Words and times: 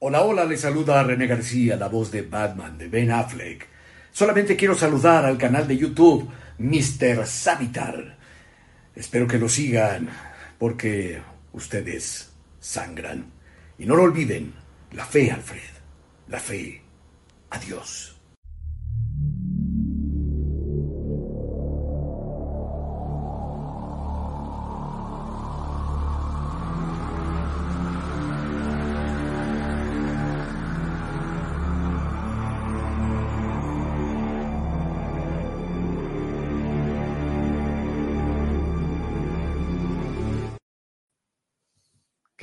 Hola, 0.00 0.22
hola, 0.22 0.44
le 0.44 0.56
saluda 0.56 1.00
a 1.00 1.02
René 1.02 1.26
García, 1.26 1.74
la 1.74 1.88
voz 1.88 2.12
de 2.12 2.22
Batman 2.22 2.78
de 2.78 2.86
Ben 2.86 3.10
Affleck. 3.10 3.66
Solamente 4.12 4.54
quiero 4.54 4.76
saludar 4.76 5.24
al 5.24 5.36
canal 5.36 5.66
de 5.66 5.76
YouTube 5.76 6.30
Mr. 6.58 7.26
Savitar. 7.26 8.16
Espero 8.94 9.26
que 9.26 9.38
lo 9.38 9.48
sigan 9.48 10.08
porque 10.56 11.20
ustedes 11.52 12.30
sangran. 12.60 13.32
Y 13.76 13.86
no 13.86 13.96
lo 13.96 14.04
olviden, 14.04 14.54
la 14.92 15.04
fe, 15.04 15.32
Alfred, 15.32 15.74
la 16.28 16.38
fe. 16.38 16.80
Adiós. 17.50 18.17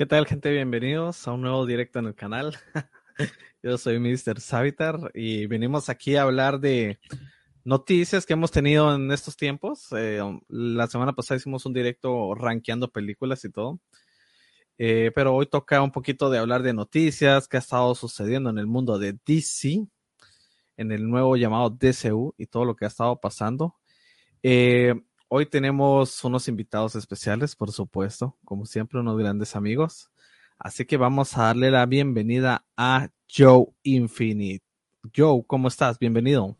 ¿Qué 0.06 0.10
tal, 0.10 0.26
gente? 0.28 0.52
Bienvenidos 0.52 1.26
a 1.26 1.32
un 1.32 1.40
nuevo 1.40 1.66
directo 1.66 1.98
en 1.98 2.06
el 2.06 2.14
canal. 2.14 2.56
Yo 3.60 3.76
soy 3.76 3.98
Mr. 3.98 4.40
Savitar 4.40 5.10
y 5.14 5.46
venimos 5.46 5.88
aquí 5.88 6.14
a 6.14 6.22
hablar 6.22 6.60
de 6.60 7.00
noticias 7.64 8.24
que 8.24 8.34
hemos 8.34 8.52
tenido 8.52 8.94
en 8.94 9.10
estos 9.10 9.36
tiempos. 9.36 9.88
Eh, 9.96 10.20
la 10.46 10.86
semana 10.86 11.12
pasada 11.12 11.38
hicimos 11.38 11.66
un 11.66 11.72
directo 11.72 12.36
rankeando 12.36 12.92
películas 12.92 13.44
y 13.44 13.50
todo. 13.50 13.80
Eh, 14.78 15.10
pero 15.12 15.34
hoy 15.34 15.46
toca 15.46 15.82
un 15.82 15.90
poquito 15.90 16.30
de 16.30 16.38
hablar 16.38 16.62
de 16.62 16.72
noticias 16.72 17.48
que 17.48 17.56
ha 17.56 17.58
estado 17.58 17.92
sucediendo 17.96 18.48
en 18.50 18.58
el 18.58 18.68
mundo 18.68 19.00
de 19.00 19.18
DC, 19.26 19.88
en 20.76 20.92
el 20.92 21.10
nuevo 21.10 21.36
llamado 21.36 21.68
DCU 21.68 22.32
y 22.38 22.46
todo 22.46 22.64
lo 22.64 22.76
que 22.76 22.84
ha 22.84 22.88
estado 22.88 23.20
pasando. 23.20 23.74
Eh, 24.40 24.94
Hoy 25.28 25.44
tenemos 25.44 26.22
unos 26.22 26.46
invitados 26.46 26.94
especiales, 26.94 27.56
por 27.56 27.72
supuesto, 27.72 28.36
como 28.44 28.64
siempre, 28.64 29.00
unos 29.00 29.18
grandes 29.18 29.56
amigos. 29.56 30.08
Así 30.56 30.84
que 30.84 30.96
vamos 30.96 31.36
a 31.36 31.46
darle 31.46 31.72
la 31.72 31.84
bienvenida 31.84 32.64
a 32.76 33.08
Joe 33.28 33.66
Infinite. 33.82 34.64
Joe, 35.14 35.42
¿cómo 35.44 35.66
estás? 35.66 35.98
Bienvenido. 35.98 36.56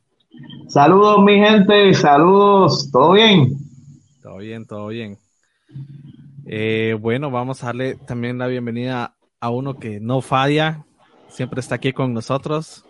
Saludos, 0.67 1.23
mi 1.23 1.39
gente, 1.39 1.95
saludos, 1.95 2.91
¿todo 2.91 3.13
bien? 3.13 3.57
Todo 4.21 4.39
bien, 4.39 4.67
todo 4.67 4.89
bien. 4.89 5.17
Eh, 6.45 6.99
bueno, 7.01 7.31
vamos 7.31 7.63
a 7.63 7.67
darle 7.67 7.95
también 7.95 8.37
la 8.37 8.49
bienvenida 8.49 9.17
a 9.39 9.51
uno 9.51 9.79
que 9.79 10.01
no 10.01 10.21
falla, 10.23 10.85
siempre 11.29 11.61
está 11.61 11.77
aquí 11.77 11.93
con 11.93 12.13
nosotros, 12.13 12.85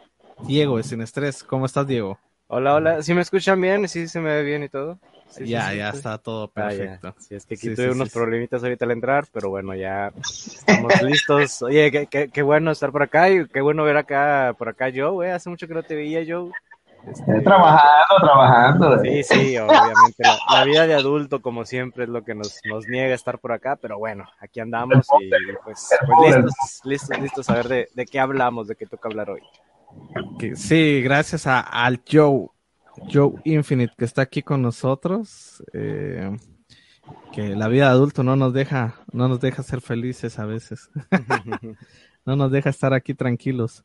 Diego, 0.47 0.78
es 0.78 0.86
sin 0.86 1.02
estrés. 1.02 1.44
¿Cómo 1.44 1.66
estás, 1.66 1.86
Diego? 1.86 2.19
Hola, 2.47 2.77
hola, 2.77 3.02
¿sí 3.02 3.12
me 3.12 3.20
escuchan 3.20 3.60
bien? 3.60 3.86
¿Sí 3.88 4.08
se 4.08 4.20
me 4.20 4.30
ve 4.30 4.42
bien 4.42 4.62
y 4.62 4.70
todo? 4.70 4.98
Ya, 5.44 5.74
ya 5.74 5.91
está 5.91 6.19
todo 6.19 6.44
ah, 6.44 6.50
perfecto. 6.55 7.14
sí, 7.19 7.34
es 7.34 7.46
que 7.46 7.55
aquí 7.55 7.74
tuve 7.74 7.91
unos 7.91 8.10
problemitas 8.10 8.62
ahorita 8.62 8.84
al 8.84 8.92
entrar, 8.92 9.27
pero 9.32 9.50
bueno, 9.50 9.74
ya 9.74 10.12
estamos 10.19 11.02
listos. 11.02 11.62
Oye, 11.62 12.06
qué, 12.08 12.30
qué, 12.32 12.42
bueno 12.42 12.70
estar 12.70 12.92
por 12.92 13.02
acá 13.02 13.30
y 13.30 13.47
qué 13.47 13.60
bueno 13.60 13.84
ver 13.84 13.97
acá, 13.97 14.54
por 14.58 14.69
acá 14.69 14.88
yo, 14.88 15.12
güey. 15.12 15.30
Hace 15.30 15.50
mucho 15.50 15.66
que 15.69 15.74
no 15.74 15.82
te 15.82 15.94
veía, 15.94 16.22
yo. 16.22 16.50
Este... 17.06 17.41
Trabajando, 17.41 18.16
trabajando. 18.20 18.98
Sí, 19.00 19.22
sí, 19.22 19.58
obviamente. 19.58 20.22
La, 20.50 20.64
vida 20.64 20.86
de 20.86 20.94
adulto, 20.94 21.41
como 21.41 21.64
siempre, 21.64 22.04
es 22.04 22.10
lo 22.10 22.24
que 22.24 22.34
nos, 22.34 22.60
nos 22.64 22.88
niega 22.88 23.14
estar 23.14 23.38
por 23.38 23.52
acá, 23.52 23.77
pero 23.77 23.98
bueno, 23.98 24.28
aquí 24.41 24.60
andamos 24.60 25.06
y 25.20 25.30
pues, 25.62 25.88
pues 26.14 26.34
listos, 26.34 26.80
listos, 26.84 27.19
listos 27.20 27.50
a 27.50 27.54
ver 27.54 27.69
de, 27.69 27.88
de, 27.94 28.06
qué 28.06 28.19
hablamos, 28.19 28.66
de 28.66 28.77
qué 28.77 28.86
toca 28.86 29.08
hablar 29.08 29.30
hoy. 29.30 29.42
Sí, 30.54 31.00
gracias 31.02 31.47
a, 31.47 31.60
al 31.60 32.02
Joe 32.10 32.48
Joe 33.12 33.34
Infinite 33.44 33.94
que 33.97 34.05
está 34.05 34.22
aquí 34.22 34.42
con 34.42 34.62
nosotros. 34.62 35.62
Eh, 35.72 36.37
que 37.32 37.54
la 37.54 37.69
vida 37.69 37.84
de 37.84 37.91
adulto 37.91 38.22
no 38.22 38.37
nos 38.37 38.53
deja, 38.53 38.97
no 39.12 39.28
nos 39.28 39.41
deja 39.41 39.62
ser 39.62 39.81
felices 39.81 40.38
a 40.38 40.47
veces. 40.47 40.91
no 42.25 42.37
nos 42.37 42.50
deja 42.50 42.70
estar 42.70 42.93
aquí 42.93 43.15
tranquilos. 43.15 43.84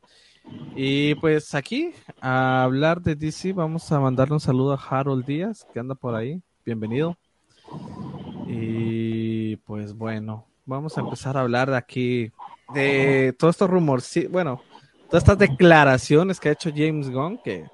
Y 0.74 1.14
pues 1.16 1.54
aquí, 1.54 1.92
a 2.20 2.64
hablar 2.64 3.00
de 3.00 3.14
DC, 3.14 3.52
vamos 3.52 3.90
a 3.92 4.00
mandarle 4.00 4.34
un 4.34 4.40
saludo 4.40 4.72
a 4.72 4.76
Harold 4.76 5.24
Díaz, 5.24 5.66
que 5.72 5.80
anda 5.80 5.94
por 5.94 6.14
ahí. 6.14 6.42
Bienvenido. 6.64 7.16
Y 8.48 9.56
pues 9.58 9.94
bueno, 9.94 10.46
vamos 10.66 10.96
a 10.98 11.00
empezar 11.00 11.36
a 11.36 11.40
hablar 11.40 11.70
de 11.70 11.76
aquí, 11.76 12.32
de 12.74 13.34
todos 13.38 13.54
estos 13.54 13.70
rumores, 13.70 14.30
bueno, 14.30 14.60
todas 15.08 15.22
estas 15.22 15.38
declaraciones 15.38 16.40
que 16.40 16.48
ha 16.48 16.52
hecho 16.52 16.70
James 16.74 17.10
Gunn, 17.10 17.38
que 17.42 17.66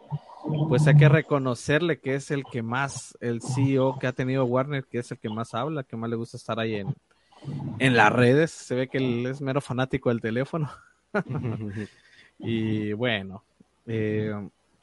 pues 0.69 0.87
hay 0.87 0.97
que 0.97 1.09
reconocerle 1.09 1.99
que 1.99 2.15
es 2.15 2.31
el 2.31 2.45
que 2.45 2.63
más, 2.63 3.17
el 3.21 3.41
CEO 3.43 3.99
que 3.99 4.07
ha 4.07 4.13
tenido 4.13 4.45
Warner, 4.45 4.85
que 4.85 4.99
es 4.99 5.11
el 5.11 5.19
que 5.19 5.29
más 5.29 5.55
habla, 5.55 5.83
que 5.83 5.97
más 5.97 6.11
le 6.11 6.17
gusta 6.17 6.37
estar 6.37 6.59
ahí 6.59 6.77
en, 6.77 6.95
en 7.79 7.97
las 7.97 8.13
redes. 8.13 8.51
Se 8.51 8.75
ve 8.75 8.89
que 8.89 8.99
él 8.99 9.27
es 9.27 9.41
mero 9.41 9.61
fanático 9.61 10.09
del 10.09 10.21
teléfono. 10.21 10.71
y 12.39 12.93
bueno, 12.93 13.43
eh, 13.87 14.33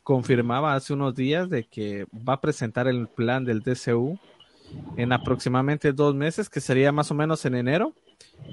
confirmaba 0.03 0.75
hace 0.75 0.93
unos 0.93 1.15
días 1.15 1.49
de 1.49 1.63
que 1.63 2.05
va 2.13 2.33
a 2.33 2.41
presentar 2.41 2.87
el 2.87 3.07
plan 3.07 3.43
del 3.45 3.61
DCU 3.61 4.19
en 4.97 5.13
aproximadamente 5.13 5.93
dos 5.93 6.15
meses, 6.15 6.49
que 6.49 6.61
sería 6.61 6.91
más 6.91 7.11
o 7.11 7.15
menos 7.15 7.45
en 7.45 7.55
enero, 7.55 7.93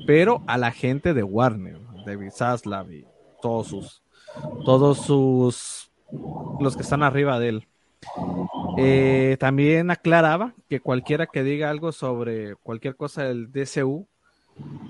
pero 0.07 0.43
a 0.47 0.59
la 0.59 0.71
gente 0.71 1.15
de 1.15 1.23
Warner, 1.23 1.79
David 2.07 2.31
Zaslav 2.31 2.93
y 2.93 3.07
todos 3.41 3.69
sus, 3.69 4.03
todos 4.65 4.99
sus 4.99 5.92
los 6.61 6.77
que 6.77 6.83
están 6.83 7.03
arriba 7.03 7.39
de 7.39 7.49
él. 7.49 7.69
Eh, 8.79 9.37
también 9.39 9.91
aclaraba 9.91 10.55
que 10.69 10.81
cualquiera 10.81 11.27
que 11.27 11.43
diga 11.43 11.71
algo 11.71 11.93
sobre 11.93 12.57
cualquier 12.57 12.97
cosa 12.97 13.25
del 13.25 13.53
DCU, 13.53 14.09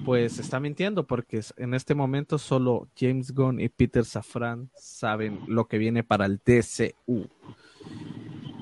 pues 0.05 0.39
está 0.39 0.61
mintiendo, 0.61 1.07
porque 1.07 1.41
en 1.57 1.75
este 1.75 1.95
momento 1.95 2.39
solo 2.39 2.89
James 2.97 3.33
Gunn 3.33 3.61
y 3.61 3.69
Peter 3.69 4.05
Safran 4.05 4.71
saben 4.75 5.41
lo 5.47 5.67
que 5.67 5.79
viene 5.79 6.03
para 6.03 6.27
el 6.27 6.41
DCU. 6.45 7.29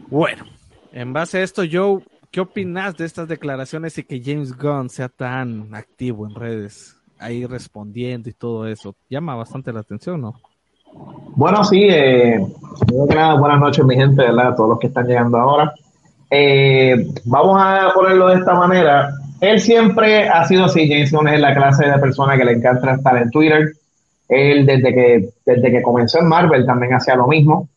Bueno, 0.08 0.44
en 0.92 1.12
base 1.12 1.38
a 1.38 1.42
esto, 1.42 1.62
Joe, 1.70 2.04
¿qué 2.30 2.40
opinas 2.40 2.96
de 2.96 3.06
estas 3.06 3.28
declaraciones 3.28 3.96
y 3.98 4.04
que 4.04 4.22
James 4.22 4.56
Gunn 4.56 4.90
sea 4.90 5.08
tan 5.08 5.74
activo 5.74 6.26
en 6.26 6.34
redes, 6.34 6.96
ahí 7.18 7.46
respondiendo 7.46 8.28
y 8.28 8.32
todo 8.32 8.66
eso? 8.66 8.96
Llama 9.08 9.34
bastante 9.34 9.72
la 9.72 9.80
atención, 9.80 10.20
¿no? 10.20 10.34
Bueno, 10.92 11.64
sí, 11.64 11.86
eh, 11.88 12.44
buenas 12.88 13.60
noches, 13.60 13.84
mi 13.84 13.96
gente, 13.96 14.22
¿verdad? 14.22 14.54
Todos 14.56 14.70
los 14.70 14.78
que 14.78 14.88
están 14.88 15.06
llegando 15.06 15.38
ahora. 15.38 15.72
Eh, 16.30 17.06
vamos 17.24 17.60
a 17.60 17.90
ponerlo 17.94 18.28
de 18.28 18.36
esta 18.36 18.54
manera. 18.54 19.12
Él 19.40 19.60
siempre 19.60 20.28
ha 20.28 20.44
sido 20.46 20.66
así, 20.66 20.88
James 20.88 21.12
Gunn 21.12 21.28
es 21.28 21.40
la 21.40 21.54
clase 21.54 21.86
de 21.86 21.98
persona 21.98 22.36
que 22.36 22.44
le 22.44 22.52
encanta 22.52 22.94
estar 22.94 23.16
en 23.16 23.30
Twitter. 23.30 23.72
Él, 24.28 24.66
desde 24.66 24.94
que, 24.94 25.28
desde 25.44 25.70
que 25.70 25.82
comenzó 25.82 26.18
en 26.18 26.28
Marvel, 26.28 26.66
también 26.66 26.94
hacía 26.94 27.16
lo 27.16 27.26
mismo. 27.26 27.68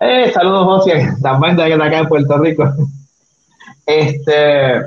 Eh, 0.00 0.30
saludos, 0.32 0.64
José, 0.64 1.08
también 1.22 1.56
de 1.56 1.72
acá 1.72 1.98
en 1.98 2.08
Puerto 2.08 2.38
Rico. 2.38 2.64
Este, 3.86 4.82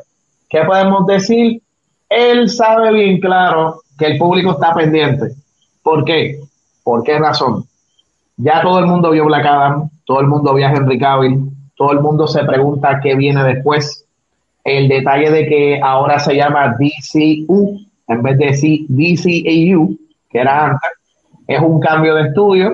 ¿qué 0.47 0.63
podemos 0.63 1.07
decir? 1.07 1.59
Él 2.07 2.47
sabe 2.51 2.93
bien 2.93 3.19
claro 3.19 3.81
que 3.97 4.05
el 4.05 4.19
público 4.19 4.51
está 4.51 4.75
pendiente. 4.75 5.33
¿Por 5.81 6.05
qué? 6.05 6.39
¿Por 6.83 7.03
qué 7.03 7.19
razón? 7.19 7.65
Ya 8.37 8.61
todo 8.61 8.79
el 8.79 8.87
mundo 8.87 9.11
vio 9.11 9.25
Black 9.25 9.45
Adam, 9.45 9.89
todo 10.05 10.21
el 10.21 10.27
mundo 10.27 10.53
vio 10.53 10.67
a 10.67 10.71
Henry 10.71 10.97
Cavill, 10.97 11.49
todo 11.75 11.91
el 11.91 11.99
mundo 11.99 12.27
se 12.27 12.43
pregunta 12.43 12.99
qué 13.01 13.15
viene 13.15 13.43
después. 13.43 14.05
El 14.63 14.87
detalle 14.87 15.31
de 15.31 15.47
que 15.47 15.79
ahora 15.81 16.19
se 16.19 16.35
llama 16.35 16.75
DCU 16.79 17.79
en 18.07 18.21
vez 18.21 18.37
de 18.37 18.85
DCAU, 18.87 19.97
que 20.29 20.39
era 20.39 20.65
antes, 20.65 20.89
es 21.47 21.61
un 21.61 21.79
cambio 21.79 22.15
de 22.15 22.27
estudio. 22.27 22.73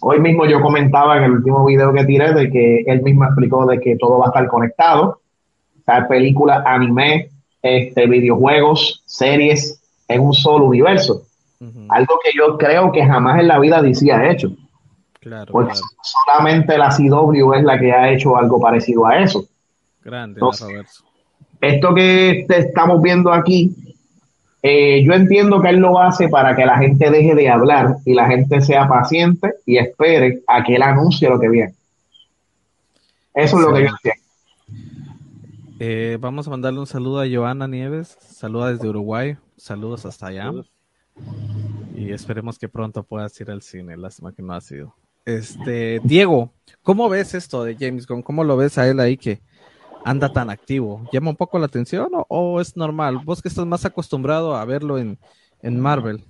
Hoy 0.00 0.20
mismo 0.20 0.46
yo 0.46 0.60
comentaba 0.60 1.18
en 1.18 1.24
el 1.24 1.32
último 1.32 1.64
video 1.64 1.92
que 1.92 2.04
tiré 2.04 2.32
de 2.32 2.50
que 2.50 2.80
él 2.86 3.02
mismo 3.02 3.24
explicó 3.24 3.66
de 3.66 3.80
que 3.80 3.96
todo 3.96 4.18
va 4.18 4.26
a 4.26 4.28
estar 4.28 4.46
conectado. 4.48 5.20
O 5.86 6.08
películas, 6.08 6.62
anime, 6.64 7.28
este, 7.60 8.06
videojuegos, 8.06 9.02
series 9.04 9.80
en 10.08 10.20
un 10.20 10.32
solo 10.32 10.66
universo. 10.66 11.22
Algo 11.90 12.18
que 12.24 12.30
yo 12.36 12.58
creo 12.58 12.90
que 12.90 13.04
jamás 13.04 13.40
en 13.40 13.48
la 13.48 13.58
vida 13.58 13.82
DC 13.82 14.10
ha 14.12 14.30
hecho. 14.30 14.50
Claro, 15.20 15.52
porque 15.52 15.78
solamente 16.02 16.76
la 16.76 16.88
CW 16.88 17.54
es 17.54 17.62
la 17.62 17.78
que 17.78 17.92
ha 17.92 18.10
hecho 18.10 18.36
algo 18.36 18.60
parecido 18.60 19.06
a 19.06 19.20
eso. 19.20 19.46
Grande, 20.04 20.40
Esto 21.60 21.94
que 21.94 22.44
estamos 22.48 23.00
viendo 23.00 23.32
aquí, 23.32 23.72
eh, 24.62 25.04
yo 25.04 25.12
entiendo 25.12 25.60
que 25.60 25.68
él 25.68 25.76
lo 25.76 26.00
hace 26.00 26.28
para 26.28 26.56
que 26.56 26.66
la 26.66 26.78
gente 26.78 27.08
deje 27.10 27.36
de 27.36 27.48
hablar 27.48 27.96
y 28.04 28.14
la 28.14 28.26
gente 28.26 28.60
sea 28.60 28.88
paciente 28.88 29.54
y 29.64 29.78
espere 29.78 30.42
a 30.48 30.64
que 30.64 30.74
él 30.74 30.82
anuncie 30.82 31.28
lo 31.28 31.38
que 31.38 31.48
viene. 31.48 31.74
Eso 33.32 33.58
es 33.58 33.64
lo 33.64 33.72
que 33.72 33.82
yo 33.82 33.88
entiendo. 33.90 34.22
Eh, 35.78 36.18
vamos 36.20 36.46
a 36.46 36.50
mandarle 36.50 36.80
un 36.80 36.86
saludo 36.86 37.20
a 37.20 37.26
Joana 37.32 37.66
Nieves, 37.66 38.16
saluda 38.20 38.72
desde 38.72 38.88
Uruguay, 38.88 39.36
saludos 39.56 40.04
hasta 40.04 40.28
allá. 40.28 40.52
Y 41.94 42.12
esperemos 42.12 42.58
que 42.58 42.68
pronto 42.68 43.02
puedas 43.02 43.38
ir 43.40 43.50
al 43.50 43.62
cine. 43.62 43.96
Lástima 43.96 44.32
que 44.32 44.42
no 44.42 44.54
ha 44.54 44.60
sido. 44.60 44.94
Este, 45.24 46.00
Diego, 46.02 46.52
¿cómo 46.82 47.08
ves 47.08 47.34
esto 47.34 47.62
de 47.62 47.76
James 47.78 48.06
Gunn? 48.06 48.22
¿Cómo 48.22 48.42
lo 48.42 48.56
ves 48.56 48.76
a 48.78 48.88
él 48.88 48.98
ahí 48.98 49.16
que 49.16 49.40
anda 50.04 50.32
tan 50.32 50.50
activo? 50.50 51.08
¿Llama 51.12 51.30
un 51.30 51.36
poco 51.36 51.58
la 51.58 51.66
atención 51.66 52.08
o, 52.12 52.60
es 52.60 52.76
normal? 52.76 53.20
Vos 53.24 53.40
que 53.40 53.48
estás 53.48 53.66
más 53.66 53.84
acostumbrado 53.84 54.56
a 54.56 54.64
verlo 54.64 54.98
en, 54.98 55.18
en 55.62 55.78
Marvel. 55.78 56.24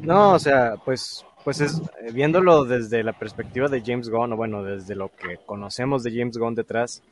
No, 0.00 0.32
o 0.32 0.38
sea, 0.38 0.76
pues, 0.82 1.26
pues 1.44 1.60
es 1.60 1.82
eh, 2.00 2.10
viéndolo 2.12 2.64
desde 2.64 3.02
la 3.02 3.12
perspectiva 3.12 3.68
de 3.68 3.82
James 3.84 4.08
Gunn, 4.08 4.32
o 4.32 4.36
bueno, 4.36 4.62
desde 4.62 4.94
lo 4.94 5.10
que 5.10 5.38
conocemos 5.44 6.02
de 6.02 6.16
James 6.16 6.38
Gunn 6.38 6.54
detrás, 6.54 7.02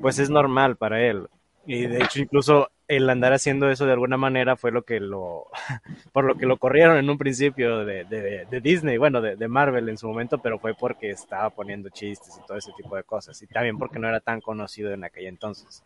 pues 0.00 0.20
es 0.20 0.30
normal 0.30 0.76
para 0.76 1.02
él. 1.02 1.28
Y 1.66 1.86
de 1.86 2.02
hecho, 2.02 2.20
incluso 2.20 2.68
el 2.90 3.08
andar 3.08 3.32
haciendo 3.32 3.70
eso 3.70 3.86
de 3.86 3.92
alguna 3.92 4.16
manera 4.16 4.56
fue 4.56 4.72
lo 4.72 4.82
que 4.82 4.98
lo, 4.98 5.46
por 6.12 6.24
lo 6.24 6.34
que 6.34 6.44
lo 6.44 6.56
corrieron 6.56 6.98
en 6.98 7.08
un 7.08 7.18
principio 7.18 7.84
de, 7.84 8.04
de, 8.04 8.60
Disney, 8.60 8.98
bueno, 8.98 9.20
de, 9.20 9.48
Marvel 9.48 9.88
en 9.88 9.96
su 9.96 10.08
momento, 10.08 10.38
pero 10.38 10.58
fue 10.58 10.74
porque 10.74 11.10
estaba 11.10 11.50
poniendo 11.50 11.88
chistes 11.88 12.36
y 12.36 12.44
todo 12.44 12.58
ese 12.58 12.72
tipo 12.72 12.96
de 12.96 13.04
cosas. 13.04 13.40
Y 13.42 13.46
también 13.46 13.78
porque 13.78 14.00
no 14.00 14.08
era 14.08 14.18
tan 14.18 14.40
conocido 14.40 14.92
en 14.92 15.04
aquella 15.04 15.28
entonces. 15.28 15.84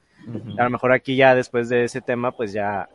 A 0.59 0.65
lo 0.65 0.71
mejor 0.71 0.93
aquí 0.93 1.15
ya 1.15 1.35
después 1.35 1.69
de 1.69 1.85
ese 1.85 2.01
tema, 2.01 2.33
pues 2.33 2.55
ya 2.55 2.89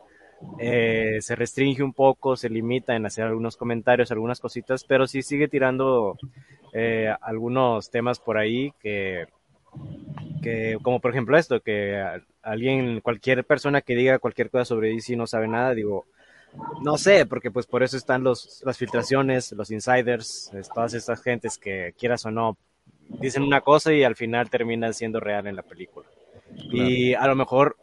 eh, 0.58 1.18
se 1.20 1.36
restringe 1.36 1.84
un 1.84 1.92
poco, 1.92 2.36
se 2.36 2.50
limita 2.50 2.96
en 2.96 3.06
hacer 3.06 3.24
algunos 3.24 3.56
comentarios, 3.56 4.10
algunas 4.10 4.40
cositas, 4.40 4.82
pero 4.82 5.06
sí 5.06 5.22
sigue 5.22 5.46
tirando 5.46 6.18
eh, 6.72 7.14
algunos 7.20 7.90
temas 7.92 8.18
por 8.18 8.38
ahí 8.38 8.72
que, 8.80 9.28
que, 10.40 10.78
como 10.82 11.00
por 11.00 11.10
ejemplo 11.10 11.36
esto, 11.36 11.60
que 11.60 12.02
alguien, 12.42 13.00
cualquier 13.00 13.44
persona 13.44 13.80
que 13.80 13.94
diga 13.94 14.18
cualquier 14.18 14.50
cosa 14.50 14.64
sobre 14.64 14.90
DC 14.90 15.16
no 15.16 15.26
sabe 15.26 15.48
nada, 15.48 15.74
digo, 15.74 16.06
no 16.82 16.98
sé, 16.98 17.26
porque 17.26 17.50
pues 17.50 17.66
por 17.66 17.82
eso 17.82 17.96
están 17.96 18.24
los, 18.24 18.62
las 18.64 18.78
filtraciones, 18.78 19.52
los 19.52 19.70
insiders, 19.70 20.50
todas 20.74 20.94
estas 20.94 21.22
gentes 21.22 21.58
que 21.58 21.94
quieras 21.98 22.26
o 22.26 22.30
no, 22.30 22.56
dicen 23.08 23.42
una 23.42 23.60
cosa 23.60 23.92
y 23.92 24.04
al 24.04 24.16
final 24.16 24.50
termina 24.50 24.92
siendo 24.92 25.20
real 25.20 25.46
en 25.46 25.56
la 25.56 25.62
película. 25.62 26.08
Y 26.72 27.14
a 27.14 27.26
lo 27.26 27.36
mejor 27.36 27.76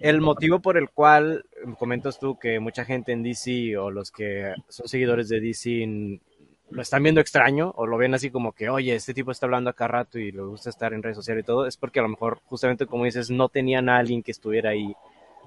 el 0.00 0.20
motivo 0.20 0.60
por 0.60 0.76
el 0.76 0.90
cual 0.90 1.44
comentas 1.78 2.18
tú 2.18 2.38
que 2.38 2.60
mucha 2.60 2.84
gente 2.84 3.12
en 3.12 3.22
DC 3.22 3.76
o 3.76 3.90
los 3.90 4.10
que 4.10 4.52
son 4.68 4.88
seguidores 4.88 5.28
de 5.28 5.40
DC 5.40 5.82
lo 6.70 6.82
están 6.82 7.02
viendo 7.02 7.20
extraño 7.20 7.72
o 7.76 7.86
lo 7.86 7.96
ven 7.96 8.14
así 8.14 8.30
como 8.30 8.52
que, 8.52 8.68
oye, 8.68 8.94
este 8.94 9.14
tipo 9.14 9.30
está 9.30 9.46
hablando 9.46 9.70
acá 9.70 9.86
rato 9.86 10.18
y 10.18 10.32
le 10.32 10.42
gusta 10.42 10.70
estar 10.70 10.92
en 10.92 11.02
redes 11.02 11.16
sociales 11.16 11.42
y 11.42 11.46
todo, 11.46 11.66
es 11.66 11.76
porque 11.76 12.00
a 12.00 12.02
lo 12.02 12.08
mejor, 12.08 12.40
justamente 12.46 12.86
como 12.86 13.04
dices, 13.04 13.30
no 13.30 13.48
tenían 13.48 13.88
a 13.88 13.98
alguien 13.98 14.22
que 14.22 14.30
estuviera 14.32 14.70
ahí 14.70 14.94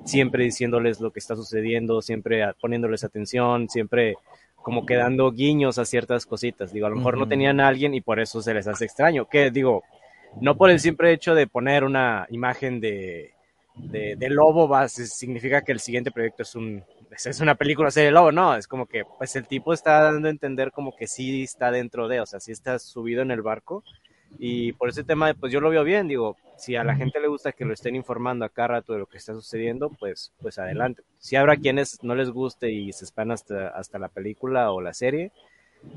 siempre 0.05 0.43
diciéndoles 0.43 0.99
lo 0.99 1.11
que 1.11 1.19
está 1.19 1.35
sucediendo, 1.35 2.01
siempre 2.01 2.43
poniéndoles 2.61 3.03
atención, 3.03 3.69
siempre 3.69 4.15
como 4.67 4.85
que 4.85 4.95
dando 4.95 5.31
guiños 5.31 5.77
a 5.77 5.85
ciertas 5.85 6.25
cositas. 6.25 6.73
Digo, 6.73 6.87
a 6.87 6.89
lo 6.89 6.97
mejor 6.97 7.17
no 7.17 7.27
tenían 7.27 7.59
a 7.59 7.67
alguien 7.67 7.93
y 7.93 8.01
por 8.01 8.19
eso 8.19 8.41
se 8.41 8.53
les 8.53 8.67
hace 8.67 8.85
extraño. 8.85 9.25
Que 9.25 9.49
digo, 9.49 9.83
no 10.41 10.57
por 10.57 10.69
el 10.69 10.79
simple 10.79 11.13
hecho 11.13 11.35
de 11.35 11.47
poner 11.47 11.83
una 11.83 12.27
imagen 12.29 12.79
de, 12.79 13.31
de, 13.75 14.29
lobo 14.29 14.67
va, 14.67 14.87
significa 14.89 15.61
que 15.61 15.71
el 15.71 15.79
siguiente 15.79 16.11
proyecto 16.11 16.43
es 16.43 16.55
un 16.55 16.83
es 17.11 17.39
una 17.39 17.55
película 17.55 17.91
serie 17.91 18.07
de 18.07 18.11
lobo, 18.13 18.31
no, 18.31 18.55
es 18.55 18.67
como 18.67 18.85
que 18.85 19.03
pues 19.17 19.35
el 19.35 19.47
tipo 19.47 19.73
está 19.73 20.01
dando 20.01 20.27
a 20.27 20.31
entender 20.31 20.71
como 20.71 20.95
que 20.95 21.07
sí 21.07 21.43
está 21.43 21.71
dentro 21.71 22.07
de, 22.07 22.21
o 22.21 22.25
sea, 22.25 22.39
sí 22.39 22.51
está 22.51 22.79
subido 22.79 23.21
en 23.21 23.31
el 23.31 23.41
barco 23.41 23.83
y 24.39 24.73
por 24.73 24.89
ese 24.89 25.03
tema 25.03 25.33
pues 25.33 25.51
yo 25.51 25.61
lo 25.61 25.69
veo 25.69 25.83
bien, 25.83 26.07
digo, 26.07 26.35
si 26.57 26.75
a 26.75 26.83
la 26.83 26.95
gente 26.95 27.19
le 27.19 27.27
gusta 27.27 27.51
que 27.51 27.65
lo 27.65 27.73
estén 27.73 27.95
informando 27.95 28.45
a 28.45 28.49
cada 28.49 28.69
rato 28.69 28.93
de 28.93 28.99
lo 28.99 29.05
que 29.05 29.17
está 29.17 29.33
sucediendo, 29.33 29.89
pues 29.89 30.33
pues 30.41 30.57
adelante. 30.59 31.03
Si 31.19 31.35
habrá 31.35 31.55
quienes 31.55 32.03
no 32.03 32.15
les 32.15 32.29
guste 32.29 32.71
y 32.71 32.91
se 32.93 33.05
esperan 33.05 33.31
hasta 33.31 33.69
hasta 33.69 33.99
la 33.99 34.09
película 34.09 34.71
o 34.71 34.81
la 34.81 34.93
serie, 34.93 35.31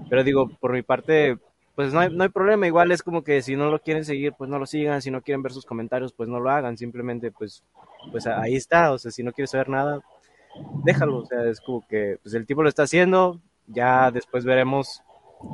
pero 0.08 0.24
digo, 0.24 0.48
por 0.60 0.72
mi 0.72 0.82
parte 0.82 1.38
pues 1.74 1.94
no 1.94 2.00
hay, 2.00 2.10
no 2.14 2.24
hay 2.24 2.28
problema, 2.28 2.66
igual 2.66 2.92
es 2.92 3.02
como 3.02 3.24
que 3.24 3.40
si 3.40 3.56
no 3.56 3.70
lo 3.70 3.78
quieren 3.80 4.04
seguir, 4.04 4.34
pues 4.36 4.50
no 4.50 4.58
lo 4.58 4.66
sigan, 4.66 5.00
si 5.00 5.10
no 5.10 5.22
quieren 5.22 5.42
ver 5.42 5.52
sus 5.52 5.64
comentarios, 5.64 6.12
pues 6.12 6.28
no 6.28 6.38
lo 6.38 6.50
hagan, 6.50 6.76
simplemente 6.76 7.30
pues, 7.30 7.62
pues 8.10 8.26
ahí 8.26 8.54
está, 8.54 8.92
o 8.92 8.98
sea, 8.98 9.10
si 9.10 9.22
no 9.22 9.32
quieres 9.32 9.50
saber 9.50 9.70
nada, 9.70 10.02
déjalo, 10.85 11.19
o 11.19 11.26
sea, 11.26 11.44
es 11.44 11.61
como 11.61 11.87
que 11.87 12.19
pues 12.23 12.35
el 12.35 12.47
tipo 12.47 12.62
lo 12.62 12.69
está 12.69 12.85
haciendo, 12.85 13.41
ya 13.67 14.11
después 14.11 14.44
veremos 14.44 15.02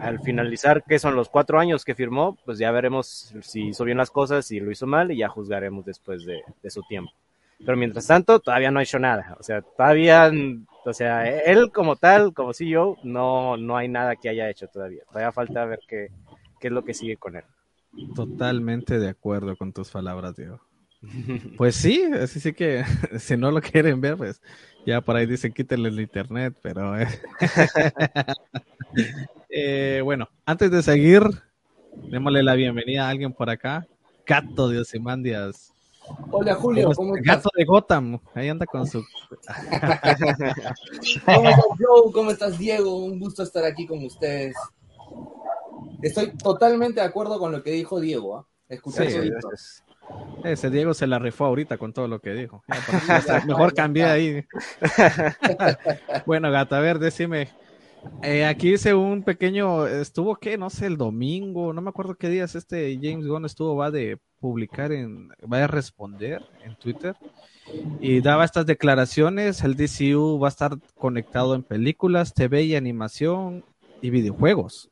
al 0.00 0.20
finalizar, 0.20 0.82
que 0.82 0.98
son 0.98 1.14
los 1.14 1.28
cuatro 1.28 1.58
años 1.58 1.84
que 1.84 1.94
firmó, 1.94 2.36
pues 2.44 2.58
ya 2.58 2.70
veremos 2.72 3.34
si 3.42 3.68
hizo 3.68 3.84
bien 3.84 3.98
las 3.98 4.10
cosas, 4.10 4.46
si 4.46 4.58
lo 4.58 4.70
hizo 4.70 4.86
mal 4.86 5.12
y 5.12 5.18
ya 5.18 5.28
juzgaremos 5.28 5.84
después 5.84 6.24
de, 6.24 6.42
su 6.70 6.82
tiempo. 6.82 7.12
Pero 7.64 7.76
mientras 7.76 8.06
tanto, 8.06 8.40
todavía 8.40 8.70
no 8.70 8.80
ha 8.80 8.82
hecho 8.82 8.98
nada, 8.98 9.36
o 9.38 9.42
sea, 9.42 9.62
todavía 9.62 10.30
o 10.84 10.92
sea, 10.92 11.26
él 11.26 11.72
como 11.72 11.96
tal, 11.96 12.32
como 12.32 12.54
CEO, 12.54 12.96
no, 13.02 13.56
no 13.56 13.76
hay 13.76 13.88
nada 13.88 14.14
que 14.14 14.28
haya 14.28 14.48
hecho 14.48 14.68
todavía. 14.68 15.02
Todavía 15.08 15.32
falta 15.32 15.64
ver 15.64 15.80
qué, 15.88 16.12
qué 16.60 16.68
es 16.68 16.72
lo 16.72 16.84
que 16.84 16.94
sigue 16.94 17.16
con 17.16 17.34
él. 17.34 17.42
Totalmente 18.14 19.00
de 19.00 19.08
acuerdo 19.08 19.56
con 19.56 19.72
tus 19.72 19.90
palabras, 19.90 20.36
Diego. 20.36 20.60
Pues 21.56 21.74
sí, 21.74 22.04
así 22.04 22.38
sí 22.38 22.52
que 22.52 22.84
si 23.18 23.36
no 23.36 23.50
lo 23.50 23.60
quieren 23.60 24.00
ver, 24.00 24.16
pues 24.16 24.40
ya 24.86 25.00
por 25.00 25.16
ahí 25.16 25.26
dicen 25.26 25.52
quítenle 25.52 25.88
el 25.88 26.00
internet, 26.00 26.54
pero 26.62 26.96
eh. 26.98 27.08
eh, 29.50 30.00
bueno, 30.04 30.28
antes 30.46 30.70
de 30.70 30.82
seguir, 30.82 31.22
démosle 32.08 32.44
la 32.44 32.54
bienvenida 32.54 33.06
a 33.06 33.10
alguien 33.10 33.32
por 33.32 33.50
acá. 33.50 33.86
Cato 34.24 34.68
de 34.68 34.80
Osimandias. 34.80 35.72
Hola 36.30 36.54
Julio, 36.54 36.92
¿cómo, 36.94 37.16
estás? 37.16 37.36
Gato 37.36 37.50
de 37.56 37.64
Gotham, 37.64 38.20
ahí 38.34 38.48
anda 38.48 38.64
con 38.64 38.86
su. 38.86 39.04
¿Cómo 41.24 41.48
estás, 41.48 41.66
Joe? 41.78 42.12
¿Cómo 42.12 42.30
estás, 42.30 42.58
Diego? 42.58 43.04
Un 43.04 43.18
gusto 43.18 43.42
estar 43.42 43.64
aquí 43.64 43.86
con 43.86 44.04
ustedes. 44.04 44.54
Estoy 46.00 46.36
totalmente 46.36 47.00
de 47.00 47.06
acuerdo 47.06 47.40
con 47.40 47.50
lo 47.50 47.62
que 47.62 47.72
dijo 47.72 47.98
Diego. 47.98 48.46
¿eh? 48.68 48.78
Ese 50.44 50.70
Diego 50.70 50.94
se 50.94 51.06
la 51.06 51.18
rifó 51.18 51.46
ahorita 51.46 51.78
con 51.78 51.92
todo 51.92 52.08
lo 52.08 52.20
que 52.20 52.34
dijo. 52.34 52.62
mejor 53.46 53.74
cambié 53.74 54.04
ahí. 54.04 54.44
bueno, 56.26 56.50
Gato, 56.50 56.76
a 56.76 56.80
ver, 56.80 56.98
decime. 56.98 57.48
Eh, 58.22 58.44
aquí 58.44 58.74
hice 58.74 58.94
un 58.94 59.22
pequeño, 59.22 59.86
estuvo 59.86 60.36
que, 60.36 60.56
no 60.56 60.70
sé, 60.70 60.86
el 60.86 60.96
domingo, 60.96 61.72
no 61.72 61.80
me 61.80 61.90
acuerdo 61.90 62.14
qué 62.14 62.28
días 62.28 62.54
este 62.54 62.98
James 63.02 63.26
Gunn 63.26 63.44
estuvo, 63.44 63.74
va 63.74 63.90
de 63.90 64.18
publicar 64.38 64.92
en, 64.92 65.30
vaya 65.42 65.64
a 65.64 65.68
responder 65.68 66.44
en 66.64 66.76
Twitter 66.76 67.16
y 68.00 68.20
daba 68.20 68.44
estas 68.44 68.66
declaraciones, 68.66 69.62
el 69.64 69.76
DCU 69.76 70.38
va 70.38 70.48
a 70.48 70.50
estar 70.50 70.78
conectado 70.96 71.54
en 71.54 71.62
películas, 71.62 72.32
TV 72.32 72.62
y 72.62 72.76
animación 72.76 73.64
y 74.00 74.10
videojuegos. 74.10 74.90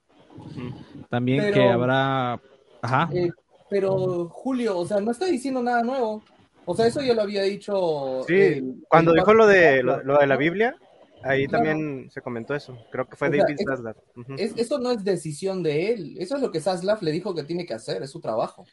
También 1.08 1.52
que 1.52 1.68
habrá... 1.68 2.40
Ajá. 2.82 3.08
Eh, 3.14 3.30
pero 3.68 4.28
Julio, 4.28 4.78
o 4.78 4.86
sea, 4.86 5.00
no 5.00 5.10
está 5.10 5.26
diciendo 5.26 5.62
nada 5.62 5.82
nuevo. 5.82 6.22
O 6.66 6.74
sea, 6.74 6.86
eso 6.86 7.02
yo 7.02 7.14
lo 7.14 7.22
había 7.22 7.42
dicho. 7.42 8.22
Sí, 8.26 8.62
cuando 8.88 9.12
dijo 9.12 9.34
lo 9.34 9.46
de, 9.46 9.82
lo, 9.82 10.18
de 10.18 10.26
la 10.26 10.36
Biblia, 10.36 10.76
ahí 11.22 11.46
también 11.46 12.10
se 12.10 12.22
comentó 12.22 12.54
eso. 12.54 12.78
Creo 12.90 13.06
que 13.06 13.16
fue 13.16 13.30
David 13.30 13.58
Zaslav. 13.66 13.96
eso 14.38 14.78
no 14.78 14.90
es 14.90 15.04
decisión 15.04 15.62
de 15.62 15.92
él. 15.92 16.16
Eso 16.18 16.36
es 16.36 16.42
lo 16.42 16.50
que 16.50 16.60
Zaslav 16.60 17.02
le 17.02 17.12
dijo 17.12 17.34
que 17.34 17.44
tiene 17.44 17.66
que 17.66 17.74
hacer, 17.74 18.02
es 18.02 18.10
su 18.10 18.20
trabajo. 18.20 18.64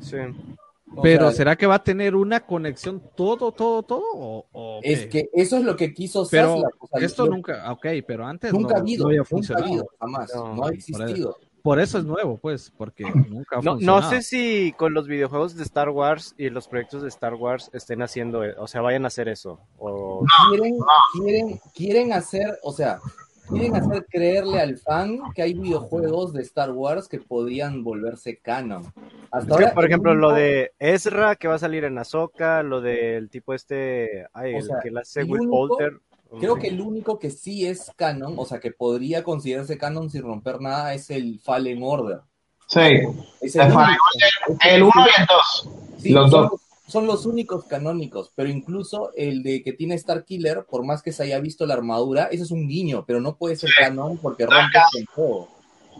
Sí. 0.00 0.18
Pero 1.02 1.30
¿será 1.30 1.56
que 1.56 1.66
va 1.66 1.76
a 1.76 1.84
tener 1.84 2.14
una 2.14 2.40
conexión 2.40 3.02
todo, 3.16 3.52
todo, 3.52 3.82
todo? 3.82 4.02
O, 4.12 4.80
es 4.82 5.06
que 5.06 5.30
eso 5.32 5.56
es 5.56 5.64
lo 5.64 5.76
que 5.76 5.94
quiso 5.94 6.26
pero 6.30 6.62
esto 7.00 7.26
nunca, 7.26 7.72
ok, 7.72 7.86
pero 8.06 8.26
antes 8.26 8.52
nunca 8.52 8.74
no, 8.74 8.76
ha 8.76 8.80
habido, 8.80 9.06
había 9.06 9.24
funcionado. 9.24 9.66
Nunca 9.66 9.82
ha 10.00 10.06
habido, 10.06 10.26
jamás, 10.28 10.34
no, 10.34 10.66
ha 10.66 10.70
existido. 10.70 11.38
Por 11.62 11.78
eso 11.78 11.98
es 11.98 12.04
nuevo, 12.04 12.38
pues, 12.38 12.72
porque 12.76 13.04
nunca 13.30 13.58
ha 13.58 13.62
no, 13.62 13.76
no 13.76 14.02
sé 14.02 14.22
si 14.22 14.72
con 14.76 14.94
los 14.94 15.06
videojuegos 15.06 15.56
de 15.56 15.62
Star 15.62 15.90
Wars 15.90 16.34
y 16.36 16.50
los 16.50 16.68
proyectos 16.68 17.02
de 17.02 17.08
Star 17.08 17.34
Wars 17.34 17.70
estén 17.72 18.02
haciendo, 18.02 18.42
o 18.58 18.66
sea, 18.66 18.80
vayan 18.80 19.04
a 19.04 19.08
hacer 19.08 19.28
eso. 19.28 19.60
O... 19.78 20.24
Quieren, 20.50 20.76
quieren, 21.14 21.60
quieren 21.74 22.12
hacer, 22.12 22.58
o 22.62 22.72
sea, 22.72 22.98
quieren 23.48 23.76
hacer 23.76 24.06
creerle 24.10 24.60
al 24.60 24.78
fan 24.78 25.20
que 25.34 25.42
hay 25.42 25.54
videojuegos 25.54 26.32
de 26.32 26.42
Star 26.42 26.72
Wars 26.72 27.08
que 27.08 27.18
podrían 27.18 27.84
volverse 27.84 28.38
canon. 28.38 28.92
Hasta 29.30 29.54
ahora, 29.54 29.74
por 29.74 29.84
ejemplo, 29.84 30.14
lo 30.14 30.32
de 30.32 30.72
Ezra 30.78 31.36
que 31.36 31.48
va 31.48 31.54
a 31.54 31.58
salir 31.58 31.84
en 31.84 31.98
Ahsoka, 31.98 32.62
lo 32.62 32.80
del 32.80 33.30
tipo 33.30 33.54
este, 33.54 34.26
ay, 34.32 34.54
el 34.54 34.68
que 34.82 34.90
la 34.90 35.00
hace 35.00 35.22
Will 35.24 35.48
Polter. 35.48 36.00
Creo 36.40 36.56
que 36.56 36.68
el 36.68 36.80
único 36.80 37.18
que 37.18 37.30
sí 37.30 37.66
es 37.66 37.90
canon, 37.96 38.34
o 38.36 38.44
sea, 38.44 38.60
que 38.60 38.70
podría 38.70 39.22
considerarse 39.22 39.78
canon 39.78 40.10
sin 40.10 40.22
romper 40.22 40.60
nada, 40.60 40.94
es 40.94 41.10
el 41.10 41.40
Fallen 41.40 41.82
Order. 41.82 42.20
Sí, 42.66 42.80
es 43.40 43.56
el, 43.56 43.72
el 44.66 44.82
1 44.82 44.92
y 44.96 45.20
el 45.20 45.26
2. 45.26 45.68
Sí, 45.98 46.10
los 46.10 46.30
dos 46.30 46.52
son 46.92 47.06
los 47.06 47.24
únicos 47.24 47.64
canónicos, 47.64 48.32
pero 48.34 48.50
incluso 48.50 49.12
el 49.16 49.42
de 49.42 49.62
que 49.62 49.72
tiene 49.72 49.94
Star 49.94 50.26
Killer, 50.26 50.66
por 50.68 50.84
más 50.84 51.02
que 51.02 51.10
se 51.10 51.22
haya 51.22 51.40
visto 51.40 51.64
la 51.64 51.72
armadura, 51.72 52.24
eso 52.30 52.44
es 52.44 52.50
un 52.50 52.68
guiño, 52.68 53.04
pero 53.06 53.18
no 53.18 53.36
puede 53.36 53.56
ser 53.56 53.70
canon 53.78 54.18
porque 54.18 54.44
rompes 54.44 54.82
con 54.92 55.04
todo. 55.14 55.48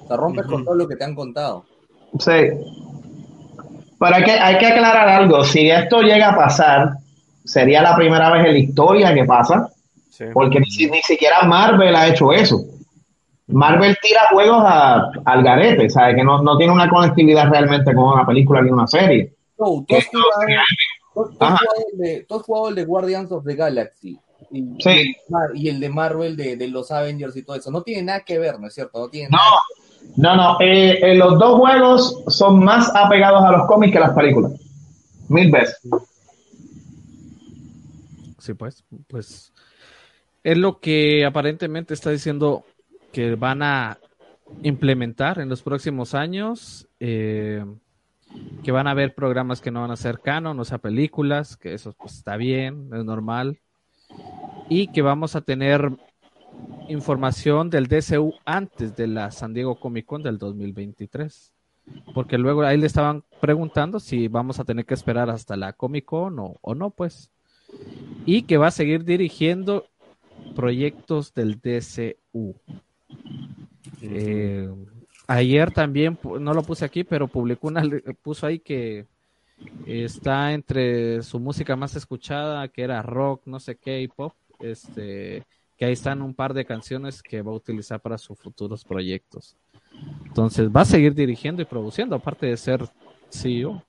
O 0.05 0.07
sea, 0.07 0.17
rompes 0.19 0.45
con 0.45 0.67
todo 0.67 0.75
lo 0.75 0.87
que 0.87 0.97
te 0.97 1.05
han 1.05 1.15
contado. 1.15 1.65
Sí. 2.19 2.33
Pero 3.99 4.17
hay 4.17 4.23
que, 4.23 4.33
hay 4.33 4.59
que 4.59 4.67
aclarar 4.67 5.09
algo. 5.09 5.43
Si 5.45 5.71
esto 5.71 6.03
llega 6.03 6.33
a 6.33 6.37
pasar, 6.37 6.91
sería 7.43 7.81
la 7.81 7.97
primera 7.97 8.31
vez 8.31 8.45
en 8.45 8.53
la 8.53 8.59
historia 8.59 9.15
que 9.15 9.25
pasa. 9.25 9.73
Porque 10.33 10.61
ni, 10.61 10.87
ni, 10.87 11.03
siquiera 11.03 11.43
Marvel 11.45 11.95
ha 11.97 12.09
hecho 12.09 12.33
eso. 12.33 12.65
Marvel 13.49 13.97
tira 14.03 14.21
juegos 14.31 14.63
a, 14.65 15.11
al 15.25 15.43
garete, 15.43 15.89
¿sabes? 15.91 16.15
Que 16.17 16.25
no, 16.25 16.43
no 16.43 16.57
tiene 16.57 16.73
una 16.73 16.89
conectividad 16.89 17.51
realmente 17.51 17.95
con 17.95 18.05
una 18.05 18.27
película 18.27 18.63
ni 18.63 18.71
una 18.71 18.87
serie. 18.87 19.33
No, 19.59 19.85
tú 19.87 19.97
has 19.97 20.07
jugado, 22.43 22.69
el 22.69 22.75
de, 22.75 22.85
Guardians 22.85 23.31
of 23.33 23.45
the 23.45 23.55
Galaxy. 23.55 24.19
Y, 24.51 24.63
Sí. 24.81 24.91
y 24.91 25.01
el 25.01 25.17
Mar- 25.29 25.51
y 25.55 25.69
el 25.69 25.81
de 25.81 25.89
Marvel 25.89 26.37
de, 26.37 26.57
de 26.57 26.69
los 26.69 26.91
Avengers 26.91 27.37
y 27.37 27.43
todo 27.43 27.57
eso. 27.57 27.71
No 27.71 27.83
tiene 27.83 28.03
nada 28.03 28.21
que 28.21 28.39
ver, 28.39 28.59
¿no 28.61 28.67
es 28.67 28.75
cierto? 28.75 28.99
No 28.99 29.09
tiene 29.09 29.29
No, 29.31 29.39
nada. 29.39 30.37
no, 30.37 30.37
no. 30.59 30.61
eh, 30.61 30.99
eh, 31.03 31.15
los 31.15 31.39
dos 31.39 31.59
juegos 31.59 32.23
son 32.29 32.63
más 32.65 32.91
apegados 32.95 33.43
a 33.45 33.53
los 33.53 33.67
cómics 33.67 33.93
que 33.93 34.01
las 34.01 34.13
películas. 34.15 34.53
Mil 35.29 35.51
veces. 35.51 35.79
Sí, 38.39 38.55
pues, 38.55 38.83
pues 39.09 39.52
es 40.45 40.59
lo 40.59 40.81
que 40.81 41.25
aparentemente 41.25 41.95
está 41.95 42.11
diciendo 42.11 42.65
que 43.13 43.35
van 43.35 43.63
a 43.63 43.99
implementar 44.63 45.39
en 45.39 45.49
los 45.49 45.63
próximos 45.63 46.15
años, 46.15 46.89
eh, 47.01 47.65
que 48.63 48.73
van 48.73 48.87
a 48.87 48.93
haber 48.93 49.15
programas 49.15 49.61
que 49.61 49.71
no 49.71 49.83
van 49.83 49.91
a 49.91 49.97
ser 49.97 50.21
canon, 50.21 50.59
o 50.59 50.65
sea, 50.65 50.79
películas, 50.79 51.57
que 51.57 51.75
eso 51.75 51.95
pues, 51.99 52.15
está 52.15 52.37
bien, 52.37 52.91
es 52.93 53.05
normal, 53.05 53.61
y 54.69 54.89
que 54.89 55.03
vamos 55.03 55.37
a 55.37 55.43
tener 55.43 55.91
información 56.89 57.71
del 57.71 57.87
DCU 57.87 58.35
antes 58.45 58.97
de 58.97 59.07
la 59.07 59.31
San 59.31 59.55
Diego 59.55 59.79
Comic 59.79 60.07
Con 60.07 60.23
del 60.23 60.39
2023. 60.39 61.53
Porque 62.15 62.39
luego 62.39 62.63
ahí 62.63 62.79
le 62.79 62.87
estaban 62.87 63.25
preguntando 63.41 63.99
si 63.99 64.29
vamos 64.29 64.61
a 64.61 64.65
tener 64.65 64.87
que 64.87 64.95
esperar 64.95 65.31
hasta 65.31 65.57
la 65.57 65.73
Comic 65.73 66.05
Con 66.05 66.39
o, 66.39 66.57
o 66.61 66.75
no, 66.75 66.91
pues 66.91 67.31
y 68.25 68.43
que 68.43 68.57
va 68.57 68.69
a 68.69 68.73
seguir 68.73 69.05
dirigiendo 69.05 69.87
proyectos 70.55 71.33
del 71.35 71.61
DCU. 71.61 72.55
Eh, 74.01 74.69
ayer 75.27 75.71
también, 75.71 76.19
no 76.41 76.55
lo 76.55 76.63
puse 76.63 76.85
aquí, 76.85 77.05
pero 77.05 77.29
publicó 77.29 77.69
una, 77.69 77.83
puso 78.23 78.47
ahí 78.47 78.59
que 78.59 79.07
está 79.87 80.53
entre 80.53 81.23
su 81.23 81.39
música 81.39 81.77
más 81.77 81.97
escuchada, 81.97 82.69
que 82.69 82.83
era 82.83 83.03
rock, 83.03 83.43
no 83.47 83.61
sé 83.61 83.77
qué, 83.77 84.03
y 84.03 84.09
pop, 84.09 84.35
este, 84.61 85.45
que 85.77 85.85
ahí 85.85 85.93
están 85.93 86.23
un 86.23 86.35
par 86.35 86.55
de 86.55 86.65
canciones 86.65 87.23
que 87.23 87.43
va 87.43 87.53
a 87.53 87.57
utilizar 87.57 88.01
para 88.01 88.19
sus 88.19 88.39
futuros 88.39 88.85
proyectos. 88.85 89.57
Entonces 90.27 90.71
va 90.71 90.83
a 90.83 90.87
seguir 90.87 91.15
dirigiendo 91.15 91.63
y 91.63 91.67
produciendo, 91.67 92.17
aparte 92.17 92.47
de 92.47 92.57
ser 92.57 92.89
CEO. 93.31 93.83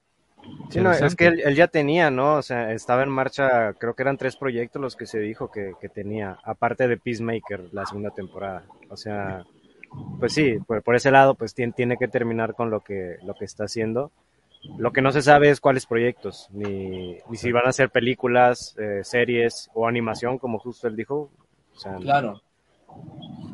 Sí, 0.70 0.82
no, 0.82 0.92
es 0.92 1.16
que 1.16 1.28
él, 1.28 1.42
él 1.46 1.56
ya 1.56 1.68
tenía, 1.68 2.10
¿no? 2.10 2.36
O 2.36 2.42
sea, 2.42 2.72
estaba 2.72 3.04
en 3.04 3.10
marcha, 3.10 3.74
creo 3.74 3.94
que 3.94 4.02
eran 4.02 4.18
tres 4.18 4.36
proyectos 4.36 4.82
los 4.82 4.96
que 4.96 5.06
se 5.06 5.20
dijo 5.20 5.52
que, 5.52 5.74
que 5.80 5.90
tenía, 5.90 6.40
aparte 6.44 6.88
de 6.88 6.98
Peacemaker, 6.98 7.74
la 7.74 7.86
segunda 7.86 8.10
temporada. 8.10 8.64
O 8.90 8.98
sea, 8.98 9.46
pues 10.20 10.34
sí, 10.34 10.58
por, 10.66 10.82
por 10.82 10.96
ese 10.96 11.12
lado, 11.12 11.36
pues 11.36 11.54
tiene, 11.54 11.74
tiene 11.74 11.98
que 11.98 12.08
terminar 12.08 12.56
con 12.56 12.70
lo 12.70 12.80
que, 12.80 13.18
lo 13.24 13.36
que 13.36 13.46
está 13.46 13.66
haciendo. 13.66 14.12
Lo 14.78 14.94
que 14.94 15.02
no 15.02 15.12
se 15.12 15.22
sabe 15.22 15.50
es 15.50 15.60
cuáles 15.60 15.86
proyectos, 15.86 16.48
ni, 16.52 17.18
ni 17.30 17.38
si 17.38 17.52
van 17.52 17.68
a 17.68 17.74
ser 17.74 17.90
películas, 17.90 18.76
eh, 18.80 19.02
series 19.04 19.70
o 19.74 19.88
animación, 19.88 20.38
como 20.38 20.58
justo 20.58 20.88
él 20.88 20.96
dijo. 20.96 21.30
O 21.76 21.80
sea, 21.80 21.96
Claro. 21.98 22.42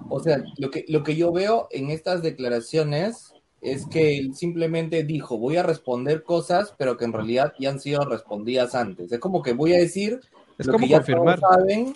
O 0.09 0.19
sea, 0.19 0.43
lo 0.57 0.69
que, 0.69 0.85
lo 0.87 1.03
que 1.03 1.15
yo 1.15 1.31
veo 1.31 1.67
en 1.71 1.89
estas 1.89 2.21
declaraciones 2.21 3.33
es 3.61 3.85
que 3.87 4.17
él 4.17 4.35
simplemente 4.35 5.03
dijo, 5.03 5.37
voy 5.37 5.57
a 5.57 5.63
responder 5.63 6.23
cosas, 6.23 6.73
pero 6.77 6.97
que 6.97 7.05
en 7.05 7.13
realidad 7.13 7.53
ya 7.59 7.69
han 7.69 7.79
sido 7.79 8.05
respondidas 8.05 8.75
antes. 8.75 9.11
Es 9.11 9.19
como 9.19 9.41
que 9.41 9.53
voy 9.53 9.73
a 9.73 9.77
decir 9.77 10.21
Es 10.57 10.65
lo 10.65 10.73
como 10.73 10.85
que 10.85 10.91
ya 10.91 10.97
confirmar. 10.97 11.39
todos 11.39 11.55
saben, 11.55 11.93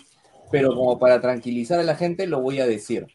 pero 0.50 0.74
como 0.74 0.98
para 0.98 1.20
tranquilizar 1.20 1.80
a 1.80 1.84
la 1.84 1.96
gente 1.96 2.26
lo 2.26 2.40
voy 2.40 2.60
a 2.60 2.66
decir. 2.66 3.06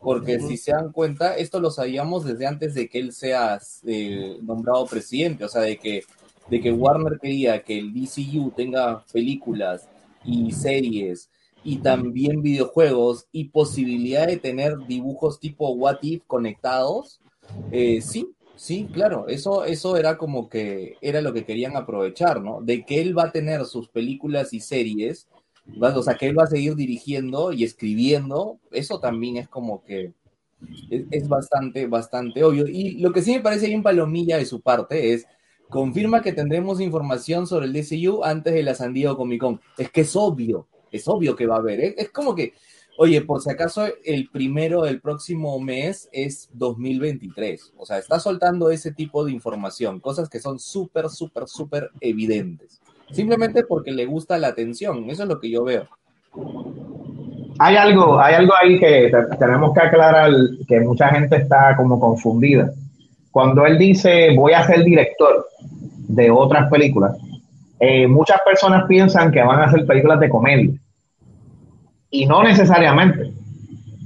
Porque 0.00 0.38
si 0.40 0.56
se 0.56 0.72
dan 0.72 0.92
cuenta, 0.92 1.36
esto 1.36 1.58
lo 1.58 1.70
sabíamos 1.70 2.24
desde 2.24 2.46
antes 2.46 2.74
de 2.74 2.88
que 2.88 3.00
él 3.00 3.12
sea 3.12 3.58
eh, 3.86 4.38
nombrado 4.42 4.86
presidente, 4.86 5.44
o 5.44 5.48
sea, 5.48 5.62
de 5.62 5.78
que, 5.78 6.04
de 6.48 6.60
que 6.60 6.70
Warner 6.70 7.18
quería 7.18 7.64
que 7.64 7.78
el 7.78 7.92
DCU 7.92 8.52
tenga 8.54 9.04
películas 9.12 9.88
y 10.24 10.52
series 10.52 11.28
y 11.64 11.78
también 11.78 12.42
videojuegos 12.42 13.26
y 13.32 13.46
posibilidad 13.46 14.28
de 14.28 14.36
tener 14.36 14.76
dibujos 14.86 15.40
tipo 15.40 15.70
What 15.70 15.98
If 16.02 16.22
conectados, 16.28 17.20
eh, 17.70 18.00
sí, 18.00 18.28
sí, 18.56 18.88
claro, 18.92 19.28
eso, 19.28 19.64
eso 19.64 19.96
era 19.96 20.16
como 20.18 20.48
que 20.48 20.96
era 21.00 21.20
lo 21.20 21.32
que 21.32 21.44
querían 21.44 21.76
aprovechar, 21.76 22.42
¿no? 22.42 22.60
De 22.60 22.84
que 22.84 23.00
él 23.00 23.16
va 23.16 23.24
a 23.24 23.32
tener 23.32 23.64
sus 23.64 23.88
películas 23.88 24.52
y 24.52 24.60
series, 24.60 25.28
o 25.80 26.02
sea, 26.02 26.14
que 26.14 26.26
él 26.28 26.38
va 26.38 26.44
a 26.44 26.48
seguir 26.48 26.76
dirigiendo 26.76 27.52
y 27.52 27.64
escribiendo, 27.64 28.60
eso 28.70 29.00
también 29.00 29.36
es 29.36 29.48
como 29.48 29.84
que 29.84 30.12
es, 30.90 31.04
es 31.10 31.28
bastante, 31.28 31.86
bastante 31.86 32.44
obvio. 32.44 32.66
Y 32.66 32.98
lo 32.98 33.12
que 33.12 33.22
sí 33.22 33.32
me 33.32 33.40
parece 33.40 33.66
bien 33.66 33.82
palomilla 33.82 34.38
de 34.38 34.46
su 34.46 34.60
parte 34.60 35.12
es 35.12 35.26
confirma 35.68 36.22
que 36.22 36.32
tendremos 36.32 36.80
información 36.80 37.46
sobre 37.46 37.66
el 37.66 37.72
DCU 37.72 38.22
antes 38.24 38.54
de 38.54 38.62
la 38.62 38.74
San 38.74 38.92
Diego 38.92 39.16
Comic 39.16 39.40
Con. 39.40 39.60
Es 39.76 39.90
que 39.90 40.02
es 40.02 40.14
obvio, 40.16 40.68
es 40.90 41.06
obvio 41.08 41.36
que 41.36 41.46
va 41.46 41.56
a 41.56 41.58
haber. 41.58 41.80
¿eh? 41.80 41.94
Es 41.98 42.10
como 42.10 42.34
que, 42.34 42.54
oye, 42.98 43.20
por 43.22 43.40
si 43.40 43.50
acaso 43.50 43.84
el 44.04 44.28
primero 44.30 44.82
del 44.82 45.00
próximo 45.00 45.58
mes 45.60 46.08
es 46.12 46.48
2023. 46.54 47.72
O 47.76 47.86
sea, 47.86 47.98
está 47.98 48.18
soltando 48.18 48.70
ese 48.70 48.92
tipo 48.92 49.24
de 49.24 49.32
información, 49.32 50.00
cosas 50.00 50.28
que 50.28 50.40
son 50.40 50.58
súper, 50.58 51.08
súper, 51.08 51.46
súper 51.46 51.90
evidentes. 52.00 52.80
Simplemente 53.10 53.62
porque 53.64 53.92
le 53.92 54.06
gusta 54.06 54.38
la 54.38 54.48
atención. 54.48 55.08
Eso 55.10 55.22
es 55.24 55.28
lo 55.28 55.38
que 55.40 55.50
yo 55.50 55.64
veo. 55.64 55.86
Hay 57.58 57.76
algo, 57.76 58.20
hay 58.20 58.34
algo 58.34 58.52
ahí 58.60 58.78
que 58.78 59.10
te- 59.10 59.36
tenemos 59.38 59.72
que 59.72 59.80
aclarar 59.80 60.30
que 60.68 60.80
mucha 60.80 61.08
gente 61.08 61.36
está 61.36 61.74
como 61.76 61.98
confundida. 61.98 62.70
Cuando 63.30 63.64
él 63.64 63.78
dice 63.78 64.34
voy 64.36 64.52
a 64.52 64.66
ser 64.66 64.82
director 64.84 65.46
de 66.08 66.30
otras 66.30 66.68
películas, 66.70 67.16
eh, 67.80 68.06
muchas 68.06 68.40
personas 68.44 68.84
piensan 68.86 69.30
que 69.30 69.42
van 69.42 69.60
a 69.60 69.70
ser 69.70 69.86
películas 69.86 70.20
de 70.20 70.28
comedia. 70.28 70.70
Y 72.16 72.24
no 72.24 72.42
necesariamente. 72.42 73.30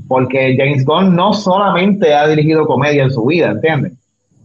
Porque 0.08 0.56
James 0.58 0.84
Gunn 0.84 1.14
no 1.14 1.32
solamente 1.32 2.12
ha 2.12 2.26
dirigido 2.26 2.66
comedia 2.66 3.04
en 3.04 3.12
su 3.12 3.24
vida, 3.24 3.52
¿entiendes? 3.52 3.92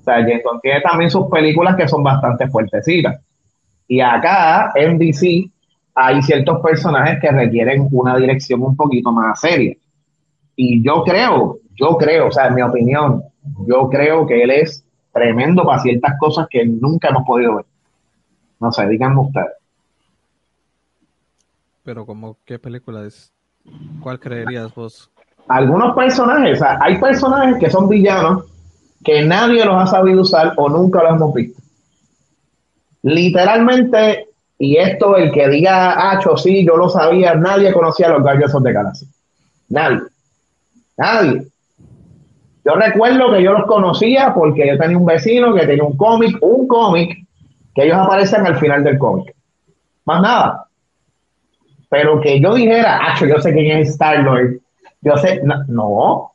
O 0.02 0.04
sea, 0.04 0.18
James 0.18 0.44
Gunn 0.44 0.62
tiene 0.62 0.82
también 0.82 1.10
sus 1.10 1.26
películas 1.32 1.76
que 1.76 1.88
son 1.88 2.04
bastante 2.04 2.48
fuertecitas. 2.48 3.20
Y 3.88 4.02
acá 4.02 4.72
en 4.76 5.00
DC 5.00 5.50
hay 5.96 6.22
ciertos 6.22 6.62
personajes 6.62 7.20
que 7.20 7.32
requieren 7.32 7.88
una 7.92 8.16
dirección 8.18 8.62
un 8.62 8.76
poquito 8.76 9.12
más 9.12 9.40
seria. 9.40 9.76
Y 10.56 10.84
yo 10.84 11.04
creo, 11.04 11.58
yo 11.76 11.98
creo, 11.98 12.28
o 12.28 12.32
sea, 12.32 12.48
en 12.48 12.56
mi 12.56 12.62
opinión, 12.62 13.24
yo 13.68 13.90
creo 13.90 14.28
que 14.28 14.44
él 14.44 14.52
es 14.52 14.86
tremendo 15.12 15.66
para 15.66 15.82
ciertas 15.82 16.20
cosas 16.20 16.46
que 16.52 16.64
nunca 16.66 17.10
hemos 17.10 17.26
podido 17.26 17.56
ver. 17.56 17.66
No 18.60 18.72
sé, 18.72 18.88
díganme 18.88 19.22
ustedes. 19.22 19.54
Pero 21.84 22.06
como, 22.06 22.38
¿qué 22.46 22.60
película 22.60 23.04
es? 23.06 23.35
¿Cuál 24.02 24.20
creerías 24.20 24.74
vos? 24.74 25.10
Algunos 25.48 25.96
personajes, 25.96 26.58
o 26.58 26.64
sea, 26.64 26.80
hay 26.82 27.00
personajes 27.00 27.58
que 27.60 27.70
son 27.70 27.88
villanos 27.88 28.46
que 29.04 29.24
nadie 29.24 29.64
los 29.64 29.76
ha 29.76 29.88
sabido 29.88 30.24
usar 30.24 30.54
o 30.58 30.68
nunca 30.68 31.04
los 31.04 31.14
hemos 31.14 31.34
visto. 31.34 31.62
Literalmente, 33.04 34.30
y 34.58 34.78
esto 34.78 35.16
el 35.16 35.32
que 35.32 35.48
diga, 35.48 36.12
Acho, 36.12 36.36
sí, 36.36 36.66
yo 36.66 36.76
lo 36.76 36.90
sabía, 36.90 37.36
nadie 37.36 37.72
conocía 37.72 38.08
a 38.08 38.14
los 38.14 38.24
Guardians 38.24 38.56
the 38.64 38.74
Galaxy. 38.74 39.06
Nadie. 39.70 40.02
Nadie. 40.98 41.48
Yo 42.66 42.74
recuerdo 42.74 43.32
que 43.32 43.44
yo 43.44 43.54
los 43.54 43.68
conocía 43.68 44.34
porque 44.34 44.68
yo 44.68 44.78
tenía 44.80 44.98
un 44.98 45.06
vecino 45.06 45.54
que 45.54 45.68
tenía 45.68 45.84
un 45.84 45.96
cómic, 45.96 46.36
un 46.42 46.68
cómic, 46.68 47.16
que 47.76 47.84
ellos 47.84 47.98
aparecen 47.98 48.48
al 48.48 48.58
final 48.58 48.84
del 48.84 48.98
cómic. 48.98 49.36
Más 50.06 50.22
nada. 50.22 50.65
Pero 51.96 52.20
que 52.20 52.42
yo 52.42 52.54
dijera, 52.54 53.00
Acho, 53.08 53.26
yo 53.26 53.40
sé 53.40 53.54
quién 53.54 53.80
es 53.80 53.92
Star-Lord. 53.92 54.60
Yo 55.00 55.16
sé, 55.16 55.40
no, 55.44 55.64
no. 55.70 56.32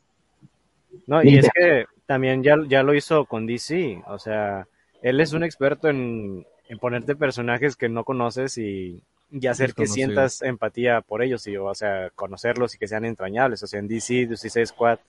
No, 1.05 1.23
y 1.23 1.37
es 1.37 1.49
que 1.53 1.85
también 2.07 2.41
ya, 2.41 2.55
ya 2.67 2.81
lo 2.81 2.95
hizo 2.95 3.25
con 3.25 3.45
DC, 3.45 4.01
o 4.07 4.17
sea, 4.17 4.65
él 5.03 5.19
es 5.19 5.33
un 5.33 5.43
experto 5.43 5.87
en, 5.87 6.45
en 6.67 6.79
ponerte 6.79 7.15
personajes 7.15 7.75
que 7.75 7.89
no 7.89 8.03
conoces 8.03 8.57
y, 8.57 9.03
y 9.31 9.47
hacer 9.47 9.73
que 9.73 9.87
sientas 9.87 10.41
empatía 10.41 11.01
por 11.01 11.21
ellos, 11.21 11.45
y, 11.47 11.57
o 11.57 11.75
sea, 11.75 12.09
conocerlos 12.15 12.73
y 12.73 12.77
que 12.77 12.87
sean 12.87 13.05
entrañables, 13.05 13.61
o 13.61 13.67
sea, 13.67 13.79
en 13.79 13.87
DC, 13.87 14.27
DC 14.27 14.65
Squad, 14.65 14.99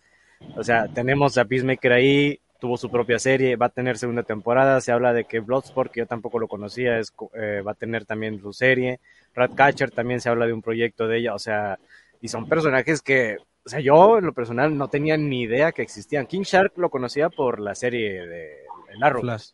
o 0.56 0.62
sea, 0.62 0.88
tenemos 0.88 1.38
a 1.38 1.44
Peacemaker 1.44 1.92
ahí, 1.92 2.40
tuvo 2.58 2.76
su 2.76 2.90
propia 2.90 3.18
serie, 3.18 3.56
va 3.56 3.66
a 3.66 3.70
tener 3.70 3.98
segunda 3.98 4.22
temporada, 4.22 4.80
se 4.80 4.92
habla 4.92 5.12
de 5.12 5.24
que 5.24 5.40
Bloodsport, 5.40 5.90
que 5.90 6.00
yo 6.00 6.06
tampoco 6.06 6.38
lo 6.38 6.46
conocía, 6.46 6.98
es, 6.98 7.12
eh, 7.34 7.62
va 7.66 7.72
a 7.72 7.74
tener 7.74 8.04
también 8.04 8.40
su 8.40 8.52
serie, 8.52 9.00
Ratcatcher 9.34 9.90
también 9.90 10.20
se 10.20 10.28
habla 10.28 10.46
de 10.46 10.52
un 10.52 10.62
proyecto 10.62 11.08
de 11.08 11.18
ella, 11.18 11.34
o 11.34 11.38
sea, 11.38 11.78
y 12.20 12.28
son 12.28 12.48
personajes 12.48 13.02
que, 13.02 13.38
o 13.64 13.68
sea, 13.68 13.80
yo 13.80 14.18
en 14.18 14.26
lo 14.26 14.32
personal 14.32 14.76
no 14.76 14.88
tenía 14.88 15.16
ni 15.16 15.42
idea 15.42 15.72
que 15.72 15.82
existían. 15.82 16.26
King 16.26 16.42
Shark 16.42 16.72
lo 16.76 16.90
conocía 16.90 17.30
por 17.30 17.60
la 17.60 17.74
serie 17.74 18.26
de 18.26 18.52
El 18.94 19.02
Arrow. 19.02 19.22
Flash. 19.22 19.50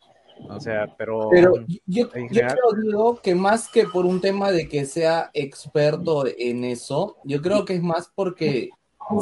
O 0.49 0.61
sea, 0.61 0.95
pero, 0.97 1.29
Pero 1.31 1.55
yo, 1.67 1.77
yo 1.87 2.09
creo, 2.11 2.73
digo, 2.81 3.21
que 3.21 3.35
más 3.35 3.69
que 3.69 3.87
por 3.87 4.07
un 4.07 4.21
tema 4.21 4.53
de 4.53 4.69
que 4.69 4.85
sea 4.85 5.31
experto 5.35 6.25
en 6.27 6.65
eso, 6.65 7.17
yo 7.25 7.43
creo 7.43 7.65
que 7.65 7.75
es 7.75 7.83
más 7.83 8.11
porque 8.15 8.71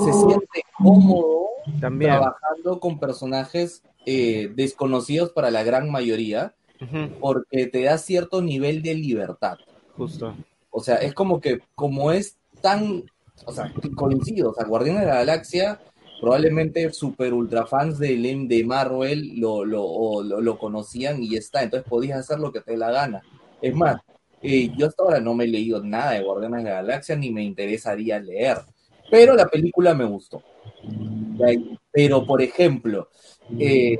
se 0.04 0.12
siente 0.12 0.62
cómodo 0.76 1.46
También. 1.80 2.10
trabajando 2.10 2.80
con 2.80 2.98
personajes 2.98 3.82
eh, 4.04 4.52
desconocidos 4.54 5.30
para 5.32 5.50
la 5.50 5.62
gran 5.62 5.90
mayoría, 5.90 6.54
porque 7.20 7.66
te 7.66 7.84
da 7.84 7.96
cierto 7.96 8.42
nivel 8.42 8.82
de 8.82 8.94
libertad. 8.94 9.56
O 10.70 10.80
sea, 10.80 10.96
es 10.96 11.14
como 11.14 11.40
que, 11.40 11.60
como 11.74 12.12
es 12.12 12.36
tan, 12.60 13.04
o 13.44 13.52
sea, 13.52 13.72
coincido, 13.94 14.50
o 14.50 14.54
sea, 14.54 14.66
Guardianes 14.66 15.02
de 15.02 15.06
la 15.08 15.16
Galaxia, 15.16 15.80
probablemente 16.20 16.92
super 16.92 17.32
ultra 17.32 17.66
fans 17.66 17.98
de, 17.98 18.16
de 18.48 18.64
Marvel 18.64 19.38
lo, 19.38 19.64
lo, 19.64 20.22
lo, 20.22 20.58
conocían 20.58 21.22
y 21.22 21.36
está, 21.36 21.62
entonces 21.62 21.88
podías 21.88 22.18
hacer 22.18 22.38
lo 22.38 22.52
que 22.52 22.60
te 22.60 22.76
la 22.76 22.90
gana. 22.90 23.22
Es 23.60 23.74
más, 23.74 24.00
eh, 24.42 24.70
yo 24.76 24.86
hasta 24.86 25.02
ahora 25.02 25.20
no 25.20 25.34
me 25.34 25.44
he 25.44 25.48
leído 25.48 25.82
nada 25.82 26.12
de 26.12 26.22
Guardianes 26.22 26.64
de 26.64 26.70
la 26.70 26.76
Galaxia 26.76 27.16
ni 27.16 27.30
me 27.30 27.42
interesaría 27.42 28.18
leer, 28.20 28.58
pero 29.10 29.34
la 29.34 29.46
película 29.46 29.94
me 29.94 30.04
gustó. 30.04 30.42
Pero, 31.92 32.26
por 32.26 32.42
ejemplo, 32.42 33.08
eh, 33.58 33.96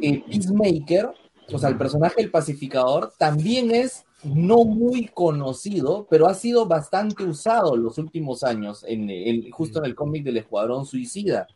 eh, 0.00 0.24
Peacemaker, 0.28 1.10
o 1.52 1.58
sea, 1.58 1.68
el 1.68 1.78
personaje 1.78 2.20
del 2.22 2.30
pacificador, 2.30 3.12
también 3.18 3.70
es 3.70 4.04
no 4.24 4.64
muy 4.64 5.06
conocido, 5.08 6.06
pero 6.10 6.26
ha 6.26 6.34
sido 6.34 6.66
bastante 6.66 7.24
usado 7.24 7.76
los 7.76 7.98
últimos 7.98 8.42
años, 8.44 8.84
en, 8.86 9.08
en- 9.10 9.50
justo 9.50 9.78
en 9.78 9.86
el 9.86 9.94
cómic 9.94 10.24
del 10.24 10.38
Escuadrón 10.38 10.86
Suicida. 10.86 11.46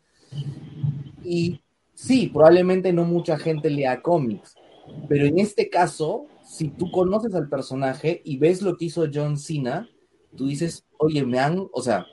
Y 1.24 1.60
sí, 1.94 2.28
probablemente 2.32 2.92
no 2.92 3.04
mucha 3.04 3.38
gente 3.38 3.70
lea 3.70 4.02
cómics, 4.02 4.54
pero 5.08 5.26
en 5.26 5.38
este 5.38 5.68
caso, 5.70 6.26
si 6.44 6.68
tú 6.68 6.90
conoces 6.90 7.34
al 7.34 7.48
personaje 7.48 8.20
y 8.24 8.38
ves 8.38 8.62
lo 8.62 8.76
que 8.76 8.86
hizo 8.86 9.06
John 9.12 9.38
Cena, 9.38 9.88
tú 10.36 10.46
dices, 10.46 10.84
oye, 10.98 11.24
me 11.24 11.38
han, 11.38 11.66
o 11.72 11.82
sea, 11.82 12.06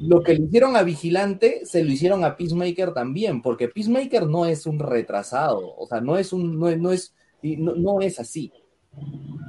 lo 0.00 0.22
que 0.22 0.34
le 0.34 0.44
hicieron 0.44 0.76
a 0.76 0.82
Vigilante, 0.82 1.62
se 1.64 1.82
lo 1.84 1.90
hicieron 1.90 2.24
a 2.24 2.36
Peacemaker 2.36 2.92
también, 2.92 3.40
porque 3.42 3.68
Peacemaker 3.68 4.26
no 4.26 4.46
es 4.46 4.66
un 4.66 4.78
retrasado, 4.78 5.74
o 5.76 5.86
sea, 5.86 6.00
no 6.00 6.16
es 6.18 6.32
un, 6.32 6.58
no, 6.58 6.74
no 6.76 6.92
es, 6.92 7.14
no, 7.42 7.74
no 7.74 8.00
es 8.00 8.18
así. 8.20 8.52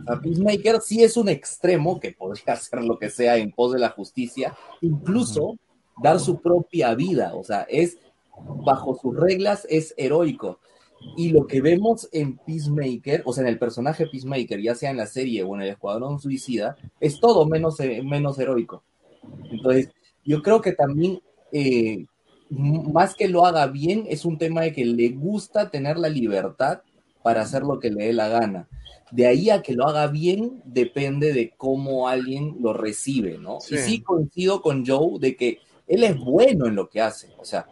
Sea, 0.05 0.21
Peacemaker 0.21 0.81
sí 0.81 1.03
es 1.03 1.17
un 1.17 1.29
extremo 1.29 1.99
que 1.99 2.11
podría 2.11 2.43
hacer 2.53 2.83
lo 2.83 2.97
que 2.97 3.09
sea 3.09 3.37
en 3.37 3.51
pos 3.51 3.73
de 3.73 3.79
la 3.79 3.89
justicia, 3.89 4.55
incluso 4.81 5.57
dar 6.01 6.19
su 6.19 6.41
propia 6.41 6.93
vida, 6.93 7.33
o 7.35 7.43
sea, 7.43 7.61
es 7.69 7.97
bajo 8.37 8.97
sus 9.01 9.15
reglas, 9.15 9.65
es 9.69 9.93
heroico. 9.97 10.59
Y 11.15 11.29
lo 11.29 11.45
que 11.45 11.61
vemos 11.61 12.09
en 12.11 12.37
Peacemaker, 12.37 13.21
o 13.25 13.33
sea, 13.33 13.43
en 13.43 13.49
el 13.49 13.59
personaje 13.59 14.07
Peacemaker, 14.07 14.59
ya 14.59 14.75
sea 14.75 14.89
en 14.89 14.97
la 14.97 15.05
serie 15.05 15.43
o 15.43 15.55
en 15.55 15.61
el 15.61 15.69
Escuadrón 15.69 16.19
Suicida, 16.19 16.75
es 16.99 17.19
todo 17.19 17.45
menos, 17.45 17.79
eh, 17.79 18.01
menos 18.03 18.39
heroico. 18.39 18.83
Entonces, 19.51 19.91
yo 20.23 20.41
creo 20.41 20.61
que 20.61 20.73
también, 20.73 21.21
eh, 21.51 22.05
más 22.49 23.15
que 23.15 23.27
lo 23.27 23.45
haga 23.45 23.67
bien, 23.67 24.05
es 24.09 24.25
un 24.25 24.37
tema 24.37 24.61
de 24.61 24.73
que 24.73 24.83
le 24.83 25.09
gusta 25.09 25.69
tener 25.69 25.97
la 25.97 26.09
libertad 26.09 26.81
para 27.25 27.41
hacer 27.41 27.63
lo 27.63 27.79
que 27.79 27.89
le 27.89 28.05
dé 28.05 28.13
la 28.13 28.29
gana. 28.29 28.69
De 29.11 29.25
ahí 29.25 29.49
a 29.49 29.63
que 29.63 29.73
lo 29.73 29.87
haga 29.87 30.05
bien, 30.05 30.61
depende 30.63 31.33
de 31.33 31.55
cómo 31.57 32.07
alguien 32.07 32.57
lo 32.61 32.71
recibe, 32.71 33.39
¿no? 33.39 33.59
Sí. 33.61 33.73
Y 33.73 33.77
sí 33.79 34.01
coincido 34.03 34.61
con 34.61 34.85
Joe 34.85 35.17
de 35.19 35.35
que 35.35 35.57
él 35.87 36.03
es 36.03 36.15
bueno 36.19 36.67
en 36.67 36.75
lo 36.75 36.87
que 36.87 37.01
hace, 37.01 37.29
o 37.39 37.43
sea, 37.43 37.65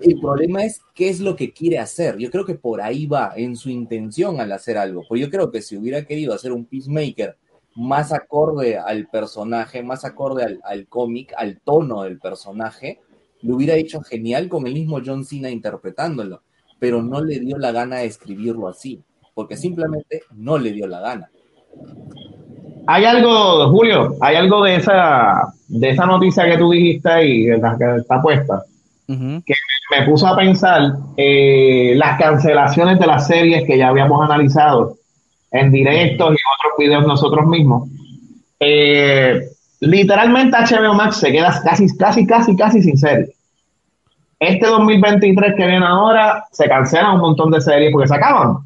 el 0.00 0.18
problema 0.18 0.64
es 0.64 0.80
qué 0.96 1.10
es 1.10 1.20
lo 1.20 1.36
que 1.36 1.52
quiere 1.52 1.78
hacer. 1.78 2.18
Yo 2.18 2.28
creo 2.28 2.44
que 2.44 2.56
por 2.56 2.80
ahí 2.82 3.06
va 3.06 3.34
en 3.36 3.54
su 3.54 3.70
intención 3.70 4.40
al 4.40 4.50
hacer 4.50 4.78
algo. 4.78 5.04
Pues 5.08 5.20
yo 5.20 5.30
creo 5.30 5.52
que 5.52 5.62
si 5.62 5.76
hubiera 5.76 6.04
querido 6.04 6.34
hacer 6.34 6.50
un 6.50 6.64
Peacemaker 6.64 7.36
más 7.76 8.10
acorde 8.12 8.78
al 8.78 9.06
personaje, 9.06 9.84
más 9.84 10.04
acorde 10.04 10.42
al, 10.42 10.60
al 10.64 10.88
cómic, 10.88 11.32
al 11.36 11.60
tono 11.60 12.02
del 12.02 12.18
personaje, 12.18 12.98
lo 13.42 13.54
hubiera 13.54 13.76
hecho 13.76 14.00
genial 14.00 14.48
con 14.48 14.66
el 14.66 14.74
mismo 14.74 15.00
John 15.04 15.24
Cena 15.24 15.50
interpretándolo. 15.50 16.42
Pero 16.80 17.02
no 17.02 17.22
le 17.22 17.38
dio 17.38 17.58
la 17.58 17.70
gana 17.70 17.98
de 17.98 18.06
escribirlo 18.06 18.66
así, 18.66 19.00
porque 19.34 19.56
simplemente 19.56 20.22
no 20.34 20.58
le 20.58 20.72
dio 20.72 20.88
la 20.88 21.00
gana. 21.00 21.30
Hay 22.86 23.04
algo, 23.04 23.68
Julio, 23.70 24.16
hay 24.20 24.36
algo 24.36 24.64
de 24.64 24.76
esa, 24.76 25.52
de 25.68 25.90
esa 25.90 26.06
noticia 26.06 26.44
que 26.50 26.58
tú 26.58 26.72
dijiste 26.72 27.24
y 27.24 27.46
que 27.46 27.96
está 27.98 28.20
puesta. 28.20 28.64
Ujú. 29.06 29.42
me 29.90 30.06
puso 30.06 30.26
a 30.26 30.36
pensar 30.36 30.92
eh, 31.16 31.94
las 31.96 32.18
cancelaciones 32.18 32.98
de 32.98 33.06
las 33.06 33.26
series 33.26 33.66
que 33.66 33.76
ya 33.76 33.88
habíamos 33.88 34.22
analizado 34.22 34.96
en 35.50 35.72
directos 35.72 36.28
y 36.28 36.32
en 36.32 36.36
otros 36.58 36.78
videos 36.78 37.06
nosotros 37.06 37.46
mismos. 37.46 37.88
Eh, 38.60 39.40
literalmente 39.80 40.56
HBO 40.56 40.94
Max 40.94 41.16
se 41.16 41.32
queda 41.32 41.60
casi, 41.64 41.96
casi, 41.96 42.26
casi, 42.26 42.56
casi 42.56 42.82
sin 42.82 42.96
serie. 42.96 43.34
Este 44.40 44.66
2023 44.66 45.54
que 45.56 45.66
viene 45.66 45.86
ahora 45.86 46.44
se 46.50 46.68
cancelan 46.68 47.14
un 47.14 47.20
montón 47.20 47.52
de 47.52 47.60
series 47.60 47.92
porque 47.92 48.08
se 48.08 48.16
acaban. 48.16 48.58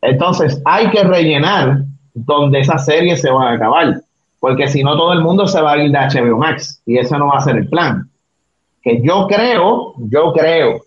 Entonces 0.00 0.62
hay 0.64 0.88
que 0.90 1.04
rellenar 1.04 1.82
donde 2.14 2.60
esas 2.60 2.84
series 2.86 3.20
se 3.20 3.30
van 3.30 3.48
a 3.48 3.52
acabar. 3.52 4.00
Porque 4.40 4.68
si 4.68 4.82
no, 4.82 4.96
todo 4.96 5.12
el 5.12 5.20
mundo 5.20 5.46
se 5.46 5.60
va 5.60 5.72
a 5.72 5.78
ir 5.78 5.92
de 5.92 5.98
HBO 5.98 6.38
Max 6.38 6.80
y 6.86 6.98
ese 6.98 7.18
no 7.18 7.26
va 7.26 7.38
a 7.38 7.42
ser 7.42 7.56
el 7.56 7.68
plan 7.68 8.08
que 8.82 9.00
yo 9.02 9.26
creo, 9.28 9.94
yo 9.98 10.32
creo 10.32 10.82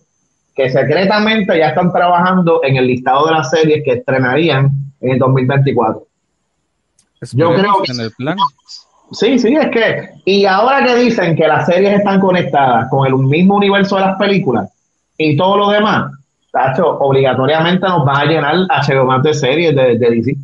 que 0.53 0.69
secretamente 0.69 1.57
ya 1.57 1.69
están 1.69 1.91
trabajando 1.91 2.61
en 2.63 2.75
el 2.77 2.87
listado 2.87 3.25
de 3.25 3.31
las 3.31 3.49
series 3.49 3.83
que 3.83 3.93
estrenarían 3.93 4.69
en 5.01 5.11
el 5.11 5.19
2024. 5.19 6.01
Yo 6.01 6.07
Esperemos 7.21 7.55
creo 7.55 7.83
que 7.83 7.91
en 7.91 7.99
el 8.01 8.11
plan. 8.11 8.37
Sí, 9.11 9.37
sí, 9.37 9.55
es 9.55 9.69
que, 9.69 10.09
y 10.25 10.45
ahora 10.45 10.83
que 10.83 10.95
dicen 10.95 11.35
que 11.35 11.47
las 11.47 11.67
series 11.67 11.99
están 11.99 12.19
conectadas 12.19 12.89
con 12.89 13.05
el 13.07 13.15
mismo 13.15 13.55
universo 13.55 13.95
de 13.95 14.01
las 14.01 14.17
películas 14.17 14.69
y 15.17 15.37
todo 15.37 15.57
lo 15.57 15.69
demás, 15.69 16.11
tacho, 16.51 16.97
obligatoriamente 16.99 17.87
nos 17.87 18.05
va 18.05 18.21
a 18.21 18.25
llenar 18.25 18.55
HBO 18.55 19.05
más 19.05 19.21
de 19.23 19.33
series 19.33 19.75
de, 19.75 19.97
de 19.97 20.09
DC. 20.09 20.35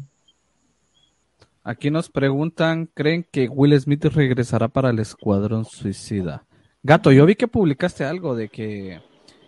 Aquí 1.64 1.92
nos 1.92 2.10
preguntan, 2.10 2.90
¿creen 2.94 3.26
que 3.32 3.48
Will 3.48 3.80
Smith 3.80 4.06
regresará 4.06 4.68
para 4.68 4.90
el 4.90 5.00
Escuadrón 5.00 5.66
Suicida? 5.66 6.44
Gato, 6.84 7.12
yo 7.12 7.26
vi 7.26 7.36
que 7.36 7.48
publicaste 7.48 8.04
algo 8.04 8.36
de 8.36 8.50
que 8.50 9.00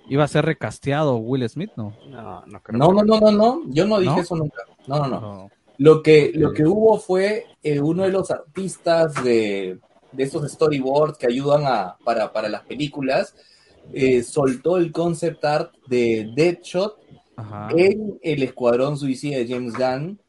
iba 0.08 0.23
a 0.23 0.28
ser 0.28 0.45
recasteado 0.45 1.17
Will 1.17 1.47
Smith, 1.49 1.71
¿no? 1.76 1.93
No, 2.10 2.43
no 2.45 2.62
creo. 2.62 2.78
No, 2.78 2.93
no, 2.93 3.04
no, 3.04 3.19
no, 3.19 3.32
no. 3.32 3.62
Yo 3.67 3.86
no 3.86 3.99
dije 3.99 4.15
¿No? 4.15 4.21
eso 4.21 4.36
nunca. 4.36 4.62
No, 4.86 4.99
no, 4.99 5.08
no. 5.08 5.21
No. 5.21 5.52
Lo 5.77 6.03
que, 6.03 6.31
lo 6.33 6.53
que 6.53 6.65
hubo 6.65 6.99
fue 6.99 7.45
eh, 7.63 7.79
uno 7.79 8.03
de 8.03 8.12
los 8.12 8.29
artistas 8.31 9.23
de, 9.23 9.79
de 10.12 10.23
estos 10.23 10.49
storyboards 10.51 11.17
que 11.17 11.27
ayudan 11.27 11.63
a, 11.65 11.97
para, 12.03 12.31
para 12.31 12.49
las 12.49 12.62
películas, 12.62 13.36
eh, 13.91 14.23
soltó 14.23 14.77
el 14.77 14.91
concept 14.91 15.43
art 15.43 15.73
de 15.88 16.31
Deadshot 16.36 16.97
Ajá. 17.36 17.69
en 17.75 18.19
el 18.21 18.43
Escuadrón 18.43 18.97
Suicida 18.97 19.38
de 19.38 19.47
James 19.47 19.73
Gunn. 19.73 20.19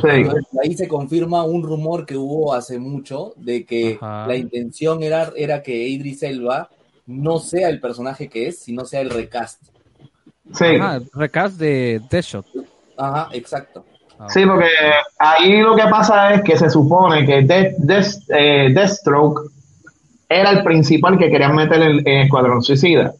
Sí. 0.00 0.06
Entonces, 0.08 0.46
ahí 0.62 0.74
se 0.74 0.86
confirma 0.86 1.42
un 1.42 1.64
rumor 1.64 2.06
que 2.06 2.16
hubo 2.16 2.54
hace 2.54 2.78
mucho 2.78 3.32
de 3.36 3.64
que 3.64 3.98
Ajá. 4.00 4.26
la 4.28 4.36
intención 4.36 5.02
era, 5.02 5.32
era 5.34 5.62
que 5.62 5.88
Idris 5.88 6.22
Elba 6.22 6.70
no 7.06 7.40
sea 7.40 7.68
el 7.70 7.80
personaje 7.80 8.28
que 8.28 8.48
es, 8.48 8.60
sino 8.60 8.84
sea 8.84 9.00
el 9.00 9.10
recast. 9.10 9.62
Sí, 10.54 10.64
Ajá, 10.64 11.00
recast 11.14 11.58
de 11.58 12.00
Deadshot. 12.08 12.46
Ajá, 12.96 13.30
exacto. 13.32 13.84
Ah, 14.22 14.26
sí, 14.28 14.44
porque 14.44 14.66
ahí 15.18 15.62
lo 15.62 15.74
que 15.74 15.84
pasa 15.86 16.34
es 16.34 16.42
que 16.42 16.58
se 16.58 16.68
supone 16.68 17.24
que 17.24 17.40
Death- 17.42 17.76
Death- 17.78 18.22
eh, 18.28 18.68
Deathstroke 18.74 19.50
era 20.28 20.50
el 20.50 20.62
principal 20.62 21.16
que 21.16 21.30
querían 21.30 21.54
meter 21.54 21.80
en, 21.80 22.06
en 22.06 22.18
Escuadrón 22.22 22.62
Suicida. 22.62 23.12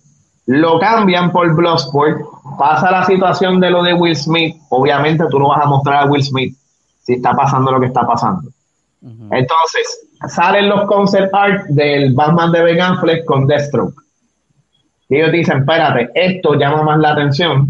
Lo 0.47 0.79
cambian 0.79 1.33
por 1.33 1.55
Bloodsport, 1.55 2.21
pasa 2.59 2.91
la 2.91 3.05
situación 3.05 3.61
de 3.61 3.71
lo 3.71 3.83
de 3.83 3.95
Will 3.95 4.15
Smith, 4.17 4.57
obviamente 4.69 5.25
tú 5.31 5.39
no 5.39 5.49
vas 5.49 5.65
a 5.65 5.69
mostrar 5.69 6.03
a 6.03 6.07
Will 6.07 6.23
Smith 6.23 6.55
si 7.03 7.15
está 7.15 7.33
pasando 7.35 7.73
lo 7.73 7.81
que 7.81 7.87
está 7.87 8.07
pasando. 8.07 8.51
Entonces, 9.31 10.07
salen 10.29 10.69
los 10.69 10.85
concept 10.87 11.33
art 11.35 11.65
del 11.69 12.13
Batman 12.15 12.53
de 12.53 12.63
Ben 12.63 12.81
Affleck 12.81 13.25
con 13.25 13.47
Deathstroke. 13.47 13.95
Y 15.09 15.17
ellos 15.17 15.33
dicen, 15.33 15.59
espérate, 15.61 16.11
esto 16.15 16.55
llama 16.55 16.83
más 16.83 16.99
la 16.99 17.13
atención 17.13 17.69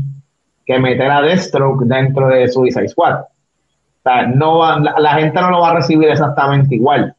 que 0.66 0.78
meter 0.78 1.10
a 1.10 1.20
Deathstroke 1.22 1.84
dentro 1.84 2.28
de 2.28 2.48
Suicide 2.48 2.88
Squad. 2.88 3.20
O 3.20 4.02
sea, 4.02 4.26
no 4.26 4.58
va- 4.58 4.78
la, 4.78 4.94
la 4.98 5.14
gente 5.14 5.40
no 5.40 5.50
lo 5.50 5.60
va 5.60 5.70
a 5.70 5.74
recibir 5.74 6.08
exactamente 6.08 6.74
igual. 6.74 7.14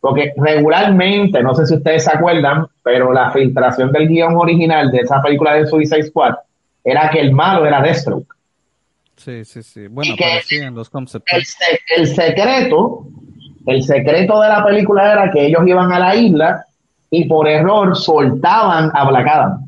Porque 0.00 0.32
regularmente, 0.36 1.42
no 1.42 1.54
sé 1.54 1.66
si 1.66 1.74
ustedes 1.74 2.04
se 2.04 2.12
acuerdan, 2.12 2.66
pero 2.82 3.12
la 3.12 3.30
filtración 3.32 3.90
del 3.92 4.08
guion 4.08 4.36
original 4.36 4.90
de 4.90 4.98
esa 4.98 5.20
película 5.20 5.54
de 5.54 5.66
Suicide 5.66 6.04
Squad 6.04 6.34
era 6.84 7.10
que 7.10 7.20
el 7.20 7.32
malo 7.32 7.66
era 7.66 7.82
Deathstroke. 7.82 8.32
Sí, 9.16 9.44
sí, 9.44 9.62
sí. 9.62 9.88
Bueno, 9.88 10.12
Y 10.12 10.16
que- 10.16 10.24
aparecía 10.24 10.66
en 10.68 10.74
los 10.76 10.88
concepts. 10.88 11.32
el, 11.34 11.44
se- 11.44 11.80
el 11.96 12.06
secreto, 12.06 13.06
el 13.66 13.82
secreto 13.82 14.40
de 14.40 14.48
la 14.48 14.64
película 14.64 15.12
era 15.12 15.30
que 15.30 15.46
ellos 15.46 15.62
iban 15.66 15.92
a 15.92 15.98
la 15.98 16.14
isla 16.14 16.64
y 17.10 17.26
por 17.28 17.48
error 17.48 17.96
soltaban 17.96 18.90
a 18.94 19.08
Black 19.08 19.26
Adam. 19.26 19.64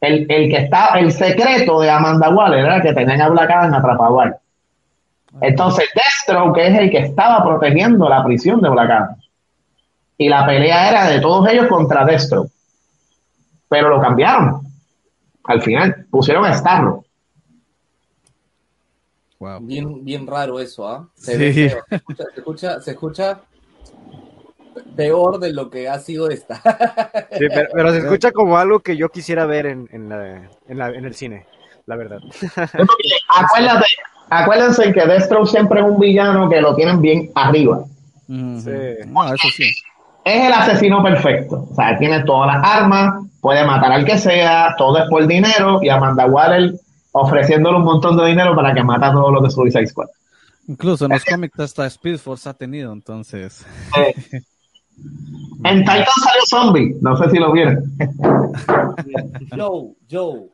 El, 0.00 0.26
el 0.30 0.48
que 0.50 0.56
está, 0.56 0.98
el 0.98 1.12
secreto 1.12 1.80
de 1.80 1.90
Amanda 1.90 2.30
Waller 2.30 2.64
era 2.64 2.80
que 2.80 2.92
tenían 2.94 3.20
a 3.20 3.28
Black 3.28 3.50
Adam 3.50 3.74
atrapado 3.74 4.20
ahí. 4.20 4.30
Entonces 5.42 5.84
Deathstroke 5.94 6.58
es 6.58 6.78
el 6.78 6.90
que 6.90 6.98
estaba 6.98 7.44
protegiendo 7.44 8.08
la 8.08 8.24
prisión 8.24 8.60
de 8.60 8.68
Black 8.70 8.90
Adam. 8.90 9.16
y 10.18 10.28
la 10.28 10.44
pelea 10.46 10.90
era 10.90 11.08
de 11.08 11.20
todos 11.20 11.48
ellos 11.48 11.66
contra 11.68 12.04
Destro. 12.04 12.46
Pero 13.68 13.88
lo 13.90 14.00
cambiaron. 14.00 14.60
Al 15.44 15.62
final 15.62 16.06
pusieron 16.10 16.44
a 16.44 16.54
Starro. 16.54 17.04
Wow. 19.38 19.60
Bien, 19.60 20.04
bien 20.04 20.26
raro 20.26 20.60
eso, 20.60 20.86
¿ah? 20.86 21.08
Se, 21.14 21.52
Sí. 21.52 21.68
se, 21.70 21.78
escucha, 21.90 22.24
se, 22.34 22.40
escucha, 22.40 22.80
se 22.80 22.90
escucha 22.90 23.40
peor 24.96 25.38
de 25.40 25.52
lo 25.52 25.70
que 25.70 25.88
ha 25.88 25.98
sido 25.98 26.28
esta. 26.30 26.60
Sí, 27.38 27.46
pero, 27.48 27.68
pero 27.72 27.92
se 27.92 27.98
escucha 27.98 28.32
como 28.32 28.58
algo 28.58 28.80
que 28.80 28.96
yo 28.96 29.08
quisiera 29.08 29.46
ver 29.46 29.66
en, 29.66 29.88
en, 29.92 30.08
la, 30.08 30.48
en, 30.68 30.78
la- 30.78 30.88
en 30.90 31.04
el 31.04 31.14
cine, 31.14 31.46
la 31.86 31.96
verdad. 31.96 32.18
Acuérdate, 33.28 33.86
acuérdense 34.28 34.92
que 34.92 35.06
Destro 35.06 35.46
siempre 35.46 35.80
es 35.80 35.86
un 35.86 35.98
villano 35.98 36.48
que 36.48 36.60
lo 36.60 36.74
tienen 36.74 37.00
bien 37.00 37.30
arriba. 37.34 37.84
Ujú. 38.28 38.60
Sí. 38.60 38.70
No, 39.06 39.26
eso 39.34 39.48
sí. 39.56 39.70
Es 40.24 40.46
el 40.46 40.52
asesino 40.52 41.02
perfecto. 41.02 41.66
O 41.70 41.74
sea, 41.74 41.96
tiene 41.98 42.22
todas 42.24 42.54
las 42.54 42.64
armas, 42.64 43.24
puede 43.40 43.64
matar 43.64 43.92
al 43.92 44.04
que 44.04 44.18
sea, 44.18 44.74
todo 44.76 44.98
es 44.98 45.08
por 45.08 45.26
dinero 45.26 45.80
y 45.82 45.88
Amanda 45.88 46.26
Waller 46.26 46.74
ofreciéndole 47.12 47.78
un 47.78 47.84
montón 47.84 48.16
de 48.16 48.26
dinero 48.26 48.54
para 48.54 48.74
que 48.74 48.82
mata 48.84 49.08
a 49.08 49.12
todos 49.12 49.32
los 49.32 49.42
de 49.42 49.50
Suicide 49.50 49.86
Squad. 49.86 50.08
Incluso 50.68 51.06
en 51.06 51.12
los 51.12 51.24
cómics 51.24 51.58
hasta 51.58 51.86
Speed 51.86 52.18
Force 52.18 52.48
ha 52.48 52.54
tenido, 52.54 52.92
entonces. 52.92 53.64
En 55.64 55.80
Titan 55.80 55.96
salió 56.24 56.42
Zombie, 56.48 56.96
no 57.00 57.16
sé 57.16 57.30
si 57.30 57.38
lo 57.38 57.52
vieron. 57.52 57.84
Joe, 59.56 59.94
Joe, 60.10 60.48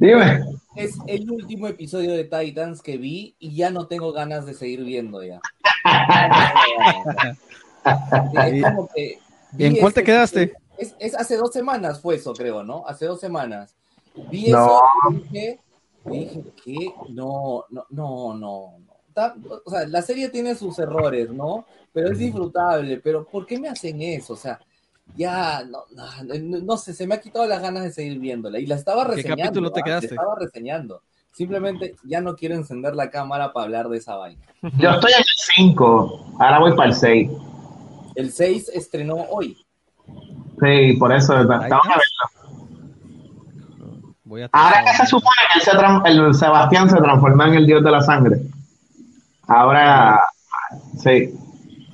Dime. 0.00 0.44
es 0.76 0.98
el 1.06 1.30
último 1.30 1.68
episodio 1.68 2.12
de 2.12 2.24
Titans 2.24 2.82
que 2.82 2.96
vi 2.98 3.36
y 3.38 3.54
ya 3.54 3.70
no 3.70 3.86
tengo 3.86 4.12
ganas 4.12 4.44
de 4.46 4.54
seguir 4.54 4.84
viendo 4.84 5.22
ya. 5.22 5.40
Es 7.84 8.62
como 8.62 8.88
que 8.94 9.18
vi 9.52 9.64
¿En 9.66 9.76
cuál 9.76 9.92
te 9.92 10.00
ese- 10.00 10.06
quedaste? 10.06 10.52
Es, 10.78 10.94
es 10.98 11.14
hace 11.14 11.36
dos 11.36 11.52
semanas 11.52 12.00
fue 12.00 12.16
eso, 12.16 12.32
creo, 12.32 12.62
¿no? 12.64 12.84
Hace 12.86 13.06
dos 13.06 13.20
semanas. 13.20 13.74
Vi 14.30 14.50
No. 14.50 14.64
eso 14.66 14.82
y 15.10 15.14
dije, 15.22 15.60
dije 16.04 16.44
que 16.64 16.94
no, 17.10 17.64
no, 17.70 17.84
no, 17.90 18.34
no. 18.38 18.74
O 19.64 19.70
sea, 19.70 19.86
la 19.86 20.02
serie 20.02 20.28
tiene 20.30 20.54
sus 20.54 20.78
errores, 20.78 21.30
¿no? 21.30 21.66
Pero 21.92 22.10
es 22.12 22.18
disfrutable, 22.18 22.98
pero 22.98 23.24
¿por 23.26 23.46
qué 23.46 23.58
me 23.58 23.68
hacen 23.68 24.00
eso? 24.00 24.32
O 24.32 24.36
sea, 24.36 24.58
ya, 25.14 25.62
no, 25.64 25.80
no, 25.94 26.34
no- 26.38 26.58
no 26.60 26.76
sé, 26.76 26.94
se 26.94 27.06
me 27.06 27.14
ha 27.16 27.20
quitado 27.20 27.46
las 27.46 27.60
ganas 27.60 27.82
de 27.82 27.92
seguir 27.92 28.18
viéndola. 28.18 28.58
Y 28.58 28.66
la 28.66 28.76
estaba 28.76 29.04
¿Qué 29.06 29.16
reseñando. 29.16 29.42
capítulo 29.44 29.72
te 29.72 29.80
¿ah? 29.80 29.84
quedaste? 29.84 30.06
La 30.08 30.14
estaba 30.14 30.34
reseñando. 30.38 31.02
Simplemente 31.32 31.96
ya 32.04 32.20
no 32.20 32.34
quiero 32.36 32.54
encender 32.54 32.94
la 32.94 33.10
cámara 33.10 33.52
para 33.52 33.64
hablar 33.64 33.88
de 33.88 33.98
esa 33.98 34.16
vaina. 34.16 34.42
Yo 34.78 34.90
estoy 34.90 35.12
en 35.12 35.18
el 35.18 35.24
5, 35.56 36.34
ahora 36.38 36.58
voy 36.60 36.74
para 36.76 36.88
el 36.90 36.94
6. 36.94 37.30
El 38.14 38.30
6 38.32 38.68
estrenó 38.74 39.16
hoy. 39.30 39.56
Sí, 40.60 40.92
por 40.98 41.12
eso 41.12 41.34
que 41.34 41.42
Titans. 41.42 41.70
verlo. 41.70 42.02
Voy 44.24 44.42
a 44.42 44.48
Ahora 44.52 44.84
que 44.84 44.92
se 44.96 45.06
supone 45.06 45.34
que 45.52 45.58
él 45.58 45.64
se 45.64 45.70
tran- 45.72 46.02
el 46.06 46.34
Sebastián 46.34 46.88
se 46.88 46.96
transforma 46.96 47.48
en 47.48 47.54
el 47.54 47.66
dios 47.66 47.82
de 47.84 47.90
la 47.90 48.00
sangre. 48.02 48.40
Ahora, 49.46 50.20
sí. 50.98 51.34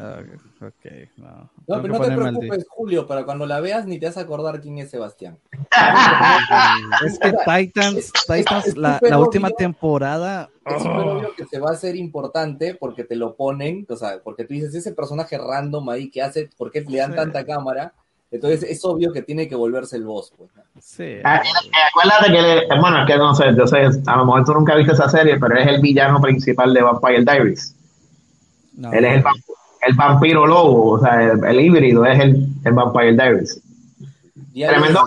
Ah, 0.00 0.20
ok, 0.61 0.92
no. 1.16 1.50
No, 1.66 1.82
pero 1.82 1.88
no 1.94 2.00
te 2.00 2.12
preocupes, 2.14 2.66
Julio, 2.70 3.06
para 3.08 3.24
cuando 3.24 3.46
la 3.46 3.58
veas 3.61 3.84
ni 3.84 3.98
te 3.98 4.06
vas 4.06 4.16
a 4.16 4.20
acordar 4.20 4.61
quién 4.61 4.78
es 4.78 4.90
Sebastián. 4.90 5.38
Es 7.04 7.18
que 7.18 7.32
Titans, 7.32 7.96
es- 7.96 8.12
Titans, 8.26 8.66
es 8.68 8.76
la, 8.76 9.00
última 9.18 9.48
obvio. 9.48 9.56
temporada. 9.56 10.48
Es 10.64 10.82
súper 10.82 10.96
oh, 11.00 11.16
obvio 11.18 11.34
que 11.37 11.46
se 11.46 11.58
va 11.58 11.70
a 11.70 11.72
hacer 11.72 11.96
importante 11.96 12.74
porque 12.78 13.04
te 13.04 13.16
lo 13.16 13.34
ponen, 13.34 13.87
o 13.88 13.96
sea, 13.96 14.20
porque 14.22 14.44
tú 14.44 14.54
dices, 14.54 14.74
ese 14.74 14.92
personaje 14.92 15.37
random 15.38 15.88
ahí 15.90 16.11
que 16.11 16.22
hace, 16.22 16.48
¿por 16.56 16.70
qué 16.70 16.82
le 16.82 16.98
dan 16.98 17.11
Sí. 17.12 17.16
tanta 17.16 17.44
cámara? 17.44 17.92
Entonces 18.30 18.62
es 18.64 18.84
obvio 18.84 19.11
que 19.12 19.22
tiene 19.22 19.48
que 19.48 19.54
volverse 19.56 19.96
el 19.96 20.04
boss, 20.04 20.32
pues. 20.37 20.50
¿no? 20.54 20.62
sí. 20.80 21.16
Ah, 21.24 21.42
Acuérdate 21.90 22.32
que, 22.32 22.42
le- 22.42 22.80
bueno, 22.80 23.00
es 23.02 23.06
que 23.06 23.16
no 23.16 23.34
sé, 23.34 23.44
yo 23.56 23.66
sé, 23.66 23.78
a 24.06 24.16
lo 24.16 24.24
mejor 24.26 24.44
tú 24.44 24.52
nunca 24.54 24.74
viste 24.74 24.92
esa 24.92 25.08
serie, 25.08 25.38
pero 25.40 25.58
es 25.58 25.66
el 25.66 25.80
villano 25.80 26.20
principal 26.20 26.72
de 26.74 26.82
Vampire 26.82 27.24
Diaries. 27.24 27.74
No, 28.74 28.92
Él 28.92 29.04
es 29.06 29.14
el, 29.16 29.22
vamp- 29.24 29.42
el 29.87 29.95
vampiro 29.95 30.47
lobo, 30.47 30.93
o 30.93 31.01
sea, 31.01 31.23
el, 31.23 31.45
el 31.45 31.61
híbrido 31.61 32.05
es 32.05 32.19
el, 32.21 32.49
el 32.64 32.73
Vampire 32.73 33.12
Diaries. 33.12 33.61
Tremendo. 34.55 35.05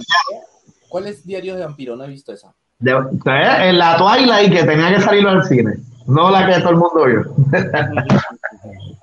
¿Cuál 0.90 1.08
es 1.08 1.26
Diario 1.26 1.56
de 1.56 1.64
Vampiro? 1.64 1.96
No 1.96 2.04
he 2.04 2.08
visto 2.08 2.34
esa. 2.34 2.54
De, 2.80 2.92
eh, 2.92 3.70
en 3.70 3.78
la 3.78 3.98
Twilight 3.98 4.52
que 4.52 4.64
tenía 4.64 4.94
que 4.94 5.02
salir 5.02 5.28
al 5.28 5.44
cine, 5.46 5.76
no 6.08 6.32
la 6.32 6.48
que 6.48 6.60
todo 6.60 6.72
el 6.72 6.78
mundo 6.78 7.06
vio. 7.06 7.36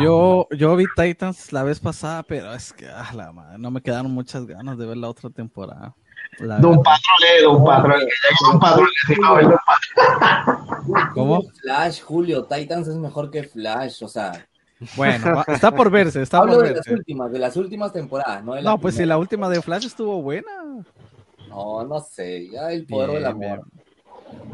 Yo, 0.00 0.48
yo 0.50 0.76
vi 0.76 0.84
Titans 0.94 1.52
la 1.52 1.62
vez 1.62 1.80
pasada, 1.80 2.22
pero 2.22 2.52
es 2.52 2.72
que 2.74 2.86
ah, 2.86 3.10
la 3.14 3.32
madre, 3.32 3.58
no 3.58 3.70
me 3.70 3.80
quedaron 3.80 4.10
muchas 4.10 4.46
ganas 4.46 4.76
de 4.76 4.86
ver 4.86 4.98
la 4.98 5.08
otra 5.08 5.30
temporada. 5.30 5.94
La 6.38 6.58
De 6.58 6.66
un 6.66 6.76
verdad. 6.78 6.82
patrón, 6.82 7.18
eh, 7.28 7.40
de 7.40 7.46
un 7.46 7.64
patrón, 7.64 8.00
un 8.52 8.60
patrón 8.60 8.86
ver 9.36 9.46
de 9.46 9.46
un 9.48 9.58
patrón. 9.66 11.10
¿Cómo? 11.14 11.42
Flash, 11.60 12.00
Julio, 12.02 12.44
Titans 12.44 12.88
es 12.88 12.96
mejor 12.96 13.30
que 13.30 13.44
Flash, 13.44 14.02
o 14.02 14.08
sea, 14.08 14.32
Bueno, 14.96 15.42
está 15.46 15.70
por 15.70 15.90
verse, 15.90 16.22
está 16.22 16.38
hablo 16.38 16.54
por 16.54 16.62
de 16.64 16.70
las 16.70 16.74
verse. 16.76 16.94
últimas, 16.94 17.30
de 17.32 17.38
las 17.38 17.56
últimas 17.56 17.92
temporadas, 17.92 18.42
¿no? 18.42 18.54
de 18.54 18.62
la 18.62 18.70
No, 18.70 18.78
pues 18.78 18.96
si 18.96 19.04
la 19.04 19.18
última 19.18 19.48
de 19.48 19.60
Flash 19.62 19.86
estuvo 19.86 20.20
buena. 20.22 20.50
No, 21.48 21.84
no 21.84 22.00
sé, 22.00 22.48
ya 22.50 22.70
el 22.72 22.86
poder 22.86 23.10
Bien, 23.10 23.22
del 23.22 23.30
amor. 23.30 23.62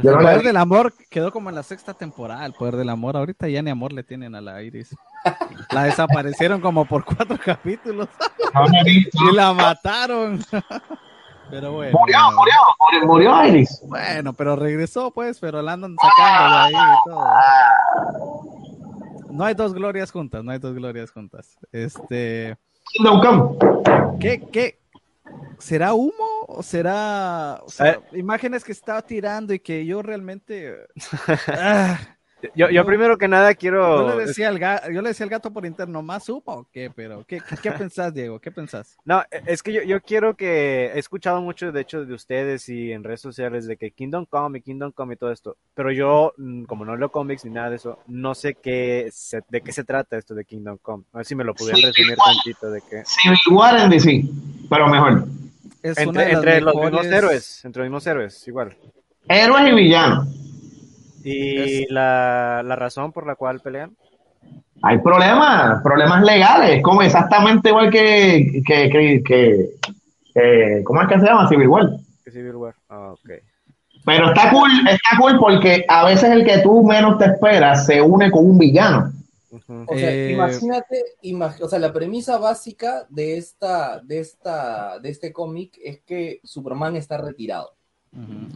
El 0.02 0.12
poder 0.14 0.42
del 0.42 0.56
amor 0.56 0.92
quedó 1.08 1.30
como 1.30 1.48
en 1.48 1.54
la 1.54 1.62
sexta 1.62 1.94
temporada. 1.94 2.44
El 2.44 2.52
poder 2.52 2.74
del 2.76 2.88
amor, 2.88 3.16
ahorita 3.16 3.48
ya 3.48 3.62
ni 3.62 3.70
amor 3.70 3.92
le 3.92 4.02
tienen 4.02 4.34
a 4.34 4.40
la 4.40 4.60
Iris. 4.62 4.94
La 5.72 5.84
desaparecieron 5.84 6.60
como 6.60 6.84
por 6.84 7.04
cuatro 7.04 7.36
capítulos 7.44 8.08
y 8.86 9.34
la 9.34 9.52
mataron. 9.52 10.40
Pero 11.50 11.72
bueno. 11.72 11.98
Murió, 11.98 12.18
bueno. 12.18 12.37
murió, 12.37 12.54
murió, 12.78 13.06
murió 13.06 13.44
Iris. 13.46 13.80
Bueno, 13.87 14.32
pero 14.32 14.56
regresó, 14.56 15.11
pues, 15.11 15.38
pero 15.40 15.62
la 15.62 15.72
andan 15.72 15.96
sacando 15.96 16.54
de 16.54 16.56
ahí 16.56 16.74
y 16.74 17.08
todo. 17.08 17.24
No 19.30 19.44
hay 19.44 19.54
dos 19.54 19.72
glorias 19.74 20.11
juntas, 20.11 20.42
no 20.44 20.50
hay 20.52 20.58
dos 20.58 20.74
glorias 20.74 21.11
juntas. 21.11 21.56
Este. 21.72 22.56
¿qué, 24.20 24.40
qué? 24.50 24.78
¿Será 25.58 25.94
humo 25.94 26.12
o 26.46 26.62
será 26.62 27.61
o 27.64 27.68
sea, 27.68 28.00
imágenes 28.12 28.64
que 28.64 28.72
estaba 28.72 29.02
tirando 29.02 29.52
y 29.52 29.58
que 29.58 29.84
yo 29.84 30.02
realmente 30.02 30.87
Ah, 31.48 31.98
Yo, 32.55 32.70
yo 32.70 32.87
primero 32.87 33.18
que 33.18 33.27
nada 33.27 33.53
quiero... 33.55 34.11
yo, 34.11 34.16
le 34.16 34.27
decía 34.27 34.48
al 34.48 34.61
gato, 34.61 34.90
yo 34.92 35.03
le 35.03 35.09
decía 35.09 35.24
al 35.24 35.31
gato 35.31 35.53
por 35.53 35.66
interno, 35.66 36.03
¿más 36.03 36.29
humo 36.29 36.42
o 36.46 36.68
qué? 36.72 36.88
Pero, 36.94 37.24
¿qué, 37.27 37.40
qué, 37.40 37.57
qué 37.61 37.72
pensás, 37.72 38.14
Diego? 38.14 38.38
¿Qué 38.38 38.53
pensás? 38.53 38.96
No, 39.05 39.24
es 39.44 39.61
que 39.61 39.72
yo, 39.72 39.83
yo 39.83 40.01
quiero 40.01 40.37
que 40.37 40.87
he 40.94 40.98
escuchado 41.01 41.40
mucho, 41.42 41.72
de 41.72 41.81
hecho, 41.81 42.05
de 42.05 42.14
ustedes 42.14 42.68
y 42.68 42.92
en 42.92 43.03
redes 43.03 43.20
sociales 43.20 43.66
de 43.66 43.77
que 43.77 43.90
Kingdom 43.90 44.24
Come 44.24 44.59
y 44.61 44.62
Kingdom 44.62 44.92
Come 44.92 45.14
y 45.14 45.16
todo 45.16 45.33
esto, 45.33 45.57
pero 45.74 45.90
yo, 45.90 46.33
mm, 46.37 46.62
como 46.64 46.85
no 46.85 46.96
leo 46.96 47.11
cómics 47.11 47.44
ni 47.44 47.51
nada 47.51 47.70
de 47.70 47.77
eso, 47.77 47.98
no 48.07 48.37
sé 48.37 48.55
qué 48.55 49.09
se- 49.11 49.42
de 49.48 49.61
qué 49.61 49.72
se 49.72 49.83
trata 49.83 50.16
esto 50.16 50.35
de 50.37 50.44
Kingdom 50.44 50.79
Come. 50.81 51.03
A 51.12 51.18
ver 51.18 51.27
si 51.27 51.35
me 51.35 51.42
lo 51.42 51.55
pudieran 51.55 51.81
Sí, 51.81 51.87
resumir 51.87 52.12
igual. 52.12 52.35
tantito 52.37 52.70
de 52.70 52.81
que... 52.83 53.03
Civil 53.05 53.38
War 53.51 53.81
en 53.81 53.90
DC, 53.90 54.22
pero 54.70 54.87
mejor. 54.87 55.24
Es 55.83 55.98
Entre, 55.98 56.33
entre 56.33 56.61
los 56.61 56.72
mejores- 56.74 56.92
mismos 57.01 57.07
héroes, 57.12 57.64
entre 57.64 57.81
los 57.83 57.87
mismos 57.88 58.07
héroes, 58.07 58.46
igual. 58.46 58.77
Héroes 59.29 59.72
y 59.72 59.74
villanos. 59.74 60.29
Y 61.30 61.86
la, 61.92 62.62
la 62.64 62.76
razón 62.76 63.12
por 63.12 63.26
la 63.26 63.34
cual 63.34 63.60
pelean. 63.60 63.96
Hay 64.82 64.98
problemas, 64.98 65.82
problemas 65.82 66.22
legales, 66.22 66.82
como 66.82 67.02
exactamente 67.02 67.70
igual 67.70 67.90
que, 67.90 68.62
que, 68.66 68.88
que, 68.90 69.22
que- 69.24 69.70
que- 70.34 70.82
¿cómo 70.84 71.02
es 71.02 71.08
que 71.08 71.18
se 71.18 71.26
llama? 71.26 71.48
Civil 71.48 71.66
War. 71.68 71.88
Civil 72.30 72.54
War. 72.56 72.74
Ah, 72.88 73.12
ok. 73.12 73.30
Pero 74.04 74.28
está 74.28 74.50
cool, 74.52 74.70
está 74.88 75.18
cool 75.20 75.38
porque 75.40 75.84
a 75.88 76.04
veces 76.04 76.30
el 76.30 76.44
que 76.44 76.58
tú 76.58 76.84
menos 76.86 77.18
te 77.18 77.24
esperas 77.26 77.84
se 77.86 78.00
une 78.00 78.30
con 78.30 78.46
un 78.48 78.56
villano. 78.58 79.12
O 79.50 79.96
sea, 79.96 80.10
Eh, 80.12 80.32
imagínate, 80.32 81.02
imag- 81.24 81.60
o 81.60 81.68
sea, 81.68 81.78
la 81.78 81.92
premisa 81.92 82.38
básica 82.38 83.06
de 83.08 83.36
esta, 83.38 83.98
de 84.00 84.20
esta, 84.20 84.98
de 85.00 85.08
este 85.08 85.32
cómic 85.32 85.76
es 85.82 86.00
que 86.06 86.40
Superman 86.44 86.94
está 86.96 87.18
retirado. 87.18 87.70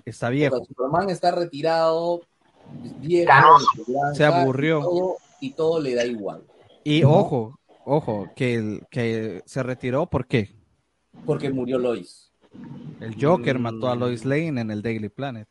Está 0.05 0.29
O 0.29 0.31
viejo. 0.31 0.57
sea, 0.57 0.65
Superman 0.67 1.11
está 1.11 1.31
retirado, 1.33 2.21
Se 4.15 4.25
aburrió. 4.25 4.79
Y 4.79 4.83
todo, 4.83 5.17
y 5.41 5.51
todo 5.53 5.81
le 5.81 5.95
da 5.95 6.05
igual. 6.05 6.43
Y 6.85 7.05
ojo, 7.05 7.59
ojo, 7.85 8.27
que, 8.35 8.55
el, 8.55 8.87
que 8.91 9.43
se 9.47 9.63
retiró, 9.63 10.07
¿por 10.07 10.27
qué? 10.27 10.51
Porque 11.25 11.51
murió 11.51 11.79
Lois. 11.79 12.33
El 13.01 13.17
Joker 13.21 13.59
Mm. 13.59 13.63
mató 13.63 13.89
a 13.89 13.97
Lois 13.97 14.25
Lane 14.25 14.61
en 14.61 14.71
el 14.71 14.83
Daily 14.83 15.09
Planet. 15.09 15.49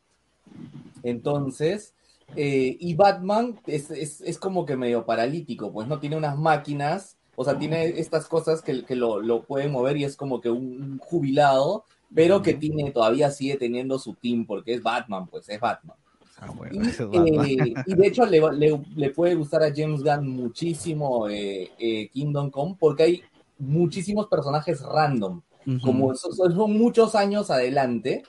Entonces, 1.04 1.94
eh, 2.36 2.78
y 2.80 2.94
Batman 2.96 3.60
es, 3.66 3.92
es, 3.92 4.22
es 4.22 4.38
como 4.38 4.66
que 4.66 4.78
medio 4.78 5.06
paralítico, 5.06 5.72
pues 5.72 5.88
no 5.88 6.00
tiene 6.00 6.16
unas 6.16 6.38
máquinas, 6.38 7.18
o 7.36 7.44
sea, 7.44 7.58
tiene 7.58 7.86
estas 8.00 8.28
cosas 8.28 8.62
que, 8.62 8.86
que 8.86 8.96
lo, 8.96 9.20
lo 9.20 9.44
pueden 9.44 9.72
mover 9.72 9.98
y 9.98 10.04
es 10.04 10.16
como 10.16 10.40
que 10.42 10.50
un 10.50 10.98
jubilado, 11.00 11.86
pero 12.14 12.42
que 12.42 12.54
tiene, 12.54 12.92
todavía 12.92 13.32
sigue 13.32 13.58
teniendo 13.58 13.98
su 13.98 14.14
team, 14.16 14.46
porque 14.46 14.74
es 14.74 14.84
Batman, 14.84 15.28
pues 15.28 15.50
es 15.50 15.60
Batman. 15.60 15.98
Ah, 16.44 16.52
bueno, 16.58 16.82
Y, 17.14 17.62
eh, 17.62 17.74
y 17.86 17.94
de 17.96 18.08
hecho 18.08 18.26
le, 18.26 18.42
le- 18.54 18.82
le 18.96 19.10
puede 19.12 19.36
gustar 19.36 19.62
a 19.64 19.72
James 19.74 20.04
Gunn 20.04 20.28
muchísimo 20.28 21.30
eh, 21.30 21.70
eh, 21.78 22.10
Kingdom 22.10 22.50
Come 22.50 22.76
porque 22.80 23.04
hay 23.04 23.24
muchísimos 23.60 24.28
personajes 24.28 24.82
random. 24.82 25.42
Como 25.82 26.16
son, 26.16 26.34
son- 26.34 26.54
son 26.56 26.76
muchos 26.78 27.14
años 27.14 27.52
adelante, 27.52 28.24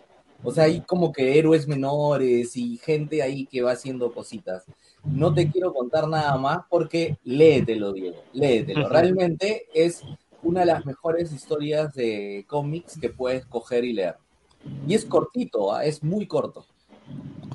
o 0.44 0.50
sea, 0.52 0.64
hay 0.64 0.82
como 0.82 1.10
que 1.12 1.38
héroes 1.38 1.66
menores 1.66 2.54
y 2.56 2.76
gente 2.76 3.22
ahí 3.22 3.46
que 3.46 3.62
va 3.62 3.72
haciendo 3.72 4.12
cositas. 4.12 4.64
No 5.04 5.32
te 5.32 5.50
quiero 5.50 5.72
contar 5.72 6.06
nada 6.08 6.36
más 6.36 6.58
porque 6.68 7.16
léetelo, 7.24 7.92
Diego, 7.94 8.18
léetelo. 8.34 8.88
Realmente 8.90 9.64
es 9.72 10.02
una 10.42 10.60
de 10.60 10.66
las 10.66 10.84
mejores 10.84 11.32
historias 11.32 11.94
de 11.94 12.44
cómics 12.48 12.98
que 13.00 13.08
puedes 13.08 13.46
coger 13.46 13.84
y 13.84 13.94
leer. 13.94 14.16
Y 14.86 14.94
es 14.94 15.04
cortito, 15.06 15.72
¿ah? 15.72 15.84
es 15.86 16.02
muy 16.02 16.26
corto. 16.26 16.66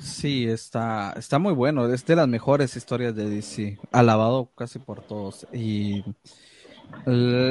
Sí, 0.02 0.48
está, 0.48 1.12
está 1.16 1.38
muy 1.38 1.52
bueno. 1.54 1.86
Es 1.92 2.04
de 2.06 2.16
las 2.16 2.28
mejores 2.28 2.76
historias 2.76 3.14
de 3.14 3.28
DC. 3.28 3.78
Alabado 3.92 4.48
casi 4.56 4.78
por 4.78 5.00
todos. 5.02 5.46
Y 5.52 6.04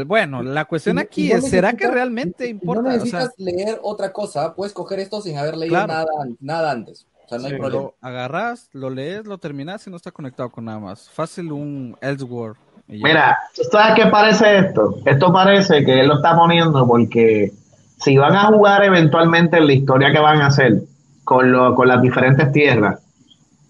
bueno, 0.05 0.41
la 0.43 0.65
cuestión 0.65 0.97
aquí 0.99 1.29
no 1.29 1.37
es, 1.37 1.49
¿será 1.49 1.71
que 1.73 1.85
necesitas- 1.85 1.93
realmente 1.93 2.43
No 2.45 2.49
importa? 2.49 2.81
O 2.81 2.83
sea, 2.85 2.93
necesitas 2.93 3.33
leer 3.37 3.79
otra 3.83 4.11
cosa, 4.13 4.53
puedes 4.55 4.73
coger 4.73 4.99
esto 4.99 5.21
sin 5.21 5.37
haber 5.37 5.57
leído 5.57 5.75
Claro. 5.75 5.87
nada, 5.93 6.05
nada 6.39 6.71
antes. 6.71 7.05
O 7.25 7.29
sea, 7.29 7.37
no 7.39 7.45
hay 7.45 7.51
Sí, 7.51 7.57
problema. 7.57 7.83
lo 7.83 7.95
agarras, 8.01 8.69
lo 8.71 8.89
lees, 8.89 9.25
lo 9.25 9.37
terminas 9.37 9.85
y 9.85 9.89
no 9.89 9.97
está 9.97 10.11
conectado 10.11 10.49
con 10.49 10.65
nada 10.65 10.79
más. 10.79 11.09
Fácil 11.09 11.51
un 11.51 11.97
ya. 12.01 12.55
Mira, 12.87 13.37
¿tú 13.53 13.63
¿sabes 13.69 13.95
qué 14.01 14.09
parece 14.09 14.59
esto? 14.59 14.95
Esto 15.05 15.33
parece 15.33 15.83
que 15.83 15.99
él 15.99 16.07
lo 16.07 16.15
está 16.15 16.35
poniendo 16.37 16.87
porque 16.87 17.51
si 17.99 18.15
van 18.17 18.33
a 18.35 18.45
jugar 18.45 18.83
eventualmente 18.85 19.57
en 19.57 19.67
la 19.67 19.73
historia 19.73 20.11
que 20.13 20.19
van 20.19 20.41
a 20.41 20.47
hacer 20.47 20.83
con, 21.27 21.51
lo, 21.51 21.75
con 21.75 21.89
las 21.89 22.01
diferentes 22.01 22.49
tierras, 22.53 23.01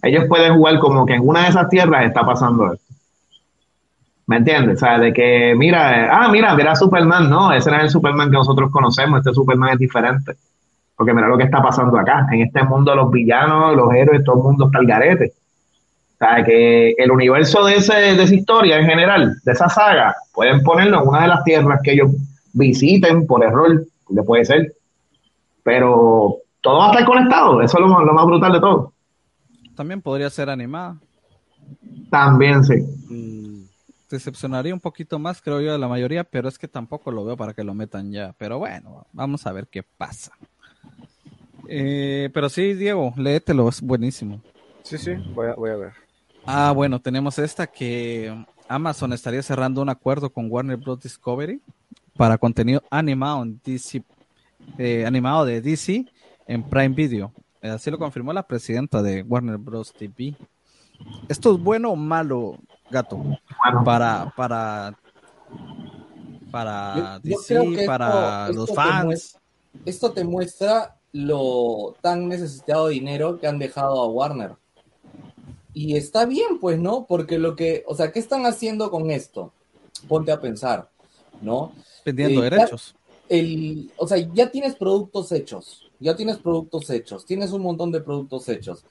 ellos 0.04 0.26
pueden 0.30 0.56
jugar 0.56 0.78
como 0.78 1.08
que 1.08 1.16
en 1.16 1.28
una 1.28 1.42
de 1.42 1.50
esas 1.50 1.68
tierras 1.70 2.06
está 2.06 2.24
pasando 2.24 2.72
esto. 2.72 2.94
¿Me 4.28 4.38
entiendes? 4.38 4.76
O 4.76 4.80
sea, 4.86 5.00
de 5.00 5.12
que, 5.12 5.56
mira, 5.58 6.06
eh, 6.06 6.10
ah, 6.12 6.28
mira, 6.32 6.54
mira 6.54 6.76
Superman, 6.76 7.28
no, 7.28 7.52
ese 7.52 7.72
no 7.72 7.78
es 7.78 7.84
el 7.86 7.90
Superman 7.90 8.30
que 8.30 8.38
nosotros 8.38 8.70
conocemos, 8.72 9.20
este 9.20 9.34
Superman 9.34 9.72
es 9.72 9.80
diferente. 9.80 10.34
Porque 10.96 11.16
mira 11.16 11.28
lo 11.28 11.36
que 11.36 11.46
está 11.46 11.60
pasando 11.60 11.98
acá. 11.98 12.28
En 12.32 12.42
este 12.42 12.62
mundo 12.62 12.94
los 12.96 13.12
villanos, 13.12 13.76
los 13.76 13.92
héroes, 13.92 14.24
todo 14.24 14.38
el 14.38 14.44
mundo 14.44 14.68
está 14.68 14.78
al 14.78 14.86
garete. 14.86 15.34
O 16.14 16.18
sea, 16.20 16.44
que 16.44 16.92
el 16.92 17.10
universo 17.10 17.66
de, 17.66 17.78
ese, 17.78 17.94
de 17.94 18.24
esa 18.24 18.36
historia 18.36 18.78
en 18.78 18.86
general, 18.86 19.36
de 19.44 19.52
esa 19.52 19.68
saga, 19.68 20.16
pueden 20.32 20.62
ponerlo 20.62 21.02
en 21.02 21.08
una 21.08 21.22
de 21.24 21.28
las 21.30 21.44
tierras 21.44 21.80
que 21.84 21.94
ellos 21.94 22.12
visiten 22.54 23.26
por 23.26 23.44
error, 23.44 23.84
que 24.08 24.24
puede 24.24 24.46
ser. 24.46 24.74
Pero 25.64 26.38
todo 26.62 26.80
va 26.80 26.88
a 26.88 26.92
estar 26.92 27.06
conectado, 27.06 27.62
eso 27.62 27.78
es 27.78 27.82
lo, 27.82 27.88
más- 27.88 28.04
lo 28.06 28.14
más 28.14 28.26
brutal 28.26 28.54
de 28.54 28.60
todo. 28.60 28.94
También 29.76 30.02
podría 30.02 30.30
ser 30.30 30.50
animada. 30.50 30.98
También 32.10 32.64
sí. 32.64 32.76
Mm, 33.10 33.64
Decepcionaría 34.10 34.74
un 34.74 34.80
poquito 34.80 35.20
más, 35.20 35.42
creo 35.42 35.60
yo, 35.62 35.74
de 35.74 35.78
la 35.78 35.88
mayoría, 35.90 36.24
pero 36.24 36.48
es 36.48 36.58
que 36.58 36.68
tampoco 36.70 37.12
lo 37.12 37.26
veo 37.26 37.36
para 37.36 37.54
que 37.54 37.64
lo 37.64 37.74
metan 37.74 38.12
ya. 38.12 38.34
Pero 38.38 38.58
bueno, 38.58 39.06
vamos 39.12 39.46
a 39.46 39.52
ver 39.52 39.68
qué 39.68 39.84
pasa. 39.84 40.32
Eh, 41.68 42.30
pero 42.34 42.50
sí, 42.50 42.74
Diego, 42.74 43.14
léetelo, 43.18 43.68
es 43.68 43.82
buenísimo. 43.82 44.42
sí, 44.84 44.98
sí, 44.98 45.12
voy 45.34 45.48
a, 45.48 45.54
voy 45.56 45.70
a 45.72 45.76
ver. 45.76 45.94
Ah, 46.46 46.72
bueno, 46.74 47.00
tenemos 47.02 47.38
esta 47.40 47.68
que 47.68 48.34
Amazon 48.70 49.12
estaría 49.12 49.44
cerrando 49.44 49.82
un 49.82 49.90
acuerdo 49.90 50.30
con 50.30 50.48
Warner 50.50 50.78
Bros. 50.78 51.02
Discovery 51.02 51.62
para 52.16 52.38
contenido 52.38 52.82
animado 52.90 53.44
en 53.44 53.60
DC, 53.64 54.02
eh, 54.78 55.06
animado 55.06 55.44
de 55.46 55.62
DC 55.62 56.06
en 56.48 56.64
Prime 56.64 56.90
Video. 56.96 57.32
Eh, 57.62 57.70
Así 57.70 57.90
lo 57.92 57.98
confirmó 57.98 58.34
la 58.34 58.44
presidenta 58.48 59.02
de 59.02 59.24
Warner 59.24 59.58
Bros. 59.58 59.92
TV. 59.94 60.36
¿Esto 61.30 61.54
es 61.56 61.62
bueno 61.62 61.92
o 61.92 61.96
malo, 61.96 62.58
gato? 62.90 63.18
Bueno, 63.18 63.84
Para, 63.84 64.34
para, 64.36 64.98
para 66.52 67.20
Yo- 67.24 67.30
yo 67.32 67.38
DC, 67.38 67.48
creo 67.56 67.64
que 67.72 67.76
esto- 67.82 67.86
para 67.86 68.46
esto 68.50 68.54
los 68.62 68.70
te 68.70 68.76
fans. 68.76 69.38
Esto 69.86 70.12
te 70.12 70.24
muestra 70.24 70.96
lo 71.12 71.96
tan 72.02 72.28
necesitado 72.28 72.88
de 72.88 72.94
dinero 72.94 73.40
que 73.40 73.48
han 73.48 73.60
dejado 73.60 74.02
a 74.02 74.08
Warner. 74.08 74.56
Y 75.74 75.96
está 75.96 76.26
bien, 76.26 76.60
pues, 76.60 76.80
¿no? 76.80 77.06
Porque 77.06 77.38
lo 77.38 77.56
que, 77.56 77.84
o 77.88 77.96
sea, 77.96 78.12
¿qué 78.12 78.20
están 78.20 78.46
haciendo 78.46 78.90
con 78.90 79.12
esto? 79.12 79.52
Ponte 80.08 80.32
a 80.32 80.40
pensar, 80.42 80.90
¿no? 81.42 81.72
Vendiendo 82.04 82.42
Eh, 82.44 82.50
ya- 82.50 82.56
derechos. 82.58 82.96
el, 83.30 83.92
o 83.98 84.08
sea, 84.08 84.18
ya 84.34 84.50
tienes 84.50 84.76
productos 84.76 85.32
hechos, 85.32 85.87
ya 86.00 86.16
tienes 86.16 86.38
productos 86.38 86.90
hechos, 86.90 87.26
tienes 87.26 87.52
un 87.52 87.64
montón 87.64 87.92
de 87.92 88.02
productos 88.02 88.48
hechos. 88.50 88.86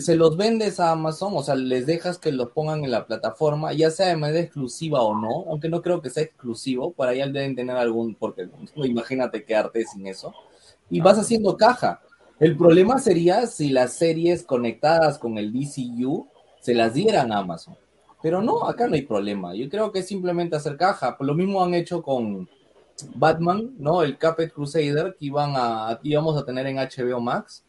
Se 0.00 0.16
los 0.16 0.36
vendes 0.36 0.80
a 0.80 0.90
Amazon, 0.90 1.32
o 1.34 1.42
sea, 1.42 1.54
les 1.54 1.86
dejas 1.86 2.18
que 2.18 2.30
los 2.30 2.50
pongan 2.50 2.84
en 2.84 2.90
la 2.90 3.06
plataforma, 3.06 3.72
ya 3.72 3.90
sea 3.90 4.08
de 4.08 4.16
manera 4.16 4.40
exclusiva 4.40 5.00
o 5.00 5.18
no, 5.18 5.46
aunque 5.48 5.70
no 5.70 5.80
creo 5.80 6.02
que 6.02 6.10
sea 6.10 6.24
exclusivo, 6.24 6.92
por 6.92 7.08
ahí 7.08 7.20
deben 7.32 7.56
tener 7.56 7.76
algún, 7.76 8.14
porque 8.14 8.48
imagínate 8.76 9.44
quedarte 9.44 9.84
sin 9.86 10.06
eso, 10.06 10.34
y 10.90 11.00
vas 11.00 11.18
haciendo 11.18 11.56
caja. 11.56 12.02
El 12.38 12.54
problema 12.56 12.98
sería 12.98 13.46
si 13.46 13.70
las 13.70 13.94
series 13.94 14.42
conectadas 14.42 15.18
con 15.18 15.38
el 15.38 15.52
DCU 15.52 16.28
se 16.60 16.74
las 16.74 16.92
dieran 16.92 17.32
a 17.32 17.38
Amazon. 17.38 17.76
Pero 18.22 18.42
no, 18.42 18.64
acá 18.68 18.88
no 18.88 18.94
hay 18.94 19.02
problema. 19.02 19.54
Yo 19.54 19.68
creo 19.70 19.92
que 19.92 20.00
es 20.00 20.06
simplemente 20.06 20.56
hacer 20.56 20.76
caja. 20.76 21.16
Lo 21.20 21.34
mismo 21.34 21.62
han 21.62 21.74
hecho 21.74 22.02
con, 22.02 22.48
Batman, 23.14 23.70
¿no? 23.78 24.02
El 24.02 24.18
Caped 24.18 24.52
Crusader 24.52 25.16
que 25.18 25.26
iban 25.26 25.52
a, 25.56 25.98
íbamos 26.02 26.36
a 26.40 26.44
tener 26.44 26.66
en 26.66 26.76
HBO 26.76 27.20
Max. 27.20 27.64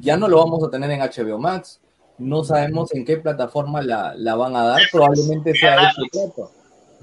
Ya 0.00 0.16
no 0.16 0.28
lo 0.28 0.38
vamos 0.38 0.62
a 0.64 0.70
tener 0.70 0.90
en 0.90 1.00
HBO 1.00 1.38
Max. 1.38 1.80
No 2.18 2.44
sabemos 2.44 2.94
en 2.94 3.04
qué 3.04 3.16
plataforma 3.16 3.82
la, 3.82 4.14
la 4.16 4.34
van 4.36 4.54
a 4.56 4.64
dar. 4.64 4.80
Probablemente 4.90 5.54
sea 5.54 5.76
trato. 5.76 6.50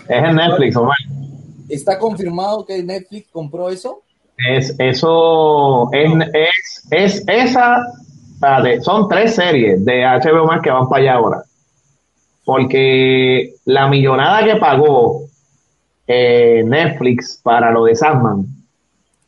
es 0.07 0.23
en 0.23 0.35
Netflix, 0.35 0.75
Omar. 0.75 0.97
¿Está 1.67 1.99
confirmado 1.99 2.65
que 2.65 2.81
Netflix 2.81 3.29
compró 3.31 3.69
eso? 3.69 4.01
Es, 4.37 4.73
eso 4.79 5.91
es, 5.91 6.11
es, 6.33 6.87
es 6.91 7.23
esa, 7.27 7.85
espérate, 8.33 8.81
son 8.81 9.09
tres 9.09 9.35
series 9.35 9.83
de 9.83 10.03
HBO 10.03 10.45
Max 10.45 10.61
que 10.63 10.71
van 10.71 10.87
para 10.87 11.01
allá 11.01 11.13
ahora. 11.15 11.43
Porque 12.45 13.53
la 13.65 13.87
millonada 13.87 14.43
que 14.43 14.55
pagó 14.55 15.28
eh, 16.11 16.63
Netflix 16.65 17.39
para 17.43 17.69
lo 17.71 17.83
de 17.85 17.95
Sandman 17.95 18.45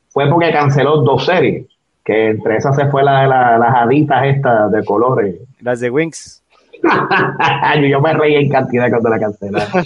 fue 0.09 0.27
porque 0.29 0.51
canceló 0.51 0.97
dos 1.03 1.25
series, 1.25 1.67
que 2.03 2.31
entre 2.31 2.57
esas 2.57 2.75
se 2.75 2.87
fue 2.87 3.03
la 3.03 3.21
de 3.21 3.27
la- 3.27 3.57
las 3.59 3.75
haditas 3.75 4.25
estas 4.25 4.71
de 4.71 4.83
colores. 4.83 5.35
Las 5.61 5.79
de 5.79 5.91
Wings. 5.91 6.41
yo, 6.83 7.81
yo 7.87 8.01
me 8.01 8.11
reí 8.13 8.33
en 8.35 8.49
cantidad 8.49 8.89
cuando 8.89 9.09
la 9.09 9.19
cancelaron. 9.19 9.67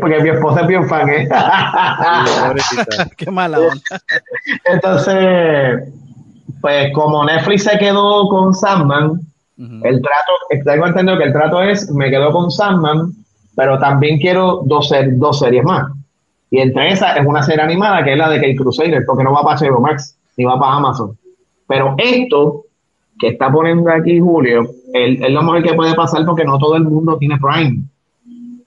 porque 0.00 0.20
mi 0.22 0.28
esposa 0.28 0.60
es 0.60 0.66
bien 0.68 0.88
fan, 0.88 1.08
¿eh? 1.08 1.28
Pobrecita. 2.46 3.08
Qué 3.16 3.28
mala 3.32 3.58
onda. 3.58 3.80
Entonces, 4.64 5.92
pues 6.60 6.92
como 6.94 7.24
Netflix 7.24 7.64
se 7.64 7.76
quedó 7.78 8.28
con 8.28 8.54
Sandman, 8.54 9.20
el 9.58 10.00
trato, 10.02 10.32
tengo 10.64 10.86
entendido 10.86 11.18
que 11.18 11.24
el 11.24 11.32
trato 11.32 11.60
es, 11.62 11.90
me 11.90 12.10
quedo 12.10 12.30
con 12.30 12.50
Sandman, 12.52 13.10
pero 13.56 13.78
también 13.78 14.18
quiero 14.18 14.60
dos, 14.64 14.92
dos 15.14 15.38
series 15.38 15.64
más. 15.64 15.90
Y 16.50 16.58
entre 16.58 16.92
esas 16.92 17.16
es 17.16 17.26
una 17.26 17.42
serie 17.42 17.62
animada 17.62 18.04
que 18.04 18.12
es 18.12 18.18
la 18.18 18.28
de 18.28 18.36
Kate 18.36 18.54
Crusader, 18.54 19.02
porque 19.04 19.24
no 19.24 19.32
va 19.32 19.42
para 19.42 19.58
HBO 19.58 19.80
Max, 19.80 20.16
ni 20.36 20.44
va 20.44 20.60
para 20.60 20.74
Amazon. 20.74 21.18
Pero 21.66 21.94
esto 21.98 22.64
que 23.18 23.28
está 23.28 23.50
poniendo 23.50 23.90
aquí 23.90 24.20
Julio, 24.20 24.68
es 24.92 25.20
es 25.20 25.30
lo 25.30 25.42
mejor 25.42 25.62
que 25.62 25.74
puede 25.74 25.94
pasar 25.94 26.24
porque 26.24 26.44
no 26.44 26.58
todo 26.58 26.76
el 26.76 26.84
mundo 26.84 27.16
tiene 27.16 27.38
Prime. 27.38 27.82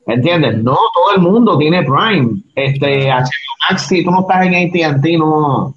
¿Entiendes? 0.08 0.58
No 0.64 0.74
todo 0.74 1.16
el 1.16 1.22
mundo 1.22 1.58
tiene 1.58 1.84
Prime. 1.84 2.42
Este, 2.56 3.10
HBO 3.12 3.70
Max, 3.70 3.84
si 3.84 4.04
tú 4.04 4.10
no 4.10 4.22
estás 4.22 4.48
en 4.48 4.56
AT&T, 4.56 5.18
no, 5.18 5.76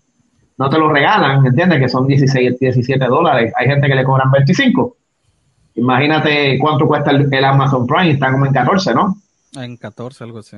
no 0.57 0.70
te 0.70 0.79
lo 0.79 0.88
regalan, 0.88 1.44
¿entiendes? 1.44 1.81
Que 1.81 1.88
son 1.88 2.07
16, 2.07 2.59
17 2.59 3.05
dólares. 3.05 3.53
Hay 3.57 3.66
gente 3.66 3.87
que 3.87 3.94
le 3.94 4.05
cobran 4.05 4.31
25. 4.31 4.96
Imagínate 5.74 6.58
cuánto 6.58 6.87
cuesta 6.87 7.11
el, 7.11 7.32
el 7.32 7.44
Amazon 7.44 7.87
Prime, 7.87 8.11
está 8.11 8.30
como 8.32 8.46
en 8.46 8.52
14, 8.52 8.94
¿no? 8.94 9.16
En 9.56 9.76
14, 9.76 10.24
algo 10.24 10.38
así. 10.38 10.56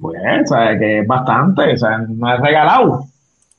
Pues, 0.00 0.20
sea, 0.48 0.76
que 0.78 1.00
es 1.00 1.06
bastante, 1.06 1.72
o 1.72 1.76
sea, 1.76 1.98
no 1.98 2.34
es 2.34 2.40
regalado. 2.40 3.04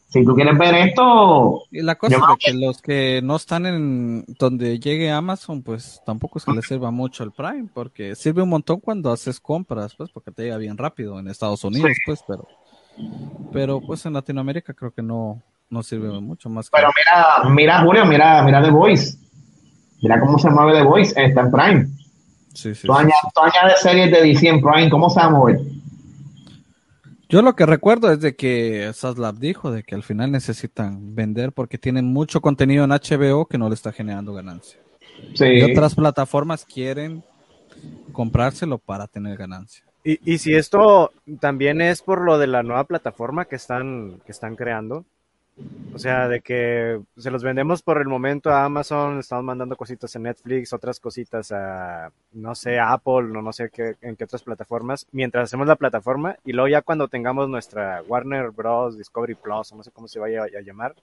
Si 0.07 0.23
tú 0.23 0.33
quieres 0.33 0.57
ver 0.57 0.75
esto, 0.75 1.63
Y 1.71 1.81
la 1.81 1.95
cosa 1.95 2.15
es 2.15 2.45
que 2.45 2.53
los 2.53 2.81
que 2.81 3.21
no 3.23 3.35
están 3.35 3.65
en 3.65 4.23
donde 4.39 4.79
llegue 4.79 5.11
Amazon, 5.11 5.61
pues 5.61 6.01
tampoco 6.05 6.39
es 6.39 6.45
que 6.45 6.53
les 6.53 6.65
sirva 6.65 6.89
mucho 6.91 7.23
el 7.23 7.31
Prime, 7.31 7.67
porque 7.73 8.15
sirve 8.15 8.41
un 8.43 8.49
montón 8.49 8.79
cuando 8.79 9.11
haces 9.11 9.39
compras, 9.41 9.93
pues 9.95 10.11
porque 10.11 10.31
te 10.31 10.43
llega 10.43 10.57
bien 10.57 10.77
rápido 10.77 11.19
en 11.19 11.27
Estados 11.27 11.63
Unidos, 11.65 11.91
pues, 12.05 12.23
pero 12.27 12.47
pero 13.51 13.81
pues 13.81 14.05
en 14.05 14.13
Latinoamérica 14.13 14.73
creo 14.73 14.91
que 14.91 15.01
no 15.01 15.41
no 15.69 15.83
sirve 15.83 16.09
mucho 16.21 16.49
más. 16.49 16.69
que- 16.69 16.77
pero 16.77 16.89
mira, 16.95 17.49
mira 17.53 17.81
Julio, 17.81 18.05
mira, 18.05 18.41
mira 18.43 18.61
The 18.61 18.69
Voice. 18.69 19.17
Mira 20.05 20.19
cómo 20.19 20.37
se 20.37 20.51
mueve 20.51 20.73
The 20.77 20.83
Voice, 20.83 21.13
está 21.19 21.41
en 21.41 21.51
Prime. 21.51 21.87
sí, 22.53 22.75
sí, 22.75 22.85
Tú 22.85 22.93
sí, 22.93 22.99
añades, 22.99 23.15
sí. 23.23 23.27
tú 23.33 23.41
añades 23.41 23.79
series 23.81 24.11
de 24.11 24.21
DC 24.21 24.47
en 24.47 24.61
Prime, 24.61 24.87
¿cómo 24.91 25.09
se 25.09 25.19
va 25.19 25.25
a 25.25 25.29
mover? 25.31 25.59
Yo 27.27 27.39
Yo 27.39 27.41
lo 27.41 27.55
que 27.55 27.65
recuerdo 27.65 28.11
es 28.11 28.19
de 28.19 28.35
que 28.35 28.91
Saslab 28.93 29.39
dijo 29.39 29.71
de 29.71 29.81
que 29.81 29.95
al 29.95 30.03
final 30.03 30.31
necesitan 30.31 31.15
vender 31.15 31.53
porque 31.53 31.79
tienen 31.79 32.05
mucho 32.05 32.39
contenido 32.39 32.83
en 32.83 32.91
HBO 32.91 33.47
que 33.47 33.57
no 33.57 33.67
le 33.67 33.73
está 33.73 33.91
generando 33.91 34.31
ganancia. 34.31 34.79
Sí. 35.33 35.45
Y 35.45 35.63
otras 35.71 35.95
plataformas 35.95 36.65
quieren 36.65 37.23
comprárselo 38.11 38.77
para 38.77 39.07
tener 39.07 39.35
ganancia. 39.37 39.83
Y, 40.03 40.19
y 40.33 40.37
si 40.37 40.53
esto 40.53 41.13
también 41.39 41.81
es 41.81 42.03
por 42.03 42.21
lo 42.21 42.37
de 42.37 42.45
la 42.45 42.61
nueva 42.61 42.83
plataforma 42.83 43.45
que 43.45 43.55
están, 43.55 44.19
que 44.23 44.31
están 44.31 44.55
creando, 44.55 45.03
o 45.93 45.97
sea, 45.97 46.27
de 46.27 46.41
que 46.41 46.99
se 47.17 47.31
los 47.31 47.43
vendemos 47.43 47.81
por 47.81 48.01
el 48.01 48.07
momento 48.07 48.49
a 48.49 48.65
Amazon, 48.65 49.19
estamos 49.19 49.45
mandando 49.45 49.77
cositas 49.77 50.15
a 50.15 50.19
Netflix, 50.19 50.73
otras 50.73 50.99
cositas 50.99 51.51
a, 51.53 52.11
no 52.33 52.53
sé, 52.55 52.79
Apple, 52.79 53.23
no, 53.29 53.41
no 53.41 53.53
sé 53.53 53.69
qué, 53.69 53.95
en 54.01 54.15
qué 54.15 54.25
otras 54.25 54.43
plataformas, 54.43 55.07
mientras 55.11 55.45
hacemos 55.45 55.67
la 55.67 55.77
plataforma 55.77 56.35
y 56.43 56.51
luego 56.51 56.67
ya 56.67 56.81
cuando 56.81 57.07
tengamos 57.07 57.47
nuestra 57.49 58.01
Warner 58.07 58.51
Bros. 58.51 58.97
Discovery 58.97 59.35
Plus, 59.35 59.73
no 59.73 59.83
sé 59.83 59.91
cómo 59.91 60.07
se 60.07 60.19
vaya 60.19 60.41
a, 60.41 60.45
a 60.45 60.61
llamar, 60.61 60.95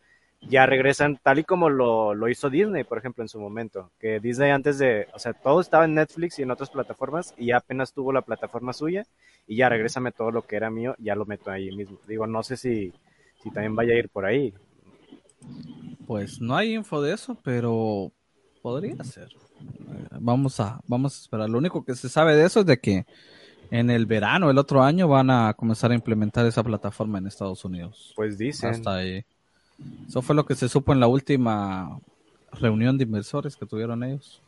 ya 0.48 0.66
regresan 0.66 1.18
tal 1.22 1.38
y 1.38 1.44
como 1.44 1.70
lo, 1.70 2.14
lo 2.14 2.28
hizo 2.28 2.50
Disney, 2.50 2.84
por 2.84 2.98
ejemplo, 2.98 3.22
en 3.22 3.28
su 3.28 3.40
momento. 3.40 3.90
Que 3.98 4.20
Disney 4.20 4.50
antes 4.50 4.78
de, 4.78 5.06
o 5.14 5.18
sea, 5.18 5.32
todo 5.32 5.60
estaba 5.60 5.84
en 5.84 5.94
Netflix 5.94 6.38
y 6.38 6.42
en 6.42 6.50
otras 6.50 6.70
plataformas 6.70 7.34
y 7.36 7.46
ya 7.46 7.58
apenas 7.58 7.92
tuvo 7.92 8.12
la 8.12 8.22
plataforma 8.22 8.72
suya 8.72 9.06
y 9.46 9.56
ya 9.56 9.68
regrésame 9.68 10.12
todo 10.12 10.30
lo 10.30 10.42
que 10.42 10.56
era 10.56 10.70
mío, 10.70 10.94
ya 10.98 11.14
lo 11.14 11.26
meto 11.26 11.50
ahí 11.50 11.74
mismo. 11.74 11.98
Digo, 12.06 12.26
no 12.26 12.42
sé 12.42 12.56
si, 12.56 12.92
si 13.42 13.50
también 13.50 13.74
vaya 13.74 13.94
a 13.94 13.98
ir 13.98 14.09
por 14.09 14.24
ahí. 14.24 14.55
Pues 16.07 16.40
no 16.40 16.57
hay 16.57 16.74
info 16.74 17.00
de 17.02 17.14
eso, 17.14 17.37
pero 17.42 18.12
podría 18.61 19.02
ser. 19.05 19.28
Vamos 20.20 20.61
a, 20.61 20.81
vamos 20.87 21.16
a 21.16 21.20
esperar. 21.22 21.48
Lo 21.50 21.59
único 21.59 21.85
que 21.85 21.94
se 21.94 22.09
sabe 22.09 22.37
de 22.37 22.46
eso 22.46 22.61
es 22.61 22.66
de 22.66 22.78
que 22.78 23.07
en 23.70 23.90
el 23.90 24.07
verano, 24.07 24.50
el 24.50 24.59
otro 24.59 24.83
año, 24.83 25.09
van 25.09 25.31
a 25.31 25.55
comenzar 25.55 25.90
a 25.90 25.94
implementar 25.94 26.44
esa 26.46 26.62
plataforma 26.62 27.18
en 27.18 27.26
Estados 27.26 27.64
Unidos. 27.64 28.12
Pues 28.14 28.37
dicen. 28.37 28.70
Hasta 28.70 28.96
ahí. 28.96 29.24
Eso 30.07 30.22
fue 30.22 30.37
lo 30.37 30.44
que 30.44 30.55
se 30.55 30.68
supo 30.68 30.92
en 30.92 31.00
la 31.00 31.07
última 31.07 31.98
reunión 32.52 32.98
de 32.98 33.05
inversores 33.05 33.57
que 33.57 33.66
tuvieron 33.66 34.05
ellos. 34.05 34.42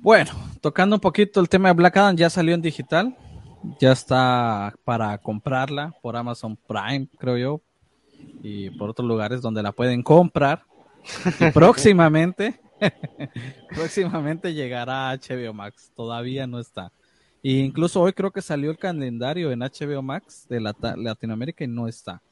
Bueno, 0.00 0.30
tocando 0.60 0.96
un 0.96 1.00
poquito 1.00 1.40
el 1.40 1.48
tema 1.48 1.68
de 1.68 1.74
Black 1.74 1.96
Adam, 1.96 2.16
ya 2.16 2.30
salió 2.30 2.54
en 2.54 2.62
digital. 2.62 3.16
Ya 3.80 3.92
está 3.92 4.74
para 4.84 5.16
comprarla 5.18 5.94
por 6.02 6.16
Amazon 6.16 6.56
Prime, 6.56 7.08
creo 7.18 7.36
yo. 7.36 7.60
Y 8.42 8.70
por 8.70 8.90
otros 8.90 9.06
lugares 9.06 9.42
donde 9.42 9.62
la 9.62 9.72
pueden 9.72 10.02
comprar. 10.02 10.64
Y 11.40 11.50
próximamente, 11.52 12.60
próximamente 13.74 14.54
llegará 14.54 15.10
a 15.10 15.16
HBO 15.16 15.52
Max. 15.52 15.90
Todavía 15.94 16.46
no 16.46 16.58
está. 16.58 16.92
E 17.42 17.52
incluso 17.52 18.00
hoy 18.00 18.12
creo 18.12 18.30
que 18.30 18.42
salió 18.42 18.70
el 18.70 18.78
calendario 18.78 19.52
en 19.52 19.60
HBO 19.60 20.02
Max 20.02 20.46
de 20.48 20.60
Lata- 20.60 20.96
Latinoamérica 20.96 21.64
y 21.64 21.68
no 21.68 21.86
está. 21.88 22.22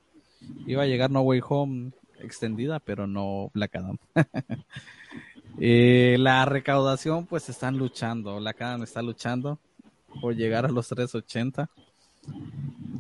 Iba 0.67 0.83
a 0.83 0.87
llegar 0.87 1.11
No 1.11 1.21
Way 1.23 1.41
Home 1.49 1.93
extendida, 2.21 2.81
pero 2.81 3.07
no 3.07 3.51
Black 3.55 3.77
Adam. 3.77 3.99
Eh, 5.61 6.17
la 6.19 6.45
recaudación, 6.47 7.27
pues 7.27 7.49
están 7.49 7.79
luchando. 7.79 8.41
Black 8.41 8.61
Adam 8.61 8.83
está 8.83 9.03
luchando 9.03 9.61
por 10.21 10.35
llegar 10.35 10.65
a 10.65 10.69
los 10.69 10.89
380. 10.89 11.69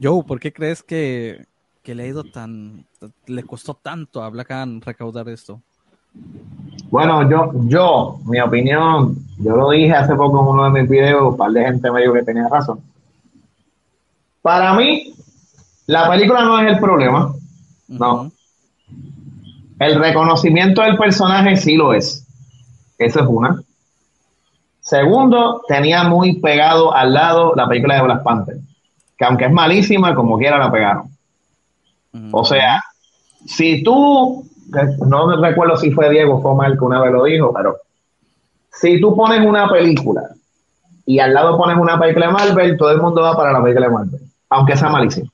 Joe, 0.02 0.24
¿por 0.24 0.40
qué 0.40 0.52
crees 0.52 0.82
que, 0.82 1.46
que 1.82 1.94
le 1.94 2.04
ha 2.04 2.06
ido 2.06 2.24
tan, 2.24 2.86
le 3.26 3.42
costó 3.42 3.74
tanto 3.74 4.22
a 4.22 4.28
Black 4.30 4.50
Adam 4.50 4.80
recaudar 4.80 5.28
esto? 5.28 5.60
Bueno, 6.90 7.28
yo, 7.28 7.52
yo, 7.66 8.20
mi 8.24 8.40
opinión, 8.40 9.16
yo 9.38 9.56
lo 9.56 9.70
dije 9.70 9.92
hace 9.92 10.14
poco 10.14 10.40
en 10.40 10.48
uno 10.48 10.64
de 10.64 10.82
mis 10.82 10.90
videos, 10.90 11.32
un 11.32 11.36
par 11.36 11.50
de 11.50 11.64
gente 11.64 11.90
me 11.90 12.02
dijo 12.02 12.12
que 12.12 12.22
tenía 12.22 12.48
razón. 12.48 12.80
Para 14.42 14.74
mí, 14.74 15.14
la 15.86 16.08
película 16.08 16.44
no 16.44 16.60
es 16.60 16.72
el 16.72 16.78
problema. 16.78 17.34
No. 17.88 18.30
El 19.78 19.98
reconocimiento 19.98 20.82
del 20.82 20.96
personaje 20.96 21.56
sí 21.56 21.76
lo 21.76 21.92
es. 21.94 22.26
Eso 22.98 23.20
es 23.20 23.26
una. 23.26 23.62
Segundo, 24.84 25.62
tenía 25.66 26.04
muy 26.04 26.40
pegado 26.40 26.94
al 26.94 27.14
lado 27.14 27.54
la 27.56 27.66
película 27.66 27.96
de 27.96 28.02
Black 28.02 28.22
Panther, 28.22 28.56
que 29.16 29.24
aunque 29.24 29.46
es 29.46 29.50
malísima, 29.50 30.14
como 30.14 30.36
quiera 30.36 30.58
la 30.58 30.70
pegaron. 30.70 31.08
O 32.30 32.44
sea, 32.44 32.82
si 33.46 33.82
tú, 33.82 34.46
no 35.06 35.36
recuerdo 35.40 35.76
si 35.78 35.90
fue 35.90 36.10
Diego 36.10 36.36
o 36.36 36.42
fue 36.42 36.50
Omar 36.50 36.76
que 36.76 36.84
una 36.84 37.00
vez 37.00 37.12
lo 37.12 37.24
dijo, 37.24 37.50
pero 37.54 37.78
si 38.70 39.00
tú 39.00 39.16
pones 39.16 39.40
una 39.40 39.70
película 39.70 40.22
y 41.06 41.18
al 41.18 41.32
lado 41.32 41.56
pones 41.56 41.78
una 41.78 41.98
película 41.98 42.26
de 42.26 42.32
Marvel, 42.32 42.76
todo 42.76 42.90
el 42.90 43.00
mundo 43.00 43.22
va 43.22 43.34
para 43.34 43.52
la 43.52 43.62
película 43.62 43.86
de 43.86 43.92
Marvel, 43.92 44.20
aunque 44.50 44.76
sea 44.76 44.90
malísima. 44.90 45.30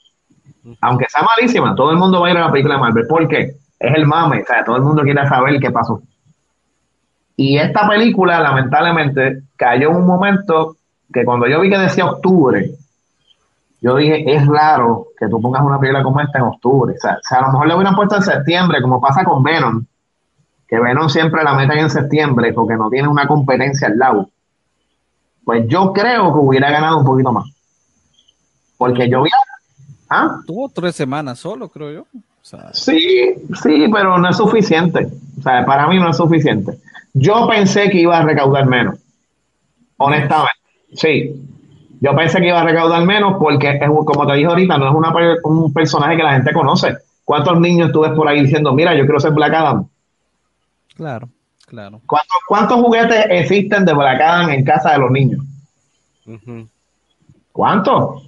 Aunque 0.80 1.06
sea 1.08 1.22
malísima, 1.22 1.74
todo 1.74 1.90
el 1.90 1.96
mundo 1.96 2.20
va 2.20 2.28
a 2.28 2.30
ir 2.30 2.36
a 2.36 2.46
la 2.46 2.52
película 2.52 2.74
de 2.74 2.80
Marvel. 2.80 3.06
¿Por 3.08 3.26
qué? 3.26 3.56
Es 3.80 3.94
el 3.96 4.06
mame, 4.06 4.42
o 4.42 4.46
sea, 4.46 4.64
todo 4.64 4.76
el 4.76 4.82
mundo 4.82 5.02
quiere 5.02 5.26
saber 5.26 5.58
qué 5.58 5.72
pasó. 5.72 6.02
Y 7.40 7.56
esta 7.56 7.88
película, 7.88 8.38
lamentablemente, 8.38 9.44
cayó 9.56 9.88
en 9.88 9.96
un 9.96 10.06
momento 10.06 10.76
que 11.10 11.24
cuando 11.24 11.48
yo 11.48 11.58
vi 11.62 11.70
que 11.70 11.78
decía 11.78 12.04
octubre, 12.04 12.70
yo 13.80 13.96
dije, 13.96 14.30
es 14.30 14.46
raro 14.46 15.06
que 15.18 15.26
tú 15.26 15.40
pongas 15.40 15.62
una 15.62 15.80
película 15.80 16.02
como 16.02 16.20
esta 16.20 16.36
en 16.36 16.44
octubre. 16.44 16.94
O 16.94 17.00
sea, 17.00 17.14
o 17.14 17.26
sea, 17.26 17.38
a 17.38 17.40
lo 17.46 17.52
mejor 17.52 17.66
le 17.66 17.74
hubieran 17.76 17.96
puesto 17.96 18.16
en 18.16 18.22
septiembre, 18.24 18.82
como 18.82 19.00
pasa 19.00 19.24
con 19.24 19.42
Venom, 19.42 19.82
que 20.68 20.78
Venom 20.78 21.08
siempre 21.08 21.42
la 21.42 21.54
meten 21.54 21.78
en 21.78 21.88
septiembre 21.88 22.52
porque 22.52 22.74
no 22.74 22.90
tiene 22.90 23.08
una 23.08 23.26
competencia 23.26 23.88
al 23.88 23.96
lado. 23.96 24.28
Pues 25.42 25.66
yo 25.66 25.94
creo 25.94 26.34
que 26.34 26.38
hubiera 26.40 26.70
ganado 26.70 26.98
un 26.98 27.06
poquito 27.06 27.32
más. 27.32 27.46
Porque 28.76 29.08
yo 29.08 29.22
vi... 29.22 29.30
¿Ah? 30.10 30.40
Tuvo 30.46 30.68
tres 30.68 30.94
semanas 30.94 31.38
solo, 31.38 31.70
creo 31.70 31.90
yo. 31.90 32.00
O 32.02 32.42
sea, 32.42 32.68
Sí, 32.74 33.32
sí, 33.62 33.86
pero 33.90 34.18
no 34.18 34.28
es 34.28 34.36
suficiente. 34.36 35.08
O 35.38 35.42
sea, 35.42 35.64
para 35.64 35.86
mí 35.86 35.98
no 35.98 36.10
es 36.10 36.18
suficiente. 36.18 36.78
Yo 37.12 37.48
pensé 37.48 37.90
que 37.90 38.00
iba 38.00 38.18
a 38.18 38.22
recaudar 38.22 38.66
menos. 38.66 38.98
Honestamente. 39.96 40.52
Sí. 40.94 41.46
Yo 42.00 42.16
pensé 42.16 42.40
que 42.40 42.48
iba 42.48 42.60
a 42.60 42.64
recaudar 42.64 43.04
menos 43.04 43.36
porque, 43.38 43.70
es, 43.70 43.80
como 43.86 44.26
te 44.26 44.34
dije 44.34 44.46
ahorita, 44.46 44.78
no 44.78 44.88
es 44.88 44.94
una, 44.94 45.12
un 45.44 45.72
personaje 45.72 46.16
que 46.16 46.22
la 46.22 46.32
gente 46.32 46.52
conoce. 46.52 46.96
¿Cuántos 47.24 47.60
niños 47.60 47.92
tú 47.92 48.00
ves 48.00 48.12
por 48.12 48.26
ahí 48.26 48.42
diciendo, 48.42 48.72
mira, 48.72 48.94
yo 48.94 49.04
quiero 49.04 49.20
ser 49.20 49.32
Black 49.32 49.54
Adam? 49.54 49.86
claro, 50.96 51.28
claro. 51.66 52.00
¿Cuántos, 52.06 52.36
cuántos 52.46 52.80
juguetes 52.80 53.26
existen 53.30 53.84
de 53.84 53.94
Black 53.94 54.20
Adam 54.20 54.50
en 54.50 54.64
casa 54.64 54.92
de 54.92 54.98
los 54.98 55.10
niños? 55.10 55.40
Ujú. 56.26 56.66
¿Cuántos? 57.52 58.22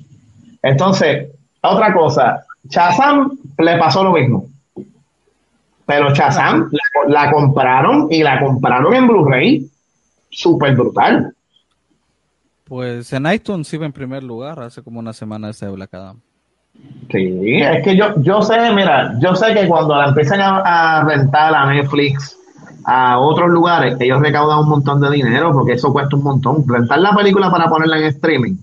Entonces, 0.62 1.28
otra 1.60 1.92
cosa, 1.92 2.44
Shazam 2.64 3.38
le 3.58 3.78
pasó 3.78 4.04
lo 4.04 4.12
mismo. 4.12 4.46
Pero 5.86 6.10
Shazam 6.14 6.70
la, 6.70 7.24
la 7.24 7.32
compraron 7.32 8.06
y 8.10 8.22
la 8.22 8.40
compraron 8.40 8.94
en 8.94 9.06
Blu-ray. 9.08 9.66
Súper 10.30 10.74
brutal. 10.74 11.34
Pues 12.64 13.12
en 13.12 13.26
iTunes 13.26 13.72
iba 13.74 13.84
en 13.84 13.92
primer 13.92 14.22
lugar 14.22 14.60
hace 14.60 14.82
como 14.82 14.98
una 14.98 15.12
semana 15.12 15.50
ese 15.50 15.66
de 15.66 15.72
Black 15.72 15.92
Adam. 15.94 16.20
Sí, 17.10 17.58
es 17.60 17.84
que 17.84 17.94
yo, 17.96 18.14
yo 18.22 18.40
sé, 18.40 18.54
mira, 18.74 19.12
yo 19.20 19.34
sé 19.36 19.52
que 19.52 19.68
cuando 19.68 19.94
la 19.94 20.08
empiezan 20.08 20.40
a, 20.40 21.00
a 21.00 21.04
rentar 21.04 21.54
a 21.54 21.66
Netflix, 21.66 22.38
a 22.86 23.18
otros 23.18 23.50
lugares, 23.50 23.96
ellos 24.00 24.20
recaudan 24.20 24.60
un 24.60 24.68
montón 24.70 25.00
de 25.00 25.10
dinero 25.10 25.52
porque 25.52 25.72
eso 25.74 25.92
cuesta 25.92 26.16
un 26.16 26.22
montón. 26.22 26.64
Rentar 26.66 26.98
la 27.00 27.14
película 27.14 27.50
para 27.50 27.68
ponerla 27.68 27.98
en 27.98 28.04
streaming, 28.04 28.56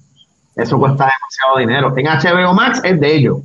eso 0.56 0.80
cuesta 0.80 1.06
demasiado 1.06 1.58
dinero. 1.60 1.94
En 1.96 2.06
HBO 2.08 2.54
Max 2.54 2.82
es 2.84 3.00
de 3.00 3.16
ellos. 3.16 3.38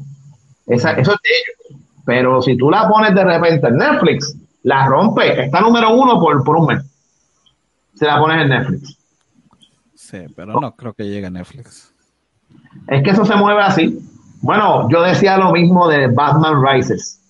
Esa- 0.67 0.93
eso 0.93 1.13
es 1.13 1.19
de 1.23 1.29
ellos. 1.31 1.64
Pero 2.05 2.43
si 2.43 2.57
tú 2.57 2.71
la 2.71 2.89
pones 2.89 3.15
de 3.15 3.25
repente 3.25 3.67
en 3.67 3.77
Netflix, 3.77 4.37
la 4.63 4.87
rompe. 4.87 5.45
Está 5.45 5.61
número 5.61 5.95
uno 5.95 6.21
por, 6.21 6.43
por 6.45 6.57
un 6.57 6.67
mes. 6.67 6.85
Si 7.95 8.05
la 8.05 8.19
pones 8.19 8.43
en 8.43 8.49
Netflix. 8.49 8.99
Sí, 9.95 10.19
pero 10.35 10.61
no 10.61 10.75
creo 10.75 10.93
que 10.93 11.05
llegue 11.05 11.27
a 11.27 11.31
Netflix. 11.31 11.93
Es 12.89 13.03
que 13.03 13.11
eso 13.11 13.25
se 13.25 13.35
mueve 13.37 13.63
así. 13.63 13.99
Bueno, 14.43 14.89
yo 14.91 15.03
decía 15.03 15.39
lo 15.39 15.53
mismo 15.53 15.89
de 15.89 16.09
Batman 16.09 16.63
Rises. 16.63 17.21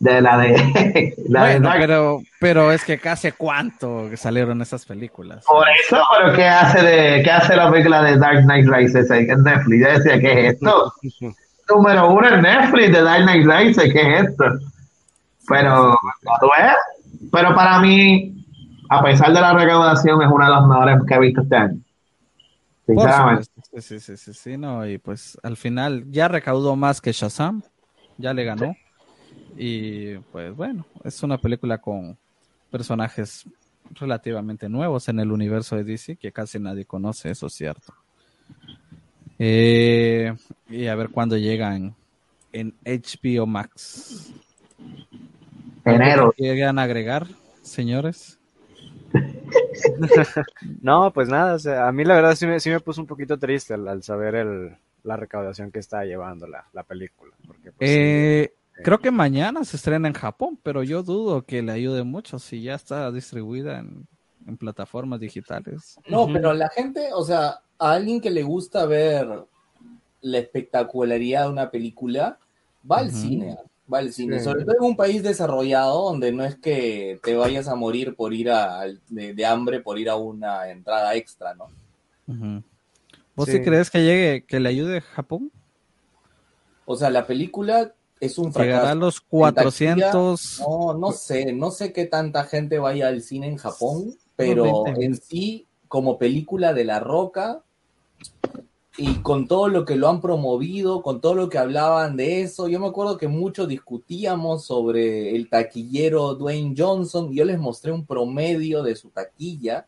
De 0.00 0.20
la 0.20 0.38
de. 0.38 1.14
la 1.28 1.40
Bueno, 1.40 1.70
pero, 1.78 2.22
pero 2.40 2.72
es 2.72 2.84
que 2.84 2.98
casi 2.98 3.30
cuánto 3.32 4.08
que 4.08 4.16
salieron 4.16 4.62
esas 4.62 4.86
películas. 4.86 5.44
Por 5.44 5.66
eso, 5.84 6.02
pero 6.16 6.34
¿qué 6.34 6.44
hace, 6.46 6.82
de, 6.82 7.22
¿qué 7.22 7.30
hace 7.30 7.54
la 7.54 7.70
película 7.70 8.02
de 8.02 8.16
Dark 8.16 8.42
Knight 8.44 8.66
Rises 8.66 9.10
en 9.10 9.42
Netflix? 9.42 9.80
Yo 9.80 9.98
decía, 9.98 10.20
¿qué 10.20 10.46
es 10.46 10.54
esto? 10.54 10.92
Número 11.74 12.12
uno 12.12 12.28
en 12.28 12.42
Netflix 12.42 12.92
de 12.92 13.02
Dark 13.02 13.22
Knight 13.22 13.46
Rises, 13.46 13.92
¿qué 13.92 14.00
es 14.00 14.28
esto? 14.28 14.44
Pero, 15.48 15.96
¿tú 16.40 16.46
ves? 16.58 16.74
Pero 17.32 17.54
para 17.54 17.80
mí, 17.80 18.44
a 18.88 19.02
pesar 19.02 19.32
de 19.32 19.40
la 19.40 19.52
recaudación, 19.52 20.22
es 20.22 20.28
una 20.30 20.46
de 20.46 20.50
las 20.50 20.66
mejores 20.66 20.98
que 21.06 21.14
he 21.14 21.20
visto 21.20 21.42
este 21.42 21.56
año. 21.56 21.80
Sinceramente. 22.86 23.44
Sí, 23.72 23.80
sí, 23.80 24.00
sí, 24.00 24.16
sí, 24.16 24.34
sí, 24.34 24.56
no, 24.56 24.86
y 24.86 24.98
pues 24.98 25.38
al 25.42 25.56
final 25.56 26.04
ya 26.10 26.28
recaudó 26.28 26.74
más 26.76 27.00
que 27.00 27.12
Shazam, 27.12 27.62
ya 28.18 28.34
le 28.34 28.44
ganó. 28.44 28.74
Y 29.56 30.16
pues 30.32 30.54
bueno, 30.54 30.86
es 31.04 31.22
una 31.22 31.38
película 31.38 31.78
con 31.78 32.16
personajes 32.70 33.44
relativamente 33.94 34.68
nuevos 34.68 35.08
en 35.08 35.20
el 35.20 35.32
universo 35.32 35.76
de 35.76 35.84
DC 35.84 36.16
que 36.16 36.32
casi 36.32 36.58
nadie 36.58 36.84
conoce, 36.84 37.30
eso 37.30 37.46
es 37.46 37.54
cierto. 37.54 37.92
Eh, 39.42 40.34
y 40.68 40.86
a 40.86 40.94
ver 40.94 41.08
cuándo 41.08 41.36
llegan 41.38 41.94
en 42.52 42.74
HBO 42.84 43.46
Max. 43.46 44.32
Enero. 45.86 46.32
¿Quieran 46.36 46.78
agregar, 46.78 47.26
señores? 47.62 48.38
No, 50.82 51.12
pues 51.12 51.28
nada, 51.28 51.54
o 51.54 51.58
sea, 51.58 51.88
a 51.88 51.92
mí 51.92 52.04
la 52.04 52.14
verdad 52.14 52.34
sí 52.34 52.46
me, 52.46 52.60
sí 52.60 52.70
me 52.70 52.80
puso 52.80 53.00
un 53.00 53.06
poquito 53.06 53.38
triste 53.38 53.74
al, 53.74 53.88
al 53.88 54.02
saber 54.02 54.34
el, 54.34 54.76
la 55.04 55.16
recaudación 55.16 55.70
que 55.70 55.78
está 55.78 56.04
llevando 56.04 56.46
la, 56.46 56.66
la 56.72 56.82
película. 56.82 57.34
Porque, 57.46 57.72
pues, 57.72 57.90
sí, 57.90 57.96
Eh, 57.96 58.52
sí. 58.76 58.82
creo 58.84 58.98
que 58.98 59.10
mañana 59.10 59.64
se 59.64 59.76
estrena 59.76 60.06
en 60.08 60.14
Japón, 60.14 60.58
pero 60.62 60.82
yo 60.82 61.02
dudo 61.02 61.42
que 61.42 61.62
le 61.62 61.72
ayude 61.72 62.02
mucho 62.04 62.38
si 62.38 62.62
ya 62.62 62.74
está 62.74 63.10
distribuida 63.10 63.78
en, 63.78 64.06
en 64.46 64.56
plataformas 64.56 65.18
digitales. 65.20 65.98
No, 66.08 66.26
pero 66.32 66.52
la 66.52 66.68
gente, 66.68 67.08
o 67.14 67.24
sea, 67.24 67.60
a 67.80 67.92
alguien 67.92 68.20
que 68.20 68.30
le 68.30 68.42
gusta 68.42 68.84
ver 68.86 69.26
la 70.20 70.38
espectacularidad 70.38 71.44
de 71.44 71.50
una 71.50 71.70
película, 71.70 72.38
va 72.88 72.98
al 72.98 73.10
cine, 73.10 73.56
va 73.92 73.98
al 73.98 74.12
cine. 74.12 74.38
Sí. 74.38 74.44
Sobre 74.44 74.64
todo 74.64 74.76
en 74.78 74.84
un 74.84 74.96
país 74.96 75.22
desarrollado 75.22 76.04
donde 76.04 76.30
no 76.30 76.44
es 76.44 76.56
que 76.56 77.18
te 77.24 77.34
vayas 77.34 77.68
a 77.68 77.74
morir 77.74 78.14
por 78.14 78.34
ir 78.34 78.50
a, 78.50 78.82
de, 79.08 79.34
de 79.34 79.46
hambre 79.46 79.80
por 79.80 79.98
ir 79.98 80.10
a 80.10 80.16
una 80.16 80.70
entrada 80.70 81.14
extra, 81.14 81.54
¿no? 81.54 81.68
Ujú. 82.28 82.62
¿Vos 83.34 83.46
sí. 83.46 83.52
Sí. 83.52 83.62
crees 83.62 83.90
que 83.90 84.04
llegue, 84.04 84.44
que 84.44 84.60
le 84.60 84.68
ayude 84.68 85.00
Japón? 85.00 85.50
O 86.84 86.96
sea, 86.96 87.08
la 87.08 87.26
película 87.26 87.94
es 88.20 88.36
un 88.36 88.52
Llegará 88.52 88.90
a 88.90 88.94
fracaso. 88.94 88.98
los 88.98 89.16
En 89.16 89.54
taquilla, 89.54 90.10
400. 90.10 90.60
No, 90.60 90.94
no 90.94 91.12
sé, 91.12 91.52
no 91.54 91.70
sé 91.70 91.92
qué 91.94 92.04
tanta 92.04 92.44
gente 92.44 92.78
vaya 92.78 93.08
al 93.08 93.22
cine 93.22 93.46
en 93.46 93.56
Japón, 93.56 94.14
pero 94.36 94.84
20. 94.84 95.04
en 95.06 95.16
sí, 95.16 95.66
como 95.88 96.18
película 96.18 96.74
de 96.74 96.84
La 96.84 97.00
Roca, 97.00 97.62
y 98.96 99.14
con 99.22 99.46
todo 99.48 99.68
lo 99.68 99.84
que 99.84 99.96
lo 99.96 100.08
han 100.08 100.20
promovido, 100.20 101.02
con 101.02 101.20
todo 101.20 101.34
lo 101.34 101.48
que 101.48 101.56
hablaban 101.56 102.16
de 102.16 102.42
eso, 102.42 102.68
yo 102.68 102.78
me 102.80 102.86
acuerdo 102.86 103.16
que 103.16 103.28
mucho 103.28 103.66
discutíamos 103.66 104.64
sobre 104.64 105.34
el 105.34 105.48
taquillero 105.48 106.34
Dwayne 106.34 106.74
Johnson, 106.76 107.32
yo 107.32 107.44
les 107.46 107.58
mostré 107.58 107.92
un 107.92 108.04
promedio 108.04 108.82
de 108.82 108.96
su 108.96 109.08
taquilla, 109.08 109.86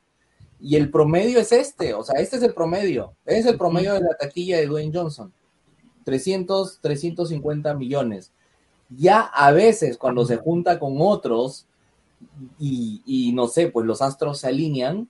y 0.59 0.77
el 0.77 0.91
promedio 0.91 1.41
es 1.41 1.53
este, 1.53 1.93
o 1.93 2.05
sea, 2.05 2.21
este 2.21 2.37
es 2.37 2.43
el 2.43 2.55
promedio, 2.55 3.15
es 3.27 3.45
el 3.45 3.59
promedio 3.59 3.95
de 3.95 4.01
la 4.01 4.17
taquilla 4.19 4.59
de 4.59 4.67
Dwayne 4.67 4.97
Johnson, 4.97 5.33
300, 6.05 6.79
350 6.81 7.75
millones. 7.75 8.33
Ya 8.89 9.21
a 9.21 9.53
veces 9.53 9.99
cuando 9.99 10.25
se 10.25 10.37
junta 10.37 10.79
con 10.79 10.95
otros 11.01 11.67
y 12.59 13.33
no 13.35 13.49
sé, 13.49 13.69
pues 13.69 13.85
los 13.85 14.01
astros 14.01 14.39
se 14.39 14.49
alinean, 14.49 15.09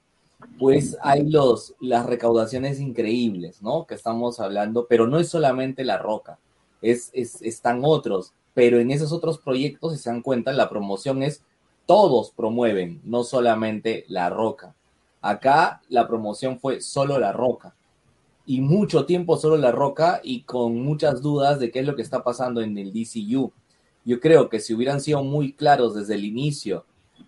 pues 0.59 0.97
hay 1.03 1.29
los, 1.29 1.75
las 1.81 2.07
recaudaciones 2.07 2.81
increíbles, 2.81 3.63
¿no? 3.63 3.87
Que 3.87 3.95
estamos 3.95 4.41
hablando, 4.41 4.87
pero 4.89 5.07
no 5.07 5.19
es 5.19 5.29
solamente 5.29 5.85
La 5.85 5.99
Roca, 5.99 6.39
es, 6.81 7.11
es- 7.13 7.43
están 7.43 7.83
otros, 7.85 8.33
pero 8.55 8.79
en 8.81 8.91
esos 8.91 9.13
otros 9.13 9.39
proyectos, 9.39 9.93
si 9.93 9.99
se 9.99 10.11
dan 10.11 10.23
cuenta, 10.23 10.53
la 10.53 10.69
promoción 10.69 11.23
es 11.23 11.43
todos 11.87 12.31
promueven, 12.33 13.01
no 13.05 13.25
solamente 13.25 14.05
La 14.09 14.31
Roca. 14.31 14.75
Acá 15.21 15.83
la 15.89 16.07
promoción 16.09 16.59
fue 16.59 16.81
solo 16.81 17.19
La 17.19 17.33
Roca. 17.33 17.75
Y 18.45 18.61
mucho 18.61 19.07
tiempo 19.07 19.37
solo 19.37 19.57
La 19.57 19.71
Roca 19.73 20.21
y 20.23 20.43
con 20.43 20.77
muchas 20.83 21.23
dudas 21.23 21.61
de 21.61 21.71
qué 21.71 21.81
es 21.81 21.87
lo 21.87 21.95
que 21.97 22.03
está 22.03 22.25
pasando 22.25 22.61
en 22.61 22.77
el 22.77 22.93
DCU. 22.93 23.53
Yo 24.05 24.21
creo 24.21 24.49
que 24.49 24.59
si 24.61 24.75
hubieran 24.75 25.01
sido 25.01 25.23
muy 25.23 25.53
claros 25.53 25.95
desde 25.95 26.15
el 26.15 26.25
inicio, 26.25 26.85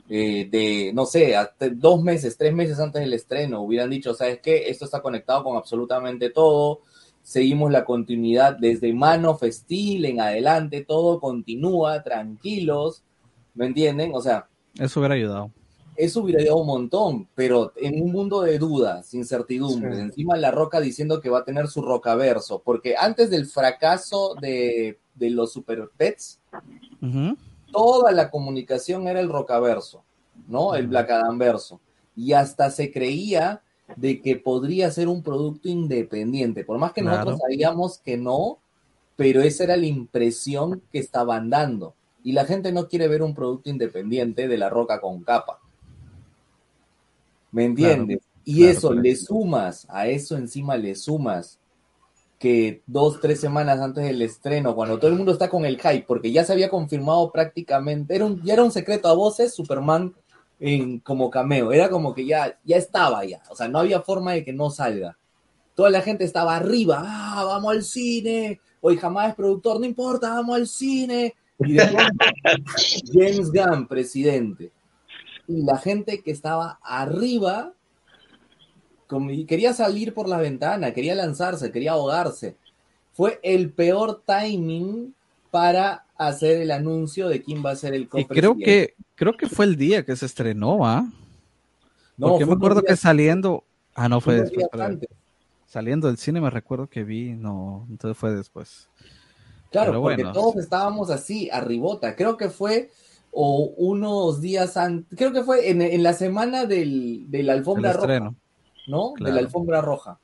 eh, 0.09 0.49
de, 0.51 0.93
no 0.95 1.07
sé, 1.07 1.35
hasta 1.37 1.69
dos 1.71 2.03
meses, 2.03 2.37
tres 2.37 2.53
meses 2.53 2.79
antes 2.79 3.01
del 3.01 3.15
estreno, 3.15 3.63
hubieran 3.63 3.91
dicho, 3.91 4.15
¿sabes 4.15 4.41
qué? 4.43 4.69
Esto 4.69 4.85
está 4.85 5.01
conectado 5.01 5.43
con 5.45 5.57
absolutamente 5.57 6.31
todo, 6.31 6.81
seguimos 7.23 7.73
la 7.73 7.85
continuidad 7.87 8.57
desde 8.59 8.93
Man 8.93 9.25
of 9.25 9.43
Steel 9.43 10.05
en 10.05 10.21
adelante, 10.21 10.85
todo 10.87 11.21
continúa, 11.21 12.03
tranquilos, 12.03 13.03
¿me 13.55 13.67
entienden? 13.67 14.11
O 14.15 14.21
sea, 14.21 14.47
Eso 14.79 15.01
hubiera 15.01 15.15
ayudado. 15.15 15.51
eso 15.97 16.21
hubiera 16.23 16.41
ayudado 16.43 16.59
un 16.61 16.67
montón, 16.67 17.29
pero 17.35 17.73
en 17.77 18.03
un 18.03 18.13
mundo 18.13 18.43
de 18.43 18.59
dudas, 18.59 19.15
incertidumbres, 19.15 19.95
Sí. 19.97 20.03
encima 20.03 20.37
La 20.37 20.51
Roca 20.51 20.81
diciendo 20.81 21.21
que 21.21 21.31
va 21.31 21.39
a 21.39 21.45
tener 21.45 21.69
su 21.69 21.81
rocaverso, 21.81 22.61
porque 22.63 22.95
antes 22.99 23.31
del 23.31 23.47
fracaso 23.47 24.35
de, 24.41 24.99
de 25.15 25.31
los 25.31 25.53
Super 25.53 25.89
Pets, 25.97 26.41
Ujú. 27.01 27.37
Toda 27.75 28.13
la 28.13 28.31
comunicación 28.31 29.09
era 29.09 29.21
el 29.21 29.29
rocaverso, 29.29 30.03
¿no? 30.49 30.75
El 30.75 30.87
Black 30.87 31.11
Adam 31.11 31.37
verso. 31.39 31.81
Y 32.17 32.33
hasta 32.33 32.71
se 32.71 32.93
creía 32.93 33.63
de 33.97 34.23
que 34.23 34.37
podría 34.37 34.91
ser 34.91 35.09
un 35.09 35.23
producto 35.23 35.69
independiente, 35.69 36.65
por 36.65 36.79
más 36.79 36.93
que 36.93 37.03
Claro. 37.03 37.17
nosotros 37.19 37.41
sabíamos 37.41 37.99
que 37.99 38.17
no, 38.17 38.59
pero 39.17 39.43
esa 39.43 39.65
era 39.65 39.77
la 39.77 39.87
impresión 39.87 40.83
que 40.91 40.99
estaban 40.99 41.51
dando. 41.51 41.95
Y 42.23 42.33
la 42.33 42.45
gente 42.47 42.73
no 42.73 42.89
quiere 42.89 43.09
ver 43.09 43.23
un 43.23 43.35
producto 43.35 43.69
independiente 43.69 44.49
de 44.49 44.57
la 44.57 44.71
roca 44.71 45.01
con 45.01 45.23
capa. 45.23 45.59
¿Me 47.53 47.65
entiendes? 47.67 48.21
y 48.47 48.59
claro, 48.59 48.73
eso 48.73 48.93
le 48.93 49.17
sumas, 49.17 49.87
a 49.89 50.07
eso 50.07 50.37
encima 50.37 50.77
le 50.77 50.95
sumas 50.95 51.59
que 52.39 52.83
dos, 52.87 53.21
tres 53.21 53.41
semanas 53.41 53.81
antes 53.81 54.05
del 54.05 54.23
estreno, 54.23 54.75
cuando 54.75 54.99
todo 54.99 55.11
el 55.11 55.17
mundo 55.17 55.33
está 55.33 55.49
con 55.49 55.65
el 55.65 55.81
hype, 55.81 56.05
porque 56.07 56.33
ya 56.33 56.45
se 56.45 56.53
había 56.53 56.69
confirmado 56.69 57.31
prácticamente, 57.31 58.15
era 58.15 58.27
un, 58.27 58.43
ya 58.43 58.55
era 58.55 58.65
un 58.65 58.73
secreto 58.73 59.09
a 59.09 59.15
voces, 59.15 59.55
Superman 59.55 60.15
en, 60.61 60.99
como 61.01 61.31
cameo, 61.31 61.73
era 61.73 61.89
como 61.89 62.15
que 62.15 62.27
ya, 62.27 62.59
ya 62.65 62.77
estaba 62.77 63.25
ya, 63.25 63.43
o 63.51 63.57
sea, 63.57 63.69
no 63.69 63.79
había 63.79 64.03
forma 64.03 64.33
de 64.33 64.45
que 64.45 64.53
no 64.53 64.71
salga. 64.71 65.17
Toda 65.75 65.91
la 65.91 66.03
gente 66.03 66.25
estaba 66.25 66.55
arriba, 66.55 67.03
ah, 67.05 67.45
vamos 67.45 67.73
al 67.73 67.83
cine, 67.83 68.61
hoy 68.81 68.97
jamás 68.97 69.31
es 69.31 69.35
productor, 69.35 69.81
no 69.81 69.87
importa, 69.87 70.35
vamos 70.35 70.57
al 70.57 70.69
cine. 70.69 71.35
James 73.13 73.51
Gunn, 73.51 73.89
presidente. 73.89 74.73
Y 75.47 75.63
la 75.63 75.79
gente 75.79 76.23
que 76.23 76.31
estaba 76.31 76.79
arriba 76.83 77.75
como- 79.07 79.31
y 79.31 79.45
quería 79.45 79.73
salir 79.73 80.15
por 80.15 80.29
la 80.29 80.39
ventana, 80.39 80.93
quería 80.93 81.15
lanzarse, 81.15 81.73
quería 81.73 81.93
ahogarse. 81.93 82.57
Fue 83.13 83.39
el 83.43 83.71
peor 83.71 84.23
timing 84.27 85.15
para 85.51 86.05
hacer 86.17 86.61
el 86.61 86.71
anuncio 86.71 87.29
de 87.29 87.43
quién 87.43 87.65
va 87.65 87.71
a 87.71 87.77
ser 87.77 87.95
el 87.95 88.09
Y 88.15 88.25
creo 88.25 88.57
que, 88.57 88.95
creo 89.15 89.37
que 89.37 89.49
fue 89.49 89.65
el 89.67 89.77
día 89.77 90.05
que 90.05 90.17
se 90.17 90.27
estrenó, 90.27 90.85
¿ah? 90.87 91.07
No, 92.17 92.29
Porque 92.29 92.47
fue 92.47 92.55
me 92.55 92.59
acuerdo 92.59 92.83
que 92.83 92.97
saliendo. 92.97 93.65
Ah, 93.95 94.09
no, 94.09 94.21
fue 94.21 94.35
después. 94.43 94.69
Saliendo 95.67 96.07
del 96.07 96.19
cine 96.19 96.41
me 96.41 96.51
recuerdo 96.51 96.87
que 96.89 97.03
vi, 97.03 97.33
no, 97.33 97.87
entonces 97.91 98.17
fue 98.17 98.33
después. 98.33 98.89
Claro, 99.71 99.91
Pero 99.91 100.03
porque 100.03 100.23
bueno. 100.23 100.33
todos 100.33 100.57
estábamos 100.57 101.11
así, 101.11 101.51
arribota. 101.51 102.15
Creo 102.15 102.37
que 102.37 102.49
fue 102.49 102.91
o 103.33 103.73
unos 103.77 104.41
días 104.41 104.77
antes, 104.77 105.19
creo 105.19 105.33
que 105.33 105.43
fue 105.43 105.69
en, 105.71 105.83
en 105.83 106.03
la 106.05 106.13
semana 106.13 106.67
del, 106.67 107.25
de 107.29 107.43
la 107.43 107.55
El 107.55 107.59
alfombra 107.59 107.93
roja, 107.93 108.05
estreno. 108.05 108.37
¿No? 108.87 109.15
De 109.19 109.33
la 109.33 109.41
alfombra 109.41 109.81
roja. 109.81 110.19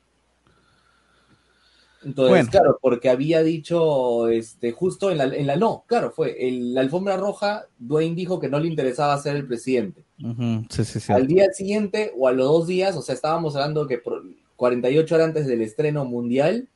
Entonces, 2.03 2.31
Bueno. 2.31 2.49
claro, 2.49 2.79
porque 2.81 3.09
había 3.09 3.43
dicho, 3.43 4.27
este, 4.27 4.71
justo 4.71 5.11
en 5.11 5.19
la, 5.19 5.25
en 5.25 5.45
la, 5.45 5.55
no, 5.55 5.83
claro, 5.85 6.11
fue, 6.11 6.47
en 6.47 6.73
la 6.73 6.81
alfombra 6.81 7.15
roja, 7.15 7.67
Dwayne 7.77 8.15
dijo 8.15 8.39
que 8.39 8.49
no 8.49 8.59
le 8.59 8.67
interesaba 8.67 9.17
ser 9.19 9.35
el 9.35 9.45
presidente. 9.45 10.03
Ujú, 10.23 10.65
Sí, 10.69 10.83
sí, 10.83 10.99
sí. 10.99 11.13
Al 11.13 11.27
día 11.27 11.51
siguiente 11.53 12.11
o 12.17 12.27
a 12.27 12.31
los 12.31 12.47
dos 12.47 12.67
días, 12.67 12.95
o 12.97 13.03
sea, 13.03 13.13
estábamos 13.13 13.55
hablando 13.55 13.85
que 13.85 13.99
por 13.99 14.23
48 14.55 15.13
horas 15.13 15.27
antes 15.27 15.45
del 15.45 15.61
estreno 15.61 16.03
mundial, 16.05 16.67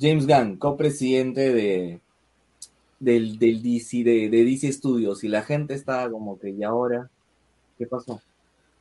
James 0.00 0.26
Gunn, 0.28 0.56
copresidente 0.56 1.52
de 1.52 2.00
del, 3.00 3.38
del 3.38 3.62
DC, 3.62 4.02
de, 4.02 4.28
de 4.28 4.44
DC 4.44 4.72
Studios, 4.72 5.22
y 5.22 5.28
la 5.28 5.42
gente 5.42 5.74
estaba 5.74 6.10
como 6.10 6.38
que, 6.38 6.50
¿y 6.50 6.62
ahora? 6.64 7.10
¿Qué 7.76 7.86
pasó? 7.86 8.20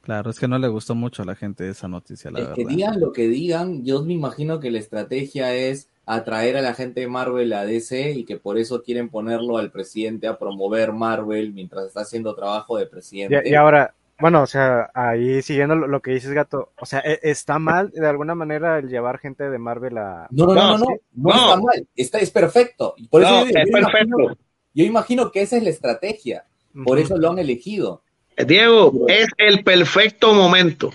Claro, 0.08 0.30
es 0.32 0.40
que 0.40 0.48
no 0.48 0.58
le 0.58 0.70
gustó 0.70 0.96
mucho 0.96 1.22
a 1.22 1.26
la 1.26 1.36
gente 1.36 1.68
esa 1.68 1.90
noticia, 1.90 2.32
la 2.32 2.40
Es 2.40 2.48
que 2.56 2.64
verdad. 2.64 2.70
digan 2.78 3.00
lo 3.02 3.12
que 3.12 3.28
digan, 3.28 3.84
yo 3.84 4.02
me 4.04 4.14
imagino 4.14 4.62
que 4.62 4.72
la 4.72 4.80
estrategia 4.80 5.54
es 5.54 5.90
atraer 6.06 6.56
a 6.56 6.62
la 6.62 6.74
gente 6.74 7.02
de 7.02 7.08
Marvel 7.10 7.52
a 7.52 7.66
DC 7.66 8.12
y 8.14 8.24
que 8.24 8.38
por 8.38 8.58
eso 8.58 8.82
quieren 8.84 9.10
ponerlo 9.10 9.58
al 9.58 9.70
presidente 9.70 10.26
a 10.28 10.40
promover 10.40 10.94
Marvel 10.94 11.52
mientras 11.52 11.88
está 11.88 12.02
haciendo 12.02 12.34
trabajo 12.36 12.78
de 12.78 12.86
presidente. 12.86 13.44
Y, 13.46 13.52
y 13.52 13.56
ahora, 13.56 13.94
bueno, 14.18 14.44
o 14.44 14.48
sea, 14.48 14.90
ahí 14.94 15.42
siguiendo 15.42 15.76
lo, 15.76 15.88
lo 15.88 16.00
que 16.02 16.12
dices, 16.12 16.32
Gato, 16.32 16.72
o 16.80 16.86
sea, 16.86 17.02
¿e- 17.02 17.20
¿está 17.24 17.60
mal 17.60 17.92
de 17.92 18.08
alguna 18.08 18.34
manera 18.34 18.80
el 18.80 18.88
llevar 18.88 19.20
gente 19.20 19.50
de 19.50 19.58
Marvel 19.60 19.98
a... 19.98 20.28
No, 20.32 20.46
no, 20.46 20.54
no, 20.56 20.78
no, 20.78 20.78
No, 20.78 20.86
no, 20.86 20.96
no, 21.16 21.30
está 21.36 21.56
mal, 21.62 21.88
está, 21.98 22.18
es 22.20 22.32
perfecto. 22.32 22.96
Por 23.10 23.24
eso 23.24 23.32
No, 23.32 23.40
yo 23.42 23.48
es 23.48 23.54
yo 23.54 23.60
imagino- 23.78 24.18
perfecto. 24.18 24.38
yo 24.74 24.86
imagino 24.86 25.32
que 25.34 25.42
esa 25.42 25.58
es 25.58 25.64
la 25.64 25.70
estrategia, 25.72 26.46
por 26.86 26.98
Ujú. 26.98 27.06
eso 27.06 27.18
lo 27.18 27.30
han 27.32 27.40
elegido. 27.40 28.02
Diego, 28.46 29.06
es 29.08 29.28
el 29.38 29.64
perfecto 29.64 30.34
momento. 30.34 30.92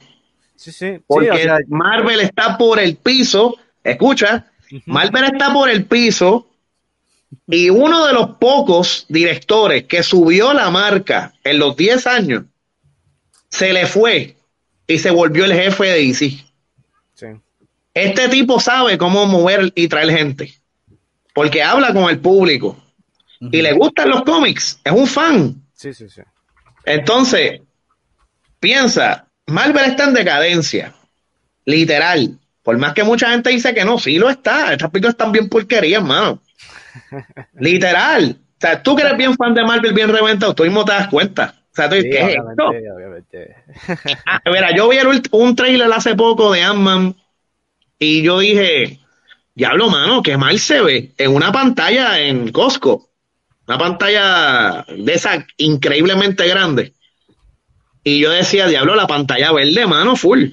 Sí, 0.57 0.71
sí, 0.71 0.95
sí, 0.95 1.03
Porque 1.07 1.31
o 1.31 1.37
sea, 1.37 1.59
Marvel 1.69 2.21
está 2.21 2.57
por 2.57 2.79
el 2.79 2.97
piso. 2.97 3.57
Escucha. 3.83 4.47
Marvel 4.87 5.25
está 5.25 5.53
por 5.53 5.69
el 5.69 5.87
piso. 5.87 6.49
Y 7.49 7.71
uno 7.71 8.07
de 8.07 8.13
los 8.13 8.37
pocos 8.37 9.07
directores 9.09 9.85
que 9.85 10.03
subió 10.03 10.53
la 10.53 10.71
marca 10.71 11.33
en 11.43 11.59
los 11.59 11.77
10 11.77 12.07
años 12.07 12.45
se 13.49 13.73
le 13.73 13.87
fue 13.87 14.37
y 14.87 14.99
se 14.99 15.11
volvió 15.11 15.45
el 15.45 15.55
jefe 15.55 15.85
de 15.85 16.07
DC. 16.07 16.45
Sí. 17.15 17.27
Este 17.95 18.29
tipo 18.29 18.61
sabe 18.61 18.99
cómo 18.99 19.27
mover 19.27 19.73
y 19.75 19.89
traer 19.89 20.11
gente. 20.11 20.55
Porque 21.35 21.63
habla 21.63 21.93
con 21.93 22.09
el 22.11 22.21
público. 22.21 22.77
Y 23.41 23.61
le 23.61 23.73
gustan 23.73 24.11
los 24.11 24.23
cómics. 24.23 24.81
Es 24.85 24.93
un 24.93 25.07
fan. 25.07 25.63
Sí, 25.75 25.93
sí, 25.93 26.09
sí. 26.09 26.23
Entonces, 26.85 27.61
piensa, 28.61 29.29
Marvel 29.47 29.85
está 29.85 30.05
en 30.05 30.15
decadencia. 30.15 30.95
Literal. 31.65 32.39
Por 32.63 32.79
más 32.79 32.95
que 32.95 33.03
mucha 33.05 33.31
gente 33.31 33.51
dice 33.51 33.75
que 33.75 33.85
no, 33.85 33.99
sí 33.99 34.19
lo 34.19 34.31
está. 34.31 34.73
Estas 34.73 34.91
películas 34.91 35.15
están 35.15 35.33
bien 35.33 35.49
porquerías, 35.49 36.03
mano. 36.03 36.41
Literal. 37.59 38.37
O 38.41 38.61
sea, 38.61 38.83
tú 38.83 38.95
que 38.95 39.03
eres 39.03 39.17
bien 39.17 39.35
fan 39.37 39.55
de 39.55 39.65
Marvel, 39.65 39.93
bien 39.93 40.09
reventado, 40.09 40.55
tú 40.55 40.63
mismo 40.65 40.85
te 40.85 40.93
das 40.93 41.09
cuenta. 41.09 41.55
O 41.73 41.75
sea, 41.75 41.89
tú 41.89 41.97
Sí, 41.97 42.03
dices, 42.03 42.11
¿qué 42.11 42.21
es 42.33 42.37
esto? 42.37 42.69
obviamente, 42.69 42.93
obviamente. 42.93 43.57
Ah, 44.27 44.41
mira, 44.47 44.75
yo 44.77 44.89
vi 44.89 44.99
el 44.99 45.23
un 45.33 45.57
trailer 45.57 45.91
hace 45.93 46.15
poco 46.15 46.53
de 46.53 46.63
Ant-Man 46.63 47.17
y 47.99 48.23
yo 48.23 48.39
dije, 48.41 49.01
diablo, 49.55 49.89
mano, 49.89 50.23
que 50.23 50.37
mal 50.37 50.59
se 50.59 50.81
ve 50.83 51.13
en 51.17 51.35
una 51.35 51.51
pantalla 51.51 52.21
en 52.21 52.53
Costco. 52.53 53.09
Una 53.67 53.79
pantalla 53.79 54.85
de 54.89 55.13
esa 55.15 55.47
increíblemente 55.57 56.47
grande. 56.49 56.95
Y 58.05 58.19
yo 58.21 58.31
decía, 58.31 58.67
diablo, 58.67 58.95
la 58.97 59.07
pantalla 59.07 59.53
verde, 59.53 59.87
mano, 59.87 60.17
full. 60.17 60.47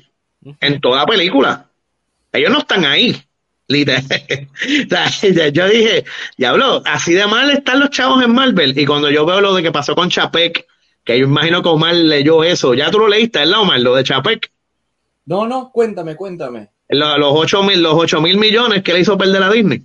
En 0.61 0.79
toda 0.79 1.05
película. 1.05 1.69
Ellos 2.31 2.51
no 2.51 2.59
están 2.59 2.85
ahí. 2.85 3.15
Yo 5.53 5.67
dije, 5.67 6.05
diablo, 6.37 6.81
así 6.85 7.13
de 7.13 7.27
mal 7.27 7.51
están 7.51 7.79
los 7.79 7.89
chavos 7.91 8.23
en 8.23 8.33
Marvel. 8.33 8.77
Y 8.77 8.85
cuando 8.85 9.11
yo 9.11 9.25
veo 9.27 9.41
lo 9.41 9.53
de 9.53 9.61
que 9.61 9.71
pasó 9.71 9.93
con 9.95 10.09
Chapek, 10.09 10.65
que 11.03 11.19
yo 11.19 11.25
imagino 11.25 11.61
que 11.61 11.69
Omar 11.69 11.93
leyó 11.95 12.43
eso. 12.43 12.73
Ya 12.73 12.89
tú 12.89 12.97
lo 12.99 13.07
leíste, 13.07 13.39
¿verdad, 13.39 13.61
Omar? 13.61 13.79
Lo 13.79 13.95
de 13.95 14.03
Chapek. 14.03 14.51
No, 15.25 15.45
no, 15.47 15.71
cuéntame, 15.71 16.15
cuéntame. 16.15 16.69
Lo- 16.89 17.17
los 17.19 17.31
8 17.33 17.61
mil, 17.63 17.83
los 17.83 17.93
ocho 17.93 18.19
mil 18.21 18.37
millones 18.37 18.81
que 18.81 18.93
le 18.93 19.01
hizo 19.01 19.17
perder 19.17 19.43
a 19.43 19.51
Disney. 19.51 19.83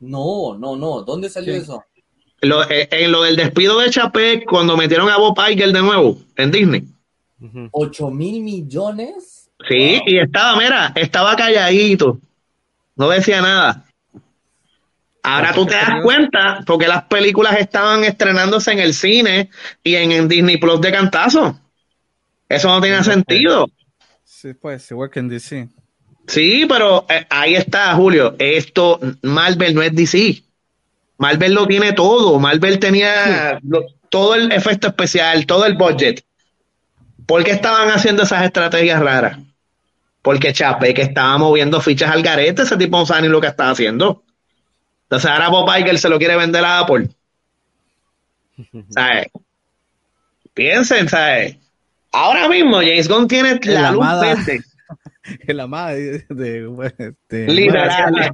No, 0.00 0.56
no, 0.58 0.76
no. 0.76 1.02
¿Dónde 1.02 1.28
salió 1.28 1.52
Sí. 1.54 1.60
eso? 1.60 1.84
Lo- 2.42 2.68
eh, 2.70 2.88
en 2.90 3.12
lo 3.12 3.22
del 3.22 3.36
despido 3.36 3.78
de 3.78 3.90
Chapek, 3.90 4.44
cuando 4.46 4.76
metieron 4.76 5.08
a 5.10 5.18
Bob 5.18 5.38
Iger 5.50 5.72
de 5.72 5.82
nuevo 5.82 6.18
en 6.36 6.50
Disney. 6.50 6.84
Ujú. 7.40 7.68
¿Ocho 7.72 8.10
mil 8.10 8.42
millones? 8.42 9.50
Sí, 9.68 9.98
Wow. 9.98 10.02
y 10.06 10.18
estaba, 10.18 10.56
mira, 10.58 10.92
estaba 10.94 11.36
calladito. 11.36 12.18
No 12.96 13.08
decía 13.10 13.42
nada. 13.42 13.84
Ahora 15.22 15.52
tú 15.52 15.66
te 15.66 15.74
das 15.74 16.02
cuenta 16.02 16.62
porque 16.66 16.88
las 16.88 17.04
películas 17.04 17.56
estaban 17.58 18.04
estrenándose 18.04 18.72
en 18.72 18.78
el 18.78 18.94
cine 18.94 19.50
y 19.84 19.96
en, 19.96 20.12
en 20.12 20.28
Disney 20.28 20.56
Plus 20.56 20.80
de 20.80 20.90
cantazo. 20.92 21.58
Eso 22.48 22.68
no 22.68 22.80
tiene 22.80 23.04
sentido. 23.04 23.68
Sí, 24.24 24.54
pues, 24.54 24.90
igual 24.90 25.10
que 25.10 25.20
en 25.20 25.28
DC. 25.28 25.68
Sí, 26.26 26.64
pero 26.66 27.04
eh, 27.10 27.26
ahí 27.28 27.54
está, 27.54 27.94
Julio. 27.94 28.34
Esto, 28.38 28.98
Marvel 29.22 29.74
no 29.74 29.82
es 29.82 29.94
DC. 29.94 30.42
Marvel 31.20 31.52
lo 31.52 31.66
tiene 31.66 31.92
todo. 31.92 32.38
Marvel 32.40 32.78
tenía 32.78 33.60
lo- 33.62 33.84
todo 34.08 34.34
el 34.34 34.50
efecto 34.52 34.88
especial, 34.88 35.44
todo 35.44 35.66
el 35.66 35.74
budget. 35.74 36.24
¿Por 37.26 37.44
qué 37.44 37.50
estaban 37.50 37.90
haciendo 37.90 38.22
esas 38.22 38.42
estrategias 38.42 39.00
raras? 39.00 39.38
Porque 40.22 40.54
Chape 40.54 40.94
que 40.94 41.02
estaba 41.02 41.36
moviendo 41.36 41.78
fichas 41.82 42.10
al 42.10 42.22
garete, 42.22 42.62
ese 42.62 42.78
tipo 42.78 42.96
no 42.96 43.04
sabe 43.04 43.22
ni 43.22 43.28
lo 43.28 43.38
que 43.40 43.48
estaba 43.48 43.70
haciendo. 43.70 44.22
Entonces 45.02 45.30
ahora 45.30 45.50
Bob 45.50 45.68
Iger 45.78 45.98
se 45.98 46.08
lo 46.08 46.18
quiere 46.18 46.36
vender 46.36 46.64
a 46.64 46.78
Apple. 46.78 47.10
¿Sabes? 48.88 49.26
Piensen, 50.54 51.06
¿sabes? 51.06 51.56
Ahora 52.12 52.48
mismo 52.48 52.76
James 52.78 53.08
Gunn 53.08 53.28
tiene 53.28 53.60
la, 53.64 53.80
La 53.82 53.92
luz 53.92 54.06
verde. 54.46 54.62
El 55.46 55.60
amada 55.60 55.90
de, 55.92 56.24
de, 56.28 57.14
de- 57.28 57.46
Literal. 57.48 58.32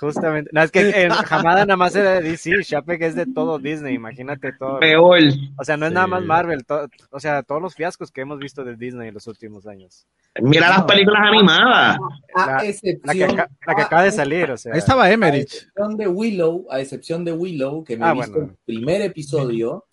Justamente. 0.00 0.50
No, 0.52 0.62
es 0.62 0.70
que 0.70 0.90
en 0.90 1.12
Hamada 1.12 1.64
nada 1.64 1.76
más 1.76 1.94
era 1.96 2.20
de 2.20 2.30
DC, 2.30 2.52
Chapek 2.62 3.02
es 3.02 3.14
de 3.14 3.26
todo 3.26 3.58
Disney, 3.58 3.94
imagínate 3.94 4.52
todo. 4.58 4.80
Peor. 4.80 5.18
O 5.56 5.64
sea, 5.64 5.76
no 5.76 5.86
es 5.86 5.90
Sí. 5.90 5.94
nada 5.94 6.06
más 6.06 6.24
Marvel, 6.24 6.64
to- 6.64 6.88
o 7.10 7.20
sea, 7.20 7.42
todos 7.42 7.60
los 7.62 7.74
fiascos 7.74 8.10
que 8.10 8.20
hemos 8.20 8.38
visto 8.38 8.64
de 8.64 8.76
Disney 8.76 9.08
en 9.08 9.14
los 9.14 9.26
últimos 9.26 9.66
años. 9.66 10.06
Mira 10.40 10.68
las 10.68 10.84
películas 10.84 11.22
animadas. 11.26 11.98
A 12.34 12.46
La- 12.46 12.52
La 12.54 12.58
que, 12.62 12.68
excepción, 12.68 13.36
la 13.66 13.74
que 13.74 13.82
acaba 13.82 14.02
de 14.04 14.12
salir, 14.12 14.50
o 14.50 14.56
sea. 14.56 14.72
Ahí 14.72 14.78
estaba 14.78 15.04
a 15.04 15.10
Emmerich. 15.12 15.42
excepción 15.52 15.96
de 15.96 16.06
Willow, 16.06 16.66
a 16.70 16.80
excepción 16.80 17.24
de 17.24 17.32
Willow, 17.32 17.82
que 17.84 17.96
me 17.96 18.04
Ah, 18.06 18.10
he 18.10 18.14
visto 18.14 18.32
bueno. 18.32 18.48
el 18.52 18.58
primer 18.64 19.02
episodio, 19.02 19.84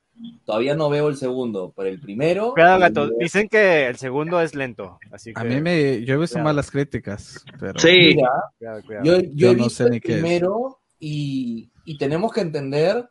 todavía 0.45 0.76
no 0.76 0.89
veo 0.89 1.07
el 1.09 1.18
segundo, 1.18 1.74
pero 1.76 1.89
el 1.89 1.99
primero. 1.99 2.51
Cuidado, 2.53 2.76
el- 2.76 2.82
gato. 2.82 3.09
Dicen 3.20 3.47
que 3.49 3.88
el 3.88 3.95
segundo 3.97 4.39
es 4.41 4.55
lento, 4.55 4.99
así 5.11 5.34
que. 5.34 5.41
A 5.41 5.43
mí 5.43 5.59
me, 5.61 6.03
yo 6.03 6.16
he 6.16 6.18
visto 6.18 6.36
Cuidado. 6.36 6.43
malas 6.45 6.72
críticas, 6.72 7.43
pero 7.59 7.80
Sí. 7.80 8.13
Mira, 8.16 8.30
Cuidado, 8.57 8.82
cuidado. 8.86 9.05
yo, 9.05 9.20
yo 9.20 9.30
Yo 9.34 9.51
he 9.51 9.55
no 9.55 9.63
visto 9.66 9.84
sé 9.84 9.89
ni 9.89 9.95
el 9.97 10.01
qué 10.01 10.13
es. 10.16 10.20
primero 10.22 10.80
y, 10.99 11.70
y 11.86 11.97
tenemos 11.97 12.32
que 12.34 12.41
entender 12.41 13.09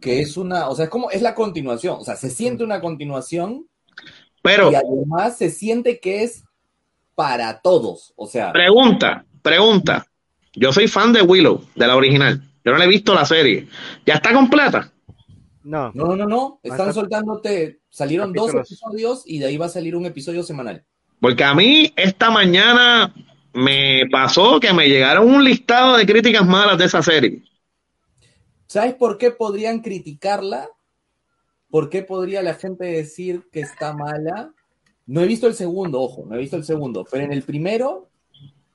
que 0.00 0.20
es 0.20 0.36
una, 0.36 0.68
o 0.68 0.74
sea, 0.74 0.86
es 0.86 0.90
como, 0.90 1.10
es 1.10 1.20
la 1.22 1.34
continuación, 1.34 1.98
o 2.00 2.04
sea, 2.04 2.16
se 2.16 2.30
siente 2.30 2.64
una 2.64 2.80
continuación 2.80 3.66
Pero, 4.42 4.70
y 4.72 4.74
además 4.74 5.36
se 5.36 5.50
siente 5.50 6.00
que 6.00 6.22
es 6.22 6.44
para 7.14 7.60
todos, 7.60 8.12
o 8.16 8.26
sea, 8.26 8.52
pregunta, 8.52 9.24
pregunta. 9.42 10.06
Yo 10.54 10.72
soy 10.72 10.88
fan 10.88 11.12
de 11.12 11.20
Willow, 11.20 11.62
de 11.74 11.86
la 11.86 11.96
original. 11.96 12.42
Yo 12.64 12.72
no 12.72 12.78
le 12.78 12.84
he 12.86 12.88
visto 12.88 13.14
la 13.14 13.26
serie. 13.26 13.68
¿Ya 14.06 14.14
está 14.14 14.32
completa? 14.32 14.90
No, 15.66 15.90
no, 15.94 16.14
no, 16.14 16.26
no, 16.26 16.60
están 16.62 16.94
soltándote, 16.94 17.80
salieron 17.90 18.32
dos 18.32 18.54
episodios 18.54 19.24
y 19.26 19.40
de 19.40 19.46
ahí 19.46 19.56
va 19.56 19.66
a 19.66 19.68
salir 19.68 19.96
un 19.96 20.06
episodio 20.06 20.44
semanal. 20.44 20.84
Porque 21.20 21.42
a 21.42 21.56
mí 21.56 21.92
esta 21.96 22.30
mañana 22.30 23.12
me 23.52 24.04
pasó 24.08 24.60
que 24.60 24.72
me 24.72 24.86
llegaron 24.86 25.28
un 25.28 25.42
listado 25.42 25.96
de 25.96 26.06
críticas 26.06 26.46
malas 26.46 26.78
de 26.78 26.84
esa 26.84 27.02
serie. 27.02 27.42
¿Sabes 28.68 28.94
por 28.94 29.18
qué 29.18 29.32
podrían 29.32 29.80
criticarla? 29.80 30.68
¿Por 31.68 31.90
qué 31.90 32.02
podría 32.02 32.42
la 32.42 32.54
gente 32.54 32.84
decir 32.84 33.48
que 33.50 33.58
está 33.58 33.92
mala? 33.92 34.52
No 35.04 35.20
he 35.20 35.26
visto 35.26 35.48
el 35.48 35.54
segundo, 35.54 36.00
ojo, 36.00 36.26
no 36.28 36.36
he 36.36 36.38
visto 36.38 36.56
el 36.56 36.64
segundo, 36.64 37.04
pero 37.10 37.24
en 37.24 37.32
el 37.32 37.42
primero 37.42 38.08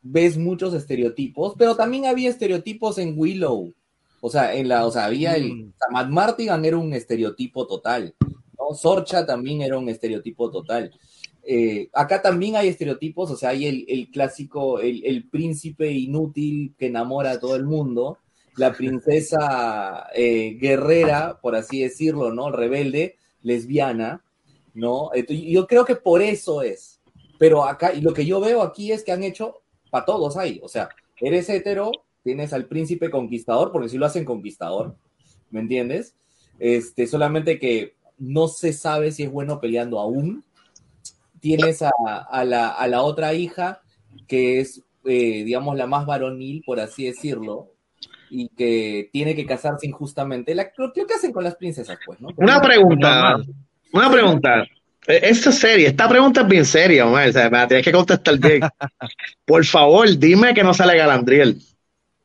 ves 0.01 0.37
muchos 0.37 0.73
estereotipos, 0.73 1.55
pero 1.57 1.77
también 1.77 2.05
había 2.05 2.29
estereotipos 2.29 2.97
en 2.97 3.13
Willow. 3.17 3.73
O 4.21 4.29
sea, 4.29 4.53
en 4.55 4.69
la, 4.69 4.85
o 4.85 4.91
sea, 4.91 5.05
había 5.05 5.35
el 5.35 5.53
Mm. 5.53 5.69
o 5.69 5.77
sea, 5.77 5.87
Matt 5.91 6.09
Martigan 6.09 6.63
era 6.63 6.77
un 6.77 6.93
estereotipo 6.93 7.67
total, 7.67 8.15
¿no? 8.57 8.75
Sorcha 8.75 9.25
también 9.25 9.61
era 9.61 9.77
un 9.77 9.89
estereotipo 9.89 10.49
total. 10.49 10.91
Eh, 11.43 11.89
acá 11.93 12.21
también 12.21 12.55
hay 12.55 12.67
estereotipos, 12.69 13.31
o 13.31 13.35
sea, 13.35 13.49
hay 13.49 13.65
el, 13.65 13.85
el 13.89 14.11
clásico, 14.11 14.79
el, 14.79 15.03
el 15.03 15.27
príncipe 15.27 15.91
inútil 15.91 16.75
que 16.77 16.85
enamora 16.87 17.31
a 17.31 17.39
todo 17.39 17.55
el 17.55 17.65
mundo, 17.65 18.19
la 18.57 18.73
princesa 18.73 20.07
eh, 20.13 20.57
guerrera, 20.61 21.39
por 21.41 21.55
así 21.55 21.81
decirlo, 21.81 22.31
¿no? 22.31 22.51
Rebelde, 22.51 23.15
lesbiana, 23.41 24.23
¿no? 24.75 25.09
Entonces, 25.13 25.45
yo 25.47 25.65
creo 25.65 25.83
que 25.83 25.95
por 25.95 26.21
eso 26.21 26.61
es. 26.61 26.99
Pero 27.39 27.65
acá, 27.65 27.91
y 27.93 28.01
lo 28.01 28.13
que 28.13 28.25
yo 28.25 28.39
veo 28.39 28.61
aquí 28.61 28.91
es 28.91 29.03
que 29.03 29.11
han 29.11 29.23
hecho 29.23 29.61
para 29.89 30.05
todos 30.05 30.37
ahí. 30.37 30.59
O 30.61 30.67
sea, 30.67 30.89
eres 31.19 31.49
hetero, 31.49 31.91
tienes 32.23 32.53
al 32.53 32.65
príncipe 32.65 33.09
conquistador, 33.09 33.71
porque 33.71 33.89
si 33.89 33.97
lo 33.97 34.05
hacen 34.05 34.25
conquistador, 34.25 34.95
¿me 35.49 35.59
entiendes? 35.59 36.15
Este, 36.59 37.07
solamente 37.07 37.59
que 37.59 37.95
no 38.17 38.47
se 38.47 38.71
sabe 38.73 39.11
si 39.11 39.23
es 39.23 39.31
bueno 39.31 39.59
peleando 39.59 39.99
aún. 39.99 40.43
Tienes 41.39 41.81
a, 41.81 41.91
a 42.29 42.45
la, 42.45 42.69
a 42.69 42.87
la 42.87 43.01
otra 43.01 43.33
hija, 43.33 43.81
que 44.27 44.59
es, 44.59 44.83
eh, 45.05 45.43
digamos, 45.43 45.75
la 45.75 45.87
más 45.87 46.05
varonil, 46.05 46.61
por 46.63 46.79
así 46.79 47.05
decirlo, 47.05 47.73
y 48.29 48.47
que 48.49 49.09
tiene 49.11 49.35
que 49.35 49.45
casarse 49.45 49.87
injustamente. 49.87 50.53
La, 50.53 50.71
lo 50.77 50.93
que 50.93 51.01
hacen 51.13 51.31
con 51.31 51.43
las 51.43 51.55
princesas, 51.55 51.97
pues, 52.05 52.21
¿no? 52.21 52.29
Una 52.37 52.61
pregunta, 52.61 53.37
una 53.91 54.11
pregunta. 54.11 54.65
Esto 55.07 55.49
es 55.49 55.57
seria, 55.57 55.89
esta 55.89 56.07
pregunta 56.07 56.41
es 56.41 56.47
bien 56.47 56.65
seria, 56.65 57.07
Omar. 57.07 57.29
O 57.29 57.31
sea, 57.31 57.49
me 57.49 57.57
la 57.57 57.67
tienes 57.67 57.83
que 57.83 57.91
contestar 57.91 58.37
bien. 58.37 58.61
Por 59.45 59.65
favor, 59.65 60.07
dime 60.15 60.53
que 60.53 60.63
no 60.63 60.75
sale 60.75 60.95
Galandriel. 60.95 61.59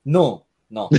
No, 0.07 0.47
no. 0.71 0.89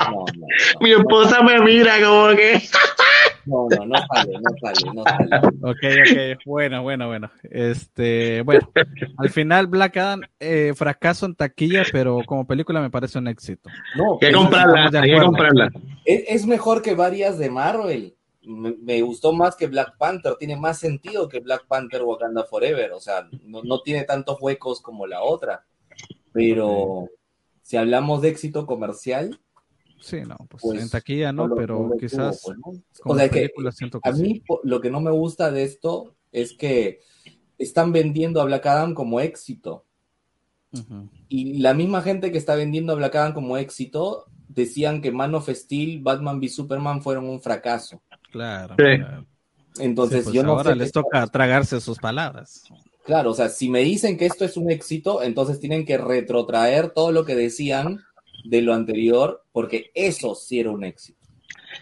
No, 0.00 0.10
no, 0.10 0.24
no, 0.36 0.46
Mi 0.80 0.92
esposa 0.92 1.42
me 1.42 1.58
mira 1.60 1.94
como 2.04 2.28
que. 2.36 2.60
no, 3.46 3.66
no, 3.70 3.86
no 3.86 3.94
sale, 4.12 4.32
no 4.40 4.50
sale, 4.60 4.92
no 4.94 5.02
sale. 5.04 5.48
Ok, 5.62 6.36
ok, 6.36 6.42
bueno, 6.44 6.82
bueno, 6.82 7.06
bueno. 7.08 7.30
Este, 7.44 8.42
bueno, 8.42 8.70
al 9.18 9.30
final 9.30 9.66
Black 9.68 9.96
Adam 9.96 10.20
eh, 10.38 10.72
fracaso 10.76 11.26
en 11.26 11.34
taquilla, 11.34 11.82
pero 11.90 12.20
como 12.26 12.46
película 12.46 12.80
me 12.80 12.90
parece 12.90 13.18
un 13.18 13.28
éxito. 13.28 13.68
No, 13.96 14.12
Hay 14.14 14.18
que 14.20 14.28
es, 14.28 14.36
comprarla, 14.36 14.90
hay 15.00 15.10
que 15.10 15.20
comprarla. 15.20 15.70
es- 16.04 16.24
es 16.28 16.46
mejor 16.46 16.82
que 16.82 16.94
varias 16.94 17.38
de 17.38 17.50
Marvel. 17.50 18.14
Me, 18.42 18.74
me 18.80 19.00
gustó 19.02 19.32
más 19.32 19.56
que 19.56 19.66
Black 19.66 19.96
Panther, 19.98 20.34
tiene 20.38 20.56
más 20.56 20.78
sentido 20.78 21.28
que 21.28 21.40
Black 21.40 21.66
Panther 21.66 22.02
Wakanda 22.02 22.44
Forever, 22.44 22.92
o 22.92 23.00
sea, 23.00 23.26
no, 23.44 23.62
no 23.64 23.80
tiene 23.80 24.04
tantos 24.04 24.36
huecos 24.40 24.80
como 24.80 25.06
la 25.06 25.22
otra. 25.22 25.64
Pero 26.36 27.08
si 27.62 27.76
hablamos 27.76 28.22
de 28.22 28.28
éxito 28.28 28.66
comercial, 28.66 29.38
Sí, 29.98 30.20
no, 30.20 30.36
pues, 30.50 30.62
Pues, 30.62 30.82
en 30.82 30.90
taquilla 30.90 31.32
no, 31.32 31.46
lo- 31.48 31.56
pero 31.56 31.90
quizás 31.98 32.42
tuvo, 32.42 32.72
pues, 32.72 33.00
O 33.02 33.16
sea, 33.16 33.28
que 33.30 33.40
película 33.40 33.72
siento 33.72 33.98
que 33.98 34.08
A 34.08 34.12
sí. 34.12 34.22
mí 34.22 34.42
lo 34.62 34.80
que 34.80 34.90
no 34.90 35.00
me 35.00 35.10
gusta 35.10 35.50
de 35.50 35.64
esto 35.64 36.14
es 36.32 36.52
que 36.52 37.00
están 37.56 37.92
vendiendo 37.92 38.40
a 38.40 38.44
Black 38.44 38.66
Adam 38.66 38.92
como 38.94 39.20
éxito. 39.20 39.84
Y 41.28 41.58
la 41.60 41.72
misma 41.72 42.02
gente 42.02 42.30
que 42.30 42.36
está 42.36 42.54
vendiendo 42.54 42.92
a 42.92 42.96
Black 42.96 43.14
Adam 43.16 43.32
como 43.32 43.56
éxito 43.56 44.26
decían 44.48 45.00
que 45.00 45.10
Man 45.10 45.34
of 45.34 45.48
Steel, 45.48 46.02
Batman 46.02 46.38
v 46.38 46.48
Superman 46.50 47.00
fueron 47.00 47.24
un 47.28 47.40
fracaso. 47.40 48.02
Claro. 48.30 48.74
Sí. 48.78 48.98
claro. 48.98 49.26
Entonces 49.78 50.18
Sí, 50.18 50.24
pues 50.24 50.34
yo 50.34 50.42
no 50.42 50.52
ahora 50.52 50.70
sé 50.72 50.76
les 50.76 50.92
toca 50.92 51.26
tragarse 51.28 51.80
sus 51.80 51.98
palabras. 51.98 52.64
Claro, 53.06 53.30
o 53.30 53.34
sea, 53.34 53.48
si 53.48 53.68
me 53.68 53.80
dicen 53.80 54.18
que 54.18 54.26
esto 54.26 54.44
es 54.44 54.56
un 54.56 54.68
éxito, 54.68 55.22
entonces 55.22 55.60
tienen 55.60 55.86
que 55.86 55.96
retrotraer 55.96 56.90
todo 56.90 57.12
lo 57.12 57.24
que 57.24 57.36
decían 57.36 58.04
de 58.44 58.62
lo 58.62 58.74
anterior, 58.74 59.44
porque 59.52 59.92
eso 59.94 60.34
sí 60.34 60.58
era 60.58 60.72
un 60.72 60.82
éxito. 60.82 61.20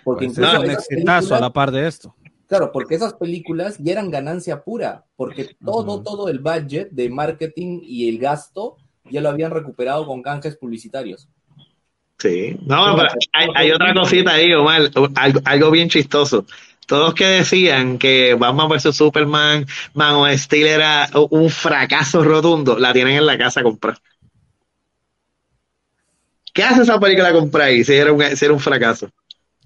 Porque 0.04 0.26
Pues 0.26 0.36
incluso 0.36 0.56
es 0.56 0.68
un 0.68 0.70
exitazo 0.70 1.34
a 1.34 1.40
la 1.40 1.50
par 1.50 1.70
de 1.72 1.86
esto. 1.86 2.14
Claro, 2.46 2.70
porque 2.72 2.94
esas 2.94 3.14
películas 3.14 3.78
ya 3.78 3.92
eran 3.92 4.10
ganancia 4.10 4.62
pura, 4.62 5.06
porque 5.16 5.56
todo, 5.64 6.02
todo 6.02 6.28
el 6.28 6.40
budget 6.40 6.90
de 6.90 7.08
marketing 7.08 7.80
y 7.82 8.10
el 8.10 8.18
gasto 8.18 8.76
ya 9.10 9.22
lo 9.22 9.30
habían 9.30 9.50
recuperado 9.50 10.06
con 10.06 10.22
canjes 10.22 10.56
publicitarios. 10.56 11.28
Sí, 12.18 12.56
no, 12.66 12.96
pero 12.96 13.08
hay, 13.32 13.48
hay 13.54 13.70
otra 13.72 13.94
cosita 13.94 14.34
ahí, 14.34 14.52
Omar, 14.52 14.90
algo, 15.14 15.40
algo 15.44 15.70
bien 15.70 15.88
chistoso. 15.88 16.44
Todos 16.86 17.14
que 17.14 17.24
decían 17.24 17.98
que 17.98 18.34
Batman 18.34 18.68
vs 18.68 18.94
Superman, 18.94 19.66
Man 19.94 20.14
of 20.16 20.30
Steel 20.38 20.66
era 20.66 21.08
un 21.30 21.48
fracaso 21.50 22.22
rotundo, 22.22 22.78
la 22.78 22.92
tienen 22.92 23.16
en 23.16 23.26
la 23.26 23.38
casa 23.38 23.60
a 23.60 23.62
comprar. 23.62 23.98
¿Qué 26.52 26.62
hace 26.62 26.82
esa 26.82 27.00
película 27.00 27.32
comprar 27.32 27.68
ahí 27.68 27.82
si 27.84 27.94
era 27.94 28.12
un, 28.12 28.22
si 28.36 28.44
era 28.44 28.54
un 28.54 28.60
fracaso? 28.60 29.10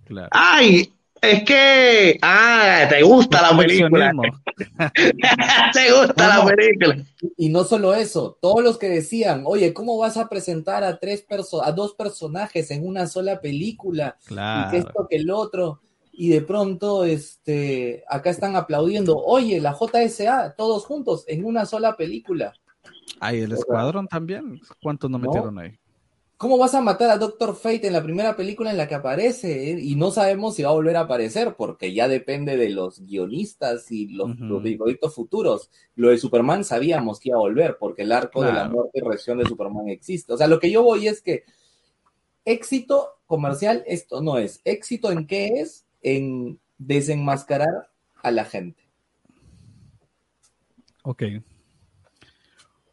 Claro. 0.07 0.29
Ay, 0.31 0.91
es 1.21 1.43
que, 1.43 2.19
ah, 2.23 2.87
te 2.89 3.03
gusta 3.03 3.43
la 3.43 3.57
película, 3.57 4.13
te 5.73 5.93
gusta 5.93 6.37
No, 6.37 6.45
la 6.45 6.57
película. 6.57 6.97
Y 7.37 7.49
no 7.49 7.65
solo 7.65 7.95
eso, 7.95 8.39
todos 8.41 8.63
los 8.63 8.79
que 8.79 8.89
decían, 8.89 9.43
oye, 9.45 9.75
¿cómo 9.75 9.99
vas 9.99 10.17
a 10.17 10.29
presentar 10.29 10.85
a 10.85 10.99
tres 10.99 11.23
perso 11.23 11.63
a 11.63 11.73
dos 11.73 11.95
personajes 11.95 12.71
en 12.71 12.87
una 12.87 13.07
sola 13.07 13.41
película? 13.41 14.17
Y 14.21 14.25
que 14.25 14.35
Claro. 14.35 14.79
esto 14.79 15.07
que 15.11 15.17
el 15.17 15.31
otro. 15.31 15.81
Y 16.21 16.31
de 16.31 16.41
pronto, 16.41 17.05
este, 17.05 18.03
acá 18.09 18.31
están 18.31 18.57
aplaudiendo, 18.57 19.17
oye, 19.19 19.61
la 19.61 19.73
JSA, 19.73 20.57
todos 20.57 20.85
juntos 20.85 21.23
en 21.29 21.45
una 21.45 21.65
sola 21.65 21.97
película. 21.97 22.55
Ay, 23.21 23.43
el 23.43 23.53
escuadrón 23.53 24.09
también. 24.09 24.61
¿Cuántos 24.83 25.09
no 25.09 25.19
No. 25.19 25.29
metieron 25.29 25.57
ahí? 25.61 25.79
¿Cómo 26.37 26.59
vas 26.59 26.75
a 26.75 26.81
matar 26.81 27.11
a 27.11 27.19
Doctor 27.19 27.55
Fate 27.55 27.87
en 27.87 27.93
la 27.93 28.03
primera 28.03 28.35
película 28.35 28.73
en 28.73 28.79
la 28.79 28.89
que 28.89 28.97
aparece? 28.97 29.71
eh? 29.71 29.79
Y 29.81 29.95
no 29.95 30.11
sabemos 30.11 30.57
si 30.57 30.65
va 30.65 30.71
a 30.71 30.73
volver 30.73 30.97
a 30.97 31.03
aparecer, 31.03 31.55
porque 31.57 31.93
ya 31.95 32.09
depende 32.09 32.57
de 32.57 32.71
los 32.71 32.99
guionistas 32.99 33.89
y 33.93 34.09
los, 34.09 34.37
proyectos 34.37 35.15
futuros. 35.15 35.71
Lo 35.95 36.11
de 36.11 36.19
Superman 36.19 36.65
sabíamos 36.65 37.21
que 37.21 37.29
iba 37.29 37.39
a 37.39 37.43
volver, 37.43 37.77
porque 37.79 38.03
el 38.03 38.11
arco 38.11 38.43
de 38.43 38.53
la 38.53 38.69
muerte 38.69 38.99
y 38.99 39.03
reacción 39.03 39.39
de 39.39 39.47
Superman 39.47 39.89
existe. 39.89 40.33
O 40.33 40.37
sea, 40.37 40.49
lo 40.49 40.59
que 40.59 40.73
yo 40.73 40.83
voy 40.83 41.07
es 41.07 41.23
que 41.23 41.45
éxito 42.45 43.21
comercial 43.27 43.85
esto 43.87 44.21
no 44.21 44.37
es. 44.39 44.61
¿Éxito 44.65 45.13
en 45.13 45.25
qué 45.29 45.61
es? 45.61 45.85
En 46.03 46.59
desenmascarar 46.79 47.91
a 48.23 48.31
la 48.31 48.45
gente. 48.45 48.83
Ok. 51.03 51.23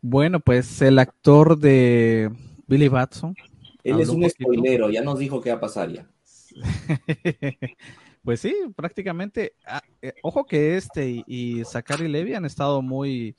Bueno, 0.02 0.40
pues 0.40 0.82
el 0.82 1.00
actor 1.00 1.58
de 1.58 2.32
Billy 2.68 2.88
Batson. 2.88 3.36
Él 3.84 4.00
es 4.00 4.10
un 4.10 4.24
un 4.24 4.30
spoilero, 4.30 4.90
ya 4.90 5.02
nos 5.02 5.20
dijo 5.20 5.42
qué 5.42 5.50
va 5.50 5.58
a 5.58 5.60
pasar 5.60 5.92
ya. 5.92 6.10
pues 8.24 8.40
sí, 8.40 8.56
prácticamente. 8.76 9.54
ah, 9.66 9.82
eh, 10.02 10.14
ojo 10.24 10.46
que 10.46 10.78
este 10.78 11.10
y, 11.10 11.24
y 11.28 11.66
Zachary 11.66 12.08
Levy 12.08 12.34
han 12.34 12.46
estado 12.46 12.82
muy, 12.82 13.36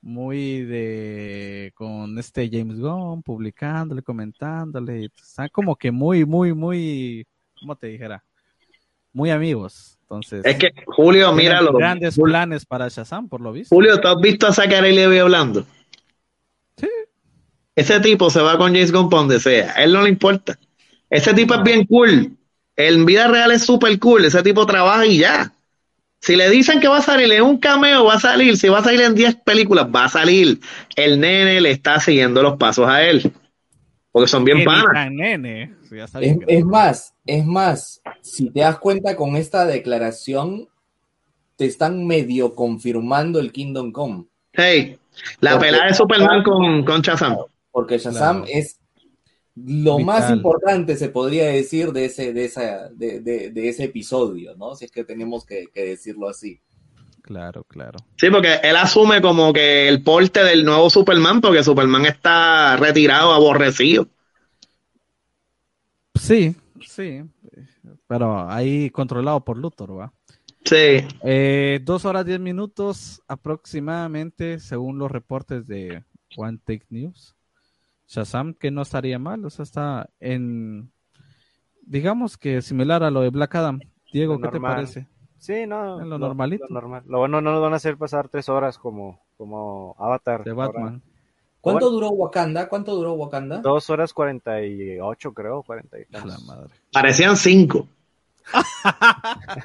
muy 0.00 0.62
de 0.62 1.72
con 1.74 2.18
este 2.18 2.48
James 2.50 2.78
Gunn, 2.78 3.22
publicándole, 3.22 4.02
comentándole. 4.02 5.02
y 5.02 5.10
Están 5.16 5.48
como 5.50 5.76
que 5.76 5.90
muy, 5.90 6.24
muy, 6.24 6.52
muy, 6.52 7.26
¿cómo 7.58 7.76
te 7.76 7.88
dijera? 7.88 8.24
Muy 9.14 9.30
amigos. 9.30 9.96
Entonces, 10.02 10.44
Es 10.44 10.56
que, 10.56 10.70
Julio, 10.86 11.28
tienen 11.34 11.36
míralo. 11.36 11.72
grandes 11.72 12.16
Julio, 12.16 12.32
planes 12.32 12.66
para 12.66 12.88
Shazam, 12.88 13.28
por 13.28 13.40
lo 13.40 13.52
visto. 13.52 13.74
Julio, 13.74 13.98
¿tú 14.00 14.08
has 14.08 14.20
visto 14.20 14.46
a 14.46 14.52
Zachary 14.52 14.94
Levy 14.94 15.18
hablando? 15.18 15.64
Sí. 16.76 16.88
Ese 17.74 18.00
tipo 18.00 18.28
se 18.28 18.42
va 18.42 18.58
con 18.58 18.74
James 18.74 18.92
Gunn 18.92 19.08
para 19.08 19.20
donde 19.20 19.40
sea. 19.40 19.72
A 19.74 19.82
él 19.84 19.92
no 19.94 20.02
le 20.02 20.10
importa. 20.10 20.58
Ese 21.08 21.32
tipo 21.32 21.54
es 21.54 21.62
bien 21.62 21.86
cool. 21.86 22.36
En 22.76 23.06
vida 23.06 23.28
real 23.28 23.52
es 23.52 23.64
súper 23.64 23.98
cool. 23.98 24.24
Ese 24.24 24.42
tipo 24.42 24.66
trabaja 24.66 25.06
y 25.06 25.18
ya. 25.18 25.52
Si 26.20 26.36
le 26.36 26.50
dicen 26.50 26.80
que 26.80 26.88
va 26.88 26.98
a 26.98 27.02
salir 27.02 27.32
en 27.32 27.42
un 27.42 27.58
cameo, 27.58 28.04
va 28.04 28.14
a 28.14 28.20
salir. 28.20 28.56
Si 28.56 28.68
va 28.68 28.78
a 28.78 28.84
salir 28.84 29.02
en 29.02 29.14
10 29.14 29.36
películas, 29.44 29.86
va 29.94 30.04
a 30.04 30.08
salir. 30.08 30.58
El 30.96 31.20
nene 31.20 31.60
le 31.60 31.70
está 31.70 32.00
siguiendo 32.00 32.42
los 32.42 32.56
pasos 32.56 32.88
a 32.88 33.02
él. 33.04 33.32
Porque 34.10 34.28
son 34.28 34.44
bien 34.44 34.64
panas. 34.64 35.10
nene. 35.10 35.74
Sí, 35.88 35.96
ya 35.96 36.06
es 36.48 36.64
más, 36.64 37.13
es 37.26 37.44
más, 37.46 38.00
si 38.20 38.50
te 38.50 38.60
das 38.60 38.78
cuenta 38.78 39.16
con 39.16 39.36
esta 39.36 39.64
declaración, 39.66 40.68
te 41.56 41.66
están 41.66 42.06
medio 42.06 42.54
confirmando 42.54 43.38
el 43.38 43.52
Kingdom 43.52 43.92
Come, 43.92 44.24
Hey, 44.52 44.98
la 45.40 45.52
Porque- 45.52 45.66
pelada 45.66 45.86
de 45.88 45.94
Superman 45.94 46.42
con, 46.42 46.84
con 46.84 47.00
Shazam. 47.02 47.36
porque 47.72 47.98
Shazam 47.98 48.42
Claro. 48.44 48.52
es 48.58 48.78
lo 49.56 49.98
Vital. 49.98 50.04
más 50.04 50.30
importante, 50.30 50.96
se 50.96 51.08
podría 51.08 51.46
decir, 51.46 51.92
de 51.92 52.04
ese, 52.06 52.32
de 52.32 52.44
esa, 52.44 52.88
de, 52.90 53.20
de- 53.20 53.50
de 53.50 53.68
ese 53.68 53.84
episodio, 53.84 54.54
¿no? 54.56 54.74
Si 54.74 54.84
es 54.84 54.90
que 54.90 55.04
tenemos 55.04 55.44
que, 55.46 55.66
que 55.72 55.84
decirlo 55.86 56.28
así. 56.28 56.60
Claro, 57.22 57.64
claro. 57.64 57.98
Sí, 58.16 58.28
porque 58.30 58.58
él 58.62 58.76
asume 58.76 59.22
como 59.22 59.52
que 59.52 59.88
el 59.88 60.02
porte 60.02 60.42
del 60.44 60.64
nuevo 60.64 60.90
Superman, 60.90 61.40
porque 61.40 61.62
Superman 61.64 62.04
está 62.06 62.76
retirado, 62.76 63.32
aborrecido. 63.32 64.06
Sí, 66.20 66.54
sí. 66.86 67.22
Pero 68.06 68.48
ahí 68.48 68.90
controlado 68.90 69.44
por 69.44 69.56
Luthor, 69.58 69.98
¿va? 69.98 70.12
Sí. 70.64 71.06
Eh, 71.22 71.80
dos 71.82 72.04
horas 72.04 72.24
diez 72.24 72.40
minutos 72.40 73.22
aproximadamente, 73.28 74.58
según 74.58 74.98
los 74.98 75.10
reportes 75.10 75.66
de 75.66 76.04
One 76.36 76.58
Take 76.64 76.86
News. 76.90 77.34
Shazam, 78.06 78.54
que 78.54 78.70
no 78.70 78.82
estaría 78.82 79.18
mal, 79.18 79.44
o 79.44 79.50
sea, 79.50 79.62
está 79.62 80.10
en, 80.20 80.92
digamos 81.82 82.36
que 82.36 82.62
similar 82.62 83.02
a 83.02 83.10
lo 83.10 83.22
de 83.22 83.30
Black 83.30 83.54
Adam. 83.54 83.80
Diego, 84.12 84.34
Lo 84.34 84.40
¿qué 84.40 84.48
te 84.48 84.52
normal. 84.52 84.74
parece? 84.76 85.08
Sí, 85.38 85.66
no. 85.66 86.00
En 86.00 86.08
lo 86.08 86.18
normalito. 86.18 86.66
Lo, 86.68 86.74
normal. 86.74 87.02
Lo 87.06 87.18
bueno 87.18 87.40
no 87.40 87.52
nos 87.52 87.60
van 87.62 87.72
a 87.72 87.76
hacer 87.76 87.96
pasar 87.96 88.28
tres 88.28 88.48
horas 88.48 88.78
como, 88.78 89.20
como 89.36 89.94
Avatar. 89.98 90.44
De 90.44 90.52
Ahora, 90.52 90.66
Batman. 90.68 91.02
¿Cuánto 91.64 91.86
Bueno. 91.86 91.94
duró 91.94 92.08
Wakanda? 92.10 92.68
¿Cuánto 92.68 92.94
duró 92.94 93.14
Wakanda? 93.14 93.62
Dos 93.62 93.88
horas 93.88 94.12
cuarenta 94.12 94.62
y 94.62 94.98
ocho, 95.00 95.32
creo, 95.32 95.62
cuarenta 95.62 95.96
y 95.98 96.02
A 96.14 96.26
la 96.26 96.38
madre. 96.40 96.68
Parecían 96.92 97.38
cinco. 97.38 97.88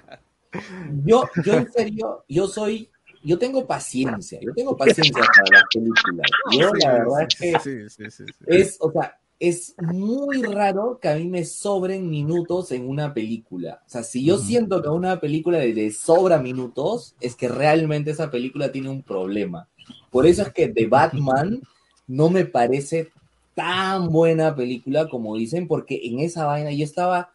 Yo, 1.05 1.23
yo 1.45 1.53
en 1.55 1.71
serio, 1.71 2.23
yo 2.27 2.47
soy, 2.47 2.89
yo 3.23 3.37
tengo 3.37 3.67
paciencia, 3.67 4.39
yo 4.41 4.51
tengo 4.53 4.75
paciencia 4.77 5.13
para 5.21 5.59
las 5.59 5.63
películas. 5.71 6.25
Yo 6.57 6.71
la 6.73 6.93
verdad 6.93 7.21
es 7.27 7.35
que 7.37 7.59
Sí, 7.59 7.87
sí, 7.89 8.09
sí, 8.09 8.23
sí. 8.25 8.33
es, 8.47 8.77
o 8.79 8.91
sea, 8.91 9.19
es 9.39 9.75
muy 9.77 10.41
raro 10.41 10.97
que 10.99 11.07
a 11.09 11.15
mí 11.15 11.27
me 11.27 11.45
sobren 11.45 12.09
minutos 12.09 12.71
en 12.71 12.87
una 12.89 13.13
película. 13.13 13.83
O 13.85 13.89
sea, 13.89 14.01
si 14.03 14.25
yo 14.25 14.37
siento 14.39 14.81
que 14.81 14.87
a 14.87 14.91
una 14.91 15.19
película 15.19 15.59
le, 15.59 15.73
le 15.73 15.91
sobra 15.91 16.39
minutos, 16.39 17.15
es 17.21 17.35
que 17.35 17.47
realmente 17.49 18.09
esa 18.11 18.31
película 18.31 18.71
tiene 18.71 18.89
un 18.89 19.03
problema. 19.03 19.67
Por 20.09 20.25
eso 20.25 20.41
es 20.41 20.51
que 20.51 20.69
The 20.69 20.87
Batman 20.87 21.61
no 22.09 22.29
me 22.29 22.43
parece 22.43 23.11
tan 23.55 24.09
buena 24.09 24.55
película 24.55 25.07
como 25.07 25.37
dicen, 25.37 25.67
porque 25.67 26.01
en 26.03 26.19
esa 26.19 26.45
vaina 26.45 26.71
yo 26.71 26.83
estaba 26.83 27.31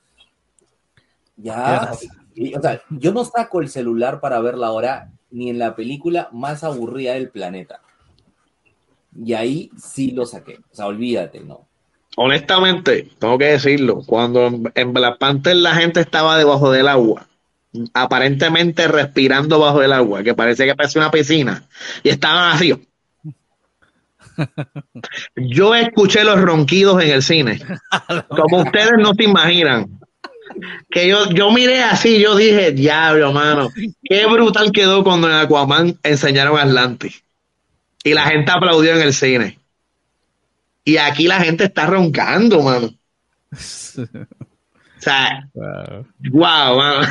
ya, 1.37 1.93
y, 2.35 2.55
o 2.55 2.61
sea, 2.61 2.83
yo 2.91 3.13
no 3.13 3.25
saco 3.25 3.61
el 3.61 3.69
celular 3.69 4.21
para 4.21 4.41
verla 4.41 4.67
ahora 4.67 5.11
ni 5.31 5.51
en 5.51 5.59
la 5.59 5.75
película 5.75 6.29
más 6.33 6.63
aburrida 6.63 7.15
del 7.15 7.31
planeta. 7.31 7.81
Y 9.17 9.33
ahí 9.35 9.71
sí 9.77 10.11
lo 10.11 10.27
saqué. 10.27 10.59
O 10.73 10.75
sea, 10.75 10.87
olvídate, 10.87 11.41
¿no? 11.41 11.67
Honestamente, 12.17 13.11
tengo 13.19 13.39
que 13.39 13.47
decirlo, 13.47 14.03
cuando 14.07 14.47
en- 14.75 14.93
Black 14.93 15.19
Panther 15.19 15.57
la 15.57 15.75
gente 15.75 16.01
estaba 16.01 16.39
debajo 16.39 16.71
del 16.71 16.87
agua, 16.89 17.27
aparentemente 17.93 18.87
respirando 18.87 19.59
bajo 19.59 19.83
el 19.83 19.93
agua, 19.93 20.23
que 20.23 20.35
parece 20.35 20.67
que 20.67 20.77
parece 20.77 20.99
una 20.99 21.11
piscina, 21.11 21.65
y 22.05 22.11
estaban 22.11 22.53
así. 22.53 22.73
Yo 25.37 25.75
escuché 25.75 26.25
los 26.25 26.41
ronquidos 26.41 27.03
en 27.03 27.11
el 27.11 27.23
cine, 27.23 27.61
como 28.29 28.63
ustedes 28.63 28.93
no 28.99 29.13
se 29.15 29.25
imaginan. 29.25 30.01
Que 30.91 31.09
yo, 31.09 31.29
yo 31.31 31.51
miré 31.51 31.83
así, 31.83 32.21
yo 32.21 32.37
dije, 32.37 32.71
diablo, 32.73 33.33
mano, 33.33 33.71
qué 34.03 34.27
brutal 34.27 34.71
quedó 34.73 35.03
cuando 35.03 35.29
en 35.29 35.35
Aquaman 35.35 35.99
enseñaron 36.03 36.59
Atlantis. 36.59 37.25
Y 38.05 38.13
la 38.15 38.25
gente 38.27 38.53
aplaudió 38.53 38.95
en 38.95 39.01
el 39.03 39.13
cine. 39.15 39.59
Y 40.85 40.99
aquí 40.99 41.27
la 41.27 41.41
gente 41.41 41.65
está 41.65 41.87
roncando, 41.87 42.63
mano. 42.63 42.91
O 43.51 43.57
sea, 44.99 45.49
Wow. 45.55 46.05
wow, 46.31 46.77
mano. 46.77 47.09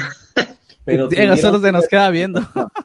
Pero 0.85 1.09
solo 1.09 1.09
tuvieron, 1.09 1.61
se 1.61 1.71
nos 1.71 1.87
queda 1.87 2.09
viendo. 2.09 2.41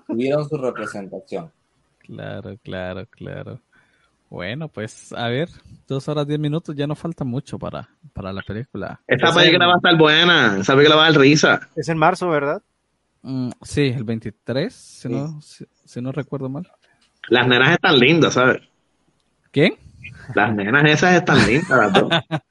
tuvieron 0.07 0.49
su 0.49 0.57
representación. 0.57 1.51
Claro, 1.99 2.57
claro, 2.63 3.07
claro. 3.11 3.61
Bueno, 4.31 4.69
pues 4.69 5.13
a 5.15 5.29
ver, 5.29 5.49
dos 5.87 6.07
horas 6.09 6.27
diez 6.27 6.39
minutos, 6.39 6.75
ya 6.77 6.87
no 6.87 6.95
falta 6.95 7.25
mucho 7.25 7.59
para, 7.59 7.89
para 8.13 8.33
la 8.33 8.43
película. 8.43 9.01
Esta 9.07 9.29
Es 9.29 9.35
película 9.35 9.65
el- 9.65 9.71
va 9.71 9.75
a 9.75 9.77
estar 9.77 9.97
buena. 9.97 10.57
Esa 10.61 10.75
película 10.75 10.97
va 10.97 11.07
a 11.07 11.11
dar 11.13 11.21
risa. 11.21 11.69
Es 11.75 11.89
en 11.89 11.97
marzo, 11.99 12.29
¿verdad? 12.29 12.63
Mm, 13.23 13.51
sí, 13.63 13.93
el 13.97 14.05
23, 14.05 14.73
si, 14.75 15.09
no, 15.09 15.41
si, 15.41 15.65
si 15.85 16.01
no 16.03 16.13
recuerdo 16.13 16.49
mal. 16.49 16.71
Las 17.29 17.49
nenas 17.49 17.73
están 17.73 17.99
lindas, 17.99 18.35
¿sabes? 18.35 18.61
¿Quién? 19.51 19.75
Las 20.35 20.55
nenas 20.55 20.85
esas 20.85 21.15
están 21.17 21.39
lindas, 21.47 21.71
las 21.71 21.93
dos. 21.93 22.11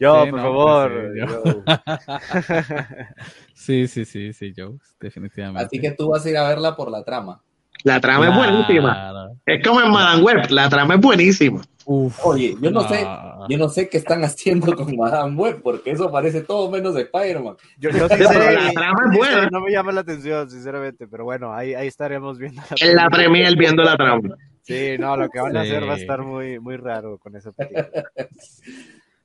Yo, 0.00 0.24
Sí, 0.24 0.30
por 0.32 0.40
no, 0.40 0.42
favor. 0.42 0.90
pues, 0.90 1.12
sí, 1.12 1.18
yo. 1.20 1.64
Sí, 3.54 3.86
sí, 3.86 4.04
sí, 4.04 4.32
sí, 4.32 4.52
Joe, 4.56 4.78
definitivamente. 4.98 5.64
Así 5.66 5.78
que 5.80 5.92
tú 5.92 6.08
vas 6.08 6.24
a 6.26 6.30
ir 6.30 6.36
a 6.38 6.48
verla 6.48 6.74
por 6.74 6.90
la 6.90 7.04
trama. 7.04 7.40
La 7.84 8.00
trama 8.00 8.28
es 8.28 8.36
buenísima. 8.36 8.92
Claro. 8.92 9.36
Es 9.46 9.66
como 9.66 9.80
en 9.80 9.90
Madame 9.90 10.22
Web. 10.22 10.50
La 10.50 10.68
trama 10.68 10.94
es 10.94 11.00
buenísima. 11.00 11.62
Uf, 11.86 12.24
Oye, 12.24 12.54
yo 12.60 12.70
no 12.70 12.82
sé, 12.86 13.04
yo 13.48 13.58
no 13.58 13.68
sé 13.68 13.88
qué 13.88 13.96
están 13.98 14.22
haciendo 14.22 14.72
con 14.76 14.94
Madame 14.96 15.34
Web, 15.34 15.60
porque 15.62 15.90
eso 15.90 16.10
parece 16.10 16.42
todo 16.42 16.70
menos 16.70 16.94
de 16.94 17.02
Spider-Man. 17.02 17.56
Yo, 17.78 17.90
yo 17.90 18.08
sí 18.08 18.14
Pero 18.16 18.28
sé, 18.30 18.52
la 18.52 18.70
trama 18.72 19.00
es 19.10 19.16
buena. 19.18 19.48
no 19.50 19.60
me 19.60 19.72
llama 19.72 19.92
la 19.92 20.02
atención, 20.02 20.48
sinceramente, 20.50 21.08
pero 21.08 21.24
bueno, 21.24 21.52
ahí, 21.52 21.74
ahí 21.74 21.88
estaremos 21.88 22.38
viendo. 22.38 22.62
La 22.70 22.88
En 22.88 22.96
la 22.96 23.08
premier 23.10 23.56
viendo 23.56 23.82
la 23.82 23.96
trama. 23.96 24.36
Sí, 24.62 24.96
no, 24.98 25.16
lo 25.16 25.28
que 25.30 25.40
van 25.40 25.56
a 25.56 25.62
hacer 25.62 25.88
va 25.88 25.94
a 25.94 25.96
estar 25.96 26.22
muy, 26.22 26.60
muy 26.60 26.76
raro 26.76 27.18
con 27.18 27.34
esa 27.34 27.50
película. 27.50 27.88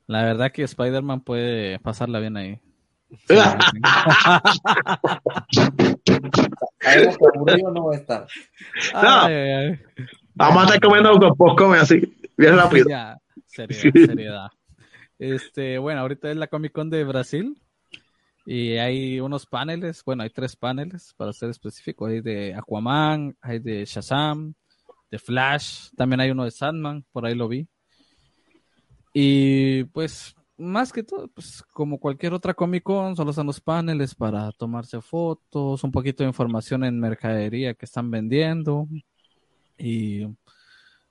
La 0.08 0.24
verdad 0.24 0.50
que 0.50 0.62
Spider-Man 0.62 1.20
puede 1.20 1.78
pasarla 1.78 2.18
bien 2.20 2.36
ahí. 2.36 2.58
Sabemos 6.80 7.18
que 7.18 7.26
aburrido 7.34 7.70
no 7.72 7.86
va 7.86 7.94
a 7.94 7.96
estar. 7.96 8.26
Ay, 8.94 9.34
ay, 9.34 9.50
ay. 9.50 9.80
Vamos 10.34 10.62
a 10.62 10.66
estar 10.66 10.80
comiendo 10.80 11.18
con 11.18 11.36
postcome 11.36 11.78
así, 11.78 12.00
bien 12.36 12.56
rápido. 12.56 12.88
Ya, 12.88 13.18
seriedad, 13.46 13.92
seriedad. 14.06 14.48
Este, 15.18 15.78
bueno, 15.78 16.00
ahorita 16.02 16.30
es 16.30 16.36
la 16.36 16.46
Comic 16.46 16.72
Con 16.72 16.90
de 16.90 17.04
Brasil 17.04 17.56
y 18.44 18.76
hay 18.76 19.18
unos 19.18 19.46
paneles, 19.46 20.02
bueno, 20.04 20.22
hay 20.22 20.30
tres 20.30 20.54
paneles 20.56 21.14
para 21.16 21.32
ser 21.32 21.50
específico, 21.50 22.06
hay 22.06 22.20
de 22.20 22.54
Aquaman, 22.54 23.36
hay 23.40 23.58
de 23.58 23.84
Shazam, 23.84 24.54
de 25.10 25.18
Flash, 25.18 25.88
también 25.96 26.20
hay 26.20 26.30
uno 26.30 26.44
de 26.44 26.50
Sandman, 26.50 27.04
por 27.12 27.26
ahí 27.26 27.34
lo 27.34 27.48
vi. 27.48 27.66
Y 29.12 29.84
pues, 29.84 30.34
más 30.58 30.92
que 30.92 31.02
todo, 31.02 31.28
pues 31.28 31.62
como 31.72 31.98
cualquier 31.98 32.32
otra 32.32 32.54
Comic 32.54 32.82
Con, 32.82 33.16
solo 33.16 33.32
son 33.32 33.46
los 33.46 33.60
paneles 33.60 34.14
para 34.14 34.50
tomarse 34.52 35.00
fotos, 35.00 35.84
un 35.84 35.92
poquito 35.92 36.22
de 36.22 36.28
información 36.28 36.84
en 36.84 36.98
mercadería 36.98 37.74
que 37.74 37.84
están 37.84 38.10
vendiendo 38.10 38.88
y 39.78 40.26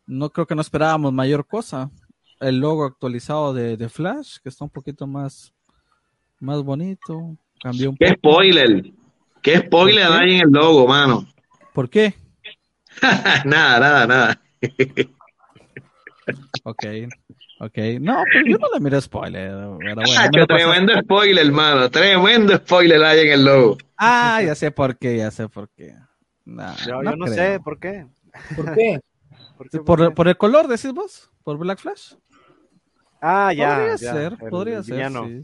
no 0.07 0.29
creo 0.29 0.47
que 0.47 0.55
no 0.55 0.61
esperábamos 0.61 1.13
mayor 1.13 1.45
cosa. 1.47 1.91
El 2.39 2.59
logo 2.59 2.83
actualizado 2.85 3.53
de, 3.53 3.77
de 3.77 3.89
Flash, 3.89 4.37
que 4.43 4.49
está 4.49 4.63
un 4.65 4.69
poquito 4.69 5.07
más, 5.07 5.53
más 6.39 6.61
bonito. 6.63 7.37
Cambió 7.61 7.91
un 7.91 7.97
Qué 7.97 8.13
poco. 8.15 8.35
spoiler. 8.35 8.91
Qué 9.41 9.59
spoiler 9.59 10.07
hay 10.11 10.35
en 10.35 10.41
el 10.41 10.51
logo, 10.51 10.87
mano. 10.87 11.27
¿Por 11.73 11.89
qué? 11.89 12.13
nada, 13.45 13.79
nada, 13.79 14.07
nada. 14.07 14.41
Ok, 16.63 16.83
ok. 17.59 17.77
No, 18.01 18.23
pero 18.31 18.45
yo 18.47 18.57
no 18.57 18.67
le 18.73 18.79
miro 18.79 18.99
spoiler. 19.01 19.49
Pero 19.51 19.75
bueno, 19.75 20.01
pasas- 20.01 20.29
tremendo 20.47 20.93
spoiler, 21.01 21.45
hermano. 21.45 21.89
Tremendo 21.89 22.55
spoiler 22.57 23.03
hay 23.03 23.19
en 23.27 23.33
el 23.33 23.45
logo. 23.45 23.77
Ah, 23.97 24.41
ya 24.43 24.55
sé 24.55 24.71
por 24.71 24.97
qué, 24.97 25.17
ya 25.17 25.31
sé 25.31 25.47
por 25.49 25.69
qué. 25.69 25.93
Nah, 26.45 26.75
Yo, 26.85 27.01
no 27.01 27.11
yo 27.11 27.17
no 27.17 27.27
sé 27.27 27.59
por 27.59 27.79
qué. 27.79 28.05
¿Por 28.55 28.73
qué? 28.75 28.99
¿Por 29.57 29.69
qué? 29.69 29.83
¿Por, 29.83 29.85
¿Por 29.85 29.99
qué? 30.09 30.11
por 30.15 30.27
el 30.27 30.37
color, 30.37 30.67
decís 30.67 30.91
vos? 30.93 31.31
¿Por 31.43 31.57
Black 31.57 31.79
Flash? 31.79 32.13
Ah, 33.21 33.51
ya. 33.53 33.75
podría 33.77 33.95
ya, 33.95 34.13
ser, 34.13 34.37
el 34.41 34.49
podría 34.49 34.83
ser. 34.83 34.95
villano. 34.95 35.27
sí. 35.27 35.41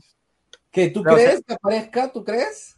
¿Qué, 0.72 0.90
¿Tú 0.90 1.04
No, 1.04 1.14
o 1.14 1.16
sea- 1.18 1.26
crees 1.28 1.44
que 1.46 1.54
aparezca? 1.54 2.12
¿Tú 2.12 2.24
crees? 2.24 2.78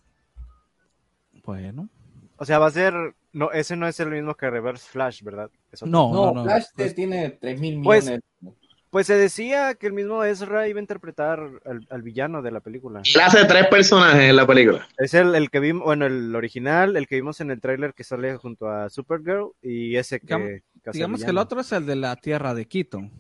Bueno. 1.43 1.89
O 2.37 2.45
sea, 2.45 2.59
va 2.59 2.67
a 2.67 2.71
ser. 2.71 2.93
No, 3.31 3.51
ese 3.51 3.75
no 3.75 3.87
es 3.87 3.99
el 3.99 4.09
mismo 4.09 4.35
que 4.35 4.49
Reverse 4.49 4.87
Flash, 4.89 5.21
¿verdad? 5.23 5.49
No, 5.81 6.11
No, 6.13 6.25
no, 6.27 6.33
no. 6.35 6.43
Flash 6.43 6.65
te 6.75 6.83
Pues- 6.83 6.95
tiene 6.95 7.29
3 7.31 7.59
mil 7.59 7.81
Pues- 7.83 8.05
millones. 8.05 8.21
Pues 8.41 8.55
se 9.01 9.15
decía 9.15 9.73
que 9.75 9.87
el 9.87 9.93
mismo 9.93 10.23
Ezra 10.23 10.67
iba 10.67 10.77
a 10.79 10.81
interpretar 10.81 11.39
al, 11.65 11.87
al 11.89 12.01
villano 12.03 12.41
de 12.43 12.51
la 12.51 12.59
película. 12.59 13.01
Él 13.03 13.21
hace 13.21 13.43
tres 13.45 13.65
personajes 13.67 14.29
en 14.29 14.35
la 14.35 14.45
película. 14.45 14.87
Es 14.97 15.13
el, 15.15 15.33
el 15.33 15.49
que 15.49 15.59
vimos, 15.59 15.83
bueno, 15.83 16.05
el 16.05 16.35
original, 16.35 16.95
el 16.95 17.07
que 17.07 17.15
vimos 17.15 17.41
en 17.41 17.49
el 17.51 17.59
tráiler 17.59 17.93
que 17.95 18.03
sale 18.03 18.35
junto 18.37 18.69
a 18.69 18.89
Supergirl 18.89 19.51
y 19.61 19.95
ese 19.95 20.19
que... 20.19 20.27
Digamos- 20.27 20.61
que 20.83 20.91
Digamos 20.91 21.23
que 21.23 21.31
el 21.31 21.37
otro 21.37 21.61
es 21.61 21.71
el 21.71 21.85
de 21.85 21.95
la 21.95 22.15
tierra 22.17 22.53
de 22.53 22.65
Keaton, 22.67 23.11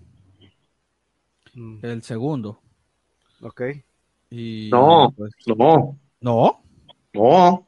Mm, 1.55 1.85
el 1.85 2.01
segundo. 2.03 2.59
ok. 3.41 3.61
Y, 4.31 4.69
No. 4.71 5.13
pues, 5.15 5.31
No, 5.45 5.97
¿No? 6.19 6.63
no. 7.13 7.67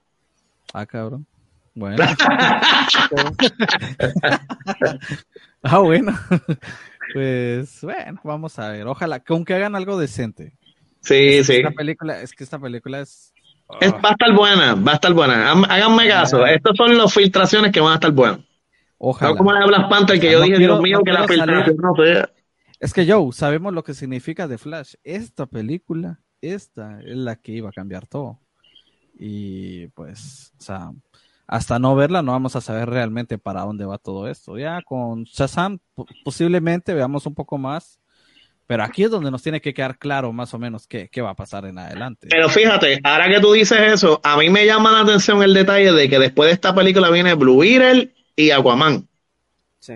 Ah, 0.74 0.86
cabrón. 0.88 1.26
Bueno. 1.76 1.98
ah, 5.64 5.80
bueno. 5.80 6.14
Pues 7.16 7.80
bueno, 7.82 8.20
vamos 8.24 8.60
a 8.60 8.70
ver. 8.70 8.86
Ojalá 8.88 9.20
que 9.22 9.34
aunque 9.34 9.54
hagan 9.54 9.76
algo 9.76 9.98
decente. 9.98 10.58
Sí, 11.02 11.44
sí. 11.44 11.54
Esta 11.58 11.72
película, 11.72 12.22
es 12.22 12.34
que 12.34 12.44
esta 12.44 12.60
película 12.60 13.00
es. 13.00 13.34
Es- 13.82 13.94
Ah, 13.94 14.00
va 14.04 14.10
a 14.10 14.12
estar 14.12 14.34
buena, 14.34 14.76
va 14.76 14.92
a 14.92 14.96
estar 14.96 15.14
buena. 15.14 15.52
Háganme 15.52 16.08
caso. 16.08 16.46
Estas 16.46 16.76
son 16.78 16.98
las 16.98 17.14
filtraciones 17.14 17.72
que 17.72 17.80
van 17.80 17.94
a 17.94 17.96
estar 17.96 18.12
buenas. 18.12 18.40
ojalá. 18.98 19.32
No 19.32 19.38
como 19.38 19.52
la 19.54 19.60
de 19.62 19.66
Black 19.68 19.90
Panther, 19.90 20.20
que 20.20 20.28
O 20.28 20.30
sea, 20.30 20.32
yo 20.34 20.40
no 20.40 20.46
dije, 20.46 20.58
quiero- 20.58 20.74
Dios 20.74 20.84
mío, 20.84 20.98
no 21.00 21.04
que 21.04 21.12
la 21.12 21.28
filtración 21.28 21.78
no 21.78 21.96
sea. 21.96 22.30
Es 22.80 22.94
que 22.94 23.10
Joe, 23.12 23.32
sabemos 23.32 23.74
lo 23.74 23.84
que 23.84 23.94
significa 23.94 24.48
The 24.48 24.58
Flash. 24.58 24.96
Esta 25.04 25.46
película, 25.46 26.20
esta 26.42 27.00
es 27.02 27.16
la 27.16 27.36
que 27.38 27.54
iba 27.54 27.70
a 27.70 27.74
cambiar 27.74 28.06
todo. 28.08 28.40
Y 29.18 29.88
pues, 29.88 30.54
o 30.60 30.62
sea, 30.62 30.92
hasta 31.48 31.80
no 31.80 31.96
verla 31.96 32.22
no 32.22 32.32
vamos 32.32 32.56
a 32.56 32.62
saber 32.62 32.90
realmente 32.90 33.38
para 33.38 33.62
dónde 33.62 33.86
va 33.86 33.98
todo 33.98 34.28
esto. 34.28 34.58
Ya 34.58 34.82
con 34.82 35.24
Shazam 35.26 35.80
po- 35.94 36.08
posiblemente 36.24 36.94
veamos 36.94 37.26
un 37.26 37.36
poco 37.36 37.58
más, 37.58 38.00
pero 38.68 38.84
aquí 38.84 39.04
es 39.04 39.12
donde 39.12 39.30
nos 39.30 39.44
tiene 39.44 39.62
que 39.62 39.74
quedar 39.74 39.98
claro 39.98 40.34
más 40.34 40.54
o 40.54 40.60
menos 40.60 40.88
qué, 40.88 41.08
qué 41.12 41.22
va 41.22 41.32
a 41.32 41.36
pasar 41.36 41.66
en 41.66 41.78
adelante. 41.78 42.28
Pero 42.30 42.50
fíjate, 42.50 43.00
ahora 43.04 43.30
que 43.30 43.40
tú 43.40 43.54
dices 43.54 43.80
eso, 43.80 44.20
a 44.24 44.38
mí 44.38 44.50
me 44.50 44.66
llama 44.66 44.92
la 44.92 45.02
atención 45.02 45.44
el 45.44 45.54
detalle 45.54 45.92
de 45.92 46.10
que 46.10 46.18
después 46.20 46.48
de 46.48 46.54
esta 46.54 46.74
película 46.74 47.10
viene 47.12 47.36
Blue 47.36 47.60
Beetle 47.60 48.14
y 48.36 48.52
Aquaman. 48.52 49.08
Sí. 49.80 49.94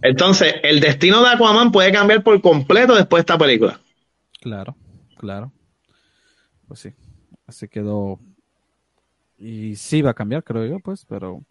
Entonces, 0.00 0.54
el 0.62 0.80
destino 0.80 1.22
de 1.22 1.28
Aquaman 1.28 1.70
puede 1.70 1.92
cambiar 1.92 2.22
por 2.22 2.40
completo 2.40 2.94
después 2.94 3.18
de 3.18 3.22
esta 3.22 3.36
película. 3.38 3.78
claro, 4.40 4.74
claro. 5.18 5.52
Pues 6.66 6.80
sí, 6.80 6.94
así 7.46 7.68
quedó. 7.68 8.18
Y 9.38 9.76
sí 9.76 10.02
va 10.02 10.10
a 10.10 10.14
cambiar, 10.14 10.42
creo 10.44 10.64
yo, 10.66 10.78
pues, 10.80 11.04
pero 11.04 11.42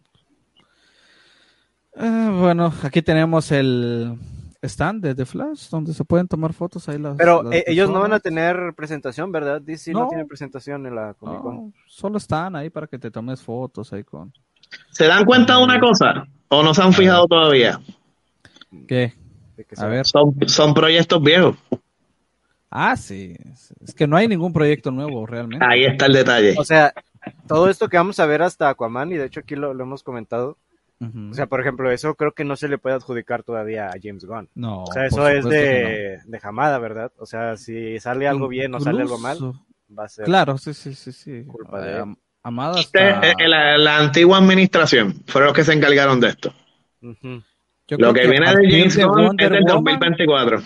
Eh, 1.97 2.29
bueno, 2.39 2.73
aquí 2.83 3.01
tenemos 3.01 3.51
el 3.53 4.17
stand 4.61 5.01
de 5.03 5.15
The 5.15 5.25
Flash, 5.25 5.69
donde 5.69 5.93
se 5.93 6.03
pueden 6.03 6.27
tomar 6.27 6.51
fotos 6.53 6.89
ahí 6.89 6.97
las. 6.97 7.15
Pero 7.15 7.43
las 7.43 7.53
eh, 7.53 7.63
ellos 7.67 7.89
no 7.89 8.01
van 8.01 8.11
a 8.13 8.19
tener 8.19 8.73
presentación, 8.75 9.31
¿verdad? 9.31 9.61
DC 9.61 9.93
no, 9.93 10.01
No. 10.01 10.07
tiene 10.09 10.25
presentación 10.25 10.85
en 10.87 10.95
la 10.95 11.13
Comic 11.13 11.41
Con. 11.41 11.55
No, 11.55 11.73
solo 11.87 12.17
están 12.17 12.55
ahí 12.55 12.69
para 12.69 12.87
que 12.87 12.99
te 12.99 13.11
tomes 13.11 13.41
fotos 13.41 13.93
ahí 13.93 14.03
con. 14.03 14.33
¿Se 14.91 15.05
dan 15.07 15.23
cuenta 15.25 15.57
de 15.57 15.63
una 15.63 15.79
cosa? 15.79 16.27
¿O 16.49 16.63
no 16.63 16.73
se 16.73 16.81
han 16.81 16.91
fijado 16.91 17.27
todavía? 17.27 17.79
¿Qué? 18.87 19.13
A 19.77 19.85
ver. 19.85 20.05
Son, 20.05 20.35
son 20.47 20.73
proyectos 20.73 21.21
viejos. 21.21 21.55
Ah, 22.69 22.97
sí. 22.97 23.35
Es 23.79 23.93
que 23.93 24.05
no 24.05 24.17
hay 24.17 24.27
ningún 24.27 24.51
proyecto 24.51 24.91
nuevo 24.91 25.25
realmente. 25.25 25.65
Ahí 25.65 25.85
está 25.85 26.07
el 26.07 26.13
detalle. 26.13 26.55
O 26.57 26.65
sea, 26.65 26.91
todo 27.47 27.69
esto 27.69 27.87
que 27.89 27.97
vamos 27.97 28.19
a 28.19 28.25
ver 28.25 28.41
hasta 28.41 28.69
Aquaman, 28.69 29.11
y 29.11 29.15
de 29.17 29.25
hecho 29.25 29.39
aquí 29.41 29.55
lo, 29.55 29.73
lo 29.73 29.83
hemos 29.83 30.03
comentado. 30.03 30.57
O 31.29 31.33
sea, 31.33 31.45
por 31.45 31.59
ejemplo, 31.59 31.91
eso 31.91 32.15
creo 32.15 32.31
que 32.31 32.45
no 32.45 32.55
se 32.55 32.67
le 32.69 32.77
puede 32.79 32.95
adjudicar 32.95 33.43
todavía 33.43 33.89
a 33.89 33.93
James 34.01 34.25
Gunn. 34.25 34.49
no. 34.55 34.83
O 34.85 34.91
sea, 34.91 35.05
eso 35.05 35.27
es 35.27 35.43
supuesto 35.43 35.49
que 35.49 35.55
de, 35.55 36.19
de 36.25 36.39
jamada, 36.39 36.79
¿verdad? 36.79 37.11
O 37.19 37.25
sea, 37.27 37.57
si 37.57 37.99
sale 37.99 38.27
algo 38.27 38.47
bien 38.47 38.73
o 38.73 38.79
sale 38.79 39.01
algo 39.01 39.19
mal, 39.19 39.37
va 39.95 40.05
a 40.05 40.09
ser. 40.09 40.25
Claro, 40.25 40.57
sí, 40.57 40.73
sí, 40.73 40.95
sí, 40.95 41.11
sí. 41.11 41.43
Culpa 41.45 41.81
de 41.81 41.91
Eh, 41.91 41.97
él. 42.01 42.15
Amada 42.43 42.79
Este, 42.79 43.09
eh, 43.09 43.47
la, 43.47 43.77
la 43.77 43.97
antigua 43.97 44.37
administración 44.37 45.21
fueron 45.27 45.47
los 45.47 45.55
que 45.55 45.63
se 45.63 45.73
encargaron 45.73 46.19
de 46.21 46.29
esto. 46.29 46.53
Yo 47.01 47.97
Lo 47.97 48.11
creo 48.11 48.13
que 48.13 48.27
viene 48.27 48.47
de 48.55 48.71
James 48.71 48.95
de 48.95 49.03
Gunn 49.03 49.35
es 49.39 49.49
del 49.51 49.63
Woman, 49.63 49.83
2024. 49.99 50.61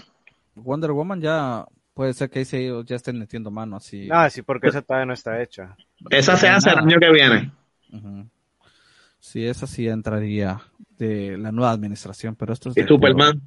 Wonder 0.55 0.91
Woman 0.91 1.21
ya 1.21 1.65
puede 1.99 2.13
ser 2.13 2.29
que 2.29 2.39
ahí 2.39 2.45
se- 2.45 2.71
ya 2.85 2.95
estén 2.95 3.19
metiendo 3.19 3.51
mano 3.51 3.75
así. 3.75 4.07
Ah, 4.09 4.29
sí, 4.29 4.41
porque 4.41 4.69
esa 4.69 4.81
todavía 4.81 5.05
no 5.05 5.11
está 5.11 5.41
hecha. 5.43 5.75
Esa 6.09 6.37
se 6.37 6.47
hace 6.47 6.69
el 6.69 6.77
año 6.77 6.97
que 6.97 7.11
viene. 7.11 7.51
Sí, 9.19 9.45
esa 9.45 9.67
sí 9.67 9.85
entraría 9.85 10.61
de 10.97 11.37
la 11.37 11.51
nueva 11.51 11.71
administración, 11.71 12.37
pero 12.37 12.53
esto 12.53 12.69
es 12.69 12.77
Y 12.77 12.83
de 12.83 12.87
Superman. 12.87 13.41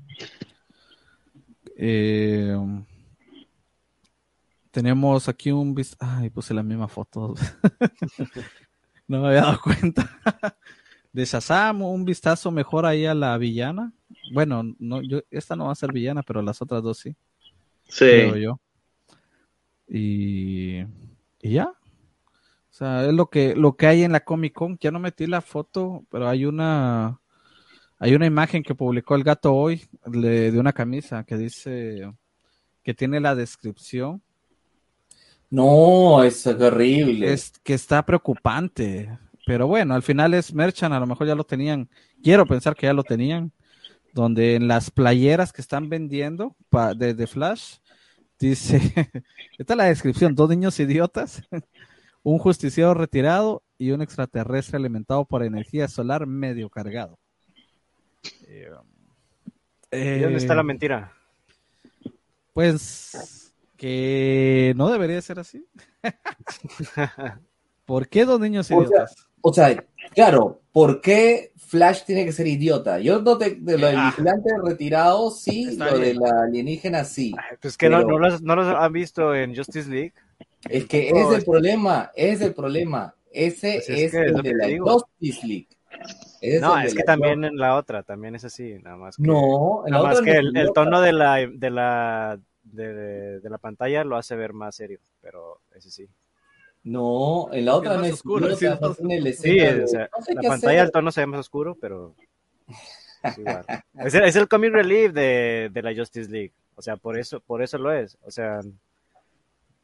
Eh, 1.79 2.55
tenemos 4.71 5.31
aquí 5.31 5.51
un 5.51 5.75
Ay, 5.99 6.29
puse 6.29 6.53
la 6.53 6.63
misma 6.63 6.89
foto. 6.89 7.33
no 9.09 9.23
me 9.23 9.29
había 9.29 9.45
dado 9.45 9.61
cuenta. 9.63 10.11
de 11.11 11.25
Shazam, 11.25 11.81
un 11.81 12.05
vistazo 12.05 12.51
mejor 12.51 12.85
ahí 12.85 13.07
a 13.07 13.15
la 13.15 13.39
villana. 13.39 13.95
Bueno, 14.35 14.63
no, 14.79 15.01
yo, 15.01 15.21
esta 15.31 15.57
no 15.57 15.69
va 15.69 15.73
a 15.73 15.75
ser 15.75 15.91
villana, 15.91 16.23
pero 16.23 16.43
las 16.43 16.61
otras 16.61 16.83
dos 16.83 16.99
sí, 16.99 17.17
creo 17.99 18.35
Sí. 18.35 18.41
yo. 18.41 18.61
Y, 19.89 20.79
y 21.43 21.53
ya. 21.53 21.67
O 21.67 22.75
sea, 22.75 23.07
es 23.07 23.13
lo 23.13 23.27
que, 23.29 23.55
lo 23.55 23.77
que 23.77 23.87
hay 23.87 24.03
en 24.03 24.13
la 24.13 24.21
Comic 24.21 24.55
Con. 24.55 24.79
Ya 24.81 24.91
no 24.91 24.99
metí 24.99 25.27
la 25.27 25.41
foto, 25.43 26.05
pero 26.11 26.29
hay 26.29 26.47
una, 26.47 27.21
hay 27.99 28.15
una 28.15 28.27
imagen 28.27 28.63
que 28.63 28.75
publicó 28.75 29.15
el 29.15 29.25
gato 29.25 29.55
hoy 29.55 29.83
le- 30.11 30.51
de 30.51 30.59
una 30.59 30.73
camisa 30.73 31.25
que 31.25 31.37
dice 31.37 32.11
que 32.83 32.95
tiene 32.95 33.21
la 33.21 33.35
descripción. 33.35 34.23
No, 35.51 36.25
es 36.25 36.47
horrible. 36.47 37.31
Es 37.33 37.53
que 37.63 37.75
está 37.75 38.05
preocupante. 38.07 39.19
Pero 39.45 39.67
bueno, 39.67 39.95
al 39.95 40.03
final 40.03 40.33
es 40.35 40.55
Merchant, 40.55 40.95
a 40.95 41.01
lo 41.01 41.07
mejor 41.07 41.27
ya 41.27 41.35
lo 41.35 41.45
tenían. 41.45 41.91
Quiero 42.23 42.47
pensar 42.47 42.75
que 42.75 42.87
ya 42.87 42.95
lo 42.95 43.03
tenían. 43.05 43.53
Donde 44.15 44.55
en 44.57 44.69
las 44.69 44.91
playeras 44.91 45.53
que 45.53 45.61
están 45.63 45.89
vendiendo 45.89 46.55
pa- 46.71 46.95
de, 46.95 47.15
de 47.15 47.27
Flash, 47.27 47.77
dice, 48.49 48.77
esta 49.59 49.75
es 49.75 49.77
la 49.77 49.85
descripción, 49.85 50.35
dos 50.35 50.49
niños 50.49 50.79
idiotas, 50.81 51.43
un 52.23 52.39
justiciero 52.39 52.95
retirado 52.95 53.63
y 53.79 53.91
un 53.91 54.03
extraterrestre 54.03 54.77
alimentado 54.77 55.25
por 55.25 55.43
energía 55.43 55.89
solar 55.89 56.27
medio 56.27 56.71
cargado. 56.71 57.19
Eh, 59.91 60.17
¿Y 60.19 60.23
dónde 60.23 60.39
está 60.39 60.55
la 60.55 60.63
eh, 60.63 60.65
mentira? 60.65 61.13
Pues 62.53 63.53
que 63.77 64.73
no 64.77 64.91
debería 64.91 65.21
ser 65.21 65.41
así. 65.41 65.67
¿Por 67.85 68.09
qué 68.09 68.25
dos 68.25 68.41
niños 68.41 68.67
O 68.67 68.69
sea, 68.69 68.79
idiotas? 68.79 69.29
O 69.43 69.53
sea, 69.53 69.85
claro, 70.15 70.61
¿por 70.73 71.01
qué 71.01 71.53
Flash 71.57 72.05
tiene 72.05 72.25
que 72.25 72.33
ser 72.33 72.47
idiota? 72.47 72.99
Yo 72.99 73.21
no 73.23 73.37
te, 73.39 73.57
de 73.57 73.79
lo 73.79 73.87
del 73.89 73.97
Ah. 73.99 74.11
vigilante 74.11 74.51
retirado, 74.65 75.31
sí, 75.31 75.77
lo 75.77 75.87
bien. 75.99 76.01
de 76.01 76.15
la 76.15 76.43
alienígena, 76.45 77.05
sí. 77.05 77.33
Pues 77.61 77.77
que 77.77 77.89
no, 77.89 77.99
Pero- 77.99 78.09
no, 78.09 78.19
los, 78.19 78.43
no 78.43 78.57
los 78.57 78.67
han 78.67 78.93
visto 78.93 79.35
en 79.35 79.55
Justice 79.55 79.89
League. 79.91 80.13
Es 80.69 80.87
que 80.87 81.09
ese 81.09 81.21
es 81.21 81.31
el 81.39 81.45
problema, 81.45 82.11
ese 82.15 82.33
es 82.33 82.41
el 82.43 82.55
problema. 82.55 83.15
Ese 83.33 83.83
Pues 83.87 83.89
es 83.89 83.99
es, 83.99 84.11
que 84.13 84.19
es 84.27 84.27
el 84.35 84.43
de 84.43 84.55
la. 84.55 84.79
Justice 84.79 85.47
League. 85.47 85.69
No, 86.61 86.79
es 86.79 86.93
que 86.93 87.01
la 87.01 87.05
también 87.05 87.45
en 87.45 87.57
la 87.57 87.77
otra, 87.77 88.03
también 88.03 88.35
es 88.35 88.45
así, 88.45 88.75
nada 88.83 88.97
más 88.97 89.17
que, 89.17 89.23
No, 89.23 89.85
en 89.87 89.93
la 89.93 89.99
nada 89.99 90.09
más 90.09 90.19
otra 90.21 90.33
que 90.33 90.39
el, 90.39 90.71
tono 90.75 91.01
de 91.01 91.13
la, 91.13 91.37
de 91.37 91.71
la, 91.71 92.39
de, 92.65 93.41
de 93.41 93.51
la 93.51 93.59
pantalla 93.59 94.03
lo 94.05 94.17
hace 94.17 94.35
ver 94.37 94.53
más 94.53 94.75
serio, 94.75 94.99
pero 95.21 95.61
ese 95.75 95.91
sí. 95.91 96.09
No, 96.85 97.49
en 97.53 97.65
la 97.65 97.77
otra 97.77 97.91
Es 97.93 97.97
no 97.97 98.01
más 98.01 98.09
es 98.09 98.15
oscuro, 98.15 98.57
sí, 98.57 98.67
tiene 98.97 99.21
la 99.21 99.33
Sí, 99.33 99.57
de- 99.57 99.85
o 99.85 99.87
sea, 99.87 100.09
no 100.19 100.25
sé 100.25 100.35
la 100.35 100.43
pantalla, 100.43 100.73
hacer. 100.79 100.85
el 100.87 100.93
tono 100.93 101.13
se 101.13 101.21
ve 101.21 101.27
más 101.27 101.41
oscuro, 101.41 101.77
pero 101.81 102.15
es 103.23 103.39
igual. 103.39 103.65
Es 104.05 104.15
el, 104.15 104.25
es 104.25 104.37
el 104.37 104.49
comic 104.49 104.73
relief 104.73 105.13
de, 105.13 105.71
de 105.73 105.83
la 105.83 105.95
Justice 105.95 106.31
League, 106.31 106.53
o 106.75 106.83
sea, 106.83 106.97
por 106.97 107.17
eso, 107.19 107.41
por 107.41 107.63
eso 107.63 107.79
lo 107.79 107.93
es, 107.93 108.19
o 108.23 108.31
sea, 108.33 108.61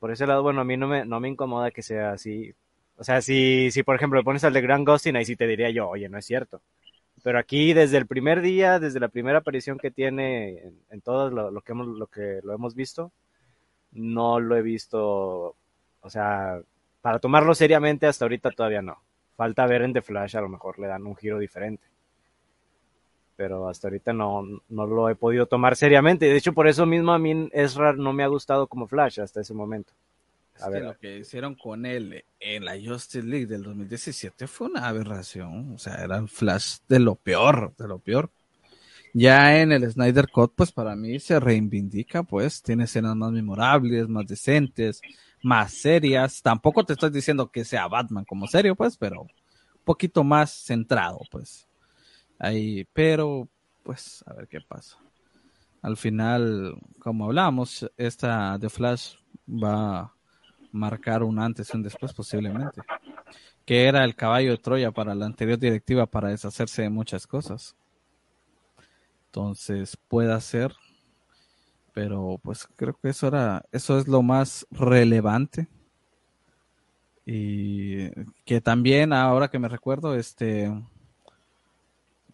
por 0.00 0.10
ese 0.10 0.26
lado, 0.26 0.42
bueno, 0.42 0.60
a 0.60 0.64
mí 0.64 0.76
no 0.76 0.88
me, 0.88 1.04
no 1.04 1.20
me 1.20 1.28
incomoda 1.28 1.70
que 1.70 1.82
sea 1.82 2.12
así. 2.12 2.52
O 2.96 3.04
sea, 3.04 3.20
si, 3.22 3.70
si 3.70 3.82
por 3.84 3.94
ejemplo 3.94 4.18
le 4.18 4.24
pones 4.24 4.42
al 4.44 4.52
de 4.52 4.60
Grand 4.60 4.86
Ghosting, 4.86 5.14
ahí 5.16 5.24
sí 5.24 5.36
te 5.36 5.46
diría 5.46 5.70
yo, 5.70 5.88
oye, 5.88 6.08
no 6.08 6.18
es 6.18 6.24
cierto. 6.26 6.60
Pero 7.22 7.38
aquí 7.38 7.72
desde 7.74 7.96
el 7.96 8.06
primer 8.06 8.40
día, 8.40 8.78
desde 8.80 9.00
la 9.00 9.08
primera 9.08 9.38
aparición 9.38 9.78
que 9.78 9.90
tiene 9.90 10.58
en, 10.58 10.74
en 10.90 11.00
todo 11.00 11.30
lo, 11.30 11.50
lo 11.50 11.60
que 11.62 11.72
hemos, 11.72 11.86
lo 11.88 12.06
que 12.08 12.40
lo 12.42 12.54
hemos 12.54 12.74
visto, 12.74 13.12
no 13.92 14.38
lo 14.40 14.56
he 14.56 14.62
visto, 14.62 15.54
o 16.00 16.10
sea, 16.10 16.60
para 17.08 17.20
tomarlo 17.20 17.54
seriamente 17.54 18.06
hasta 18.06 18.26
ahorita 18.26 18.50
todavía 18.50 18.82
no. 18.82 19.02
Falta 19.34 19.64
ver 19.64 19.80
en 19.80 19.94
The 19.94 20.02
Flash, 20.02 20.36
a 20.36 20.42
lo 20.42 20.50
mejor 20.50 20.78
le 20.78 20.88
dan 20.88 21.06
un 21.06 21.16
giro 21.16 21.38
diferente. 21.38 21.86
Pero 23.34 23.66
hasta 23.66 23.88
ahorita 23.88 24.12
no, 24.12 24.42
no 24.68 24.86
lo 24.86 25.08
he 25.08 25.14
podido 25.14 25.46
tomar 25.46 25.74
seriamente. 25.74 26.26
De 26.26 26.36
hecho, 26.36 26.52
por 26.52 26.68
eso 26.68 26.84
mismo 26.84 27.12
a 27.12 27.18
mí 27.18 27.48
Ezra 27.52 27.94
no 27.94 28.12
me 28.12 28.24
ha 28.24 28.26
gustado 28.26 28.66
como 28.66 28.86
Flash 28.86 29.20
hasta 29.20 29.40
ese 29.40 29.54
momento. 29.54 29.94
Es 30.54 30.62
A 30.62 30.66
que 30.70 30.80
ver. 30.80 30.82
lo 30.82 30.98
que 30.98 31.16
hicieron 31.16 31.54
con 31.54 31.86
él 31.86 32.26
en 32.40 32.66
la 32.66 32.74
Justice 32.78 33.26
League 33.26 33.46
del 33.46 33.62
2017 33.62 34.46
fue 34.46 34.66
una 34.66 34.86
aberración. 34.86 35.72
O 35.72 35.78
sea, 35.78 36.04
era 36.04 36.18
el 36.18 36.28
Flash 36.28 36.80
de 36.90 36.98
lo 37.00 37.14
peor, 37.14 37.74
de 37.78 37.88
lo 37.88 38.00
peor. 38.00 38.30
Ya 39.14 39.62
en 39.62 39.72
el 39.72 39.90
Snyder 39.90 40.28
Cut, 40.30 40.52
pues 40.54 40.72
para 40.72 40.94
mí 40.94 41.18
se 41.20 41.40
reivindica, 41.40 42.22
pues 42.22 42.62
tiene 42.62 42.84
escenas 42.84 43.16
más 43.16 43.32
memorables, 43.32 44.08
más 44.08 44.26
decentes, 44.26 45.00
más 45.42 45.72
serias. 45.72 46.42
Tampoco 46.42 46.84
te 46.84 46.94
estoy 46.94 47.10
diciendo 47.10 47.50
que 47.50 47.64
sea 47.64 47.88
Batman 47.88 48.24
como 48.24 48.46
serio, 48.46 48.74
pues, 48.74 48.96
pero 48.96 49.22
un 49.22 49.28
poquito 49.84 50.24
más 50.24 50.50
centrado, 50.50 51.20
pues. 51.30 51.68
Ahí, 52.38 52.86
pero, 52.92 53.48
pues, 53.82 54.22
a 54.26 54.34
ver 54.34 54.48
qué 54.48 54.60
pasa. 54.60 54.98
Al 55.82 55.96
final, 55.96 56.74
como 56.98 57.26
hablamos, 57.26 57.88
esta 57.96 58.58
de 58.58 58.68
Flash 58.68 59.14
va 59.48 60.00
a 60.00 60.14
marcar 60.72 61.22
un 61.22 61.38
antes 61.38 61.70
y 61.72 61.76
un 61.76 61.82
después 61.82 62.12
posiblemente. 62.12 62.82
Que 63.64 63.84
era 63.86 64.04
el 64.04 64.14
caballo 64.14 64.50
de 64.52 64.58
Troya 64.58 64.92
para 64.92 65.14
la 65.14 65.26
anterior 65.26 65.58
directiva 65.58 66.06
para 66.06 66.28
deshacerse 66.28 66.82
de 66.82 66.90
muchas 66.90 67.26
cosas. 67.26 67.76
Entonces, 69.26 69.96
puede 70.08 70.40
ser. 70.40 70.74
Pero 71.98 72.38
pues 72.44 72.68
creo 72.76 72.96
que 73.02 73.08
eso 73.08 73.26
era, 73.26 73.64
eso 73.72 73.98
es 73.98 74.06
lo 74.06 74.22
más 74.22 74.68
relevante. 74.70 75.66
Y 77.26 78.08
que 78.44 78.60
también, 78.60 79.12
ahora 79.12 79.48
que 79.48 79.58
me 79.58 79.66
recuerdo, 79.66 80.14
este 80.14 80.72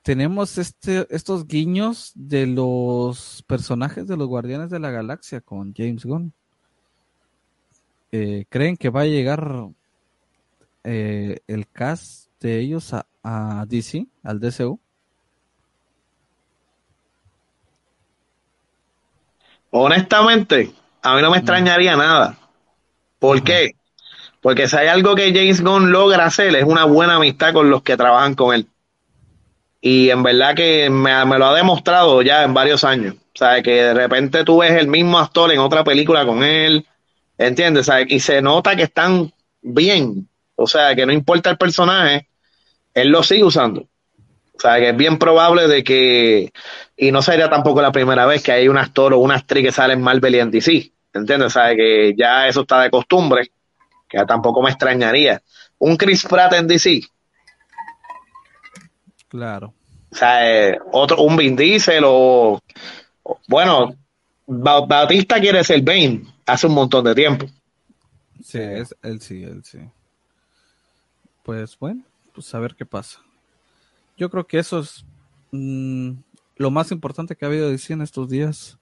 tenemos 0.03 0.59
este, 0.59 1.07
estos 1.09 1.47
guiños 1.47 2.13
de 2.15 2.47
los 2.47 3.43
personajes 3.47 4.07
de 4.07 4.19
los 4.19 4.29
Guardianes 4.29 4.69
de 4.69 4.81
la 4.81 4.91
Galaxia 4.91 5.41
con 5.41 5.73
James 5.75 6.05
Gunn. 6.05 6.35
Eh, 8.13 8.45
¿Creen 8.51 8.77
que 8.77 8.91
va 8.91 9.01
a 9.01 9.07
llegar 9.07 9.71
eh, 10.85 11.39
el 11.47 11.67
cast 11.69 12.29
de 12.39 12.59
ellos 12.59 12.93
a, 12.93 13.07
a 13.23 13.65
DC, 13.67 14.09
al 14.23 14.41
DCU? 14.41 14.79
Honestamente, 19.77 20.71
a 21.03 21.17
mí 21.17 21.23
no 21.23 21.33
me 21.33 21.39
extrañaría 21.39 21.97
nada. 21.97 22.39
¿Por 23.19 23.43
qué? 23.43 23.73
Porque 24.41 24.69
si 24.69 24.77
hay 24.77 24.87
algo 24.87 25.17
que 25.17 25.33
James 25.35 25.63
Gunn 25.63 25.91
logra 25.91 26.27
hacer 26.27 26.55
es 26.55 26.63
una 26.63 26.85
buena 26.85 27.17
amistad 27.17 27.53
con 27.53 27.71
los 27.71 27.83
que 27.83 27.97
trabajan 27.97 28.37
con 28.37 28.55
él. 28.55 28.69
Y 29.81 30.11
en 30.11 30.23
verdad 30.23 30.55
que 30.55 30.89
me, 30.91 31.25
me 31.25 31.39
lo 31.41 31.47
ha 31.47 31.57
demostrado 31.57 32.23
ya 32.23 32.45
en 32.45 32.55
varios 32.55 32.85
años. 32.85 33.17
O 33.17 33.37
sea, 33.37 33.61
que 33.65 33.73
de 33.73 33.95
repente 33.95 34.45
tú 34.45 34.59
ves 34.59 34.71
el 34.71 34.87
mismo 34.87 35.19
actor 35.19 35.51
en 35.51 35.59
otra 35.59 35.83
película 35.83 36.25
con 36.25 36.45
él, 36.45 36.87
¿entiendes? 37.37 37.89
O 37.89 37.93
sea, 37.93 38.03
y 38.03 38.21
se 38.21 38.41
nota 38.43 38.77
que 38.77 38.85
están 38.85 39.33
bien. 39.61 40.29
O 40.55 40.69
sea, 40.69 40.95
que 40.95 41.05
no 41.05 41.13
importa 41.13 41.51
el 41.51 41.59
personaje, 41.59 42.29
él 42.95 43.09
lo 43.09 43.25
sigue 43.25 43.43
usando. 43.43 43.89
O 44.57 44.61
sea, 44.61 44.77
que 44.79 44.91
es 44.91 44.97
bien 44.97 45.19
probable 45.19 45.67
de 45.69 45.83
que, 45.83 46.53
y 46.97 47.11
no 47.13 47.23
sería 47.23 47.51
tampoco 47.51 47.83
la 47.83 47.91
primera 47.93 48.25
vez 48.25 48.43
que 48.43 48.53
hay 48.53 48.69
un 48.69 48.79
actor 48.79 49.13
o 49.13 49.19
una 49.19 49.35
actriz 49.37 49.65
que 49.65 49.73
sale 49.73 49.95
en 49.95 50.03
Marvel 50.03 50.35
y 50.35 50.39
en 50.39 50.51
DC, 50.51 50.93
¿entiendes? 51.13 51.49
O 51.49 51.51
sea, 51.51 51.75
que 51.75 52.15
ya 52.17 52.47
eso 52.47 52.63
está 52.63 52.81
de 52.83 52.91
costumbre, 52.91 53.51
que 54.09 54.25
tampoco 54.27 54.63
me 54.63 54.71
extrañaría. 54.71 55.43
Un 55.79 55.97
Chris 55.97 56.25
Pratt 56.25 56.53
en 56.55 56.69
DC, 56.69 57.01
Claro. 59.29 59.75
o 60.13 60.15
sea, 60.17 60.49
eh, 60.71 60.79
otro, 60.93 61.23
un 61.23 61.37
Vin 61.37 61.57
Diesel 61.57 62.05
o, 62.07 62.61
o- 63.25 63.41
bueno, 63.49 63.97
Ba- 64.47 64.87
Batista 64.87 65.41
quiere 65.41 65.65
ser 65.65 65.83
Bane 65.83 66.23
hace 66.47 66.67
un 66.69 66.75
montón 66.75 67.05
de 67.05 67.15
tiempo. 67.15 67.47
Sí, 68.43 68.59
es, 68.61 68.95
él 69.03 69.21
sí, 69.21 69.43
él 69.43 69.65
sí. 69.65 69.79
Pues 71.43 71.77
bueno, 71.79 72.03
pues 72.33 72.55
a 72.55 72.59
ver 72.61 72.75
qué 72.77 72.87
pasa. 72.87 73.21
Yo 74.17 74.31
creo 74.31 74.47
que 74.47 74.59
eso 74.59 74.81
es 74.81 75.05
mm, 75.53 76.11
lo 76.57 76.71
más 76.71 76.91
importante 76.93 77.35
que 77.37 77.45
ha 77.45 77.49
habido 77.49 77.67
de 77.67 77.73
DC 77.73 77.93
en 77.95 78.03
estos 78.03 78.29
días. 78.29 78.79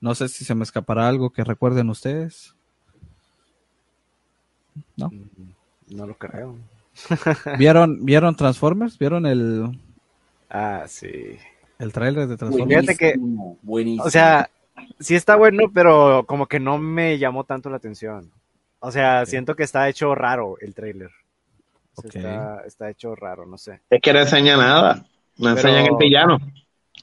No 0.00 0.14
sé 0.14 0.28
si 0.28 0.44
se 0.44 0.54
me 0.54 0.64
escapará 0.64 1.08
algo 1.08 1.30
que 1.30 1.44
recuerden 1.44 1.88
ustedes. 1.90 2.54
¿No? 4.96 5.10
No 5.88 6.06
lo 6.06 6.14
creo. 6.16 6.56
¿Vieron, 7.58 8.04
¿vieron 8.04 8.34
Transformers? 8.36 8.98
¿Vieron 8.98 9.26
el, 9.26 9.78
Ah, 10.50 10.84
sí. 10.88 11.36
el 11.78 11.92
tráiler 11.92 12.26
de 12.28 12.36
Fíjate 12.36 12.50
Transformers? 12.50 12.98
que- 12.98 13.14
Buenísimo, 13.16 13.58
buenísimo. 13.62 14.04
O 14.04 14.10
sea, 14.10 14.50
sí 14.98 15.14
está 15.14 15.36
bueno, 15.36 15.70
pero 15.72 16.24
como 16.26 16.46
que 16.46 16.60
no 16.60 16.78
me 16.78 17.18
llamó 17.18 17.44
tanto 17.44 17.70
la 17.70 17.76
atención. 17.76 18.30
O 18.80 18.90
sea, 18.90 19.24
siento 19.26 19.54
que 19.54 19.62
está 19.62 19.88
hecho 19.88 20.14
raro 20.14 20.56
el 20.60 20.74
trailer. 20.74 21.10
Está, 22.02 22.62
está 22.66 22.90
hecho 22.90 23.14
raro, 23.14 23.44
no 23.46 23.58
sé. 23.58 23.80
Es 23.90 24.00
que 24.00 24.12
no 24.12 24.20
enseña 24.20 24.56
nada, 24.56 24.94
no 25.38 25.54
Pero- 25.54 25.68
enseñan 25.68 25.86
el 25.86 25.96
villano. 25.98 26.38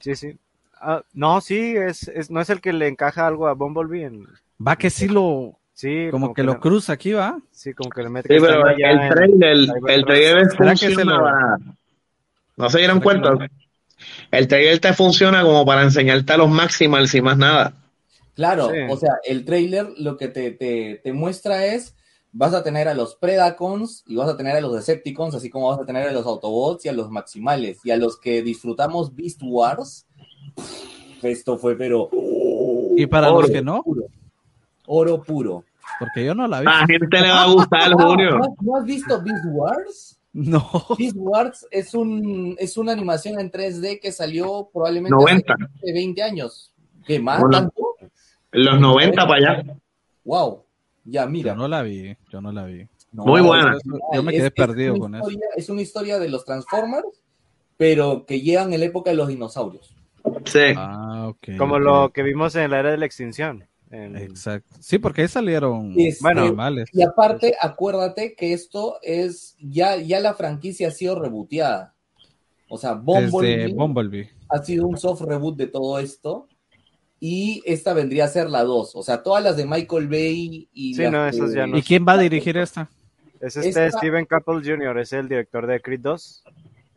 Sí, 0.01 0.15
sí. 0.15 0.37
Ah, 0.81 1.01
no, 1.13 1.41
sí, 1.41 1.75
es, 1.75 2.07
es, 2.07 2.31
no 2.31 2.39
es 2.41 2.49
el 2.49 2.61
que 2.61 2.73
le 2.73 2.87
encaja 2.87 3.27
algo 3.27 3.47
a 3.47 3.53
Bumblebee. 3.53 4.05
En, 4.05 4.25
Va 4.65 4.75
que 4.77 4.89
sí 4.89 5.07
lo, 5.07 5.57
sí, 5.73 6.07
como, 6.09 6.33
que, 6.33 6.41
lo 6.43 6.53
le- 6.53 6.59
cruza 6.59 6.93
aquí, 6.93 7.11
¿va? 7.13 7.37
Sí, 7.51 7.73
como 7.73 7.89
que 7.89 8.01
le 8.03 8.09
mete. 8.09 8.29
Sí, 8.29 8.35
que 8.35 8.47
pero 8.47 8.67
el 8.67 8.81
en- 8.81 9.09
trailer, 9.09 9.57
Cybertron. 9.57 9.89
el 9.89 10.05
trailer 10.05 10.51
¿Será 10.51 10.71
que 10.71 10.77
se 10.77 10.85
funciona 10.87 11.13
lo- 11.17 11.23
para- 11.23 11.57
¿No 12.57 12.69
se 12.69 12.77
dieron 12.79 13.01
¿Será 13.01 13.13
que 13.15 13.21
cuenta? 13.21 13.45
no? 13.45 13.49
El 14.31 14.47
trailer 14.47 14.79
te 14.79 14.93
funciona 14.93 15.43
como 15.43 15.65
para 15.65 15.81
enseñarte 15.83 16.33
a 16.33 16.37
los 16.37 16.49
maximals 16.49 17.13
y 17.15 17.21
más 17.21 17.37
nada. 17.37 17.73
Claro, 18.35 18.69
Sí. 18.69 18.77
o 18.89 18.95
sea, 18.95 19.11
el 19.25 19.43
trailer 19.43 19.87
lo 19.97 20.15
que 20.15 20.29
te, 20.29 20.51
te, 20.51 21.01
te 21.03 21.11
muestra 21.13 21.65
es, 21.65 21.93
vas 22.31 22.53
a 22.53 22.63
tener 22.63 22.87
a 22.87 22.93
los 22.93 23.15
Predacons 23.15 24.03
y 24.07 24.15
vas 24.15 24.29
a 24.29 24.37
tener 24.37 24.55
a 24.55 24.61
los 24.61 24.73
Decepticons, 24.73 25.35
así 25.35 25.49
como 25.49 25.69
vas 25.69 25.79
a 25.79 25.85
tener 25.85 26.07
a 26.07 26.11
los 26.11 26.25
Autobots 26.25 26.85
y 26.85 26.89
a 26.89 26.93
los 26.93 27.09
Maximales. 27.09 27.79
Y 27.83 27.91
a 27.91 27.97
los 27.97 28.19
que 28.19 28.41
disfrutamos 28.41 29.15
Beast 29.15 29.41
Wars, 29.43 30.05
esto 31.21 31.57
fue 31.57 31.75
pero 31.75 32.09
Y 32.95 33.05
para 33.07 33.31
Oro. 33.31 33.41
los 33.41 33.51
que 33.51 33.61
no, 33.61 33.81
puro. 33.83 34.03
Oro 34.87 35.21
puro. 35.23 35.63
porque 35.99 36.25
yo 36.25 36.33
no 36.35 36.47
la 36.47 36.61
vi. 36.61 36.67
A 36.67 36.81
la 36.81 36.87
gente 36.87 37.21
le 37.21 37.29
va 37.29 37.43
a 37.43 37.51
gustar, 37.51 37.91
Julio. 37.93 38.37
¿no, 38.37 38.55
no 38.61 38.75
has 38.77 38.85
visto 38.85 39.21
Beast 39.21 39.45
Wars? 39.51 40.15
No. 40.31 40.69
Beast 40.97 41.15
Wars 41.17 41.67
es, 41.71 41.93
un, 41.95 42.55
es 42.59 42.77
una 42.77 42.91
animación 42.91 43.39
en 43.39 43.51
3D 43.51 43.99
que 43.99 44.11
salió 44.11 44.69
probablemente 44.71 45.15
90. 45.15 45.53
hace 45.53 45.91
20 45.93 46.21
años. 46.23 46.71
¿Qué 47.05 47.19
más? 47.19 47.41
Bueno. 47.41 47.57
¿Tanto? 47.57 47.95
Los 48.51 48.79
90 48.79 49.27
para 49.27 49.35
allá. 49.35 49.75
Wow. 50.23 50.63
Ya, 51.05 51.25
mira. 51.25 51.53
Yo 51.53 51.57
no 51.57 51.67
la 51.67 51.81
vi, 51.81 52.15
yo 52.31 52.41
no 52.41 52.51
la 52.51 52.65
vi. 52.65 52.87
No, 53.11 53.25
Muy 53.25 53.41
buena. 53.41 53.77
Yo, 53.83 53.97
yo 54.13 54.23
me 54.23 54.31
quedé 54.31 54.47
Es- 54.47 54.51
perdido 54.53 54.97
con 54.99 55.15
eso. 55.15 55.27
Es 55.55 55.69
una 55.69 55.81
historia 55.81 56.19
de 56.19 56.29
los 56.29 56.45
Transformers, 56.45 57.07
pero 57.77 58.25
que 58.25 58.41
llegan 58.41 58.73
en 58.73 58.81
la 58.81 58.85
época 58.87 59.09
de 59.09 59.15
los 59.15 59.27
dinosaurios. 59.29 59.95
Sí. 60.45 60.59
Ah, 60.75 61.27
ok. 61.29 61.57
Como 61.57 61.79
lo 61.79 62.11
que 62.11 62.21
vimos 62.23 62.55
en 62.55 62.69
la 62.71 62.79
era 62.79 62.91
de 62.91 62.97
la 62.97 63.05
extinción. 63.05 63.65
En- 63.89 64.15
Exacto. 64.17 64.75
Sí, 64.79 64.99
porque 64.99 65.23
ahí 65.23 65.27
salieron 65.27 65.95
Este, 65.97 66.21
Bueno, 66.21 66.41
animales. 66.41 66.89
Y 66.93 67.01
aparte, 67.01 67.55
acuérdate 67.59 68.35
que 68.35 68.53
esto 68.53 68.97
es, 69.01 69.55
ya, 69.59 69.95
ya 69.95 70.19
la 70.19 70.35
franquicia 70.35 70.89
ha 70.89 70.91
sido 70.91 71.19
reboteada. 71.19 71.95
O 72.67 72.77
sea, 72.77 72.93
Bumblebee 72.93 73.73
Bumblebee. 73.73 74.29
ha 74.49 74.59
sido 74.63 74.85
un 74.85 74.95
soft 74.97 75.21
reboot 75.21 75.57
de 75.57 75.65
todo 75.65 75.97
esto. 75.97 76.47
Y 77.19 77.61
esta 77.65 77.93
vendría 77.93 78.25
a 78.25 78.27
ser 78.29 78.49
la 78.49 78.63
2. 78.63 78.95
O 78.95 79.03
sea, 79.03 79.21
todas 79.23 79.43
las 79.43 79.57
de 79.57 79.65
Michael 79.65 80.07
Bay 80.07 80.69
y 80.73 80.93
Sí, 80.95 81.03
las 81.03 81.11
no, 81.11 81.23
de- 81.23 81.29
esas 81.29 81.53
ya 81.53 81.67
no. 81.67 81.77
¿Y 81.77 81.81
quién 81.81 82.05
va 82.07 82.13
a 82.13 82.17
dirigir 82.17 82.57
esta? 82.57 82.89
Es 83.41 83.55
este 83.57 83.85
Esta- 83.85 83.97
Steven 83.97 84.25
Couple 84.25 84.61
Jr., 84.63 84.97
es 84.99 85.13
el 85.13 85.27
director 85.29 85.65
de 85.67 85.81
Creed 85.81 85.99
2. 86.01 86.43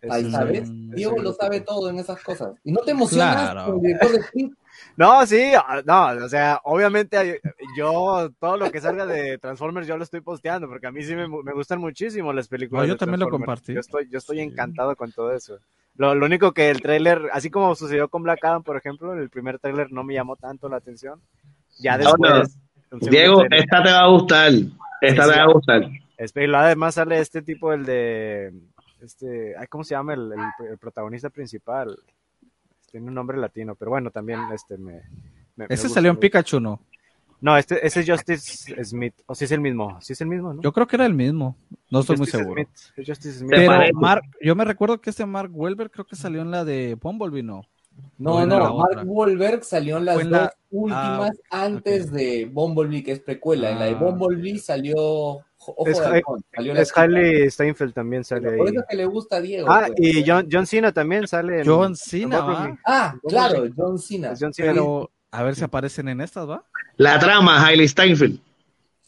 Es 0.03 0.11
Ahí 0.11 0.31
sabes, 0.33 0.69
Diego 0.91 1.17
lo 1.23 1.33
sabe 1.33 1.61
todo 1.61 1.89
en 1.89 1.99
esas 2.01 2.21
cosas. 2.23 2.57
Y 2.65 2.73
no 2.73 2.81
te 2.81 2.91
emocionas 2.91 3.53
Claro. 3.53 3.67
con 3.67 3.75
el 3.77 3.83
director 3.83 4.11
de 4.13 4.21
Creed? 4.31 4.49
No, 4.97 5.25
sí, 5.27 5.53
ah, 5.57 5.81
no, 5.85 6.25
o 6.25 6.29
sea, 6.29 6.61
obviamente 6.65 7.41
yo 7.77 8.31
todo 8.41 8.57
lo 8.57 8.71
que 8.73 8.81
salga 8.81 9.07
de 9.07 9.39
Transformers 9.39 9.87
yo 9.87 9.97
lo 9.97 10.03
estoy 10.03 10.21
posteando 10.21 10.67
porque 10.69 10.87
a 10.89 10.93
mí 10.93 11.03
sí 11.05 11.15
me, 11.15 11.29
me 11.29 11.53
gustan 11.53 11.79
muchísimo 11.79 12.33
las 12.33 12.49
películas. 12.49 12.83
No, 12.83 12.89
yo 12.89 12.95
de 12.95 12.99
también 12.99 13.21
lo 13.21 13.29
compartí. 13.29 13.75
Yo 13.75 13.81
estoy, 13.81 14.09
yo 14.11 14.19
estoy 14.19 14.39
Sí. 14.39 14.43
encantado 14.43 14.97
con 14.97 15.13
todo 15.13 15.33
eso. 15.33 15.59
Lo, 15.97 16.15
lo 16.15 16.27
único 16.27 16.53
que 16.53 16.71
el 16.71 16.81
tráiler, 16.81 17.29
así 17.33 17.51
como 17.51 17.75
sucedió 17.75 18.09
con 18.09 18.23
Black 18.23 18.45
Adam, 18.45 18.63
por 18.63 18.77
ejemplo, 18.77 19.13
el 19.15 19.29
primer 19.31 19.59
tráiler 19.59 19.93
no 19.93 20.03
me 20.05 20.15
llamó 20.15 20.37
tanto 20.37 20.69
la 20.69 20.77
atención. 20.79 21.21
Ya 21.79 21.99
No, 21.99 22.15
no. 22.19 22.39
después. 22.39 22.59
Diego, 23.11 23.43
esta 23.51 23.83
te 23.83 23.91
va 23.91 24.01
a 24.01 24.09
gustar. 24.09 24.51
Esta 25.01 25.25
Sí, 25.25 25.31
te 25.31 25.37
va 25.39 25.43
a 25.45 25.53
gustar. 25.53 25.83
Y 25.85 26.55
además 26.55 26.95
sale 26.95 27.19
este 27.19 27.43
tipo, 27.43 27.73
el 27.73 27.85
de. 27.85 28.53
Este, 29.01 29.55
ay, 29.59 29.67
¿Cómo 29.67 29.83
se 29.83 29.95
llama 29.95 30.15
el, 30.15 30.33
el- 30.33 30.67
el 30.71 30.79
protagonista 30.79 31.29
principal? 31.31 31.99
Tiene 32.91 33.09
un 33.09 33.15
nombre 33.15 33.37
latino, 33.39 33.75
pero 33.75 33.91
bueno, 33.91 34.11
también 34.11 34.41
este 34.55 34.79
me. 34.79 35.03
me- 35.57 35.67
Ese 35.69 35.89
salió 35.89 36.11
en. 36.11 36.19
Pikachu, 36.19 36.61
¿no? 36.61 36.81
No, 37.43 37.57
este, 37.59 37.85
ese 37.87 38.01
es 38.01 38.09
Justice 38.09 38.85
Smith. 38.85 39.15
O 39.27 39.35
si 39.35 39.45
es 39.45 39.53
el 39.53 39.61
mismo. 39.61 39.99
Sí 40.01 40.15
es 40.15 40.21
el 40.23 40.29
mismo, 40.29 40.55
¿no? 40.55 40.63
Yo 40.63 40.73
creo 40.73 40.87
que 40.87 40.97
era 40.97 41.05
el 41.07 41.13
mismo. 41.13 41.57
No 41.91 42.01
estoy 42.01 42.17
muy 42.17 42.27
seguro. 42.29 42.55
Smith, 42.63 42.69
es 42.97 43.07
Justice 43.09 43.39
Smith. 43.41 43.51
¿Te 43.51 43.67
Pero? 43.67 43.95
Mark, 43.99 44.23
yo 44.41 44.55
me 44.57 44.65
recuerdo 44.65 45.01
que 45.01 45.11
este 45.11 45.27
Mark 45.27 45.51
Welber 45.53 45.91
creo 45.91 46.07
que 46.07 46.17
salió 46.17 46.41
en 46.41 46.51
la 46.53 46.65
de 46.65 46.97
Bumblebee, 47.01 47.43
¿no? 47.43 47.63
No, 48.17 48.41
en 48.43 48.49
no, 48.49 48.59
la 48.59 48.73
Mark. 48.73 49.03
Wahlberg 49.05 49.65
salió 49.65 49.99
en 49.99 50.07
las 50.07 50.21
en 50.21 50.31
la- 50.31 50.39
dos 50.43 50.51
últimas 50.71 51.31
Ah, 51.51 51.65
antes 51.65 52.11
de 52.11 52.49
Bumblebee, 52.51 53.03
que 53.03 53.13
es 53.13 53.21
precuela. 53.21 53.71
En 53.73 53.79
la 53.81 53.85
de 53.87 53.91
Ah. 53.91 53.99
Bumblebee 53.99 54.59
salió 54.59 54.95
Ojo 55.65 55.87
Es 55.87 55.99
de 56.01 56.05
Halcón, 56.07 56.43
Es. 56.77 56.93
Hailey 56.97 57.49
Steinfeld 57.51 57.93
también 57.93 58.25
sale 58.25 58.57
Por 58.57 58.67
ahí. 58.67 58.73
eso 58.75 58.81
es 58.81 58.87
que 58.89 58.97
le 58.97 59.07
gusta 59.07 59.37
a 59.37 59.41
Diego. 59.41 59.71
Ah, 59.71 59.85
pues. 59.97 59.99
y 60.17 60.25
John, 60.27 60.49
John 60.51 60.67
Cena 60.67 60.91
también 60.93 61.27
sale. 61.29 61.61
en- 61.61 61.67
John 61.67 61.91
en 61.91 61.97
Cena. 61.97 62.41
¿va? 62.41 62.79
Ah, 62.87 63.15
claro, 63.29 63.65
John 63.77 63.97
Cena. 63.99 64.35
John 64.39 64.53
Cena. 64.53 64.73
Pero 64.73 65.11
a 65.33 65.43
ver 65.43 65.55
si 65.57 65.65
aparecen 65.65 66.09
en 66.09 66.21
estas, 66.21 66.49
¿va? 66.49 66.63
La 66.97 67.19
trama, 67.19 67.67
Hailey 67.67 67.89
Steinfeld. 67.89 68.39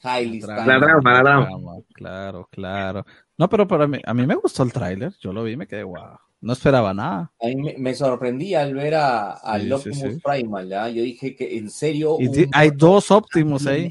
Hailey 0.02 0.40
Steinfeld. 0.40 0.66
La 0.68 0.80
trama, 0.80 1.12
la 1.12 1.22
trama. 1.22 1.48
Claro, 1.94 2.48
claro. 2.50 3.06
No, 3.38 3.48
pero 3.48 3.68
para 3.68 3.86
mí, 3.86 4.00
a 4.04 4.12
mí 4.14 4.26
me 4.26 4.34
gustó 4.34 4.62
el 4.62 4.72
tráiler. 4.72 5.12
Yo 5.20 5.32
lo 5.32 5.44
vi 5.44 5.52
y 5.52 5.56
me 5.56 5.66
quedé 5.66 5.84
wow. 5.84 6.18
No 6.40 6.52
esperaba 6.52 6.92
nada. 6.92 7.30
A 7.40 7.46
mí 7.46 7.56
me, 7.56 7.74
me 7.78 7.94
sorprendí 7.94 8.54
al 8.54 8.74
ver 8.74 8.94
a, 8.96 9.32
a 9.32 9.58
Sí, 9.58 9.72
Optimus 9.72 9.98
sí, 9.98 10.10
sí. 10.14 10.20
Primal, 10.22 10.72
¿ah? 10.74 10.88
Yo 10.90 11.02
dije 11.02 11.34
que 11.34 11.56
en 11.56 11.70
serio. 11.70 12.16
Y 12.20 12.26
un- 12.26 12.32
di- 12.32 12.48
hay 12.52 12.70
dos 12.70 13.10
óptimos 13.10 13.66
ahí. 13.66 13.88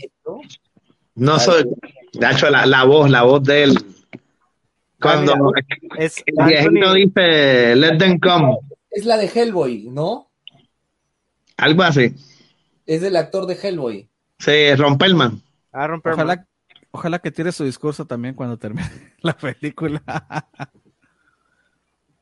No 1.16 1.40
soy. 1.40 1.64
De 2.14 2.30
hecho, 2.32 2.50
la, 2.50 2.66
la 2.68 2.84
voz, 2.84 3.10
la 3.10 3.24
voz 3.24 3.44
de 3.44 3.64
él. 3.64 3.78
Cuando 5.02 5.34
Ah, 5.34 5.62
Es 5.98 6.24
el 6.26 6.46
viejito 6.46 6.70
Anthony, 6.70 6.94
dice, 6.96 7.76
let 7.76 7.98
them 7.98 8.20
come. 8.20 8.58
Es 8.90 9.06
la 9.06 9.18
de 9.18 9.28
Hellboy, 9.28 9.88
¿no? 9.90 10.30
Algo 11.58 11.84
así. 11.84 12.14
Es 12.86 13.02
del 13.02 13.16
actor 13.16 13.46
de 13.46 13.56
Hellboy. 13.56 14.10
Sí, 14.40 14.76
Romperman. 14.76 15.42
Aaron 15.72 16.02
Perlman. 16.02 16.26
Ojalá, 16.28 16.48
ojalá 16.92 17.20
que 17.20 17.32
tire 17.32 17.52
su 17.52 17.64
discurso 17.64 18.06
también 18.06 18.36
cuando 18.36 18.58
termine 18.58 18.88
la 19.22 19.34
película. 19.34 20.02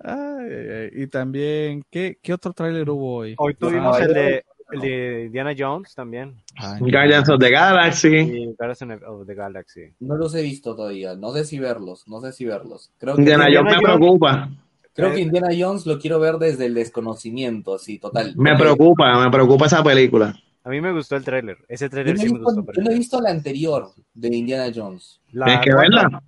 Ay, 0.04 0.48
ay, 0.50 0.68
ay. 0.70 0.90
Y 1.04 1.08
también, 1.08 1.84
¿qué, 1.92 2.18
qué 2.24 2.34
otro 2.34 2.54
tráiler 2.54 2.90
hubo 2.90 3.18
hoy? 3.18 3.36
Hoy 3.38 3.54
tuvimos 3.54 3.96
Ah, 3.98 4.04
el 4.04 4.14
de, 4.16 4.46
el 4.72 4.80
de 4.82 5.24
Indiana 5.28 5.54
Jones 5.56 5.94
también. 5.94 6.42
Ay, 6.58 6.80
Guardians 6.80 7.30
of 7.30 7.40
the 7.40 7.52
Galaxy. 7.52 8.54
Guardians 8.58 9.04
of 9.06 9.28
the 9.28 9.36
Galaxy. 9.36 9.94
No 10.00 10.16
los 10.16 10.34
he 10.34 10.42
visto 10.42 10.76
todavía. 10.76 11.14
No 11.16 11.32
sé 11.34 11.46
si 11.46 11.60
verlos. 11.60 12.08
No 12.08 12.20
sé 12.20 12.32
si 12.34 12.46
verlos. 12.46 12.92
Creo 12.98 13.14
que, 13.16 13.22
Indiana 13.22 13.46
Jones 13.46 13.64
me 13.64 13.72
Jones. 13.76 13.84
preocupa. 13.84 14.50
Creo 14.94 15.14
que 15.14 15.22
Indiana 15.22 15.50
Jones 15.58 15.86
lo 15.86 16.00
quiero 16.00 16.20
ver 16.20 16.38
desde 16.38 16.66
el 16.66 16.74
desconocimiento, 16.74 17.76
así, 17.76 18.00
total. 18.00 18.34
Me 18.36 18.56
preocupa, 18.58 19.24
me 19.24 19.32
preocupa 19.32 19.66
esa 19.66 19.84
película. 19.84 20.36
A 20.64 20.70
mí 20.70 20.80
me 20.80 20.92
gustó 20.92 21.16
el 21.16 21.24
tráiler. 21.24 21.58
Ese 21.68 21.90
tráiler 21.90 22.18
sí 22.18 22.32
me 22.32 22.40
gustó. 22.40 22.64
yo 22.74 22.82
no 22.84 22.92
he 22.92 22.96
visto 22.96 23.20
la 23.20 23.32
anterior 23.32 23.92
de 24.14 24.36
Indiana 24.36 24.72
Jones. 24.74 25.20
La 25.32 25.46
Tienes 25.46 25.66
que 25.66 25.74
verla. 25.74 26.24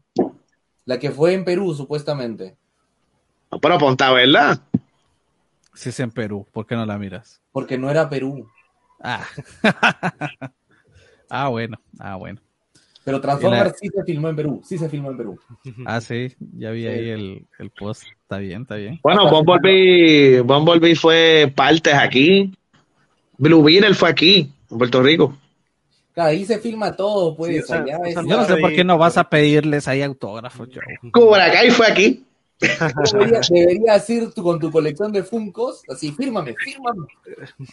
La 0.85 0.99
que 0.99 1.11
fue 1.11 1.33
en 1.33 1.45
Perú, 1.45 1.73
supuestamente. 1.73 2.57
No, 3.51 3.59
pero 3.59 3.77
ponte 3.77 4.03
a 4.03 4.11
verla. 4.11 4.59
Si 5.73 5.89
es 5.89 5.99
en 5.99 6.11
Perú, 6.11 6.47
¿por 6.51 6.65
qué 6.65 6.75
no 6.75 6.85
la 6.85 6.97
miras? 6.97 7.41
Porque 7.51 7.77
no 7.77 7.89
era 7.89 8.09
Perú. 8.09 8.47
Ah, 8.99 9.25
ah 11.29 11.49
bueno, 11.49 11.77
ah, 11.99 12.15
bueno. 12.15 12.39
Pero 13.05 13.19
Transformers 13.19 13.71
la- 13.71 13.77
sí 13.77 13.87
se 13.93 14.03
filmó 14.03 14.29
en 14.29 14.35
Perú. 14.35 14.61
Sí 14.63 14.77
se 14.77 14.87
filmó 14.89 15.11
en 15.11 15.17
Perú. 15.17 15.39
Ah, 15.85 15.99
sí, 16.01 16.33
ya 16.57 16.71
vi 16.71 16.87
ahí 16.87 17.09
el, 17.09 17.45
el 17.59 17.69
post. 17.71 18.03
Está 18.21 18.37
bien, 18.37 18.61
está 18.63 18.75
bien. 18.75 18.99
Bueno, 19.03 19.29
Bumblebee, 19.29 20.41
Bumblebee 20.41 20.95
fue 20.95 21.51
partes 21.55 21.93
aquí. 21.93 22.53
Blue 23.37 23.63
Beetle 23.63 23.93
fue 23.93 24.09
aquí, 24.09 24.51
en 24.71 24.77
Puerto 24.77 25.01
Rico. 25.01 25.35
Claro, 26.13 26.29
ahí 26.29 26.45
se 26.45 26.59
filma 26.59 26.95
todo, 26.95 27.35
pues. 27.35 27.51
Sí, 27.55 27.59
o 27.59 27.65
sea, 27.65 27.81
allá 27.81 27.97
o 27.99 28.05
es- 28.05 28.13
sea, 28.13 28.23
Yo 28.23 28.37
no 28.37 28.45
sé 28.45 28.57
por 28.57 28.71
qué 28.73 28.83
no 28.83 28.97
vas 28.97 29.17
a 29.17 29.27
pedirles 29.29 29.87
ahí 29.87 30.01
autógrafos, 30.03 30.69
Joe. 30.73 31.11
Cobra 31.11 31.51
Kai 31.51 31.71
fue 31.71 31.87
aquí. 31.87 32.23
debería, 33.11 33.41
deberías 33.49 34.09
ir 34.09 34.31
tú 34.31 34.43
con 34.43 34.59
tu 34.59 34.71
colección 34.71 35.11
de 35.11 35.23
Funcos. 35.23 35.81
Así, 35.89 36.11
fírmame, 36.11 36.53
fírmame. 36.63 37.07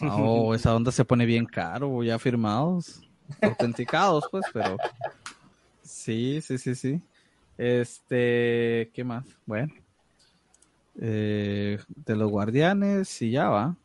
No, 0.01 0.53
esa 0.53 0.75
onda 0.75 0.91
se 0.91 1.05
pone 1.05 1.25
bien 1.25 1.45
caro, 1.45 2.03
ya 2.03 2.17
firmados, 2.19 2.99
autenticados, 3.41 4.25
pues, 4.31 4.43
pero 4.51 4.75
sí, 5.91 6.41
sí, 6.41 6.57
sí, 6.57 6.75
sí. 6.75 7.01
Este, 7.57 8.89
¿qué 8.93 9.03
más? 9.03 9.25
Bueno, 9.45 9.73
eh, 10.99 11.77
de 11.87 12.15
los 12.15 12.31
guardianes 12.31 13.21
y 13.21 13.31
ya 13.31 13.49
va. 13.49 13.75